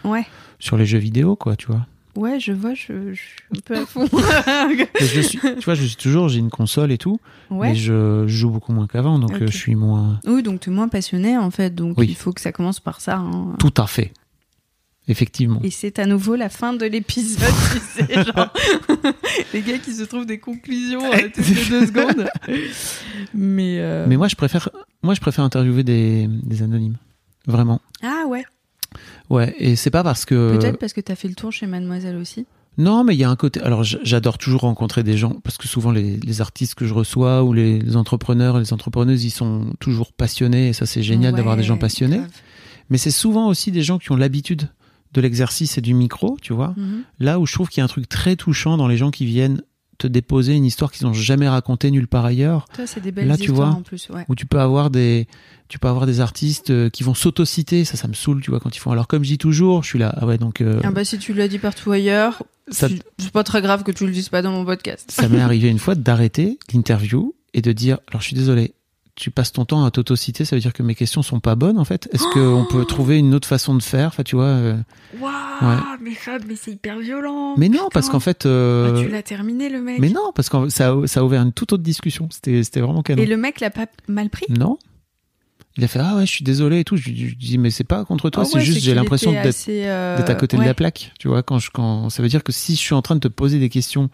Ouais. 0.04 0.26
sur 0.58 0.76
les 0.78 0.88
jeux 0.88 0.98
vidéo, 0.98 1.36
quoi, 1.36 1.56
tu 1.56 1.68
vois. 1.68 1.86
Ouais, 2.18 2.40
je 2.40 2.52
vois, 2.52 2.74
je, 2.74 3.14
je 3.14 3.20
suis 3.22 3.36
un 3.56 3.60
peu 3.64 3.76
à 3.78 3.86
fond. 3.86 4.06
Et 5.00 5.06
je 5.06 5.22
suis, 5.22 5.40
tu 5.40 5.62
vois, 5.64 5.76
je 5.76 5.84
suis 5.86 5.96
toujours, 5.96 6.28
j'ai 6.30 6.40
une 6.40 6.50
console 6.50 6.92
et 6.92 6.98
tout, 6.98 7.20
ouais. 7.50 7.70
mais 7.70 7.76
je, 7.76 8.26
je 8.28 8.36
joue 8.38 8.50
beaucoup 8.50 8.74
moins 8.74 8.88
qu'avant, 8.88 9.18
donc 9.18 9.32
euh, 9.42 9.48
je 9.48 9.56
suis 9.58 9.76
moins. 9.76 10.20
Oui, 10.26 10.44
donc 10.44 10.60
tu 10.60 10.70
es 10.70 10.74
moins 10.74 10.90
passionné 10.90 11.38
en 11.38 11.52
fait, 11.52 11.74
donc 11.74 11.98
Oui. 11.98 12.08
il 12.10 12.16
faut 12.16 12.34
que 12.34 12.42
ça 12.42 12.52
commence 12.52 12.80
par 12.82 13.00
ça. 13.00 13.18
hein. 13.18 13.56
Tout 13.60 13.74
à 13.78 13.88
fait. 13.88 14.12
Effectivement. 15.08 15.60
Et 15.64 15.72
c'est 15.72 15.98
à 16.00 16.06
nouveau 16.06 16.36
la 16.36 16.48
fin 16.50 16.74
de 16.74 16.86
l'épisode, 16.86 17.42
tu 17.98 18.06
sais, 18.06 18.14
genre 18.24 18.54
les 19.54 19.62
gars 19.62 19.78
qui 19.80 19.94
se 19.94 20.04
trouvent 20.04 20.28
des 20.28 20.38
conclusions 20.40 21.04
euh, 21.12 21.28
toutes 21.34 21.48
les 21.48 21.66
deux 21.70 21.86
secondes. 21.88 22.30
Mais, 23.34 23.78
euh, 23.80 24.06
Mais 24.08 24.16
moi, 24.18 24.28
je 24.28 24.36
préfère, 24.36 24.70
moi, 25.02 25.14
je 25.16 25.20
préfère 25.22 25.44
interviewer 25.44 25.84
des, 25.84 26.28
des 26.30 26.62
anonymes. 26.62 26.98
Vraiment. 27.48 27.82
ah 28.04 28.26
ouais, 28.28 28.44
Ouais. 29.32 29.56
Et 29.58 29.76
c'est 29.76 29.90
pas 29.90 30.04
parce 30.04 30.26
que. 30.26 30.58
peut-être 30.58 30.78
parce 30.78 30.94
que 30.94 31.02
tu 31.02 31.12
as 31.12 31.16
fait 31.16 31.28
le 31.28 31.36
tour 31.36 31.52
chez 31.52 31.66
Mademoiselle 31.66 32.18
aussi. 32.18 32.46
Non, 32.78 33.04
mais 33.04 33.16
il 33.16 33.20
y 33.20 33.24
a 33.24 33.30
un 33.30 33.36
côté. 33.36 33.62
Alors, 33.62 33.84
j'adore 33.84 34.38
toujours 34.38 34.62
rencontrer 34.62 35.04
des 35.04 35.18
gens 35.18 35.36
parce 35.44 35.58
que 35.58 35.68
souvent 35.68 35.92
les, 35.92 36.18
les 36.18 36.42
artistes 36.42 36.76
que 36.76 36.86
je 36.86 36.94
reçois 36.94 37.44
ou 37.44 37.52
les, 37.54 37.80
les 37.80 37.96
entrepreneurs, 37.98 38.60
les 38.60 38.72
entrepreneuses, 38.72 39.26
ils 39.26 39.30
sont 39.32 39.74
toujours 39.80 40.14
passionnés 40.14 40.70
et 40.70 40.74
ça, 40.74 40.86
c'est 40.86 41.04
génial 41.04 41.34
d'avoir 41.34 41.58
des 41.58 41.64
gens 41.64 41.78
passionnés. 41.78 42.18
grave. 42.18 42.30
Mais 42.90 42.98
c'est 42.98 43.12
souvent 43.12 43.48
aussi 43.48 43.72
des 43.72 43.84
gens 43.84 43.98
qui 44.00 44.12
ont 44.12 44.16
l'habitude 44.18 44.70
de 45.14 45.22
l'exercice 45.22 45.78
et 45.78 45.82
du 45.82 45.94
micro, 45.94 46.38
tu 46.42 46.54
vois. 46.54 46.74
Mhm. 46.78 47.04
Là 47.20 47.40
où 47.40 47.46
je 47.46 47.54
trouve 47.54 47.68
qu'il 47.68 47.80
y 47.80 47.82
a 47.82 47.86
un 47.86 47.90
truc 47.90 48.08
très 48.08 48.36
touchant 48.36 48.78
dans 48.78 48.88
les 48.88 48.98
gens 48.98 49.12
qui 49.12 49.26
viennent 49.26 49.62
te 50.02 50.08
déposer 50.08 50.54
une 50.54 50.66
histoire 50.66 50.92
qu'ils 50.92 51.06
n'ont 51.08 51.14
jamais 51.14 51.48
racontée 51.48 51.92
nulle 51.92 52.08
part 52.08 52.26
ailleurs. 52.26 52.66
C'est 52.86 53.02
des 53.02 53.12
belles 53.12 53.28
Là, 53.28 53.38
tu 53.38 53.52
vois, 53.52 53.68
en 53.68 53.82
plus, 53.82 54.10
ouais. 54.10 54.26
où 54.30 54.36
tu 54.36 54.46
peux 54.46 54.60
avoir 54.60 54.90
des 54.90 55.28
tu 55.70 55.80
peux 55.80 55.88
avoir 55.88 56.06
des 56.06 56.20
artistes 56.20 56.70
euh, 56.70 56.90
qui 56.90 57.04
vont 57.04 57.14
s'autociter 57.14 57.86
ça 57.86 57.96
ça 57.96 58.10
me 58.10 58.14
saoule 58.14 58.42
tu 58.42 58.50
vois 58.52 58.60
quand 58.60 58.76
ils 58.76 58.80
font 58.80 58.92
alors 58.92 59.08
comme 59.08 59.24
je 59.24 59.30
dis 59.30 59.38
toujours 59.38 59.84
je 59.84 59.88
suis 59.88 60.00
là 60.00 60.14
ah 60.18 60.26
ouais 60.26 60.38
donc 60.38 60.60
euh, 60.60 60.82
Ah 60.84 60.92
bah 60.92 61.06
si 61.06 61.18
tu 61.18 61.34
l'as 61.34 61.48
dit 61.48 61.60
partout 61.60 61.92
ailleurs, 61.94 62.44
Ça- 62.70 62.90
c'est 63.18 63.32
pas 63.32 63.46
très 63.46 63.62
grave 63.62 63.84
que 63.84 63.92
tu 63.94 64.06
le 64.06 64.12
dises 64.12 64.28
pas 64.28 64.42
dans 64.42 64.52
mon 64.52 64.66
podcast. 64.66 65.10
ça 65.10 65.30
m'est 65.30 65.40
arrivé 65.40 65.70
une 65.70 65.80
fois 65.80 65.96
d'arrêter 65.96 66.60
l'interview 66.74 67.34
et 67.54 67.62
de 67.62 67.72
dire 67.72 68.00
alors 68.10 68.20
je 68.22 68.28
suis 68.28 68.36
désolé 68.36 68.74
tu 69.22 69.32
passes 69.32 69.52
ton 69.54 69.64
temps 69.66 69.86
à 69.86 69.92
t'autociter 69.92 70.44
ça 70.46 70.56
veut 70.56 70.62
dire 70.62 70.74
que 70.74 70.84
mes 70.84 70.96
questions 70.96 71.22
sont 71.22 71.40
pas 71.40 71.56
bonnes 71.56 71.78
en 71.80 71.86
fait 71.86 72.10
est-ce 72.12 72.24
qu'on 72.34 72.66
peut 72.70 72.84
trouver 72.86 73.18
une 73.20 73.34
autre 73.36 73.48
façon 73.48 73.76
de 73.76 73.82
faire? 73.84 74.08
Enfin 74.08 74.24
tu 74.24 74.36
vois 74.36 74.46
euh, 74.46 74.76
Waouh, 75.20 75.32
Ouais. 75.62 75.76
mais 76.02 76.12
Fab, 76.16 76.42
mais 76.48 76.56
c'est 76.56 76.72
hyper 76.72 76.98
violent. 77.00 77.54
mais 77.58 77.70
non 77.70 77.76
putain. 77.78 77.90
parce 77.94 78.10
qu'en 78.10 78.20
fait 78.20 78.46
Ah, 78.46 78.50
euh, 78.50 79.02
tu 79.04 79.10
l'as 79.10 79.22
terminé 79.24 79.70
le 79.70 79.80
mec. 79.82 80.00
mais 80.00 80.10
non 80.10 80.32
parce 80.36 80.50
que 80.50 80.68
ça 80.70 80.92
a, 80.92 81.08
ça 81.08 81.20
a 81.20 81.24
ouvert 81.24 81.42
une 81.44 81.54
toute 81.54 81.72
autre 81.72 81.84
discussion 81.84 82.28
c'était 82.32 82.64
c'était 82.64 82.82
vraiment 82.82 83.04
canon 83.04 83.22
Et 83.22 83.26
le 83.28 83.38
mec 83.38 83.60
l'a 83.60 83.70
pas 83.70 83.86
mal 84.08 84.30
pris? 84.30 84.46
Non 84.50 84.78
il 85.78 85.84
a 85.86 85.88
fait 85.88 86.00
ah 86.00 86.18
ouais 86.18 86.26
je 86.26 86.32
suis 86.32 86.44
désolé 86.44 86.80
et 86.80 86.84
tout 86.84 86.98
je, 86.98 87.10
lui- 87.10 87.36
dis 87.40 87.58
mais 87.58 87.70
c'est 87.70 87.86
pas 87.86 88.04
contre 88.04 88.30
toi 88.30 88.44
Ah 88.44 88.50
c'est 88.50 88.58
ouais, 88.58 88.66
juste 88.66 88.80
j'ai 88.84 88.94
l'impression 88.94 89.32
d'être 89.32 89.46
assez, 89.46 89.84
euh, 89.86 90.18
d'être 90.18 90.30
à 90.30 90.36
côté 90.36 90.58
ouais. 90.58 90.64
de 90.64 90.68
la 90.68 90.74
plaque. 90.74 91.14
Tu 91.18 91.30
vois, 91.30 91.44
quand 91.44 91.60
je, 91.60 91.70
quand, 91.72 92.10
ça 92.10 92.22
veut 92.22 92.28
dire 92.28 92.44
que 92.44 92.52
si 92.52 92.74
je 92.74 92.80
suis 92.80 92.94
en 92.94 93.02
train 93.02 93.16
de 93.16 93.22
te 93.22 93.30
poser 93.30 93.58
des 93.58 93.70
questions 93.70 94.10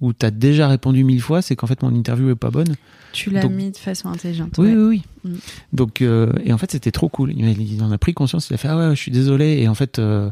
où 0.00 0.12
tu 0.12 0.24
as 0.24 0.30
déjà 0.30 0.68
répondu 0.68 1.04
mille 1.04 1.20
fois, 1.20 1.42
c'est 1.42 1.56
qu'en 1.56 1.66
fait 1.66 1.82
mon 1.82 1.94
interview 1.94 2.30
est 2.30 2.34
pas 2.36 2.50
bonne. 2.50 2.76
Tu 3.12 3.30
l'as 3.30 3.42
Donc- 3.42 3.52
mis 3.52 3.70
de 3.70 3.76
façon 3.76 4.08
intelligente. 4.08 4.54
Oui, 4.58 4.68
ouais. 4.68 4.76
oui, 4.76 5.02
oui. 5.24 5.30
Mm. 5.30 5.36
Donc, 5.72 6.00
euh, 6.00 6.32
et 6.44 6.52
en 6.52 6.58
fait, 6.58 6.70
c'était 6.70 6.92
trop 6.92 7.08
cool. 7.08 7.32
Il, 7.36 7.82
en 7.82 7.90
a 7.90 7.98
pris 7.98 8.14
conscience. 8.14 8.48
Il 8.50 8.54
a 8.54 8.56
fait 8.56 8.68
Ah 8.68 8.76
ouais, 8.78 8.94
je 8.94 9.00
suis 9.00 9.10
désolé. 9.10 9.58
Et 9.60 9.68
en 9.68 9.74
fait, 9.74 9.98
euh, 9.98 10.30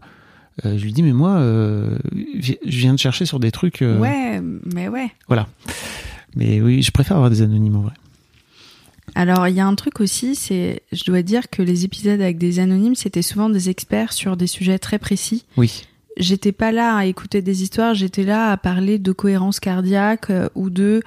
euh, 0.65 0.79
je 0.79 0.85
lui 0.85 0.93
dis 0.93 1.03
Mais 1.03 1.13
moi, 1.13 1.41
je 1.41 2.55
viens 2.65 2.95
de 2.95 2.99
chercher 2.99 3.27
sur 3.27 3.41
des 3.41 3.51
trucs. 3.51 3.81
Ouais, 3.81 4.41
mais 4.75 4.89
ouais. 4.89 5.11
Voilà. 5.27 5.49
Mais 6.37 6.61
oui, 6.61 6.83
je 6.83 6.91
préfère 6.91 7.17
avoir 7.17 7.31
des 7.31 7.43
anonymes 7.43 7.77
en 7.77 7.81
vrai. 7.81 7.95
Alors, 9.15 9.49
il 9.49 9.55
y 9.55 9.61
a 9.61 9.67
un 9.67 9.75
truc 9.75 10.01
aussi, 10.01 10.35
c'est, 10.35 10.83
je 10.93 11.03
dois 11.05 11.23
dire 11.23 11.51
que 11.51 11.63
les 11.63 11.85
épisodes 11.85 12.21
avec 12.21 12.39
des 12.39 12.61
anonymes, 12.61 12.95
c'était 12.95 13.23
souvent 13.23 13.49
des 13.49 13.71
experts 13.71 14.13
sur 14.13 14.37
des 14.37 14.47
sujets 14.47 14.79
très 14.79 14.99
précis. 14.99 15.45
Oui. 15.57 15.85
J'étais 16.19 16.53
pas 16.53 16.73
là 16.73 16.97
à 16.97 17.05
écouter 17.07 17.41
des 17.43 17.63
histoires, 17.63 17.95
j'étais 17.95 18.25
là 18.25 18.51
à 18.51 18.57
parler 18.57 18.99
de 18.99 19.13
cohérence 19.13 19.61
cardiaque 19.61 20.31
euh, 20.31 20.49
ou 20.55 20.69
de 20.69 21.03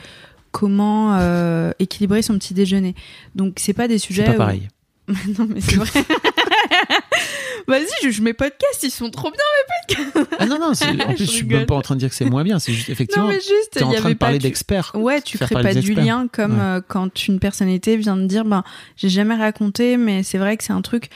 comment 0.51 1.15
euh, 1.17 1.71
équilibrer 1.79 2.21
son 2.21 2.35
petit 2.37 2.53
déjeuner. 2.53 2.95
Donc, 3.35 3.55
c'est 3.57 3.73
pas 3.73 3.87
des 3.87 3.97
sujets. 3.97 4.23
C'est 4.25 4.31
pas 4.31 4.35
où- 4.35 4.37
pareil. 4.37 4.67
non, 5.37 5.47
mais 5.49 5.59
c'est 5.61 5.75
vrai. 5.75 5.89
Vas-y, 7.67 7.85
juge 8.01 8.21
mes 8.21 8.33
podcasts, 8.33 8.83
ils 8.83 8.91
sont 8.91 9.09
trop 9.09 9.29
bien. 9.31 9.97
Ah 10.39 10.45
non, 10.45 10.57
non, 10.59 10.67
en 10.71 10.73
Je 10.73 10.85
plus, 11.15 11.17
je 11.17 11.23
suis 11.25 11.41
rigole. 11.43 11.57
même 11.59 11.65
pas 11.67 11.75
en 11.75 11.81
train 11.81 11.95
de 11.95 11.99
dire 11.99 12.09
que 12.09 12.15
c'est 12.15 12.25
moins 12.25 12.43
bien. 12.43 12.59
C'est 12.59 12.73
juste, 12.73 12.89
effectivement, 12.89 13.25
Non, 13.27 13.29
mais 13.31 13.39
juste, 13.39 13.69
t'es 13.73 13.83
en 13.83 13.91
y 13.91 13.95
train 13.95 14.05
avait 14.05 14.13
de 14.13 14.19
parler 14.19 14.39
d'experts. 14.39 14.91
Ouais, 14.95 15.21
tu 15.21 15.37
crées 15.37 15.55
pas 15.61 15.73
du 15.73 15.93
lien 15.93 16.27
comme 16.31 16.53
Ouais. 16.55 16.59
euh, 16.61 16.81
quand 16.87 17.27
une 17.27 17.39
personnalité 17.39 17.97
vient 17.97 18.17
de 18.17 18.25
dire, 18.25 18.45
ben, 18.45 18.63
j'ai 18.97 19.09
jamais 19.09 19.35
raconté, 19.35 19.97
mais 19.97 20.23
c'est 20.23 20.37
vrai 20.37 20.57
que 20.57 20.63
c'est 20.63 20.73
un 20.73 20.81
truc. 20.81 21.09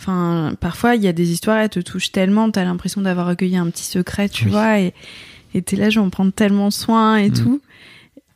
Enfin, 0.00 0.54
parfois, 0.60 0.96
il 0.96 1.02
y 1.02 1.08
a 1.08 1.12
des 1.12 1.30
histoires, 1.30 1.58
elles 1.58 1.68
te 1.68 1.78
touchent 1.80 2.10
tellement, 2.10 2.50
t'as 2.50 2.64
l'impression 2.64 3.02
d'avoir 3.02 3.26
recueilli 3.26 3.58
un 3.58 3.68
petit 3.68 3.84
secret, 3.84 4.30
tu 4.30 4.46
Oui. 4.46 4.50
vois, 4.50 4.78
et 4.80 4.94
t'es 5.62 5.76
là, 5.76 5.90
je 5.90 6.00
vais 6.00 6.06
en 6.06 6.08
prendre 6.08 6.32
tellement 6.32 6.70
soin 6.70 7.16
et 7.18 7.28
Mm. 7.28 7.34
tout. 7.34 7.60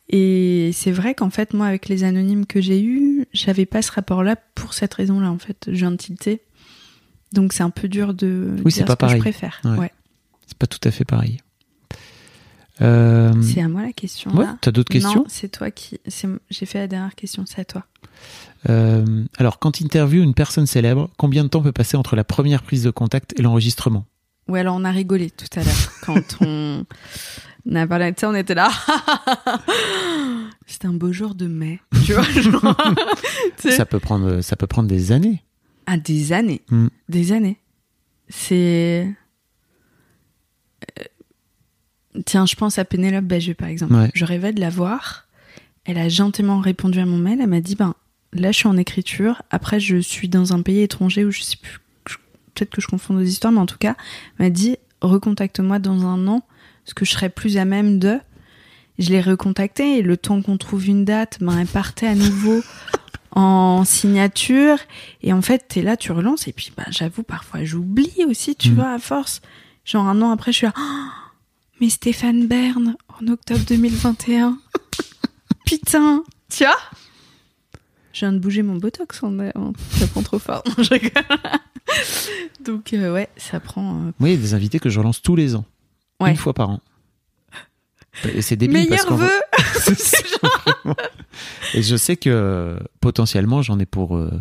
Et 0.09 0.69
c'est 0.73 0.91
vrai 0.91 1.15
qu'en 1.15 1.31
fait, 1.31 1.53
moi, 1.55 1.65
avec 1.65 1.89
les 1.89 2.03
anonymes 2.03 2.45
que 2.45 2.61
j'ai 2.61 2.83
eus, 2.83 3.25
j'avais 3.33 3.65
pas 3.65 3.81
ce 3.81 3.91
rapport-là 3.91 4.35
pour 4.53 4.75
cette 4.75 4.93
raison-là, 4.93 5.31
en 5.31 5.39
fait. 5.39 5.65
Je 5.67 5.77
viens 5.77 5.89
de 5.91 5.95
tilter. 5.97 6.41
Donc, 7.33 7.51
c'est 7.53 7.63
un 7.63 7.71
peu 7.71 7.87
dur 7.87 8.13
de 8.13 8.55
Oui, 8.63 8.71
c'est 8.71 8.83
dire 8.83 8.85
pas 8.85 8.93
ce 8.93 8.95
que 8.95 8.99
pareil. 8.99 9.15
je 9.17 9.21
préfère. 9.21 9.59
Ouais. 9.65 9.77
Ouais. 9.79 9.91
C'est 10.45 10.57
pas 10.59 10.67
tout 10.67 10.79
à 10.87 10.91
fait 10.91 11.05
pareil. 11.05 11.39
Euh, 12.81 13.31
C'est 13.41 13.61
à 13.61 13.67
moi 13.69 13.83
la 13.83 13.93
question. 13.93 14.31
ouais, 14.35 14.45
t'as 14.61 14.71
d'autres 14.71 14.91
questions? 14.91 15.21
Non, 15.21 15.25
c'est 15.27 15.49
toi 15.49 15.71
qui. 15.71 15.99
J'ai 16.49 16.65
fait 16.65 16.79
la 16.79 16.87
dernière 16.87 17.15
question, 17.15 17.45
c'est 17.47 17.61
à 17.61 17.65
toi. 17.65 17.83
Euh, 18.69 19.23
alors, 19.37 19.59
quand 19.59 19.71
tu 19.71 19.83
interviews 19.83 20.23
une 20.23 20.33
personne 20.33 20.65
célèbre, 20.65 21.09
combien 21.17 21.43
de 21.43 21.49
temps 21.49 21.61
peut 21.61 21.71
passer 21.71 21.95
entre 21.97 22.15
la 22.15 22.23
première 22.23 22.63
prise 22.63 22.83
de 22.83 22.89
contact 22.91 23.33
et 23.39 23.41
l'enregistrement? 23.41 24.05
Ouais, 24.47 24.59
alors 24.59 24.75
on 24.75 24.83
a 24.85 24.91
rigolé 24.91 25.29
tout 25.31 25.45
à 25.59 25.63
l'heure 25.63 25.91
quand 26.01 26.37
on 26.41 26.85
a 27.73 27.87
parlé 27.87 28.11
de 28.11 28.19
ça, 28.19 28.29
on 28.29 28.35
était 28.35 28.55
là. 28.55 28.69
C'était 30.67 30.87
un 30.87 30.93
beau 30.93 31.11
jour 31.11 31.35
de 31.35 31.47
mai, 31.47 31.79
tu 32.05 32.13
vois. 32.13 32.23
genre, 32.23 32.75
ça 33.57 33.85
peut, 33.85 33.99
prendre, 33.99 34.41
ça 34.41 34.55
peut 34.55 34.67
prendre 34.67 34.89
des 34.89 35.11
années. 35.11 35.43
Ah, 35.85 35.97
des 35.97 36.33
années, 36.33 36.61
Mm. 36.71 36.87
des 37.09 37.31
années. 37.31 37.59
C'est. 38.29 39.07
Tiens, 42.25 42.45
je 42.45 42.55
pense 42.55 42.79
à 42.79 42.85
Pénélope 42.85 43.25
Bagieux 43.25 43.53
par 43.55 43.67
exemple. 43.67 43.93
Ouais. 43.93 44.11
Je 44.13 44.25
rêvais 44.25 44.53
de 44.53 44.59
la 44.61 44.69
voir. 44.69 45.25
Elle 45.85 45.97
a 45.97 46.09
gentiment 46.09 46.59
répondu 46.59 46.99
à 46.99 47.05
mon 47.05 47.17
mail. 47.17 47.39
Elle 47.41 47.47
m'a 47.47 47.61
dit 47.61 47.75
ben 47.75 47.93
là, 48.33 48.51
je 48.51 48.57
suis 48.57 48.67
en 48.67 48.77
écriture. 48.77 49.41
Après, 49.51 49.79
je 49.79 49.97
suis 49.97 50.29
dans 50.29 50.53
un 50.53 50.61
pays 50.61 50.81
étranger 50.81 51.25
où 51.25 51.31
je 51.31 51.41
sais 51.41 51.57
plus. 51.57 51.79
Peut-être 52.53 52.69
que 52.71 52.81
je 52.81 52.87
confonds 52.87 53.13
nos 53.13 53.21
histoires, 53.21 53.51
mais 53.53 53.59
en 53.59 53.65
tout 53.65 53.77
cas, 53.77 53.95
elle 54.39 54.45
m'a 54.45 54.49
dit 54.49 54.77
recontacte-moi 55.01 55.77
dans 55.79 56.05
un 56.07 56.25
an, 56.27 56.41
parce 56.85 56.93
que 56.93 57.03
je 57.05 57.11
serai 57.11 57.29
plus 57.29 57.57
à 57.57 57.65
même 57.65 57.99
de. 57.99 58.17
Je 58.97 59.09
l'ai 59.09 59.19
recontactée 59.21 59.97
et 59.97 60.01
le 60.01 60.15
temps 60.15 60.41
qu'on 60.41 60.57
trouve 60.57 60.87
une 60.87 61.03
date, 61.03 61.37
ben 61.41 61.57
elle 61.59 61.67
partait 61.67 62.07
à 62.07 62.15
nouveau 62.15 62.63
en 63.31 63.83
signature. 63.83 64.77
Et 65.21 65.33
en 65.33 65.41
fait, 65.41 65.65
t'es 65.67 65.81
là, 65.81 65.97
tu 65.97 66.13
relances. 66.13 66.47
Et 66.47 66.53
puis, 66.53 66.71
bah, 66.77 66.85
j'avoue, 66.91 67.23
parfois, 67.23 67.65
j'oublie 67.65 68.23
aussi, 68.25 68.55
tu 68.55 68.71
Mm. 68.71 68.75
vois, 68.75 68.91
à 68.93 68.99
force. 68.99 69.41
Genre 69.83 70.07
un 70.07 70.21
an 70.21 70.31
après, 70.31 70.53
je 70.53 70.57
suis 70.59 70.65
là. 70.67 70.73
Oh, 70.77 70.81
mais 71.81 71.89
Stéphane 71.89 72.47
Bern, 72.47 72.95
en 73.21 73.27
octobre 73.27 73.61
2021. 73.67 74.57
Putain, 75.65 76.23
tu 76.49 76.63
vois? 76.63 76.77
Je 78.13 78.19
viens 78.21 78.31
de 78.33 78.39
bouger 78.39 78.61
mon 78.63 78.75
botox 78.77 79.23
en, 79.23 79.37
en 79.39 79.73
tapant 79.99 80.21
trop 80.23 80.39
fort. 80.39 80.63
Donc, 82.63 82.93
euh, 82.93 83.13
ouais, 83.13 83.29
ça 83.37 83.59
prend. 83.59 83.95
euh, 84.07 84.11
Oui, 84.19 84.31
il 84.31 84.35
y 84.35 84.37
a 84.37 84.41
des 84.41 84.53
invités 84.53 84.79
que 84.79 84.89
je 84.89 84.99
relance 84.99 85.21
tous 85.21 85.35
les 85.35 85.55
ans. 85.55 85.65
Ouais. 86.21 86.31
Une 86.31 86.37
fois 86.37 86.53
par 86.53 86.69
an. 86.69 86.79
Et 88.33 88.41
c'est 88.41 88.55
débile 88.55 88.87
parce 88.87 89.03
Meilleur 89.03 89.05
qu'en 89.07 89.15
vœu 89.17 90.93
Et 91.73 91.81
je 91.83 91.97
sais 91.97 92.15
que 92.15 92.29
euh, 92.29 92.79
potentiellement 93.01 93.61
j'en 93.61 93.77
ai 93.79 93.85
pour 93.85 94.15
euh, 94.15 94.31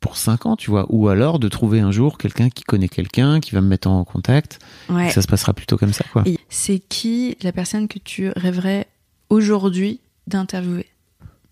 pour 0.00 0.16
5 0.16 0.46
ans, 0.46 0.56
tu 0.56 0.70
vois, 0.70 0.86
ou 0.90 1.08
alors 1.08 1.38
de 1.38 1.48
trouver 1.48 1.80
un 1.80 1.90
jour 1.90 2.18
quelqu'un 2.18 2.48
qui 2.50 2.62
connaît 2.64 2.88
quelqu'un, 2.88 3.40
qui 3.40 3.52
va 3.52 3.60
me 3.60 3.68
mettre 3.68 3.88
en 3.88 4.04
contact, 4.04 4.58
Ouais. 4.88 5.08
et 5.08 5.10
ça 5.10 5.22
se 5.22 5.26
passera 5.26 5.52
plutôt 5.54 5.76
comme 5.78 5.92
ça, 5.92 6.04
quoi. 6.12 6.22
C'est 6.48 6.78
qui 6.78 7.36
la 7.42 7.52
personne 7.52 7.88
que 7.88 7.98
tu 7.98 8.28
rêverais 8.36 8.86
aujourd'hui 9.30 10.00
d'interviewer? 10.26 10.86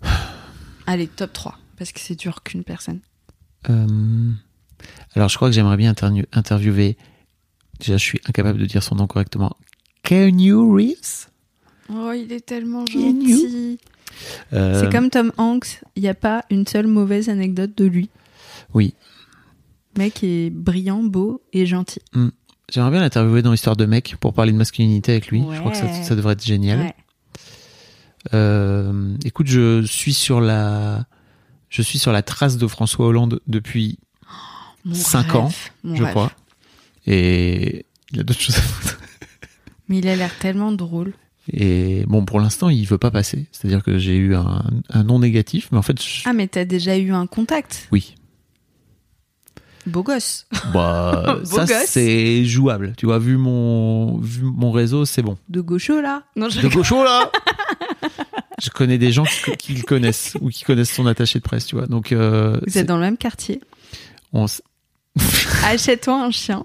Allez, 0.86 1.06
top 1.08 1.32
3, 1.32 1.58
parce 1.78 1.92
que 1.92 2.00
c'est 2.00 2.14
dur 2.14 2.42
qu'une 2.42 2.64
personne. 2.64 3.00
Euh, 3.70 4.30
alors 5.14 5.28
je 5.30 5.36
crois 5.36 5.48
que 5.48 5.54
j'aimerais 5.54 5.78
bien 5.78 5.90
interview- 5.92 6.26
interviewer. 6.32 6.96
Déjà, 7.80 7.96
je 7.96 8.02
suis 8.04 8.20
incapable 8.28 8.58
de 8.58 8.66
dire 8.66 8.82
son 8.82 8.94
nom 8.96 9.06
correctement. 9.06 9.56
Keanu 10.02 10.54
Reeves? 10.54 11.28
Oh, 11.88 12.12
il 12.14 12.30
est 12.32 12.44
tellement 12.44 12.84
gentil. 12.86 13.78
Euh, 14.52 14.80
C'est 14.80 14.92
comme 14.92 15.10
Tom 15.10 15.32
Hanks, 15.38 15.80
il 15.96 16.02
n'y 16.02 16.08
a 16.08 16.14
pas 16.14 16.44
une 16.50 16.66
seule 16.66 16.86
mauvaise 16.86 17.28
anecdote 17.30 17.72
de 17.76 17.84
lui. 17.86 18.10
Oui. 18.74 18.94
Mec 19.96 20.22
est 20.24 20.50
brillant, 20.50 21.02
beau 21.02 21.42
et 21.52 21.66
gentil. 21.66 22.00
J'aimerais 22.72 22.90
bien 22.90 23.00
l'interviewer 23.00 23.42
dans 23.42 23.52
Histoire 23.52 23.76
de 23.76 23.86
mec 23.86 24.16
pour 24.20 24.32
parler 24.34 24.52
de 24.52 24.56
masculinité 24.56 25.12
avec 25.12 25.28
lui. 25.28 25.44
Je 25.52 25.58
crois 25.60 25.70
que 25.72 25.76
ça, 25.76 26.14
devrait 26.16 26.32
être 26.32 26.44
génial. 26.44 26.80
Ouais. 26.80 26.94
Euh, 28.32 29.16
écoute, 29.24 29.46
je 29.46 29.82
suis 29.82 30.14
sur 30.14 30.40
la, 30.40 31.04
je 31.68 31.82
suis 31.82 31.98
sur 31.98 32.10
la 32.12 32.22
trace 32.22 32.56
de 32.56 32.66
François 32.66 33.06
Hollande 33.06 33.40
depuis 33.46 33.98
Mon 34.84 34.94
5 34.94 35.26
rêve, 35.26 35.36
ans, 35.36 35.50
je 35.84 36.02
rêve. 36.02 36.10
crois. 36.10 36.32
Et 37.06 37.84
il 38.12 38.20
a 38.20 38.22
d'autres 38.22 38.40
choses 38.40 38.56
à 38.56 38.62
foutre. 38.62 38.98
Mais 39.88 39.98
il 39.98 40.08
a 40.08 40.16
l'air 40.16 40.36
tellement 40.38 40.72
drôle. 40.72 41.12
Et 41.52 42.04
bon, 42.06 42.24
pour 42.24 42.40
l'instant, 42.40 42.70
il 42.70 42.86
veut 42.86 42.96
pas 42.96 43.10
passer. 43.10 43.46
C'est-à-dire 43.52 43.82
que 43.82 43.98
j'ai 43.98 44.16
eu 44.16 44.34
un, 44.34 44.64
un 44.88 45.04
non 45.04 45.18
négatif, 45.18 45.68
mais 45.70 45.76
en 45.76 45.82
fait, 45.82 46.02
je- 46.02 46.22
Ah, 46.24 46.32
mais 46.32 46.48
t'as 46.48 46.64
déjà 46.64 46.96
eu 46.96 47.12
un 47.12 47.26
contact? 47.26 47.86
Oui. 47.92 48.14
Beau 49.86 50.02
gosse. 50.02 50.46
Bah, 50.72 51.36
Beau 51.50 51.66
ça, 51.66 51.66
c'est 51.66 52.44
jouable. 52.44 52.94
Tu 52.96 53.06
vois, 53.06 53.18
vu 53.18 53.36
mon, 53.36 54.18
vu 54.18 54.42
mon 54.44 54.72
réseau, 54.72 55.04
c'est 55.04 55.22
bon. 55.22 55.36
De 55.48 55.60
gaucho, 55.60 56.00
là 56.00 56.22
Non, 56.36 56.48
je 56.48 56.60
De 56.60 56.68
gaucho, 56.68 57.04
là 57.04 57.30
Je 58.62 58.70
connais 58.70 58.98
des 58.98 59.12
gens 59.12 59.24
qui, 59.24 59.56
qui 59.56 59.74
le 59.74 59.82
connaissent 59.82 60.36
ou 60.40 60.48
qui 60.48 60.64
connaissent 60.64 60.92
son 60.94 61.06
attaché 61.06 61.38
de 61.40 61.44
presse, 61.44 61.66
tu 61.66 61.76
vois. 61.76 61.86
Donc, 61.86 62.12
euh, 62.12 62.58
Vous 62.66 62.78
êtes 62.78 62.86
dans 62.86 62.96
le 62.96 63.02
même 63.02 63.16
quartier. 63.18 63.60
on 64.32 64.44
s- 64.46 64.62
Achète-toi 65.64 66.22
un 66.24 66.30
chien. 66.30 66.64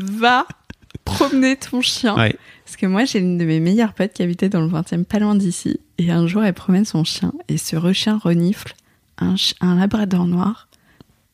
Va 0.00 0.46
promener 1.04 1.56
ton 1.56 1.80
chien. 1.80 2.16
ouais. 2.16 2.36
Parce 2.64 2.76
que 2.76 2.86
moi, 2.86 3.04
j'ai 3.04 3.18
une 3.18 3.36
de 3.36 3.44
mes 3.44 3.58
meilleures 3.60 3.94
potes 3.94 4.12
qui 4.12 4.22
habitait 4.22 4.48
dans 4.48 4.60
le 4.60 4.68
20e, 4.68 5.04
pas 5.04 5.18
loin 5.18 5.34
d'ici. 5.34 5.80
Et 5.98 6.10
un 6.12 6.26
jour, 6.28 6.44
elle 6.44 6.54
promène 6.54 6.84
son 6.84 7.02
chien. 7.04 7.32
Et 7.48 7.58
ce 7.58 7.74
re-chien 7.76 8.16
renifle 8.16 8.74
un, 9.18 9.34
un 9.60 9.74
labrador 9.74 10.26
noir. 10.26 10.68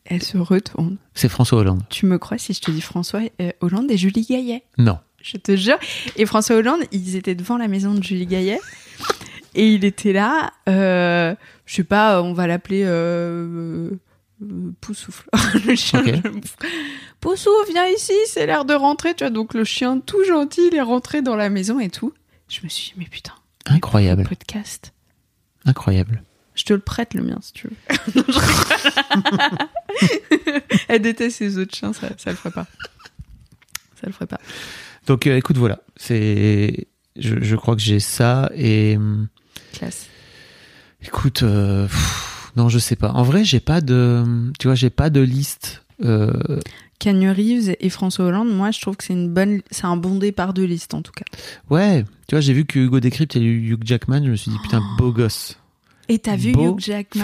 Elle 0.08 0.22
se 0.22 0.38
retourne. 0.38 0.96
C'est 1.14 1.28
François 1.28 1.58
Hollande. 1.58 1.82
Tu 1.90 2.06
me 2.06 2.18
crois 2.18 2.38
si 2.38 2.52
je 2.52 2.60
te 2.60 2.70
dis 2.70 2.80
François 2.80 3.20
euh, 3.40 3.50
Hollande 3.60 3.90
et 3.90 3.96
Julie 3.96 4.22
Gaillet? 4.26 4.62
Non. 4.78 4.98
Je 5.22 5.36
te 5.36 5.56
jure. 5.56 5.78
Et 6.16 6.26
François 6.26 6.56
Hollande, 6.56 6.80
ils 6.92 7.16
étaient 7.16 7.34
devant 7.34 7.56
la 7.58 7.66
maison 7.68 7.92
de 7.94 8.02
Julie 8.02 8.26
Gaillet. 8.26 8.60
Et 9.54 9.72
il 9.72 9.84
était 9.84 10.12
là. 10.12 10.52
euh, 10.68 11.34
je 11.64 11.74
sais 11.74 11.84
pas, 11.84 12.22
on 12.22 12.32
va 12.34 12.46
l'appeler 12.46 12.82
euh, 12.84 13.90
euh, 14.42 14.72
Poussoufle. 14.80 15.28
le 15.66 15.74
chien. 15.74 16.04
Poussoufle, 17.20 17.72
viens 17.72 17.86
ici, 17.88 18.12
c'est 18.26 18.46
l'heure 18.46 18.64
de 18.64 18.74
rentrer. 18.74 19.14
Tu 19.14 19.24
vois, 19.24 19.30
donc 19.30 19.54
le 19.54 19.64
chien 19.64 19.98
tout 19.98 20.22
gentil, 20.24 20.68
il 20.70 20.76
est 20.76 20.82
rentré 20.82 21.22
dans 21.22 21.36
la 21.36 21.48
maison 21.48 21.80
et 21.80 21.88
tout. 21.90 22.12
Je 22.48 22.60
me 22.62 22.68
suis 22.68 22.92
dit, 22.92 22.94
mais 22.98 23.06
putain, 23.06 23.32
Incroyable. 23.66 24.24
podcast. 24.28 24.92
Incroyable. 25.64 26.22
Je 26.56 26.64
te 26.64 26.72
le 26.72 26.80
prête 26.80 27.14
le 27.14 27.22
mien 27.22 27.38
si 27.42 27.52
tu 27.52 27.68
veux. 27.68 28.24
Elle 30.88 31.02
déteste 31.02 31.36
ses 31.36 31.58
autres 31.58 31.74
chiens, 31.74 31.92
ça, 31.92 32.08
ça 32.16 32.30
le 32.30 32.36
ferait 32.36 32.50
pas. 32.50 32.66
Ça 34.00 34.06
le 34.06 34.12
ferait 34.12 34.26
pas. 34.26 34.40
Donc, 35.06 35.26
euh, 35.26 35.36
écoute, 35.36 35.56
voilà. 35.56 35.80
C'est, 35.96 36.88
je, 37.16 37.42
je 37.42 37.56
crois 37.56 37.76
que 37.76 37.82
j'ai 37.82 38.00
ça 38.00 38.50
et, 38.54 38.96
hum, 38.96 39.28
Classe. 39.72 40.06
écoute, 41.02 41.42
euh, 41.42 41.86
pff, 41.86 42.52
non, 42.56 42.68
je 42.68 42.78
sais 42.78 42.96
pas. 42.96 43.10
En 43.10 43.22
vrai, 43.22 43.44
j'ai 43.44 43.60
pas 43.60 43.80
de, 43.80 44.24
tu 44.58 44.66
vois, 44.66 44.74
j'ai 44.74 44.90
pas 44.90 45.10
de 45.10 45.20
liste. 45.20 45.82
Euh, 46.02 46.32
Reeves 47.04 47.76
et 47.78 47.88
François 47.88 48.24
Hollande, 48.24 48.48
moi 48.48 48.70
je 48.70 48.80
trouve 48.80 48.96
que 48.96 49.04
c'est 49.04 49.12
une 49.12 49.32
bonne, 49.32 49.60
c'est 49.70 49.84
un 49.84 49.96
bon 49.96 50.16
départ 50.16 50.54
de 50.54 50.62
liste 50.62 50.94
en 50.94 51.02
tout 51.02 51.12
cas. 51.12 51.24
ouais, 51.70 52.04
tu 52.26 52.34
vois, 52.34 52.40
j'ai 52.40 52.52
vu 52.52 52.64
que 52.64 52.80
Hugo 52.80 53.00
Décrypte 53.00 53.36
et 53.36 53.40
Hugh 53.40 53.80
Jackman, 53.84 54.24
je 54.24 54.30
me 54.30 54.36
suis 54.36 54.50
dit, 54.50 54.56
putain, 54.62 54.82
beau 54.98 55.12
gosse. 55.12 55.58
Et 56.08 56.18
t'as 56.20 56.36
vu 56.36 56.52
Hugh 56.70 56.78
Jackman. 56.78 57.20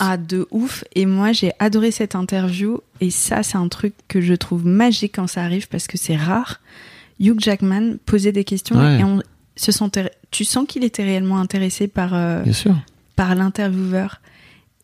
Ah 0.00 0.16
de 0.16 0.46
ouf. 0.50 0.84
Et 0.94 1.06
moi 1.06 1.32
j'ai 1.32 1.52
adoré 1.58 1.90
cette 1.90 2.14
interview 2.14 2.80
et 3.00 3.10
ça 3.10 3.42
c'est 3.42 3.56
un 3.58 3.68
truc 3.68 3.94
que 4.08 4.20
je 4.20 4.34
trouve 4.34 4.66
magique 4.66 5.14
quand 5.16 5.26
ça 5.28 5.42
arrive 5.44 5.68
parce 5.68 5.86
que 5.86 5.96
c'est 5.96 6.16
rare. 6.16 6.60
Hugh 7.20 7.38
Jackman 7.40 7.96
posait 8.06 8.32
des 8.32 8.44
questions 8.44 8.76
Ouais. 8.76 9.00
et 9.00 9.04
on 9.04 9.20
se 9.56 9.72
sentait, 9.72 10.10
tu 10.30 10.44
sens 10.44 10.66
qu'il 10.68 10.84
était 10.84 11.02
réellement 11.04 11.38
intéressé 11.40 11.88
par 11.88 12.14
euh, 12.14 12.42
Bien 12.42 12.52
sûr. 12.52 12.74
par 13.16 13.34
l'intervieweur. 13.34 14.20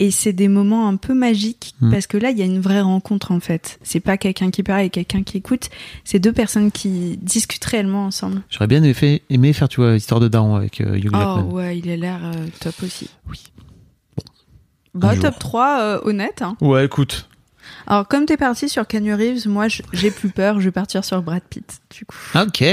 Et 0.00 0.10
c'est 0.10 0.32
des 0.32 0.48
moments 0.48 0.88
un 0.88 0.96
peu 0.96 1.14
magiques 1.14 1.74
Mm. 1.80 1.90
parce 1.92 2.06
que 2.08 2.16
là, 2.16 2.30
il 2.30 2.38
y 2.38 2.42
a 2.42 2.44
une 2.44 2.60
vraie 2.60 2.80
rencontre 2.80 3.30
en 3.30 3.38
fait. 3.40 3.78
C'est 3.82 4.00
pas 4.00 4.16
quelqu'un 4.16 4.50
qui 4.50 4.62
parle 4.64 4.82
et 4.82 4.90
quelqu'un 4.90 5.22
qui 5.22 5.36
écoute. 5.38 5.70
C'est 6.04 6.18
deux 6.18 6.32
personnes 6.32 6.72
qui 6.72 7.16
discutent 7.22 7.64
réellement 7.64 8.06
ensemble. 8.06 8.42
J'aurais 8.50 8.66
bien 8.66 8.82
aimé, 8.82 9.22
aimé 9.30 9.52
faire, 9.52 9.68
tu 9.68 9.80
vois, 9.80 9.94
Histoire 9.94 10.18
de 10.20 10.26
Daron 10.28 10.56
avec 10.56 10.80
euh, 10.80 10.96
Hugh 10.96 11.10
Oh 11.12 11.16
Jackman. 11.16 11.52
ouais, 11.52 11.78
il 11.78 11.88
a 11.90 11.96
l'air 11.96 12.20
euh, 12.24 12.46
top 12.60 12.74
aussi. 12.82 13.08
Oui. 13.30 13.40
Bah, 14.94 15.10
Un 15.10 15.14
top 15.16 15.32
jour. 15.34 15.38
3, 15.38 15.80
euh, 15.80 16.00
honnête. 16.04 16.42
Hein. 16.42 16.56
Ouais, 16.60 16.84
écoute. 16.84 17.28
Alors, 17.86 18.06
comme 18.08 18.26
t'es 18.26 18.36
parti 18.36 18.68
sur 18.68 18.86
Keanu 18.86 19.14
Reeves, 19.14 19.48
moi, 19.48 19.66
j'ai 19.92 20.10
plus 20.10 20.28
peur. 20.30 20.60
Je 20.60 20.66
vais 20.66 20.70
partir 20.72 21.04
sur 21.04 21.20
Brad 21.22 21.42
Pitt, 21.42 21.80
du 21.96 22.04
coup. 22.04 22.16
Ok. 22.36 22.64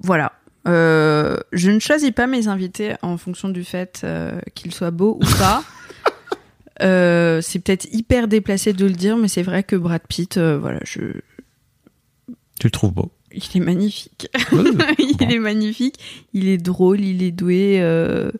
Voilà. 0.00 0.32
Euh, 0.66 1.36
je 1.52 1.70
ne 1.70 1.78
choisis 1.78 2.10
pas 2.10 2.26
mes 2.26 2.48
invités 2.48 2.94
en 3.02 3.16
fonction 3.16 3.48
du 3.48 3.62
fait 3.64 4.00
euh, 4.04 4.40
qu'ils 4.54 4.74
soient 4.74 4.90
beaux 4.90 5.18
ou 5.22 5.26
pas. 5.38 5.62
Euh, 6.82 7.40
c'est 7.40 7.58
peut-être 7.58 7.86
hyper 7.90 8.28
déplacé 8.28 8.74
de 8.74 8.84
le 8.84 8.92
dire, 8.92 9.16
mais 9.16 9.28
c'est 9.28 9.42
vrai 9.42 9.62
que 9.62 9.76
Brad 9.76 10.02
Pitt, 10.06 10.36
euh, 10.36 10.58
voilà, 10.58 10.78
je, 10.84 11.00
Tu 12.60 12.66
le 12.66 12.70
trouves 12.70 12.92
beau. 12.92 13.10
il 13.32 13.56
est 13.56 13.64
magnifique. 13.64 14.28
Il 14.98 15.16
bon. 15.16 15.28
est 15.30 15.38
magnifique. 15.38 15.98
Il 16.34 16.48
est 16.48 16.58
drôle, 16.58 17.00
il 17.00 17.22
est 17.22 17.30
doué. 17.30 17.78
euh, 17.80 18.30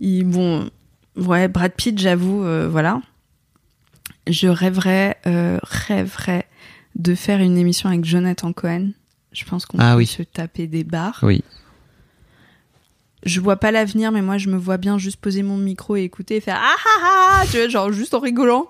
il, 0.00 0.24
bon, 0.24 0.68
ouais, 1.16 1.48
Brad 1.48 1.72
Pitt, 1.72 1.98
j'avoue, 1.98 2.44
euh, 2.44 2.68
voilà. 2.68 3.00
Je 4.26 4.48
rêverais, 4.48 5.16
euh, 5.26 5.58
rêverais 5.62 6.44
de 6.96 7.14
faire 7.14 7.40
une 7.40 7.56
émission 7.56 7.88
avec 7.88 8.04
Jonathan 8.04 8.52
Cohen. 8.52 8.90
Je 9.32 9.44
pense 9.44 9.66
qu'on 9.66 9.78
Ah 9.80 9.92
peut 9.92 9.98
oui. 9.98 10.06
se 10.06 10.22
taper 10.22 10.66
des 10.66 10.84
barres. 10.84 11.20
Oui. 11.22 11.42
Je 13.24 13.40
vois 13.40 13.56
pas 13.56 13.70
l'avenir, 13.70 14.10
mais 14.10 14.20
moi, 14.22 14.36
je 14.36 14.48
me 14.48 14.56
vois 14.56 14.78
bien 14.78 14.98
juste 14.98 15.18
poser 15.20 15.42
mon 15.44 15.56
micro 15.56 15.94
et 15.96 16.02
écouter 16.02 16.36
et 16.36 16.40
faire 16.40 16.58
ah 16.60 16.74
ah 16.84 17.40
ah, 17.40 17.44
tu 17.50 17.56
vois, 17.56 17.68
genre 17.68 17.92
juste 17.92 18.14
en 18.14 18.20
rigolant. 18.20 18.66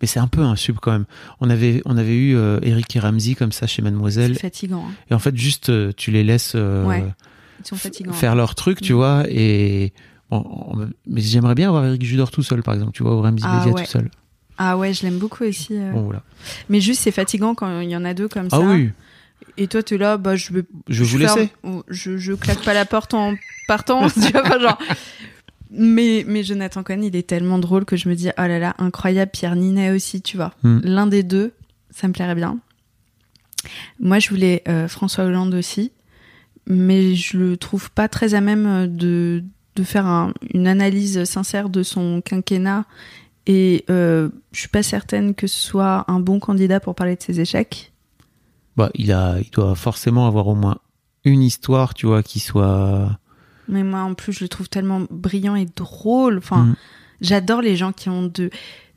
Mais 0.00 0.06
c'est 0.06 0.20
un 0.20 0.26
peu 0.28 0.42
un 0.42 0.56
sub 0.56 0.76
quand 0.80 0.92
même. 0.92 1.06
On 1.40 1.48
avait, 1.48 1.80
on 1.86 1.96
avait 1.96 2.14
eu 2.16 2.36
euh, 2.36 2.58
Eric 2.62 2.94
et 2.96 3.00
Ramsey 3.00 3.34
comme 3.34 3.52
ça 3.52 3.66
chez 3.66 3.80
Mademoiselle. 3.80 4.34
C'est 4.34 4.40
fatigant. 4.42 4.84
hein. 4.88 4.92
Et 5.10 5.14
en 5.14 5.18
fait, 5.18 5.34
juste, 5.36 5.70
euh, 5.70 5.92
tu 5.96 6.10
les 6.10 6.22
laisses 6.24 6.52
euh, 6.54 6.84
Ouais, 6.84 7.04
Ils 7.60 7.66
sont 7.66 7.76
fatigants. 7.76 8.12
faire 8.12 8.34
leur 8.34 8.54
truc, 8.54 8.80
tu 8.82 8.92
Mm. 8.92 8.96
vois. 8.96 9.24
Et 9.28 9.92
bon, 10.30 10.44
on- 10.46 10.88
mais 11.06 11.20
j'aimerais 11.22 11.54
bien 11.54 11.68
avoir 11.68 11.86
Eric 11.86 12.04
Judor 12.04 12.30
tout 12.30 12.42
seul, 12.42 12.62
par 12.62 12.74
exemple, 12.74 12.92
tu 12.92 13.02
vois, 13.02 13.14
ou 13.16 13.22
Ramsey 13.22 13.46
Ah 13.48 13.66
ouais. 13.68 13.84
tout 13.84 13.90
seul. 13.90 14.10
Ah 14.58 14.76
ouais, 14.76 14.92
je 14.92 15.02
l'aime 15.02 15.18
beaucoup 15.18 15.44
aussi. 15.44 15.74
euh. 15.76 15.92
Bon, 15.92 16.02
voilà. 16.02 16.22
Mais 16.68 16.80
juste, 16.80 17.00
c'est 17.00 17.10
fatigant 17.10 17.54
quand 17.54 17.80
il 17.80 17.90
y 17.90 17.96
en 17.96 18.04
a 18.04 18.12
deux 18.14 18.28
comme 18.28 18.46
Ah 18.52 18.56
ça. 18.58 18.60
oui, 18.60 18.90
Et 19.56 19.66
toi, 19.68 19.82
t'es 19.82 19.98
là, 19.98 20.16
bah, 20.16 20.36
je 20.36 20.52
vais. 20.52 20.62
je 20.88 21.00
vais 21.00 21.04
vous 21.04 21.18
ferme-. 21.62 21.82
Je, 21.88 22.16
je 22.16 22.32
claque 22.32 22.62
pas 22.62 22.74
la 22.74 22.84
porte 22.84 23.14
en 23.14 23.34
partant, 23.68 24.08
tu 24.10 24.32
vois, 24.32 24.42
pas 24.42 24.58
genre. 24.58 24.78
Mais, 25.70 26.24
mais 26.28 26.42
Jonathan 26.44 26.82
Cohen, 26.82 27.02
il 27.02 27.16
est 27.16 27.26
tellement 27.26 27.58
drôle 27.58 27.84
que 27.84 27.96
je 27.96 28.08
me 28.08 28.14
dis, 28.14 28.28
oh 28.38 28.42
là 28.42 28.58
là, 28.58 28.74
incroyable. 28.78 29.30
Pierre 29.32 29.56
Ninet 29.56 29.90
aussi, 29.90 30.22
tu 30.22 30.36
vois. 30.36 30.52
Hmm. 30.62 30.80
L'un 30.84 31.06
des 31.06 31.22
deux, 31.22 31.52
ça 31.90 32.06
me 32.08 32.12
plairait 32.12 32.34
bien. 32.36 32.58
Moi, 33.98 34.18
je 34.18 34.28
voulais 34.30 34.62
euh, 34.68 34.88
François 34.88 35.24
Hollande 35.24 35.54
aussi, 35.54 35.90
mais 36.66 37.14
je 37.14 37.38
le 37.38 37.56
trouve 37.56 37.90
pas 37.90 38.08
très 38.08 38.34
à 38.34 38.40
même 38.40 38.66
euh, 38.66 38.86
de, 38.86 39.42
de 39.76 39.82
faire 39.82 40.06
un- 40.06 40.32
une 40.52 40.66
analyse 40.66 41.24
sincère 41.24 41.68
de 41.70 41.82
son 41.82 42.20
quinquennat. 42.20 42.84
Et 43.46 43.84
euh, 43.90 44.28
je 44.52 44.60
suis 44.60 44.68
pas 44.68 44.82
certaine 44.82 45.34
que 45.34 45.46
ce 45.46 45.60
soit 45.60 46.04
un 46.08 46.20
bon 46.20 46.40
candidat 46.40 46.80
pour 46.80 46.94
parler 46.94 47.16
de 47.16 47.22
ses 47.22 47.40
échecs. 47.40 47.92
Bah, 48.76 48.90
il 48.94 49.12
a, 49.12 49.38
il 49.40 49.50
doit 49.50 49.74
forcément 49.74 50.26
avoir 50.26 50.48
au 50.48 50.54
moins 50.54 50.78
une 51.24 51.42
histoire, 51.42 51.94
tu 51.94 52.06
vois, 52.06 52.22
qui 52.22 52.40
soit. 52.40 53.18
Mais 53.68 53.82
moi, 53.82 54.00
en 54.00 54.14
plus, 54.14 54.32
je 54.32 54.44
le 54.44 54.48
trouve 54.48 54.68
tellement 54.68 55.02
brillant 55.10 55.54
et 55.54 55.66
drôle. 55.76 56.38
Enfin, 56.38 56.64
Mm. 56.64 56.76
j'adore 57.20 57.62
les 57.62 57.76
gens 57.76 57.92
qui 57.92 58.08
ont 58.10 58.24
de, 58.26 58.50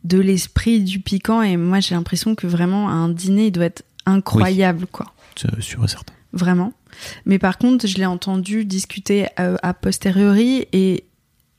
de 0.03 0.19
l'esprit, 0.19 0.81
du 0.81 0.99
piquant. 0.99 1.41
Et 1.41 1.57
moi, 1.57 1.79
j'ai 1.79 1.95
l'impression 1.95 2.35
que 2.35 2.47
vraiment, 2.47 2.89
un 2.89 3.07
dîner, 3.09 3.47
il 3.47 3.51
doit 3.51 3.65
être 3.65 3.83
incroyable, 4.05 4.87
quoi. 4.87 5.05
C'est 5.35 5.61
sûr 5.61 5.83
et 5.85 5.87
certain. 5.87 6.13
Vraiment. 6.33 6.73
Mais 7.25 7.37
par 7.39 7.57
contre, 7.57 7.85
je 7.87 7.95
l'ai 7.97 8.05
entendu 8.05 8.65
discuter 8.65 9.27
euh, 9.39 9.55
a 9.63 9.73
posteriori 9.73 10.67
et 10.73 11.05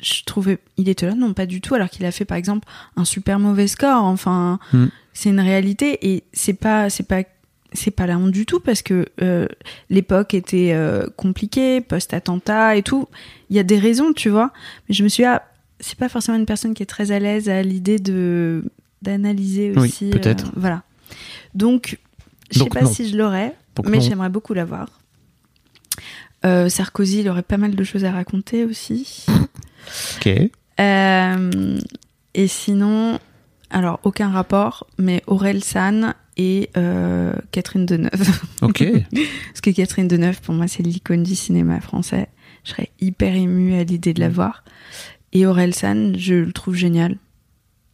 je 0.00 0.22
trouvais, 0.24 0.58
il 0.76 0.88
était 0.88 1.06
là, 1.06 1.14
non, 1.14 1.32
pas 1.32 1.46
du 1.46 1.60
tout, 1.60 1.74
alors 1.74 1.88
qu'il 1.90 2.04
a 2.04 2.10
fait, 2.12 2.24
par 2.24 2.36
exemple, 2.36 2.66
un 2.96 3.04
super 3.04 3.38
mauvais 3.38 3.66
score. 3.68 4.02
Enfin, 4.04 4.58
Mm. 4.72 4.86
c'est 5.14 5.30
une 5.30 5.40
réalité 5.40 6.12
et 6.12 6.24
c'est 6.32 6.52
pas, 6.54 6.90
c'est 6.90 7.06
pas, 7.06 7.22
c'est 7.72 7.90
pas 7.90 8.06
la 8.06 8.16
honte 8.18 8.30
du 8.32 8.46
tout 8.46 8.60
parce 8.60 8.82
que 8.82 9.06
euh, 9.22 9.46
l'époque 9.90 10.34
était 10.34 10.72
euh, 10.72 11.06
compliquée, 11.16 11.80
post-attentat 11.80 12.76
et 12.76 12.82
tout. 12.82 13.08
Il 13.50 13.56
y 13.56 13.58
a 13.58 13.62
des 13.62 13.78
raisons, 13.78 14.12
tu 14.12 14.28
vois. 14.30 14.52
Mais 14.88 14.94
je 14.94 15.02
me 15.04 15.08
suis 15.08 15.22
dit, 15.22 15.26
ah, 15.26 15.42
c'est 15.80 15.98
pas 15.98 16.08
forcément 16.08 16.38
une 16.38 16.46
personne 16.46 16.74
qui 16.74 16.82
est 16.82 16.86
très 16.86 17.10
à 17.12 17.18
l'aise 17.18 17.48
à 17.48 17.62
l'idée 17.62 17.98
de 17.98 18.64
d'analyser 19.02 19.72
Oui, 19.76 19.88
aussi. 19.88 20.10
peut-être. 20.10 20.46
euh, 20.46 20.50
voilà. 20.56 20.82
Donc, 21.54 21.98
je 22.50 22.58
sais 22.60 22.68
pas 22.68 22.82
non. 22.82 22.90
si 22.92 23.08
je 23.08 23.16
l'aurais, 23.16 23.54
mais 23.84 24.00
j'aimerais 24.00 24.28
beaucoup 24.30 24.54
l'avoir. 24.54 24.88
Sarkozy, 26.42 27.20
il 27.20 27.28
aurait 27.28 27.42
pas 27.42 27.58
mal 27.58 27.74
de 27.74 27.84
choses 27.84 28.04
à 28.04 28.12
raconter 28.12 28.64
aussi. 28.64 29.26
Ok. 30.16 30.28
Et 32.34 32.46
sinon, 32.48 33.18
alors 33.70 34.00
aucun 34.02 34.30
rapport, 34.30 34.86
mais 34.98 35.22
Aurel 35.26 35.64
San 35.64 36.14
et 36.38 36.70
euh, 36.76 37.32
Catherine 37.50 37.84
Deneuve. 37.84 38.40
Ok. 38.62 38.84
Parce 39.48 39.60
que 39.60 39.70
Catherine 39.70 40.08
Deneuve, 40.08 40.40
pour 40.40 40.54
moi, 40.54 40.68
c'est 40.68 40.82
l'icône 40.82 41.22
du 41.22 41.34
cinéma 41.34 41.80
français. 41.80 42.28
Je 42.64 42.70
serais 42.70 42.90
hyper 43.00 43.34
émue 43.34 43.74
à 43.74 43.84
l'idée 43.84 44.14
de 44.14 44.20
la 44.20 44.28
voir. 44.28 44.64
Et 45.32 45.46
Aurel 45.46 45.74
San, 45.74 46.16
je 46.18 46.34
le 46.34 46.52
trouve 46.52 46.74
génial. 46.74 47.16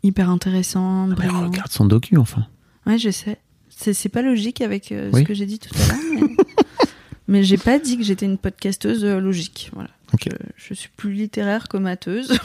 Hyper 0.03 0.31
intéressant. 0.31 1.07
Mais 1.07 1.15
brillant. 1.15 1.49
regarde 1.49 1.71
son 1.71 1.87
docu, 1.87 2.17
enfin. 2.17 2.47
Ouais, 2.87 2.99
je 2.99 3.11
sais. 3.11 3.39
C'est, 3.71 4.09
pas 4.09 4.23
logique 4.23 4.61
avec 4.61 4.93
euh, 4.93 5.11
Oui. 5.13 5.23
ce 5.23 5.27
que 5.27 5.35
j'ai 5.35 5.47
dit 5.47 5.59
tout 5.59 5.75
à 5.75 5.89
l'heure. 5.89 6.21
Mais, 6.21 6.37
mais 7.29 7.43
j'ai 7.43 7.57
pas 7.57 7.79
dit 7.79 7.97
que 7.97 8.05
j'étais 8.05 8.27
une 8.27 8.39
podcasteuse 8.39 9.05
euh, 9.05 9.21
logique. 9.21 9.71
Voilà. 9.75 9.91
Je, 10.21 10.31
je 10.57 10.75
suis 10.75 10.91
plus 10.97 11.13
littéraire 11.13 11.69
que 11.69 11.77
mateuse. 11.77 12.29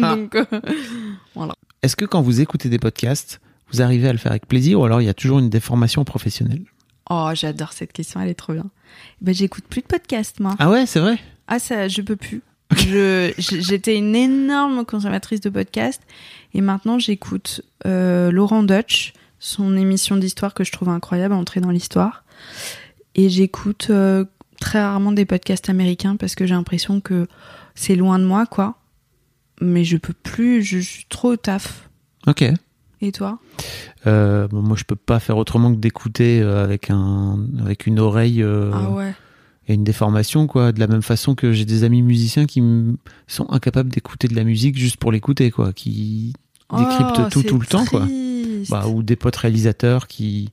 Donc, 0.00 0.34
euh, 0.34 0.44
Est-ce 1.82 1.96
que 1.96 2.04
quand 2.04 2.20
vous 2.20 2.40
écoutez 2.40 2.68
des 2.68 2.78
podcasts, 2.78 3.40
vous 3.72 3.82
arrivez 3.82 4.08
à 4.08 4.12
le 4.12 4.18
faire 4.18 4.32
avec 4.32 4.46
plaisir 4.46 4.80
ou 4.80 4.84
alors 4.84 5.00
il 5.00 5.04
y 5.04 5.10
a 5.10 5.14
toujours 5.14 5.38
une 5.38 5.50
déformation 5.50 6.04
professionnelle? 6.04 6.64
Oh, 7.10 7.30
j'adore 7.34 7.72
cette 7.72 7.92
question, 7.92 8.20
elle 8.20 8.28
est 8.28 8.34
trop 8.34 8.52
bien. 8.52 8.66
Ben, 9.20 9.34
j'écoute 9.34 9.64
plus 9.68 9.80
de 9.80 9.86
podcasts, 9.86 10.40
moi. 10.40 10.54
Ah 10.58 10.68
ouais, 10.70 10.86
c'est 10.86 11.00
vrai? 11.00 11.18
Ah, 11.46 11.58
ça, 11.58 11.88
je 11.88 12.02
peux 12.02 12.16
plus. 12.16 12.42
J'étais 13.38 13.96
une 13.96 14.14
énorme 14.14 14.84
consommatrice 14.84 15.40
de 15.40 15.48
podcasts 15.48 16.02
et 16.52 16.60
maintenant 16.60 16.98
j'écoute 16.98 17.62
euh, 17.86 18.30
Laurent 18.30 18.62
Dutch, 18.62 19.14
son 19.38 19.74
émission 19.76 20.16
d'histoire 20.16 20.52
que 20.52 20.64
je 20.64 20.72
trouve 20.72 20.90
incroyable, 20.90 21.32
Entrer 21.32 21.60
dans 21.60 21.70
l'histoire. 21.70 22.24
Et 23.14 23.30
j'écoute 23.30 23.86
euh, 23.88 24.26
très 24.60 24.80
rarement 24.80 25.12
des 25.12 25.24
podcasts 25.24 25.70
américains 25.70 26.16
parce 26.16 26.34
que 26.34 26.46
j'ai 26.46 26.54
l'impression 26.54 27.00
que 27.00 27.26
c'est 27.74 27.96
loin 27.96 28.18
de 28.18 28.24
moi, 28.24 28.44
quoi. 28.44 28.78
Mais 29.60 29.84
je 29.84 29.96
peux 29.96 30.12
plus, 30.12 30.62
je, 30.62 30.78
je 30.78 30.88
suis 30.88 31.06
trop 31.08 31.32
au 31.32 31.36
taf. 31.36 31.88
Ok. 32.26 32.44
Et 33.00 33.12
toi? 33.12 33.38
Euh, 34.06 34.48
moi, 34.52 34.76
je 34.76 34.84
peux 34.84 34.96
pas 34.96 35.20
faire 35.20 35.36
autrement 35.36 35.72
que 35.72 35.78
d'écouter 35.78 36.40
euh, 36.42 36.64
avec 36.64 36.90
un 36.90 37.38
avec 37.60 37.86
une 37.86 37.98
oreille 38.00 38.42
euh, 38.42 38.70
Ah 38.74 38.90
ouais. 38.90 39.14
et 39.68 39.74
une 39.74 39.84
déformation, 39.84 40.46
quoi. 40.46 40.72
De 40.72 40.80
la 40.80 40.86
même 40.88 41.02
façon 41.02 41.34
que 41.34 41.52
j'ai 41.52 41.64
des 41.64 41.84
amis 41.84 42.02
musiciens 42.02 42.46
qui 42.46 42.62
sont 43.28 43.48
incapables 43.50 43.90
d'écouter 43.90 44.26
de 44.28 44.34
la 44.34 44.44
musique 44.44 44.76
juste 44.78 44.96
pour 44.96 45.12
l'écouter, 45.12 45.50
quoi. 45.50 45.72
Qui 45.72 46.32
décryptent 46.76 47.20
Oh, 47.20 47.28
tout 47.30 47.42
tout 47.44 47.58
le 47.58 47.66
temps, 47.66 47.84
quoi. 47.84 48.06
Bah, 48.70 48.88
ou 48.88 49.02
des 49.04 49.16
potes 49.16 49.36
réalisateurs 49.36 50.06
qui 50.08 50.50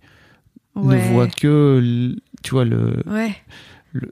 Ouais. 0.75 0.97
ne 0.97 1.13
voient 1.13 1.27
que, 1.27 2.15
tu 2.43 2.51
vois, 2.51 2.65
le 2.65 3.01
Ouais. 3.07 3.33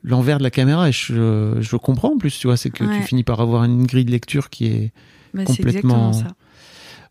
l'envers 0.01 0.37
de 0.37 0.43
la 0.43 0.49
caméra. 0.49 0.89
Et 0.89 0.91
je, 0.93 1.57
je 1.59 1.75
comprends 1.75 2.13
en 2.13 2.17
plus, 2.17 2.39
tu 2.39 2.47
vois, 2.47 2.57
c'est 2.57 2.69
que 2.71 2.83
Ouais. 2.85 2.97
tu 2.97 3.03
finis 3.03 3.23
par 3.23 3.41
avoir 3.41 3.63
une 3.65 3.85
grille 3.85 4.05
de 4.05 4.11
lecture 4.11 4.49
qui 4.49 4.65
est 4.67 4.91
Bah, 5.33 5.43
complètement- 5.43 6.13
ça. 6.13 6.27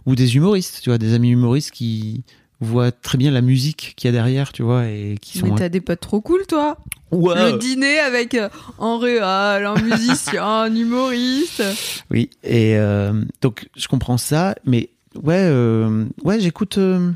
Ou 0.06 0.14
des 0.14 0.36
humoristes, 0.36 0.80
tu 0.82 0.90
vois, 0.90 0.98
des 0.98 1.14
amis 1.14 1.30
humoristes 1.30 1.70
qui 1.70 2.22
voient 2.60 2.92
très 2.92 3.18
bien 3.18 3.30
la 3.30 3.40
musique 3.40 3.94
qu'il 3.96 4.08
y 4.08 4.10
a 4.10 4.12
derrière, 4.12 4.52
tu 4.52 4.62
vois, 4.62 4.86
et 4.86 5.16
qui 5.20 5.38
sont 5.38 5.46
Mais 5.46 5.54
t'as 5.56 5.68
des 5.68 5.80
potes 5.80 6.00
trop 6.00 6.20
cool, 6.20 6.46
toi. 6.46 6.78
Le 7.12 7.58
dîner 7.58 7.98
avec 7.98 8.34
euh, 8.34 8.48
un 8.78 8.98
réal, 8.98 9.66
un 9.66 9.76
musicien, 9.80 10.44
un 10.62 10.74
humoriste. 10.74 11.62
Oui, 12.10 12.30
et 12.42 12.76
euh, 12.76 13.22
donc 13.42 13.68
je 13.76 13.86
comprends 13.88 14.16
ça, 14.16 14.54
mais 14.64 14.88
ouais, 15.22 15.36
euh, 15.38 16.06
ouais, 16.24 16.40
j'écoute, 16.40 16.78
euh, 16.78 17.10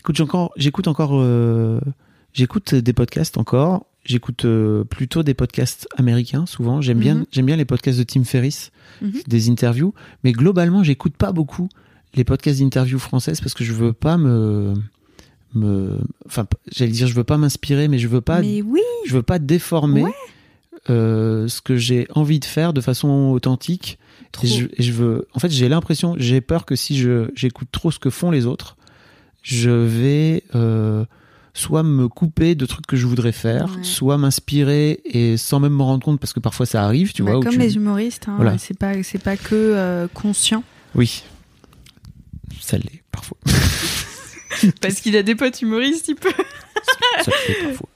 écoute, 0.00 0.20
encore, 0.20 0.52
j'écoute 0.56 0.88
encore, 0.88 1.10
euh, 1.20 1.80
j'écoute 2.32 2.74
des 2.74 2.92
podcasts 2.92 3.36
encore. 3.38 3.86
J'écoute 4.04 4.46
euh, 4.46 4.82
plutôt 4.82 5.22
des 5.22 5.34
podcasts 5.34 5.86
américains 5.96 6.44
souvent. 6.46 6.80
J'aime 6.80 6.98
bien, 6.98 7.14
Mhm. 7.16 7.26
j'aime 7.30 7.46
bien 7.46 7.56
les 7.56 7.64
podcasts 7.64 7.98
de 7.98 8.04
Tim 8.04 8.24
Ferriss, 8.24 8.72
Mhm. 9.00 9.20
des 9.28 9.48
interviews, 9.50 9.94
mais 10.24 10.32
globalement, 10.32 10.82
j'écoute 10.82 11.14
pas 11.16 11.30
beaucoup 11.32 11.68
les 12.14 12.24
podcasts 12.24 12.60
d'interviews 12.60 12.98
françaises 12.98 13.40
parce 13.40 13.54
que 13.54 13.64
je 13.64 13.72
veux 13.72 13.92
pas 13.92 14.16
me, 14.16 14.74
me, 15.54 15.98
enfin, 16.26 16.46
j'allais 16.70 16.92
dire, 16.92 17.06
je 17.06 17.14
veux 17.14 17.24
pas 17.24 17.38
m'inspirer, 17.38 17.88
mais 17.88 17.98
je 17.98 18.08
veux 18.08 18.20
pas 18.20 18.40
Mais 18.40 18.62
oui. 18.62 18.80
je 19.06 19.14
veux 19.14 19.22
pas 19.22 19.38
déformer 19.38 20.02
Ouais. 20.04 20.12
euh, 20.90 21.48
ce 21.48 21.60
que 21.60 21.76
j'ai 21.76 22.06
envie 22.14 22.40
de 22.40 22.44
faire 22.44 22.72
de 22.72 22.80
façon 22.80 23.08
authentique. 23.32 23.98
Et 24.42 24.46
je, 24.46 24.64
et 24.78 24.82
je 24.82 24.92
veux, 24.92 25.26
en 25.34 25.38
fait, 25.40 25.50
j'ai 25.50 25.68
l'impression, 25.68 26.14
j'ai 26.18 26.40
peur 26.40 26.64
que 26.64 26.74
si 26.74 26.96
je 26.96 27.30
j'écoute 27.34 27.68
trop 27.70 27.90
ce 27.90 27.98
que 27.98 28.08
font 28.08 28.30
les 28.30 28.46
autres, 28.46 28.76
je 29.42 29.68
vais 29.70 30.42
euh, 30.54 31.04
soit 31.52 31.82
me 31.82 32.08
couper 32.08 32.54
de 32.54 32.64
trucs 32.64 32.86
que 32.86 32.96
je 32.96 33.06
voudrais 33.06 33.32
faire, 33.32 33.66
Ouais. 33.76 33.84
soit 33.84 34.16
m'inspirer 34.16 35.00
et 35.04 35.36
sans 35.36 35.60
même 35.60 35.74
me 35.74 35.82
rendre 35.82 36.02
compte 36.02 36.18
parce 36.18 36.32
que 36.32 36.40
parfois 36.40 36.64
ça 36.64 36.82
arrive, 36.82 37.12
tu 37.12 37.22
Bah, 37.22 37.32
vois. 37.32 37.42
comme 37.42 37.52
tu- 37.52 37.58
les 37.58 37.76
humoristes, 37.76 38.26
hein, 38.28 38.34
Voilà. 38.36 38.56
c'est 38.56 38.78
pas 38.78 39.02
c'est 39.02 39.22
pas 39.22 39.36
que 39.36 39.54
euh, 39.54 40.08
conscient. 40.14 40.64
Oui, 40.94 41.24
ça 42.60 42.76
l'est 42.78 43.02
parfois. 43.10 43.38
Parce 44.80 44.96
qu'il 45.00 45.16
a 45.16 45.22
des 45.22 45.34
potes 45.34 45.60
humoristes, 45.62 46.08
il 46.08 46.14
peut. 46.14 46.30
ça 47.24 47.30
le 47.48 47.54
fait 47.54 47.62
parfois. 47.64 47.88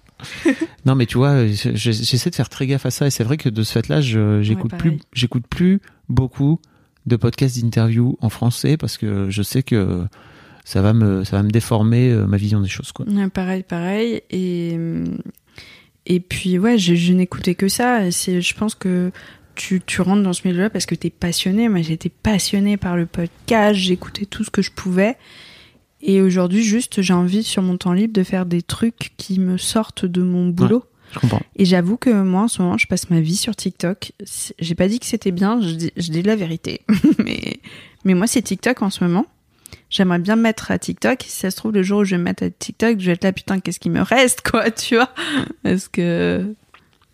non, 0.87 0.95
mais 0.95 1.07
tu 1.07 1.19
vois, 1.19 1.47
je- 1.47 1.75
je- 1.75 1.91
j'essaie 1.93 2.31
de 2.31 2.35
faire 2.35 2.49
très 2.49 2.67
gaffe 2.67 2.87
à 2.87 2.91
ça. 2.91 3.07
Et 3.07 3.11
c'est 3.11 3.25
vrai 3.25 3.37
que 3.37 3.49
de 3.49 3.63
ce 3.63 3.73
fait-là, 3.73 4.01
je- 4.01 4.41
j'écoute 4.43 4.73
Ouais, 4.73 4.79
plus, 4.79 4.99
j'écoute 5.13 5.47
plus 5.49 5.81
beaucoup 6.09 6.59
de 7.07 7.17
podcasts 7.17 7.61
d'interview 7.61 8.17
en 8.21 8.31
français 8.31 8.77
parce 8.77 8.97
que 8.97 9.29
je 9.31 9.43
sais 9.43 9.63
que 9.63 10.05
ça 10.65 10.83
va 10.83 10.93
me, 10.95 11.23
ça 11.25 11.37
va 11.37 11.43
me 11.43 11.51
déformer 11.51 12.11
euh, 12.11 12.27
ma 12.27 12.37
vision 12.39 12.61
des 12.61 12.69
choses, 12.69 12.91
quoi. 12.93 13.07
Ouais, 13.07 13.29
pareil, 13.29 13.63
pareil. 13.63 14.23
Et, 14.31 14.77
et 16.07 16.21
puis, 16.21 16.59
ouais, 16.59 16.79
je, 16.79 16.95
je 16.95 17.13
n'écoutais 17.13 17.55
que 17.55 17.69
ça. 17.69 18.11
C'est- 18.11 18.41
je 18.41 18.55
pense 18.55 18.75
que 18.75 19.13
tu, 19.57 19.81
tu 19.85 20.01
rentres 20.01 20.23
dans 20.23 20.33
ce 20.33 20.47
milieu-là 20.47 20.71
parce 20.71 20.87
que 20.87 20.95
t'es 20.95 21.11
passionné. 21.11 21.69
Moi, 21.69 21.83
j'étais 21.83 22.09
passionnée 22.11 22.77
par 22.77 22.97
le 22.97 23.07
podcast. 23.07 23.75
J'écoutais 23.75 24.27
tout 24.27 24.45
ce 24.45 24.51
que 24.51 24.63
je 24.63 24.71
pouvais. 24.71 25.17
Et 26.01 26.21
aujourd'hui, 26.21 26.63
juste, 26.63 27.03
j'ai 27.03 27.15
envie, 27.15 27.43
sur 27.43 27.63
mon 27.63 27.77
temps 27.77 27.93
libre, 27.93 28.13
de 28.13 28.23
faire 28.23 28.47
des 28.47 28.63
trucs 28.63 29.13
qui 29.17 29.41
me 29.41 29.57
sortent 29.57 30.05
de 30.05 30.23
mon 30.23 30.49
boulot. 30.49 30.85
Je 31.13 31.19
comprends. 31.19 31.41
Et 31.57 31.65
j'avoue 31.65 31.97
que 31.97 32.11
moi, 32.11 32.43
en 32.43 32.49
ce 32.49 32.63
moment, 32.63 32.79
je 32.79 32.87
passe 32.87 33.11
ma 33.11 33.21
vie 33.21 33.37
sur 33.37 33.57
TikTok. 33.57 34.13
J'ai 34.59 34.75
pas 34.75 34.89
dit 34.89 35.01
que 35.01 35.07
c'était 35.07 35.33
bien, 35.33 35.61
je 35.61 35.75
dis, 35.75 35.93
je 35.97 36.11
dis 36.11 36.23
la 36.23 36.37
vérité. 36.37 36.83
mais, 37.25 37.61
mais 38.05 38.15
moi, 38.15 38.27
c'est 38.27 38.43
TikTok 38.43 38.83
en 38.83 38.91
ce 38.91 39.03
moment. 39.03 39.27
J'aimerais 39.89 40.19
bien 40.19 40.37
me 40.37 40.43
mettre 40.43 40.71
à 40.71 40.79
TikTok. 40.79 41.23
Si 41.23 41.31
ça 41.31 41.51
se 41.51 41.57
trouve, 41.57 41.73
le 41.73 41.83
jour 41.83 42.01
où 42.01 42.05
je 42.05 42.13
vais 42.13 42.19
me 42.19 42.25
mettre 42.25 42.45
à 42.45 42.51
TikTok, 42.51 43.01
je 43.01 43.07
vais 43.07 43.13
être 43.13 43.25
là, 43.25 43.33
putain, 43.33 43.61
qu'est-ce 43.61 43.81
qui 43.81 43.91
me 43.91 44.03
reste, 44.03 44.43
quoi, 44.49 44.71
tu 44.73 44.97
vois? 44.97 45.11
Parce 45.63 45.89
que. 45.89 46.55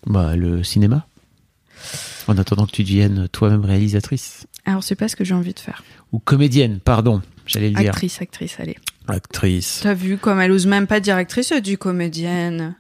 Bah, 0.07 0.37
le 0.37 0.65
cinéma. 0.65 1.07
En 2.29 2.39
attendant 2.39 2.67
que 2.67 2.73
tu 2.73 2.83
deviennes 2.83 3.29
toi-même 3.29 3.65
réalisatrice. 3.65 4.47
Alors, 4.65 4.83
c'est 4.83 4.95
pas 4.95 5.09
ce 5.09 5.17
que 5.17 5.25
j'ai 5.25 5.35
envie 5.35 5.55
de 5.55 5.59
faire. 5.59 5.83
Ou 6.13 6.19
comédienne, 6.19 6.79
pardon, 6.79 7.23
j'allais 7.47 7.71
le 7.71 7.75
dire. 7.77 7.91
Actrice, 7.91 8.21
actrice, 8.21 8.61
allez. 8.61 8.77
Actrice. 9.09 9.81
T'as 9.83 9.95
vu 9.95 10.17
comme 10.17 10.41
elle 10.41 10.53
ose 10.53 10.67
même 10.67 10.87
pas 10.87 11.01
dire 11.01 11.17
actrice, 11.17 11.51
elle 11.53 11.63
dit 11.63 11.77
comédienne. 11.77 12.77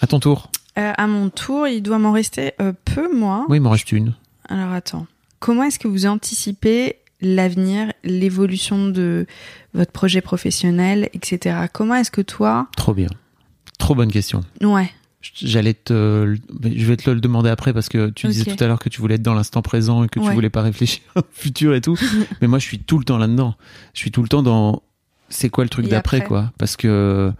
À 0.00 0.06
ton 0.06 0.20
tour. 0.20 0.50
Euh, 0.78 0.92
à 0.96 1.06
mon 1.06 1.30
tour, 1.30 1.66
il 1.66 1.82
doit 1.82 1.98
m'en 1.98 2.12
rester 2.12 2.52
euh, 2.60 2.72
peu, 2.84 3.14
moi. 3.14 3.46
Oui, 3.48 3.58
il 3.58 3.60
m'en 3.60 3.70
reste 3.70 3.92
une. 3.92 4.14
Alors 4.48 4.72
attends, 4.72 5.06
comment 5.40 5.64
est-ce 5.64 5.78
que 5.78 5.88
vous 5.88 6.06
anticipez 6.06 6.96
l'avenir, 7.20 7.92
l'évolution 8.02 8.88
de 8.88 9.26
votre 9.74 9.92
projet 9.92 10.20
professionnel, 10.20 11.10
etc. 11.12 11.66
Comment 11.72 11.96
est-ce 11.96 12.10
que 12.10 12.22
toi, 12.22 12.68
Trop 12.76 12.94
bien. 12.94 13.08
Trop 13.78 13.94
bonne 13.94 14.10
question. 14.10 14.42
ouais, 14.62 14.90
J'allais 15.22 15.74
te, 15.74 16.34
je 16.64 16.86
vais 16.86 16.96
te 16.96 17.10
le 17.10 17.20
demander 17.20 17.50
après 17.50 17.74
parce 17.74 17.90
que 17.90 18.08
tu 18.08 18.26
disais 18.28 18.50
Ok. 18.50 18.56
tout 18.56 18.64
à 18.64 18.66
l'heure 18.66 18.78
que 18.78 18.88
tu 18.88 19.00
voulais 19.02 19.16
être 19.16 19.22
dans 19.22 19.34
l'instant 19.34 19.60
présent 19.60 20.02
et 20.02 20.08
que 20.08 20.18
tu 20.18 20.26
Ouais. 20.26 20.32
voulais 20.32 20.48
pas 20.48 20.62
réfléchir 20.62 21.02
au 21.16 21.20
futur 21.30 21.74
et 21.74 21.82
tout. 21.82 21.94
Mais 22.40 22.46
moi, 22.48 22.58
je 22.58 22.64
suis 22.64 22.78
tout 22.78 22.98
le 22.98 23.04
temps 23.04 23.18
là-dedans. 23.18 23.54
Je 23.92 23.98
suis 24.00 24.10
tout 24.10 24.22
le 24.22 24.28
temps 24.28 24.42
dans, 24.42 24.82
c'est 25.28 25.50
quoi 25.50 25.64
le 25.64 25.68
truc 25.70 25.88
d'après, 25.88 26.18
après 26.18 26.26
quoi. 26.28 26.52
Parce 26.58 26.76
que, 26.76 27.30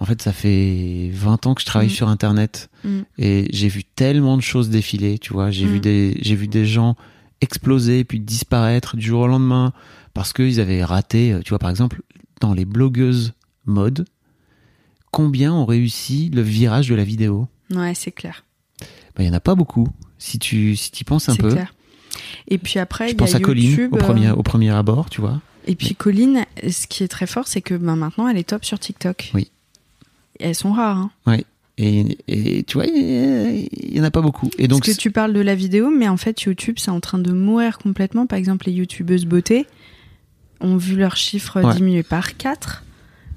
en 0.00 0.04
fait, 0.04 0.20
ça 0.20 0.32
fait 0.32 1.10
20 1.12 1.46
ans 1.46 1.54
que 1.54 1.60
je 1.60 1.66
travaille 1.66 1.86
Mm. 1.88 1.90
sur 1.90 2.08
Internet 2.08 2.70
Mm. 2.82 3.00
et 3.18 3.46
j'ai 3.52 3.68
vu 3.68 3.84
tellement 3.84 4.36
de 4.36 4.42
choses 4.42 4.68
défiler, 4.68 5.18
tu 5.20 5.32
vois. 5.32 5.52
J'ai 5.52 5.66
vu 5.66 5.76
Mm. 5.76 5.80
des, 5.80 6.18
j'ai 6.22 6.34
vu 6.34 6.48
des 6.48 6.66
gens 6.66 6.96
exploser 7.40 8.02
puis 8.02 8.18
disparaître 8.18 8.96
du 8.96 9.06
jour 9.06 9.20
au 9.22 9.26
lendemain 9.28 9.72
parce 10.14 10.32
qu'ils 10.32 10.58
avaient 10.60 10.82
raté, 10.84 11.32
euh, 11.32 11.40
tu 11.44 11.50
vois, 11.50 11.58
par 11.60 11.70
exemple, 11.70 12.02
dans 12.40 12.52
les 12.52 12.64
blogueuses 12.64 13.32
mode, 13.64 14.06
combien 15.12 15.52
ont 15.52 15.64
réussi 15.64 16.28
le 16.34 16.42
virage 16.42 16.88
de 16.88 16.96
la 16.96 17.04
vidéo? 17.04 17.46
ouais, 17.70 17.94
c'est 17.94 18.10
clair, 18.10 18.44
Ben, 19.16 19.22
il 19.22 19.26
y 19.26 19.30
en 19.30 19.34
a 19.34 19.40
pas 19.40 19.54
beaucoup. 19.54 19.86
Si 20.18 20.38
tu 20.40 20.74
si 20.74 20.90
y 21.00 21.04
penses 21.04 21.28
un 21.28 21.34
c'est 21.34 21.42
peu, 21.42 21.50
clair. 21.52 21.72
Et 22.48 22.58
puis 22.58 22.78
après, 22.80 23.06
je 23.06 23.10
il 23.10 23.14
y 23.14 23.16
pense 23.16 23.34
a 23.34 23.36
à 23.36 23.40
Colline 23.40 23.70
YouTube, 23.70 23.94
au 23.94 23.96
premier, 23.98 24.26
euh, 24.28 24.34
au 24.34 24.42
premier 24.42 24.70
abord, 24.70 25.08
tu 25.10 25.20
vois. 25.20 25.40
Et 25.66 25.76
puis 25.76 25.94
Colline, 25.94 26.44
ce 26.68 26.86
qui 26.88 27.04
est 27.04 27.08
très 27.08 27.26
fort, 27.26 27.46
c'est 27.46 27.60
que 27.62 27.74
ben, 27.74 27.94
maintenant, 27.96 28.26
elle 28.28 28.36
est 28.36 28.48
top 28.48 28.64
sur 28.64 28.78
TikTok. 28.78 29.30
Oui. 29.34 29.50
Et 30.40 30.48
elles 30.48 30.54
sont 30.54 30.72
rares. 30.72 31.08
Hein. 31.26 31.38
Et, 31.78 32.18
et 32.28 32.62
tu 32.64 32.74
vois, 32.74 32.86
il 32.86 33.66
y 33.96 34.00
en 34.00 34.04
a 34.04 34.10
pas 34.10 34.20
beaucoup. 34.20 34.50
Et 34.58 34.68
donc, 34.68 34.84
Parce 34.84 34.96
que 34.96 35.00
tu 35.00 35.10
parles 35.10 35.32
de 35.32 35.40
la 35.40 35.54
vidéo, 35.54 35.90
mais 35.90 36.08
en 36.08 36.16
fait, 36.18 36.42
YouTube, 36.42 36.76
c'est 36.78 36.90
en 36.90 37.00
train 37.00 37.18
de 37.18 37.32
mourir 37.32 37.78
complètement. 37.78 38.26
Par 38.26 38.38
exemple, 38.38 38.66
les 38.66 38.72
youtubeuses 38.72 39.24
beauté 39.24 39.66
ont 40.60 40.76
vu 40.76 40.96
leurs 40.96 41.16
chiffres 41.16 41.62
Ouais. 41.62 41.74
diminuer 41.74 42.02
par 42.02 42.36
4. 42.36 42.84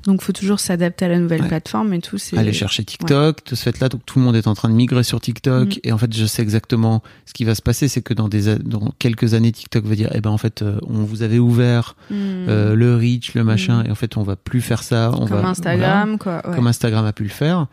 Donc, 0.05 0.21
faut 0.21 0.33
toujours 0.33 0.59
s'adapter 0.59 1.05
à 1.05 1.07
la 1.07 1.17
nouvelle 1.19 1.41
Ouais. 1.41 1.47
plateforme 1.47 1.93
et 1.93 1.99
tout. 1.99 2.17
c'est- 2.19 2.37
aller 2.37 2.53
chercher 2.53 2.83
TikTok, 2.83 3.39
de 3.49 3.55
ce 3.55 3.63
fait-là, 3.63 3.89
donc 3.89 4.05
tout 4.05 4.19
le 4.19 4.25
monde 4.25 4.35
est 4.35 4.45
en 4.47 4.53
train 4.53 4.69
de 4.69 4.75
migrer 4.75 5.03
sur 5.03 5.19
TikTok. 5.19 5.77
Mm. 5.77 5.79
Et 5.83 5.91
en 5.91 5.97
fait, 5.97 6.15
je 6.15 6.25
sais 6.25 6.41
exactement 6.43 7.01
ce 7.25 7.33
qui 7.33 7.43
va 7.43 7.55
se 7.55 7.61
passer, 7.63 7.87
c'est 7.87 8.01
que 8.01 8.13
dans 8.13 8.27
des 8.29 8.47
a- 8.49 8.57
dans 8.59 8.93
quelques 8.99 9.33
années, 9.33 9.51
TikTok 9.51 9.83
va 9.85 9.95
dire, 9.95 10.09
eh 10.13 10.21
ben 10.21 10.29
en 10.29 10.37
fait, 10.37 10.61
euh, 10.61 10.77
on 10.87 11.03
vous 11.03 11.23
avait 11.23 11.39
ouvert 11.39 11.95
Hmm. 12.11 12.13
euh, 12.47 12.75
le 12.75 12.95
reach, 12.95 13.33
le 13.33 13.43
machin, 13.43 13.81
Mm. 13.83 13.87
et 13.87 13.91
en 13.91 13.95
fait, 13.95 14.15
on 14.17 14.23
va 14.23 14.35
plus 14.35 14.61
faire 14.61 14.83
ça. 14.83 15.09
On 15.13 15.25
Comme 15.27 15.41
va, 15.41 15.47
Instagram, 15.49 16.17
quoi. 16.19 16.41
ouais. 16.47 16.55
comme 16.55 16.67
Instagram 16.67 17.05
a 17.05 17.13
pu 17.13 17.23
le 17.23 17.29
faire. 17.29 17.65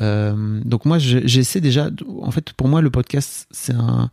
Euh, 0.00 0.60
donc 0.64 0.86
moi, 0.86 0.98
je- 0.98 1.18
j'essaie 1.26 1.60
déjà. 1.60 1.90
En 2.22 2.30
fait, 2.30 2.52
pour 2.54 2.68
moi, 2.68 2.80
le 2.80 2.90
podcast, 2.90 3.46
c'est 3.50 3.74
un 3.74 4.10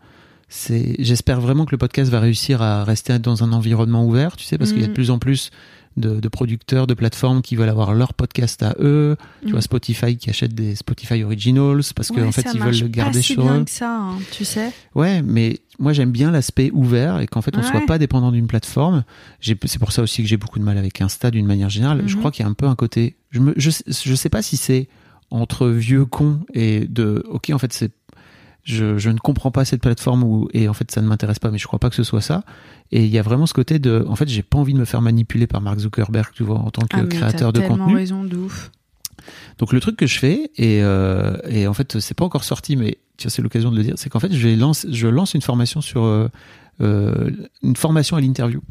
c'est 0.54 0.98
j'espère 1.00 1.40
vraiment 1.40 1.64
que 1.66 1.72
le 1.72 1.78
podcast 1.78 2.12
va 2.12 2.20
réussir 2.20 2.62
à 2.62 2.84
rester 2.84 3.18
dans 3.20 3.42
un 3.44 3.54
environnement 3.54 4.06
ouvert, 4.06 4.36
tu 4.36 4.44
sais, 4.44 4.58
parce 4.58 4.74
qu'il 4.74 4.82
y 4.82 4.84
a 4.84 4.88
de 4.88 4.92
plus 4.94 5.10
en 5.10 5.18
plus 5.18 5.50
de, 5.98 6.20
de 6.20 6.28
producteurs, 6.30 6.88
de 6.88 6.94
plateformes 6.94 7.42
qui 7.42 7.56
veulent 7.56 7.70
avoir 7.70 7.94
leur 7.94 8.14
podcast 8.14 8.64
à 8.64 8.76
eux. 8.80 9.18
Tu 9.46 9.52
vois, 9.52 9.62
Spotify 9.62 10.16
qui 10.18 10.30
achète 10.30 10.54
des 10.54 10.76
Spotify 10.76 11.24
Originals 11.24 11.82
parce 11.96 12.10
Ouais, 12.12 12.22
qu'en 12.22 12.32
fait, 12.32 12.46
ils 12.54 12.60
veulent 12.62 12.80
le 12.80 12.88
garder 12.88 13.20
pas 13.20 13.24
si 13.24 13.34
sur 13.34 13.44
bien 13.44 13.60
eux. 13.60 13.64
que 13.66 13.72
ça, 13.72 13.98
hein, 13.98 14.18
tu 14.32 14.46
sais. 14.46 14.72
Ouais, 14.96 15.22
mais 15.22 15.60
moi 15.80 15.94
j'aime 15.94 16.12
bien 16.12 16.32
l'aspect 16.32 16.70
ouvert 16.74 17.20
et 17.20 17.28
qu'en 17.28 17.42
fait 17.42 17.56
on 17.58 17.62
Ouais. 17.62 17.68
soit 17.68 17.86
pas 17.86 17.98
dépendant 17.98 18.32
d'une 18.32 18.48
plateforme. 18.48 19.04
C'est 19.42 19.56
pour 19.80 19.92
ça 19.92 20.02
aussi 20.02 20.22
que 20.22 20.28
j'ai 20.30 20.38
beaucoup 20.38 20.60
de 20.60 20.64
mal 20.64 20.78
avec 20.78 21.02
Insta 21.02 21.32
d'une 21.32 21.46
manière 21.46 21.70
générale. 21.70 22.04
Je 22.06 22.14
Mhm. 22.14 22.20
crois 22.20 22.32
qu'il 22.32 22.44
y 22.44 22.48
a 22.48 22.50
un 22.50 22.54
peu 22.54 22.68
un 22.68 22.76
côté. 22.76 23.16
Je 23.32 23.40
me, 23.40 23.54
je, 23.58 23.70
sais- 23.70 23.84
je 23.88 24.16
sais 24.16 24.30
pas 24.30 24.42
si 24.42 24.58
c'est 24.58 24.88
entre 25.30 25.68
vieux 25.70 26.06
cons 26.06 26.40
et 26.54 26.82
de. 26.88 27.24
Ok, 27.30 27.52
en 27.54 27.58
fait 27.58 27.72
c'est. 27.74 27.92
Je, 28.64 28.98
je 29.00 29.10
ne 29.10 29.18
comprends 29.18 29.50
pas 29.52 29.66
cette 29.66 29.82
plateforme 29.82 30.24
où, 30.24 30.48
et 30.54 30.68
en 30.70 30.74
fait 30.74 30.92
ça 30.92 31.02
ne 31.02 31.08
m'intéresse 31.08 31.40
pas, 31.40 31.50
mais 31.50 31.58
je 31.58 31.66
crois 31.66 31.80
pas 31.80 31.90
que 31.90 31.96
ce 31.96 32.04
soit 32.04 32.22
ça. 32.22 32.44
Et 32.92 33.04
il 33.06 33.10
y 33.10 33.18
a 33.18 33.22
vraiment 33.24 33.46
ce 33.48 33.54
côté 33.54 33.80
de. 33.80 34.06
En 34.08 34.16
fait, 34.16 34.28
j'ai 34.30 34.44
pas 34.44 34.58
envie 34.60 34.74
de 34.74 34.80
me 34.80 34.86
faire 34.86 35.02
manipuler 35.02 35.48
par 35.48 35.62
Mark 35.62 35.80
Zuckerberg, 35.80 36.32
tu 36.34 36.44
vois, 36.44 36.60
en 36.60 36.70
tant 36.70 36.84
que 36.86 36.98
Ah, 36.98 37.06
créateur 37.06 37.52
t'as 37.52 37.60
de 37.60 37.60
tellement 37.62 37.78
contenu. 37.86 37.96
raison, 37.96 38.24
de 38.24 38.38
ouf. 38.38 38.70
Donc 39.60 39.72
le 39.74 39.80
truc 39.80 39.98
que 39.98 40.08
je 40.08 40.18
fais 40.20 40.52
et, 40.58 40.82
euh, 40.82 41.38
et 41.48 41.68
en 41.68 41.74
fait 41.74 42.00
c'est 42.00 42.16
pas 42.16 42.26
encore 42.26 42.44
sorti 42.44 42.76
mais 42.76 42.98
c'est 43.20 43.44
l'occasion 43.44 43.70
de 43.72 43.78
le 43.78 43.84
dire 43.84 43.94
c'est 43.98 44.10
qu'en 44.10 44.20
fait 44.20 44.34
je 44.34 44.48
lance 44.50 44.88
je 44.90 45.08
lance 45.08 45.36
une 45.36 45.44
formation 45.44 45.80
sur 45.80 46.04
euh, 46.06 46.28
euh, 46.82 47.30
une 47.62 47.76
formation 47.76 48.18
à 48.18 48.22
l'interview 48.22 48.62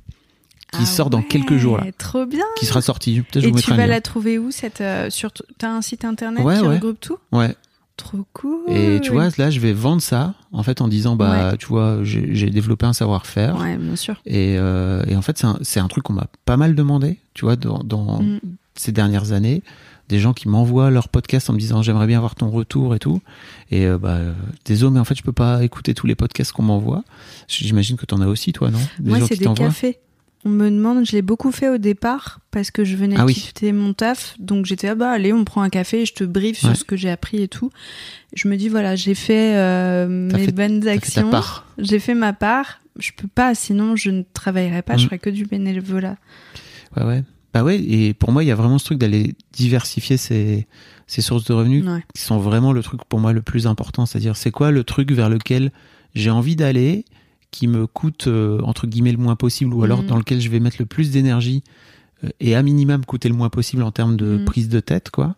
qui 0.73 0.81
Ah 0.83 0.87
sort 0.87 1.09
dans 1.09 1.23
quelques 1.23 1.57
jours 1.57 1.79
là 1.79 1.85
Trop 1.97 2.27
bien. 2.27 2.45
qui 2.59 2.67
sera 2.67 2.83
sortie 2.83 3.21
peut-être 3.21 3.45
je 3.45 3.49
Et 3.49 3.53
vous 3.53 3.61
tu 3.61 3.73
vas 3.75 3.87
la 3.87 4.01
trouver 4.01 4.39
où 4.39 4.51
cette 4.51 4.81
euh, 4.81 5.09
sur 5.09 5.31
t- 5.33 5.45
T'as 5.59 5.71
un 5.71 5.83
site 5.83 6.05
internet 6.05 6.43
Ouais, 6.45 6.57
qui 6.57 6.63
ouais. 6.63 6.69
regroupe 6.75 6.99
tout? 6.99 7.19
Ouais 7.31 7.55
Trop 8.01 8.25
cool. 8.33 8.61
et 8.69 8.99
tu 9.01 9.13
vois 9.13 9.29
là 9.39 9.51
je 9.51 9.61
vais 9.61 9.73
vendre 9.73 10.01
ça 10.03 10.35
en 10.53 10.63
fait 10.63 10.81
en 10.81 10.89
disant 10.89 11.17
bah 11.17 11.55
tu 11.59 11.67
vois 11.67 11.99
j'ai 12.03 12.49
développé 12.51 12.87
un 12.87 12.93
savoir-faire 12.93 13.57
Ouais, 13.61 13.77
bien 13.77 13.95
sûr. 13.97 14.21
et, 14.27 14.57
euh, 14.59 15.03
et 15.07 15.17
en 15.17 15.23
fait 15.23 15.39
c'est 15.63 15.79
un, 15.81 15.85
un 15.85 15.89
truc 15.89 16.05
qu'on 16.05 16.15
m'a 16.15 16.27
pas 16.47 16.57
mal 16.57 16.75
demandé 16.75 17.19
tu 17.35 17.45
vois 17.45 17.57
dans, 17.57 17.79
dans 17.85 18.23
Mm. 18.23 18.39
ces 18.75 18.93
dernières 18.93 19.33
années 19.33 19.63
des 20.09 20.19
gens 20.19 20.33
qui 20.33 20.49
m'envoient 20.49 20.91
leur 20.91 21.09
podcast 21.09 21.51
en 21.51 21.53
me 21.53 21.59
disant 21.59 21.83
j'aimerais 21.83 22.07
bien 22.09 22.17
avoir 22.19 22.35
ton 22.35 22.51
retour 22.51 22.95
et 22.95 22.99
tout 22.99 23.21
et 23.71 23.87
euh, 23.87 23.97
bah 23.99 24.19
désolé 24.65 24.95
mais 24.95 25.01
en 25.01 25.05
fait 25.05 25.15
je 25.15 25.23
peux 25.23 25.33
pas 25.33 25.63
écouter 25.63 25.95
tous 25.95 26.07
les 26.09 26.15
podcasts 26.17 26.53
qu'on 26.53 26.65
m'envoie 26.65 27.05
j'imagine 27.49 27.97
que 27.97 28.07
t'en 28.07 28.21
as 28.21 28.27
aussi 28.27 28.53
toi 28.53 28.71
non? 28.71 28.79
Des 28.99 29.11
Moi, 29.11 29.21
c'est 29.29 29.37
des 29.39 29.45
cafés. 29.55 29.99
On 30.45 30.49
me 30.49 30.71
demande, 30.71 31.05
je 31.05 31.13
l'ai 31.13 31.21
beaucoup 31.23 31.53
fait 31.53 31.69
au 31.69 31.77
départ 31.77 32.41
parce 32.51 32.71
que 32.71 32.83
je 32.85 32.97
venais 32.97 33.17
Ah 33.19 33.27
oui. 33.27 33.35
quitter 33.35 33.73
mon 33.73 33.93
taf. 33.93 34.37
Donc 34.39 34.65
j'étais, 34.65 34.89
ah 34.89 34.95
bah 34.95 35.11
allez, 35.11 35.33
on 35.35 35.45
prend 35.45 35.61
un 35.61 35.69
café 35.69 36.03
et 36.03 36.07
je 36.07 36.15
te 36.15 36.25
briefe 36.25 36.59
sur 36.59 36.71
Ouais. 36.71 36.75
ce 36.75 36.85
que 36.85 36.97
j'ai 36.97 37.11
appris 37.11 37.43
et 37.43 37.49
tout. 37.49 37.71
Je 38.35 38.49
me 38.49 38.57
dis, 38.57 38.69
voilà, 38.71 38.97
j'ai 38.97 39.15
fait 39.15 39.55
euh, 39.57 40.07
mes 40.09 40.47
fait- 40.47 40.53
bonnes 40.53 40.89
actions. 40.89 41.31
J'ai 41.77 41.99
fait 41.99 42.15
ma 42.15 42.33
part. 42.33 42.81
Je 42.99 43.11
peux 43.17 43.29
pas, 43.29 43.55
sinon 43.55 43.97
je 43.97 44.11
ne 44.11 44.23
travaillerai 44.33 44.81
pas. 44.83 44.95
Mm. 44.95 44.99
Je 44.99 45.05
ferai 45.05 45.19
que 45.19 45.31
du 45.31 45.45
bénévolat. 45.45 46.17
ouais 46.97 47.05
ouais 47.05 47.23
bah 47.53 47.65
ouais 47.65 47.81
et 47.81 48.15
pour 48.15 48.31
moi 48.31 48.45
il 48.45 48.47
y 48.47 48.53
a 48.53 48.55
vraiment 48.55 48.79
ce 48.79 48.85
truc 48.85 48.99
d'aller 48.99 49.35
diversifier 49.53 50.17
ses, 50.17 50.69
ses 51.09 51.21
sources 51.21 51.43
de 51.45 51.53
revenus 51.53 51.85
Ouais. 51.85 52.05
qui 52.15 52.23
sont 52.23 52.39
vraiment 52.39 52.73
le 52.73 52.81
truc 52.83 53.01
pour 53.09 53.19
moi 53.19 53.33
le 53.33 53.43
plus 53.43 53.67
important. 53.67 54.07
C'est-à-dire, 54.07 54.37
c'est 54.37 54.53
quoi 54.53 54.71
le 54.71 54.85
truc 54.85 55.11
vers 55.13 55.29
lequel 55.29 55.73
j'ai 56.15 56.31
envie 56.31 56.55
d'aller, 56.57 57.05
qui 57.51 57.67
me 57.67 57.87
coûte 57.87 58.27
euh, 58.29 58.61
entre 58.63 58.87
guillemets 58.87 59.13
le 59.13 59.19
moins 59.19 59.37
possible, 59.37 59.75
ou 59.75 59.83
alors 59.83 60.01
Mhm. 60.03 60.07
dans 60.07 60.17
lequel 60.19 60.41
je 60.41 60.49
vais 60.49 60.61
mettre 60.61 60.77
le 60.79 60.87
plus 60.87 61.11
d'énergie 61.11 61.63
euh, 62.25 62.29
et 62.41 62.55
à 62.55 62.63
minimum 62.63 63.05
coûter 63.05 63.29
le 63.29 63.35
moins 63.35 63.49
possible 63.51 63.83
en 63.83 63.91
termes 63.91 64.17
de 64.17 64.39
Mhm. 64.39 64.45
prise 64.45 64.69
de 64.69 64.81
tête, 64.81 65.11
quoi. 65.11 65.35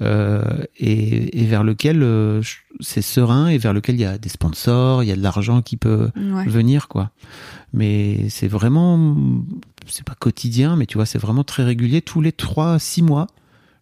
Euh, 0.00 0.42
et, 0.78 1.40
et 1.40 1.44
vers 1.46 1.62
lequel 1.62 2.04
c'est 2.80 3.02
serein 3.02 3.46
et 3.48 3.58
vers 3.58 3.72
lequel 3.72 3.94
il 3.94 4.00
y 4.00 4.04
a 4.04 4.18
des 4.18 4.28
sponsors, 4.30 5.04
il 5.04 5.08
y 5.08 5.12
a 5.12 5.16
de 5.16 5.22
l'argent 5.22 5.62
qui 5.62 5.76
peut 5.76 6.10
Ouais. 6.16 6.46
venir, 6.46 6.88
quoi. 6.88 7.10
Mais 7.72 8.28
c'est 8.28 8.48
vraiment, 8.48 9.14
c'est 9.86 10.04
pas 10.04 10.14
quotidien, 10.14 10.74
mais 10.76 10.86
tu 10.86 10.96
vois, 10.98 11.06
c'est 11.06 11.18
vraiment 11.18 11.44
très 11.44 11.62
régulier. 11.64 12.02
Tous 12.02 12.20
les 12.20 12.32
trois, 12.32 12.78
six 12.78 13.02
mois, 13.02 13.28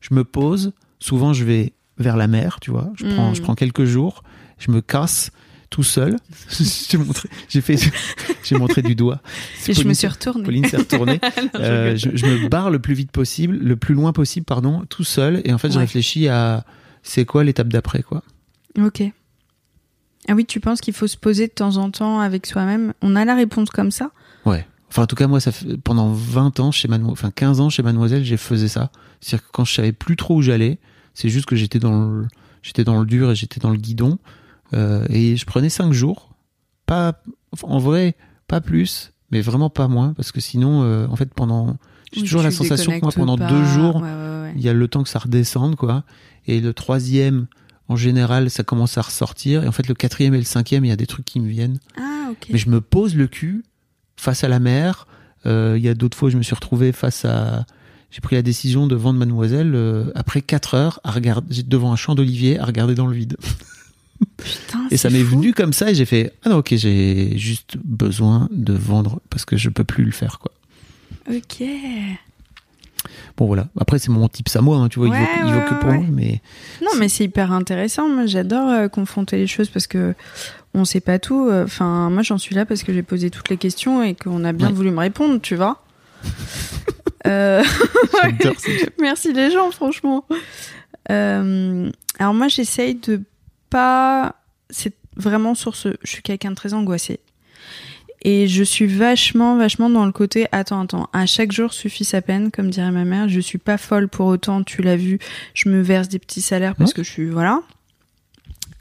je 0.01 0.15
me 0.15 0.25
pose. 0.25 0.73
Souvent, 0.99 1.33
je 1.33 1.45
vais 1.45 1.73
vers 1.99 2.17
la 2.17 2.27
mer, 2.29 2.59
tu 2.61 2.71
vois. 2.71 2.91
Je 2.97 3.07
prends, 3.07 3.33
je 3.35 3.41
prends 3.43 3.55
quelques 3.55 3.85
jours. 3.85 4.23
Je 4.59 4.71
me 4.71 4.81
casse. 4.83 5.31
Tout 5.71 5.83
seul. 5.83 6.17
j'ai 6.91 6.99
montré, 6.99 7.29
j'ai 7.49 7.61
fait, 7.61 7.77
j'ai 8.45 8.57
montré 8.59 8.83
du 8.83 8.95
doigt. 8.95 9.21
Et 9.69 9.73
je 9.73 9.85
me 9.87 9.95
suis 9.95 10.07
retournée. 10.09 10.45
Pauline 10.45 10.65
s'est 10.67 10.77
retournée. 10.77 11.21
Non, 11.55 11.61
Euh, 11.61 11.97
je, 11.97 12.11
je 12.15 12.27
me 12.27 12.49
barre 12.49 12.71
le 12.71 12.79
plus 12.81 12.95
vite 12.95 13.13
possible, 13.13 13.57
le 13.57 13.77
plus 13.77 13.95
loin 13.95 14.13
possible, 14.13 14.45
pardon, 14.45 14.85
tout 14.89 15.05
seul. 15.05 15.41
Et 15.45 15.53
en 15.53 15.59
fait, 15.59 15.71
je 15.71 15.79
réfléchis 15.79 16.29
à 16.29 16.65
c'est 17.03 17.25
quoi 17.25 17.45
l'étape 17.45 17.69
d'après, 17.69 18.03
quoi. 18.03 18.23
Ok. 18.79 19.03
Ah 20.29 20.35
oui, 20.35 20.45
tu 20.45 20.61
penses 20.61 20.81
qu'il 20.81 20.95
faut 20.95 21.07
se 21.07 21.17
poser 21.17 21.47
de 21.47 21.53
temps 21.53 21.77
en 21.79 21.91
temps 21.91 22.21
avec 22.21 22.47
soi-même? 22.47 22.93
On 23.01 23.17
a 23.17 23.25
la 23.25 23.35
réponse 23.35 23.71
comme 23.71 23.91
ça? 23.91 24.11
Ouais. 24.45 24.67
Enfin, 24.91 25.03
en 25.03 25.07
tout 25.07 25.17
cas, 25.17 25.27
moi, 25.29 25.41
ça 25.41 25.51
fait, 25.53 25.77
pendant 25.79 26.13
20 26.13 26.61
ans 26.61 26.71
chez 26.73 26.89
Mademoiselle, 26.89 27.13
enfin 27.13 27.31
15 27.31 27.61
ans 27.61 27.71
chez 27.71 27.83
Mademoiselle, 27.83 28.25
j'ai 28.25 28.37
faisais 28.37 28.69
ça. 28.69 28.91
C'est-à-dire 29.21 29.47
que 29.47 29.53
quand 29.53 29.65
je 29.65 29.73
savais 29.75 29.93
plus 29.93 30.17
trop 30.17 30.37
où 30.37 30.43
j'allais, 30.43 30.79
c'est 31.15 31.29
juste 31.29 31.47
que 31.47 31.57
j'étais 31.57 31.79
dans 31.79 32.07
le, 32.09 32.27
j'étais 32.63 32.85
dans 32.85 33.01
le 33.01 33.07
dur 33.07 33.31
et 33.31 33.35
j'étais 33.35 33.61
dans 33.61 33.71
le 33.71 33.77
guidon. 33.77 34.19
Euh, 34.75 35.05
et 35.11 35.37
je 35.37 35.45
prenais 35.47 35.69
5 35.69 35.93
jours. 35.93 36.31
Pas, 36.87 37.21
en 37.63 37.79
vrai, 37.79 38.17
pas 38.49 38.61
plus, 38.61 39.13
mais 39.31 39.41
vraiment 39.41 39.71
pas 39.71 39.89
moins, 39.89 40.13
parce 40.15 40.33
que 40.33 40.41
sinon, 40.41 40.83
euh, 40.83 41.07
en 41.09 41.17
fait, 41.17 41.33
pendant, 41.35 41.77
j'ai 42.13 42.21
Oui, 42.21 42.27
toujours 42.27 42.43
la 42.43 42.51
sensation 42.51 42.93
que 42.99 43.05
moi, 43.05 43.13
pendant 43.15 43.37
pas. 43.39 43.49
deux 43.49 43.65
jours, 43.65 43.97
Ouais, 43.97 44.03
ouais, 44.03 44.09
ouais. 44.43 44.53
il 44.57 44.63
y 44.63 44.69
a 44.69 44.73
le 44.73 44.89
temps 44.89 45.03
que 45.03 45.09
ça 45.09 45.21
redescende, 45.21 45.77
quoi. 45.77 46.05
Et 46.47 46.61
le 46.61 46.73
troisième, 46.75 47.47
en 47.89 47.97
général, 47.97 48.51
ça 48.51 48.65
commence 48.65 48.99
à 48.99 49.03
ressortir. 49.03 49.63
Et 49.65 49.69
en 49.69 49.73
fait, 49.73 49.87
le 49.89 49.95
quatrième 49.95 50.35
et 50.35 50.39
le 50.39 50.45
cinquième, 50.45 50.85
il 50.85 50.89
y 50.89 50.93
a 50.93 50.97
des 50.97 51.07
trucs 51.07 51.25
qui 51.25 51.39
me 51.41 51.49
viennent. 51.49 51.79
Ah, 51.99 52.29
ok. 52.31 52.49
Mais 52.51 52.59
je 52.59 52.69
me 52.71 52.81
pose 52.81 53.15
le 53.15 53.27
cul 53.29 53.63
face 54.17 54.43
à 54.45 54.49
la 54.49 54.59
mer. 54.59 55.07
Euh, 55.47 55.75
Il 55.79 55.85
y 55.85 55.89
a 55.89 55.95
d'autres 55.95 56.17
fois, 56.17 56.31
je 56.31 56.37
me 56.37 56.43
suis 56.43 56.55
retrouvé 56.55 56.93
face 56.93 57.25
à. 57.25 57.67
J'ai 58.11 58.21
pris 58.21 58.35
la 58.35 58.43
décision 58.43 58.89
de 58.89 58.97
vendre 58.97 59.19
Mademoiselle 59.21 59.73
euh, 59.77 60.11
après 60.17 60.43
4 60.43 60.75
heures 60.75 61.01
à 61.05 61.13
regarder 61.13 61.63
devant 61.63 61.93
un 61.93 61.97
champ 61.97 62.17
d'olivier 62.17 62.59
à 62.59 62.65
regarder 62.65 62.95
dans 62.97 63.07
le 63.07 63.15
vide. 63.15 63.37
Putain, 64.37 64.87
Et 64.91 64.97
ça 64.97 65.09
m'est 65.11 65.23
venu 65.23 65.53
comme 65.55 65.73
ça 65.73 65.91
et 65.91 65.95
j'ai 65.95 66.05
fait 66.05 66.35
ah 66.45 66.51
non 66.51 66.57
ok 66.59 66.75
j'ai 66.77 67.37
juste 67.39 67.77
besoin 67.85 68.49
de 68.53 68.73
vendre 68.75 69.21
parce 69.31 69.45
que 69.45 69.57
je 69.57 69.69
peux 69.71 69.85
plus 69.85 70.05
le 70.05 70.13
faire 70.13 70.39
quoi. 70.39 70.53
Ok. 71.31 71.63
Bon 73.37 73.47
voilà. 73.47 73.69
Après 73.81 73.99
c'est 73.99 74.11
mon 74.11 74.29
tips 74.29 74.57
à 74.57 74.61
moi 74.61 74.77
hein, 74.79 74.89
tu 74.89 74.99
vois 74.99 75.09
il 75.09 75.13
Ouais, 75.13 75.19
vaut, 75.21 75.47
il 75.47 75.53
vaut 75.53 75.59
ouais, 75.59 75.65
que 75.69 75.75
pour 75.75 75.89
ouais. 75.91 75.99
moi 75.99 76.07
mais 76.13 76.43
Non, 76.83 76.91
mais 76.99 77.09
c'est 77.09 77.25
hyper 77.25 77.51
intéressant. 77.53 78.09
Moi, 78.09 78.27
j'adore 78.27 78.69
euh, 78.69 78.89
confronter 78.89 79.37
les 79.39 79.47
choses 79.47 79.69
parce 79.71 79.87
que 79.87 80.15
on 80.75 80.85
sait 80.85 81.01
pas 81.01 81.19
tout. 81.19 81.51
Enfin, 81.51 82.11
moi, 82.11 82.23
j'en 82.23 82.39
suis 82.39 82.55
là 82.55 82.65
parce 82.67 82.83
que 82.83 82.93
j'ai 82.93 83.03
posé 83.03 83.31
toutes 83.31 83.49
les 83.49 83.57
questions 83.57 84.03
et 84.03 84.15
qu'on 84.15 84.45
a 84.45 84.53
bien 84.53 84.71
voulu 84.71 84.91
me 84.91 84.99
répondre, 85.01 85.41
tu 85.41 85.57
vois. 85.57 85.83
Euh, 87.27 87.63
Merci 88.99 89.35
les 89.35 89.51
gens, 89.51 89.71
franchement. 89.71 90.25
Euh, 91.11 91.91
alors 92.19 92.33
moi, 92.33 92.49
j'essaye 92.49 92.95
de 92.95 93.21
pas. 93.71 94.35
C'est 94.69 94.93
vraiment 95.17 95.55
sur 95.55 95.75
ce. 95.77 95.97
Je 96.03 96.11
suis 96.11 96.23
quelqu'un 96.23 96.51
de 96.51 96.57
très 96.57 96.75
angoissé. 96.75 97.21
Et 98.23 98.49
je 98.49 98.63
suis 98.63 98.87
vachement, 98.87 99.57
vachement 99.57 99.89
dans 99.89 100.05
le 100.05 100.13
côté. 100.13 100.47
Attends, 100.53 100.83
attends. 100.83 101.09
À 101.15 101.25
chaque 101.25 101.53
jour 101.53 101.73
suffit 101.73 102.05
sa 102.05 102.21
peine, 102.21 102.51
comme 102.51 102.69
dirait 102.69 102.91
ma 102.91 103.05
mère. 103.07 103.29
Je 103.31 103.41
suis 103.41 103.57
pas 103.57 103.79
folle 103.79 104.09
pour 104.09 104.27
autant. 104.27 104.63
Tu 104.63 104.83
l'as 104.83 104.97
vu. 104.97 105.19
Je 105.55 105.71
me 105.71 105.81
verse 105.81 106.09
des 106.09 106.19
petits 106.19 106.43
salaires 106.43 106.75
parce 106.77 106.91
Ouais. 106.91 106.97
que 106.97 107.03
je 107.03 107.11
suis 107.11 107.31
voilà. 107.31 107.63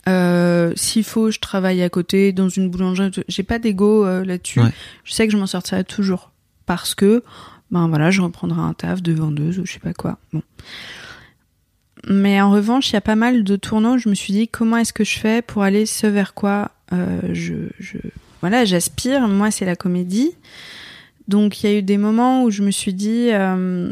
Euh, 0.07 0.74
S'il 0.76 1.03
faut, 1.03 1.30
je 1.32 1.40
travaille 1.40 1.82
à 1.84 1.90
côté 1.90 2.32
dans 2.34 2.49
une 2.49 2.70
boulangerie. 2.70 3.11
J'ai 3.28 3.44
pas 3.44 3.60
d'ego 3.60 4.06
euh, 4.06 4.26
là-dessus. 4.26 4.60
Ouais. 4.60 4.72
Je 5.03 5.14
sais 5.14 5.26
que 5.28 5.32
je 5.34 5.38
m'en 5.38 5.48
sortirai 5.48 5.84
toujours 5.84 6.32
parce 6.66 6.95
que 6.95 7.24
ben 7.72 7.88
voilà, 7.88 8.10
je 8.10 8.22
reprendrai 8.22 8.60
un 8.61 8.74
taf 8.74 9.02
de 9.02 9.14
vendeuse 9.14 9.60
ou 9.60 9.66
je 9.66 9.74
sais 9.74 9.80
pas 9.80 9.94
quoi. 9.94 10.18
Bon. 10.34 10.41
Mais 12.07 12.41
en 12.41 12.51
revanche, 12.51 12.89
il 12.89 12.93
y 12.93 12.97
a 12.97 13.01
pas 13.01 13.15
mal 13.15 13.43
de 13.43 13.55
tournants. 13.55 13.95
où 13.95 13.97
Je 13.97 14.09
me 14.09 14.15
suis 14.15 14.34
dit 14.34 14.47
comment 14.47 14.77
est-ce 14.77 14.93
que 14.93 15.03
je 15.03 15.19
fais 15.19 15.41
pour 15.41 15.63
aller 15.63 15.85
ce 15.85 16.07
vers 16.07 16.34
quoi 16.34 16.71
euh, 16.91 17.19
je, 17.34 17.55
je 17.80 17.97
voilà 18.41 18.65
j'aspire. 18.65 19.27
Moi, 19.27 19.51
c'est 19.51 19.65
la 19.65 19.76
comédie. 19.76 20.31
Donc 21.27 21.61
il 21.61 21.69
y 21.69 21.73
a 21.73 21.77
eu 21.77 21.84
des 21.84 21.97
moments 21.97 22.43
où 22.43 22.49
je 22.49 22.63
me 22.63 22.71
suis 22.71 22.93
dit 22.93 23.30
euh, 23.31 23.91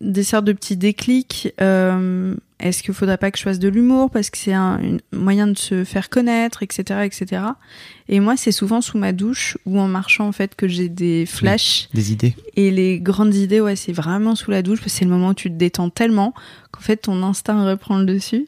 des 0.00 0.24
sortes 0.24 0.44
de 0.44 0.52
petits 0.52 0.76
déclics. 0.76 1.52
euh, 1.60 2.34
est-ce 2.60 2.82
qu'il 2.82 2.92
faudrait 2.94 3.18
pas 3.18 3.30
que 3.30 3.38
je 3.38 3.42
fasse 3.44 3.58
de 3.58 3.68
l'humour 3.68 4.10
parce 4.10 4.30
que 4.30 4.38
c'est 4.38 4.52
un 4.52 4.80
moyen 5.12 5.46
de 5.46 5.56
se 5.56 5.84
faire 5.84 6.08
connaître, 6.10 6.62
etc., 6.62 7.00
etc. 7.04 7.42
Et 8.08 8.20
moi, 8.20 8.36
c'est 8.36 8.52
souvent 8.52 8.80
sous 8.80 8.98
ma 8.98 9.12
douche 9.12 9.56
ou 9.66 9.78
en 9.78 9.86
marchant 9.88 10.26
en 10.26 10.32
fait 10.32 10.54
que 10.56 10.66
j'ai 10.66 10.88
des 10.88 11.24
flashs. 11.26 11.88
des 11.94 12.10
idées. 12.12 12.34
Et 12.56 12.70
les 12.70 12.98
grandes 13.00 13.34
idées, 13.34 13.60
ouais, 13.60 13.76
c'est 13.76 13.92
vraiment 13.92 14.34
sous 14.34 14.50
la 14.50 14.62
douche 14.62 14.78
parce 14.80 14.92
que 14.92 14.98
c'est 14.98 15.04
le 15.04 15.10
moment 15.10 15.28
où 15.30 15.34
tu 15.34 15.50
te 15.50 15.54
détends 15.56 15.90
tellement 15.90 16.34
qu'en 16.72 16.80
fait 16.80 16.96
ton 16.96 17.22
instinct 17.22 17.64
reprend 17.64 17.98
le 17.98 18.06
dessus. 18.06 18.46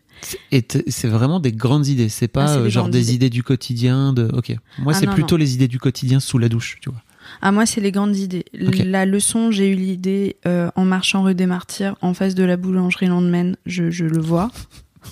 Et 0.52 0.66
c'est 0.88 1.08
vraiment 1.08 1.40
des 1.40 1.52
grandes 1.52 1.86
idées. 1.86 2.08
C'est 2.08 2.28
pas 2.28 2.46
Ah, 2.46 2.56
euh, 2.58 2.64
des 2.64 2.70
genre 2.70 2.84
grandes 2.84 2.92
des 2.92 3.04
idées. 3.04 3.14
idées 3.14 3.30
du 3.30 3.42
quotidien. 3.42 4.12
De 4.12 4.28
ok. 4.32 4.54
Moi 4.78 4.92
Ah, 4.94 4.98
c'est 5.00 5.06
non, 5.06 5.12
plutôt 5.14 5.36
les 5.36 5.54
idées 5.54 5.68
du 5.68 5.78
quotidien 5.78 6.20
sous 6.20 6.38
la 6.38 6.48
douche 6.48 6.78
tu 6.80 6.90
vois. 6.90 7.00
Ah 7.42 7.52
moi 7.52 7.64
c'est 7.66 7.80
les 7.80 7.90
grandes 7.92 8.16
idées. 8.16 8.44
La 8.52 9.06
leçon, 9.06 9.50
j'ai 9.50 9.70
eu 9.70 9.74
l'idée 9.74 10.36
euh, 10.46 10.70
en 10.76 10.84
marchant 10.84 11.22
rue 11.22 11.34
des 11.34 11.46
Martyrs 11.46 11.96
en 12.02 12.12
face 12.14 12.34
de 12.34 12.44
la 12.44 12.56
boulangerie 12.56 13.06
Landman, 13.06 13.56
je, 13.66 13.90
je 13.90 14.04
le 14.04 14.20
vois. 14.20 14.50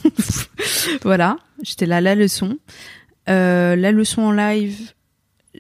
voilà, 1.03 1.39
j'étais 1.63 1.87
là 1.87 2.01
la 2.01 2.15
leçon. 2.15 2.59
Euh, 3.29 3.77
la 3.77 3.93
leçon 3.93 4.23
en 4.23 4.33
live, 4.33 4.93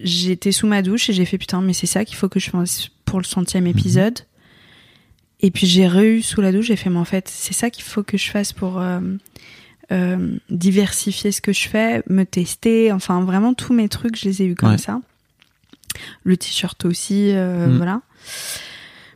j'étais 0.01 0.53
sous 0.53 0.67
ma 0.67 0.83
douche 0.83 1.11
et 1.11 1.13
j'ai 1.13 1.25
fait 1.25 1.39
putain 1.39 1.61
mais 1.61 1.73
c'est 1.73 1.87
ça 1.87 2.05
qu'il 2.05 2.17
faut 2.17 2.29
que 2.29 2.41
je 2.41 2.51
fasse 2.51 2.89
pour 3.05 3.19
le 3.19 3.25
centième 3.25 3.67
épisode. 3.67 4.19
Et 5.41 5.51
puis 5.51 5.67
j'ai 5.67 5.87
re 5.87 6.23
sous 6.23 6.41
la 6.41 6.53
douche, 6.53 6.67
j'ai 6.67 6.77
fait 6.77 6.91
mais 6.91 6.99
en 6.99 7.05
fait 7.05 7.29
c'est 7.29 7.55
ça 7.55 7.71
qu'il 7.71 7.85
faut 7.85 8.03
que 8.03 8.17
je 8.19 8.31
fasse 8.31 8.53
pour 8.53 8.79
euh, 8.81 9.01
euh, 9.93 10.37
diversifier 10.51 11.31
ce 11.33 11.41
que 11.41 11.53
je 11.53 11.69
fais, 11.69 12.03
me 12.09 12.25
tester, 12.25 12.91
enfin 12.93 13.23
vraiment 13.23 13.55
tous 13.55 13.73
mes 13.73 13.89
trucs 13.89 14.17
je 14.19 14.25
les 14.29 14.43
ai 14.43 14.47
eu 14.47 14.55
comme 14.55 14.71
Ouais. 14.73 14.79
ça. 14.79 15.01
Le 16.25 16.37
t-shirt 16.37 16.85
aussi, 16.85 17.33
euh, 17.33 17.67
Mm. 17.69 17.77
voilà. 17.77 18.01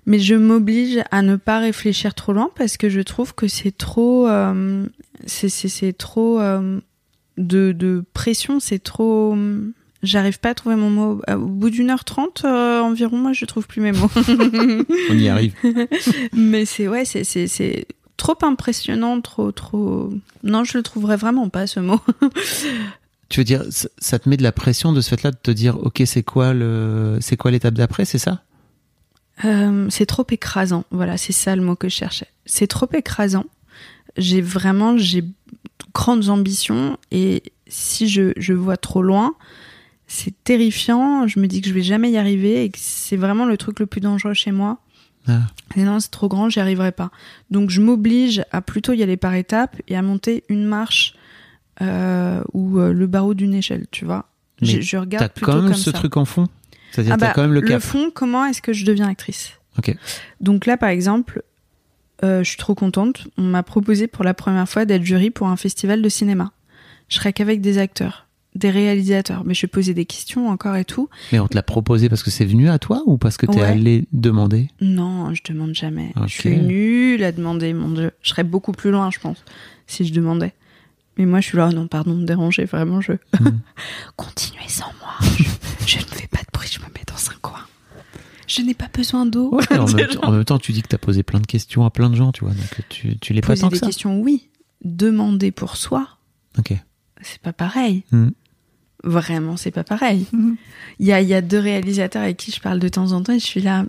Mais 0.06 0.18
je 0.18 0.34
m'oblige 0.34 0.98
à 1.12 1.22
ne 1.22 1.36
pas 1.36 1.58
réfléchir 1.60 2.14
trop 2.14 2.32
loin 2.32 2.50
parce 2.56 2.76
que 2.76 2.88
je 2.88 3.00
trouve 3.00 3.34
que 3.34 3.46
c'est 3.46 3.76
trop, 3.76 4.26
euh, 4.28 4.84
c'est 5.26 5.48
c'est 5.48 5.68
c'est 5.68 5.92
trop 5.92 6.40
euh, 6.40 6.80
de 7.38 7.70
de 7.72 8.04
pression, 8.12 8.58
c'est 8.58 8.80
trop. 8.82 9.36
J'arrive 10.02 10.40
pas 10.40 10.48
à 10.50 10.54
trouver 10.54 10.74
mon 10.74 10.90
mot. 10.90 11.22
Au 11.32 11.36
bout 11.46 11.70
d'une 11.70 11.90
heure 11.90 12.04
trente 12.04 12.42
euh, 12.44 12.80
environ, 12.80 13.16
moi 13.16 13.32
je 13.32 13.44
trouve 13.44 13.68
plus 13.68 13.80
mes 13.80 13.92
mots. 13.92 14.10
On 15.10 15.16
y 15.16 15.28
arrive. 15.28 15.54
Mais 16.32 16.64
c'est 16.64 16.88
ouais, 16.88 17.04
c'est 17.04 17.22
c'est 17.22 17.46
c'est 17.46 17.86
trop 18.16 18.36
impressionnant, 18.42 19.20
trop 19.20 19.52
trop. 19.52 20.10
Non, 20.42 20.64
je 20.64 20.76
le 20.78 20.82
trouverais 20.82 21.16
vraiment 21.16 21.48
pas 21.48 21.68
ce 21.68 21.78
mot. 21.78 22.00
Tu 23.32 23.40
veux 23.40 23.44
dire, 23.44 23.64
ça- 23.70 24.18
te 24.18 24.28
met 24.28 24.36
de 24.36 24.42
la 24.42 24.52
pression 24.52 24.92
de 24.92 25.00
ce 25.00 25.08
fait-là 25.08 25.30
de 25.30 25.38
te 25.38 25.50
dire, 25.50 25.78
ok, 25.82 26.02
c'est 26.04 26.22
quoi 26.22 26.52
le, 26.52 27.16
c'est 27.22 27.38
quoi 27.38 27.50
l'étape 27.50 27.72
d'après, 27.72 28.04
c'est 28.04 28.18
ça? 28.18 28.42
Euh, 29.46 29.86
c'est 29.88 30.04
trop 30.04 30.26
écrasant. 30.30 30.84
Voilà, 30.90 31.16
c'est 31.16 31.32
ça 31.32 31.56
le 31.56 31.62
mot 31.62 31.74
que 31.74 31.88
je 31.88 31.94
cherchais. 31.94 32.26
C'est 32.44 32.66
trop 32.66 32.88
écrasant. 32.92 33.46
J'ai 34.18 34.42
vraiment 34.42 34.98
j'ai 34.98 35.22
de 35.22 35.32
grandes 35.94 36.28
ambitions 36.28 36.98
et 37.10 37.42
si 37.68 38.06
je, 38.06 38.34
je 38.36 38.52
vois 38.52 38.76
trop 38.76 39.00
loin, 39.00 39.34
c'est 40.06 40.34
terrifiant. 40.44 41.26
Je 41.26 41.40
me 41.40 41.46
dis 41.46 41.62
que 41.62 41.68
je 41.70 41.72
vais 41.72 41.82
jamais 41.82 42.10
y 42.10 42.18
arriver 42.18 42.64
et 42.64 42.68
que 42.68 42.78
c'est 42.78 43.16
vraiment 43.16 43.46
le 43.46 43.56
truc 43.56 43.80
le 43.80 43.86
plus 43.86 44.02
dangereux 44.02 44.34
chez 44.34 44.52
moi. 44.52 44.76
Ah. 45.26 45.40
Et 45.74 45.84
non, 45.84 46.00
c'est 46.00 46.10
trop 46.10 46.28
grand, 46.28 46.50
j'y 46.50 46.60
arriverai 46.60 46.92
pas. 46.92 47.10
Donc 47.50 47.70
je 47.70 47.80
m'oblige 47.80 48.44
à 48.52 48.60
plutôt 48.60 48.92
y 48.92 49.02
aller 49.02 49.16
par 49.16 49.32
étapes 49.32 49.80
et 49.88 49.96
à 49.96 50.02
monter 50.02 50.44
une 50.50 50.66
marche 50.66 51.14
ou 51.80 52.78
euh, 52.78 52.92
le 52.92 53.06
barreau 53.06 53.34
d'une 53.34 53.54
échelle, 53.54 53.86
tu 53.90 54.04
vois. 54.04 54.28
Mais 54.60 54.68
Je, 54.68 54.80
je 54.80 54.96
regarde 54.96 55.32
plutôt 55.32 55.50
quand 55.50 55.56
même 55.62 55.66
comme 55.72 55.74
ce 55.74 55.90
ça. 55.90 55.98
truc 55.98 56.16
en 56.16 56.24
fond? 56.24 56.48
C'est-à-dire, 56.92 57.14
Ah 57.14 57.16
bah, 57.16 57.32
quand 57.34 57.42
même 57.42 57.54
le 57.54 57.62
cap. 57.62 57.80
fond, 57.82 58.10
comment 58.14 58.44
est-ce 58.44 58.60
que 58.62 58.72
je 58.72 58.84
deviens 58.84 59.08
actrice? 59.08 59.52
Ok. 59.78 59.96
Donc 60.40 60.66
là, 60.66 60.76
par 60.76 60.90
exemple, 60.90 61.42
euh, 62.22 62.44
je 62.44 62.48
suis 62.50 62.58
trop 62.58 62.74
contente. 62.74 63.26
On 63.38 63.42
m'a 63.42 63.62
proposé 63.62 64.06
pour 64.06 64.24
la 64.24 64.34
première 64.34 64.68
fois 64.68 64.84
d'être 64.84 65.02
jury 65.02 65.30
pour 65.30 65.48
un 65.48 65.56
festival 65.56 66.02
de 66.02 66.08
cinéma. 66.08 66.52
Je 67.08 67.16
serais 67.16 67.32
qu'avec 67.32 67.60
des 67.62 67.78
acteurs, 67.78 68.26
des 68.54 68.70
réalisateurs. 68.70 69.42
Mais 69.46 69.54
je 69.54 69.66
poser 69.66 69.94
des 69.94 70.04
questions 70.04 70.48
encore 70.50 70.76
et 70.76 70.84
tout. 70.84 71.08
Mais 71.32 71.38
on 71.40 71.48
te 71.48 71.54
l'a 71.54 71.62
proposé 71.62 72.08
parce 72.10 72.22
que 72.22 72.30
c'est 72.30 72.44
venu 72.44 72.68
à 72.68 72.78
toi 72.78 73.02
ou 73.06 73.16
parce 73.16 73.38
que 73.38 73.46
t'es 73.46 73.60
Ouais. 73.60 73.66
allé 73.66 74.04
demander? 74.12 74.68
Non, 74.82 75.32
je 75.34 75.42
demande 75.48 75.74
jamais. 75.74 76.12
Je 76.26 76.32
suis 76.32 76.56
nulle 76.58 77.24
à 77.24 77.32
demander, 77.32 77.72
mon 77.72 77.88
Dieu. 77.90 78.10
Je 78.22 78.28
serais 78.28 78.44
beaucoup 78.44 78.72
plus 78.72 78.90
loin, 78.90 79.10
je 79.10 79.18
pense, 79.18 79.42
si 79.86 80.04
je 80.06 80.12
demandais. 80.12 80.52
Mais 81.18 81.26
moi, 81.26 81.40
je 81.40 81.48
suis 81.48 81.58
là, 81.58 81.68
non, 81.70 81.86
pardon 81.88 82.14
de 82.14 82.20
me 82.20 82.26
déranger, 82.26 82.64
vraiment, 82.64 83.00
je... 83.00 83.12
Hmm. 83.38 83.58
Continuez 84.16 84.68
sans 84.68 84.92
moi. 85.00 85.12
Je, 85.38 85.44
je 85.86 85.98
ne 85.98 86.02
fais 86.04 86.26
pas 86.28 86.38
de 86.40 86.46
bruit, 86.52 86.68
je 86.72 86.78
me 86.80 86.86
mets 86.86 87.04
dans 87.06 87.30
un 87.30 87.34
coin. 87.42 87.60
Je 88.46 88.62
n'ai 88.62 88.74
pas 88.74 88.88
besoin 88.92 89.26
d'eau. 89.26 89.54
Ouais, 89.54 89.78
en, 89.78 89.86
même, 89.92 90.10
genre- 90.10 90.24
en 90.28 90.32
même 90.32 90.44
temps, 90.44 90.58
tu 90.58 90.72
dis 90.72 90.82
que 90.82 90.88
t'as 90.88 90.98
posé 90.98 91.22
plein 91.22 91.40
de 91.40 91.46
questions 91.46 91.84
à 91.84 91.90
plein 91.90 92.08
de 92.10 92.14
gens, 92.16 92.32
tu 92.32 92.44
vois, 92.44 92.54
donc 92.54 92.80
tu, 92.88 93.18
tu 93.18 93.32
les 93.34 93.40
pas 93.40 93.54
que 93.56 93.68
des 93.68 93.76
ça. 93.78 93.86
questions, 93.86 94.20
oui. 94.20 94.48
Demander 94.84 95.52
pour 95.52 95.76
soi, 95.76 96.08
Ok. 96.58 96.72
c'est 97.20 97.40
pas 97.40 97.52
pareil. 97.52 98.04
Hmm. 98.10 98.30
Vraiment, 99.04 99.56
c'est 99.56 99.70
pas 99.70 99.84
pareil. 99.84 100.26
Il 100.98 101.06
y 101.06 101.12
a, 101.12 101.20
il 101.20 101.26
y 101.28 101.34
a 101.34 101.40
deux 101.40 101.58
réalisateurs 101.58 102.22
avec 102.22 102.36
qui 102.36 102.52
je 102.52 102.60
parle 102.60 102.78
de 102.78 102.88
temps 102.88 103.10
en 103.12 103.22
temps 103.22 103.32
et 103.32 103.40
je 103.40 103.44
suis 103.46 103.60
là, 103.62 103.84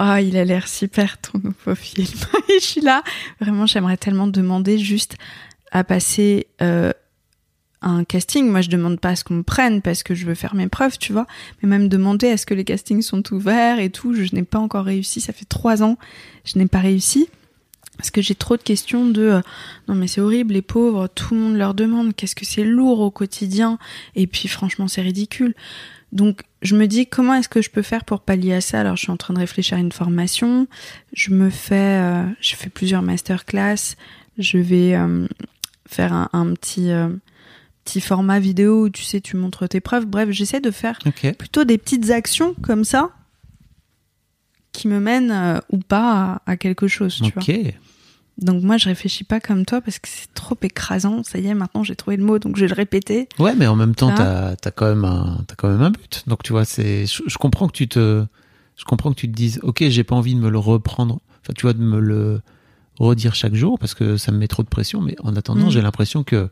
oh, 0.00 0.16
il 0.20 0.36
a 0.36 0.44
l'air 0.44 0.66
super 0.66 1.18
ton 1.20 1.38
nouveau 1.38 1.74
film. 1.76 2.08
et 2.48 2.58
je 2.60 2.64
suis 2.64 2.80
là, 2.80 3.04
vraiment, 3.40 3.66
j'aimerais 3.66 3.96
tellement 3.96 4.26
demander 4.26 4.78
juste 4.78 5.16
à 5.72 5.84
passer 5.84 6.46
euh, 6.62 6.92
un 7.82 8.04
casting, 8.04 8.50
moi 8.50 8.60
je 8.60 8.68
demande 8.68 8.98
pas 8.98 9.10
à 9.10 9.16
ce 9.16 9.24
qu'on 9.24 9.34
me 9.34 9.42
prenne 9.42 9.82
parce 9.82 10.02
que 10.02 10.14
je 10.14 10.26
veux 10.26 10.34
faire 10.34 10.54
mes 10.54 10.68
preuves, 10.68 10.98
tu 10.98 11.12
vois. 11.12 11.26
Mais 11.62 11.68
même 11.68 11.88
demander 11.88 12.26
est-ce 12.26 12.46
que 12.46 12.54
les 12.54 12.64
castings 12.64 13.02
sont 13.02 13.32
ouverts 13.32 13.78
et 13.78 13.90
tout, 13.90 14.14
je, 14.14 14.34
n'ai 14.34 14.42
pas 14.42 14.58
encore 14.58 14.84
réussi. 14.84 15.20
Ça 15.20 15.32
fait 15.32 15.44
trois 15.44 15.82
ans, 15.82 15.96
je 16.44 16.58
n'ai 16.58 16.66
pas 16.66 16.80
réussi. 16.80 17.28
Parce 17.96 18.10
que 18.10 18.22
j'ai 18.22 18.36
trop 18.36 18.56
de 18.56 18.62
questions 18.62 19.06
de 19.06 19.22
euh, 19.22 19.40
non 19.88 19.96
mais 19.96 20.06
c'est 20.06 20.20
horrible 20.20 20.54
les 20.54 20.62
pauvres, 20.62 21.08
tout 21.08 21.34
le 21.34 21.40
monde 21.40 21.56
leur 21.56 21.74
demande 21.74 22.14
qu'est-ce 22.14 22.36
que 22.36 22.44
c'est 22.44 22.62
lourd 22.62 23.00
au 23.00 23.10
quotidien 23.10 23.76
et 24.14 24.28
puis 24.28 24.46
franchement 24.46 24.86
c'est 24.86 25.02
ridicule. 25.02 25.54
Donc 26.12 26.42
je 26.62 26.76
me 26.76 26.86
dis 26.86 27.08
comment 27.08 27.34
est-ce 27.34 27.48
que 27.48 27.60
je 27.60 27.70
peux 27.70 27.82
faire 27.82 28.04
pour 28.04 28.20
pallier 28.20 28.54
à 28.54 28.60
ça? 28.60 28.78
Alors 28.80 28.94
je 28.94 29.02
suis 29.02 29.10
en 29.10 29.16
train 29.16 29.34
de 29.34 29.40
réfléchir 29.40 29.78
à 29.78 29.80
une 29.80 29.90
formation, 29.90 30.68
je 31.12 31.30
me 31.30 31.50
fais 31.50 31.74
euh, 31.74 32.22
je 32.40 32.54
fais 32.54 32.70
plusieurs 32.70 33.02
masterclass, 33.02 33.96
je 34.38 34.58
vais 34.58 34.94
faire 35.88 36.12
un, 36.12 36.28
un 36.32 36.54
petit 36.54 36.90
euh, 36.90 37.08
petit 37.84 38.00
format 38.00 38.38
vidéo 38.38 38.84
où 38.84 38.90
tu 38.90 39.02
sais 39.02 39.20
tu 39.20 39.36
montres 39.36 39.68
tes 39.68 39.80
preuves. 39.80 40.06
Bref, 40.06 40.30
j'essaie 40.30 40.60
de 40.60 40.70
faire 40.70 40.98
plutôt 41.38 41.64
des 41.64 41.78
petites 41.78 42.10
actions 42.10 42.54
comme 42.62 42.84
ça 42.84 43.10
qui 44.72 44.86
me 44.88 45.00
mènent 45.00 45.32
euh, 45.32 45.58
ou 45.70 45.78
pas 45.78 46.40
à, 46.46 46.52
à 46.52 46.56
quelque 46.56 46.86
chose, 46.86 47.20
tu 47.22 47.32
vois. 47.32 47.42
Donc 48.36 48.62
moi 48.62 48.76
je 48.76 48.88
réfléchis 48.88 49.24
pas 49.24 49.40
comme 49.40 49.66
toi 49.66 49.80
parce 49.80 49.98
que 49.98 50.06
c'est 50.08 50.32
trop 50.32 50.56
écrasant. 50.62 51.24
Ça 51.24 51.38
y 51.38 51.48
est, 51.48 51.54
maintenant 51.54 51.82
j'ai 51.82 51.96
trouvé 51.96 52.16
le 52.16 52.22
mot 52.24 52.38
donc 52.38 52.56
je 52.56 52.60
vais 52.60 52.68
le 52.68 52.74
répéter. 52.74 53.28
Ouais, 53.40 53.54
mais 53.56 53.66
en 53.66 53.74
même 53.74 53.96
temps, 53.96 54.14
Ça. 54.16 54.54
t'as 54.60 54.68
as 54.68 54.70
quand 54.72 54.86
même 54.86 55.04
un, 55.04 55.40
t'as 55.48 55.56
quand 55.56 55.68
même 55.68 55.82
un 55.82 55.90
but. 55.90 56.22
Donc 56.28 56.44
tu 56.44 56.52
vois, 56.52 56.64
c'est, 56.64 57.06
je, 57.06 57.22
je 57.26 57.38
comprends 57.38 57.66
que 57.66 57.72
tu 57.72 57.88
te, 57.88 58.24
je 58.76 58.84
comprends 58.84 59.10
que 59.10 59.16
tu 59.18 59.28
te 59.28 59.34
dises, 59.34 59.58
ok, 59.64 59.82
j'ai 59.88 60.04
pas 60.04 60.14
envie 60.14 60.36
de 60.36 60.40
me 60.40 60.50
le 60.50 60.58
reprendre. 60.58 61.18
Enfin, 61.40 61.52
tu 61.56 61.62
vois, 61.62 61.72
de 61.72 61.80
me 61.82 61.98
le 61.98 62.40
redire 62.98 63.34
chaque 63.34 63.54
jour 63.54 63.78
parce 63.78 63.94
que 63.94 64.16
ça 64.16 64.32
me 64.32 64.38
met 64.38 64.48
trop 64.48 64.62
de 64.62 64.68
pression. 64.68 65.00
Mais 65.00 65.16
en 65.22 65.36
attendant, 65.36 65.66
Mm. 65.66 65.70
j'ai 65.70 65.80
l'impression 65.82 66.24
que 66.24 66.48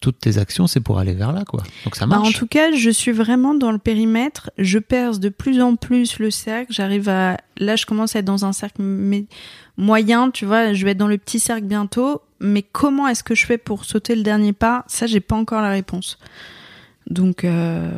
toutes 0.00 0.18
tes 0.18 0.38
actions, 0.38 0.66
c'est 0.66 0.80
pour 0.80 0.98
aller 0.98 1.12
vers 1.12 1.32
là, 1.32 1.44
quoi. 1.44 1.62
Donc 1.84 1.94
ça 1.94 2.06
Bah, 2.06 2.16
marche. 2.16 2.28
en 2.28 2.38
tout 2.38 2.46
cas, 2.46 2.72
je 2.72 2.88
suis 2.88 3.12
vraiment 3.12 3.52
dans 3.54 3.70
le 3.70 3.76
périmètre. 3.78 4.50
Je 4.56 4.78
perce 4.78 5.20
de 5.20 5.28
plus 5.28 5.60
en 5.60 5.76
plus 5.76 6.18
le 6.18 6.30
cercle. 6.30 6.72
J'arrive 6.72 7.08
à 7.10 7.36
là, 7.58 7.76
je 7.76 7.84
commence 7.84 8.16
à 8.16 8.20
être 8.20 8.24
dans 8.24 8.46
un 8.46 8.52
cercle 8.54 8.80
moyen. 9.76 10.30
Tu 10.30 10.46
vois, 10.46 10.72
je 10.72 10.84
vais 10.84 10.92
être 10.92 10.98
dans 10.98 11.06
le 11.08 11.18
petit 11.18 11.38
cercle 11.40 11.64
bientôt. 11.66 12.22
Mais 12.40 12.62
comment 12.62 13.06
est-ce 13.08 13.22
que 13.22 13.34
je 13.34 13.44
fais 13.44 13.58
pour 13.58 13.84
sauter 13.84 14.14
le 14.16 14.22
dernier 14.22 14.54
pas? 14.54 14.84
Ça, 14.88 15.06
j'ai 15.06 15.20
pas 15.20 15.36
encore 15.36 15.60
la 15.60 15.68
réponse. 15.70 16.18
Donc, 17.08 17.44
euh, 17.44 17.90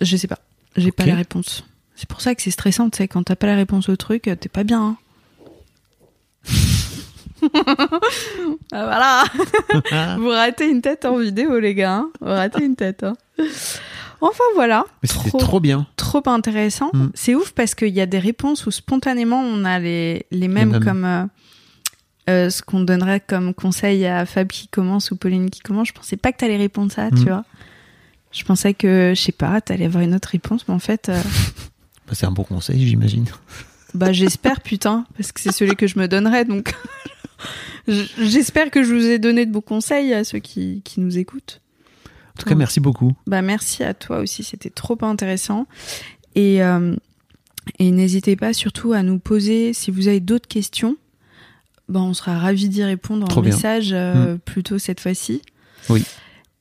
je 0.00 0.16
sais 0.16 0.28
pas. 0.28 0.38
J'ai 0.76 0.92
pas 0.92 1.04
la 1.04 1.16
réponse. 1.16 1.64
C'est 1.96 2.08
pour 2.08 2.20
ça 2.20 2.34
que 2.34 2.40
c'est 2.42 2.52
stressant, 2.52 2.88
tu 2.88 2.98
sais, 2.98 3.08
quand 3.08 3.24
t'as 3.24 3.34
pas 3.36 3.48
la 3.48 3.56
réponse 3.56 3.88
au 3.88 3.96
truc, 3.96 4.28
euh, 4.28 4.36
t'es 4.36 4.48
pas 4.48 4.62
bien. 4.64 4.80
hein. 4.82 4.96
Ah, 8.72 9.24
voilà. 9.82 10.16
Vous 10.18 10.28
ratez 10.28 10.68
une 10.68 10.82
tête 10.82 11.04
en 11.04 11.16
vidéo, 11.18 11.58
les 11.58 11.74
gars. 11.74 11.94
hein. 11.96 12.10
Vous 12.20 12.26
ratez 12.28 12.64
une 12.64 12.76
tête. 12.76 13.02
hein. 13.04 13.14
Enfin 14.20 14.44
voilà. 14.54 14.84
c'était 15.04 15.30
trop 15.38 15.60
bien. 15.60 15.86
trop 15.96 16.22
intéressant. 16.26 16.90
Mm. 16.92 17.06
C'est 17.14 17.34
ouf 17.34 17.52
parce 17.52 17.74
qu'il 17.74 17.88
y 17.94 18.00
a 18.00 18.06
des 18.06 18.18
réponses 18.18 18.66
où 18.66 18.70
spontanément 18.70 19.40
on 19.40 19.64
a 19.64 19.78
les, 19.78 20.26
les 20.32 20.48
mêmes 20.48 20.70
mêmes. 20.72 20.84
comme 20.84 21.04
euh, 21.04 21.24
euh, 22.28 22.50
ce 22.50 22.60
qu'on 22.62 22.80
donnerait 22.80 23.20
comme 23.20 23.54
conseil 23.54 24.04
à 24.06 24.26
Fab 24.26 24.48
qui 24.48 24.66
commence 24.68 25.12
ou 25.12 25.16
Pauline 25.16 25.50
qui 25.50 25.60
commence. 25.60 25.88
Je 25.88 25.92
pensais 25.92 26.16
pas 26.16 26.32
que 26.32 26.38
t'allais 26.38 26.56
répondre 26.56 26.90
ça, 26.92 27.06
Mm. 27.10 27.14
tu 27.18 27.24
vois. 27.28 27.44
Je 28.32 28.44
pensais 28.44 28.74
que, 28.74 29.12
je 29.16 29.20
sais 29.22 29.32
pas, 29.32 29.60
t'allais 29.62 29.86
avoir 29.86 30.02
une 30.04 30.14
autre 30.14 30.28
réponse, 30.28 30.66
mais 30.68 30.74
en 30.74 30.78
fait, 30.78 31.08
euh, 31.08 31.18
Bah, 32.06 32.12
c'est 32.14 32.26
un 32.26 32.30
bon 32.32 32.42
conseil, 32.44 32.86
j'imagine. 32.86 33.24
bah 33.94 34.12
j'espère 34.12 34.60
putain, 34.62 35.04
parce 35.16 35.30
que 35.32 35.40
c'est 35.40 35.52
celui 35.52 35.76
que 35.76 35.86
je 35.86 35.98
me 35.98 36.08
donnerais, 36.08 36.44
donc 36.44 36.74
j'espère 37.86 38.70
que 38.70 38.82
je 38.82 38.94
vous 38.94 39.06
ai 39.06 39.18
donné 39.18 39.46
de 39.46 39.52
beaux 39.52 39.60
conseils 39.60 40.12
à 40.14 40.24
ceux 40.24 40.38
qui, 40.38 40.82
qui 40.84 41.00
nous 41.00 41.18
écoutent. 41.18 41.60
En 42.06 42.42
tout 42.42 42.48
cas, 42.48 42.54
merci 42.54 42.78
beaucoup. 42.80 43.14
Bah 43.26 43.42
merci 43.42 43.82
à 43.82 43.94
toi 43.94 44.18
aussi, 44.20 44.44
c'était 44.44 44.70
trop 44.70 44.96
intéressant. 45.02 45.66
Et, 46.36 46.62
euh, 46.62 46.94
et 47.78 47.90
n'hésitez 47.90 48.36
pas 48.36 48.52
surtout 48.52 48.92
à 48.92 49.02
nous 49.02 49.18
poser 49.18 49.72
si 49.72 49.90
vous 49.90 50.06
avez 50.08 50.20
d'autres 50.20 50.46
questions. 50.46 50.96
Bah, 51.88 52.00
on 52.00 52.14
sera 52.14 52.38
ravis 52.38 52.68
d'y 52.68 52.84
répondre 52.84 53.26
Trop 53.26 53.40
en 53.40 53.42
bien. 53.42 53.52
message 53.52 53.90
euh, 53.92 54.36
plutôt 54.36 54.78
cette 54.78 55.00
fois-ci. 55.00 55.42
Oui. 55.88 56.04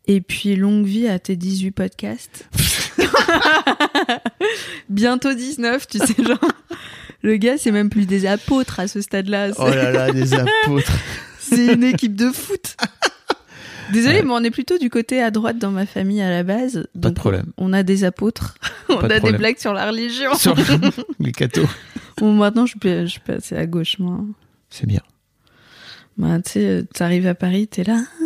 Et 0.08 0.22
puis 0.22 0.56
longue 0.56 0.86
vie 0.86 1.08
à 1.08 1.20
tes 1.20 1.36
18 1.36 1.72
podcasts. 1.72 2.50
Bientôt 4.90 5.34
19, 5.34 5.88
tu 5.88 6.00
sais, 6.00 6.24
genre. 6.24 6.40
Le 7.24 7.38
gars, 7.38 7.58
c'est 7.58 7.72
même 7.72 7.90
plus 7.90 8.06
des 8.06 8.26
apôtres 8.26 8.80
à 8.80 8.88
ce 8.88 9.02
stade-là. 9.02 9.50
Oh 9.58 9.68
là 9.68 9.92
là, 9.92 10.12
des 10.14 10.34
apôtres. 10.34 10.92
c'est 11.40 11.74
une 11.74 11.84
équipe 11.84 12.16
de 12.16 12.30
foot. 12.32 12.76
Désolé, 13.94 14.18
Ouais. 14.18 14.24
mais 14.24 14.32
on 14.34 14.44
est 14.44 14.52
plutôt 14.52 14.78
du 14.78 14.90
côté 14.90 15.22
à 15.22 15.32
droite 15.32 15.58
dans 15.60 15.72
ma 15.72 15.86
famille 15.86 16.22
à 16.22 16.30
la 16.30 16.44
base. 16.44 16.88
Pas 17.02 17.10
de 17.10 17.16
problème. 17.16 17.46
On 17.58 17.72
a 17.72 17.84
des 17.84 18.04
apôtres. 18.04 18.56
on 18.90 18.98
Pas 19.00 19.08
de 19.08 19.14
a 19.14 19.20
des 19.22 19.32
blagues 19.32 19.58
sur 19.58 19.72
la 19.74 19.88
religion. 19.88 20.36
Sur 20.36 20.56
les 21.20 21.32
cathos. 21.32 21.68
Bon, 22.18 22.34
maintenant, 22.34 22.66
je 22.66 22.78
peux, 22.78 23.06
je 23.06 23.20
peux 23.20 23.36
passer 23.36 23.56
à 23.56 23.66
gauche, 23.66 23.98
moi. 24.00 24.20
C'est 24.70 24.86
bien. 24.88 25.00
Bah, 26.18 26.38
tu 26.44 26.52
sais, 26.52 26.84
t'arrives 26.94 27.28
à 27.28 27.36
Paris, 27.36 27.68
t'es 27.68 27.84
là. 27.86 28.00
Ah, 28.20 28.24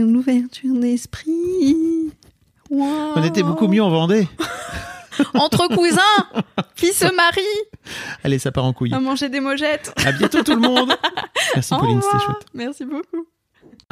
L'ouverture 0.00 0.74
d'esprit. 0.78 2.12
Wow. 2.70 3.14
On 3.16 3.24
était 3.24 3.42
beaucoup 3.42 3.66
mieux 3.68 3.82
en 3.82 3.90
Vendée. 3.90 4.28
Entre 5.34 5.66
cousins 5.68 6.42
qui 6.76 6.92
se 6.92 7.04
marient 7.04 7.42
Allez, 8.22 8.38
ça 8.38 8.52
part 8.52 8.64
en 8.64 8.72
couille. 8.72 8.92
à 8.94 9.00
manger 9.00 9.28
des 9.28 9.40
mojettes. 9.40 9.92
À 10.04 10.12
bientôt 10.12 10.42
tout 10.42 10.54
le 10.54 10.60
monde. 10.60 10.94
Merci 11.54 11.74
Au 11.74 11.78
Pauline, 11.78 12.00
c'était 12.02 12.24
chouette. 12.24 12.46
Merci 12.54 12.84
beaucoup. 12.84 13.26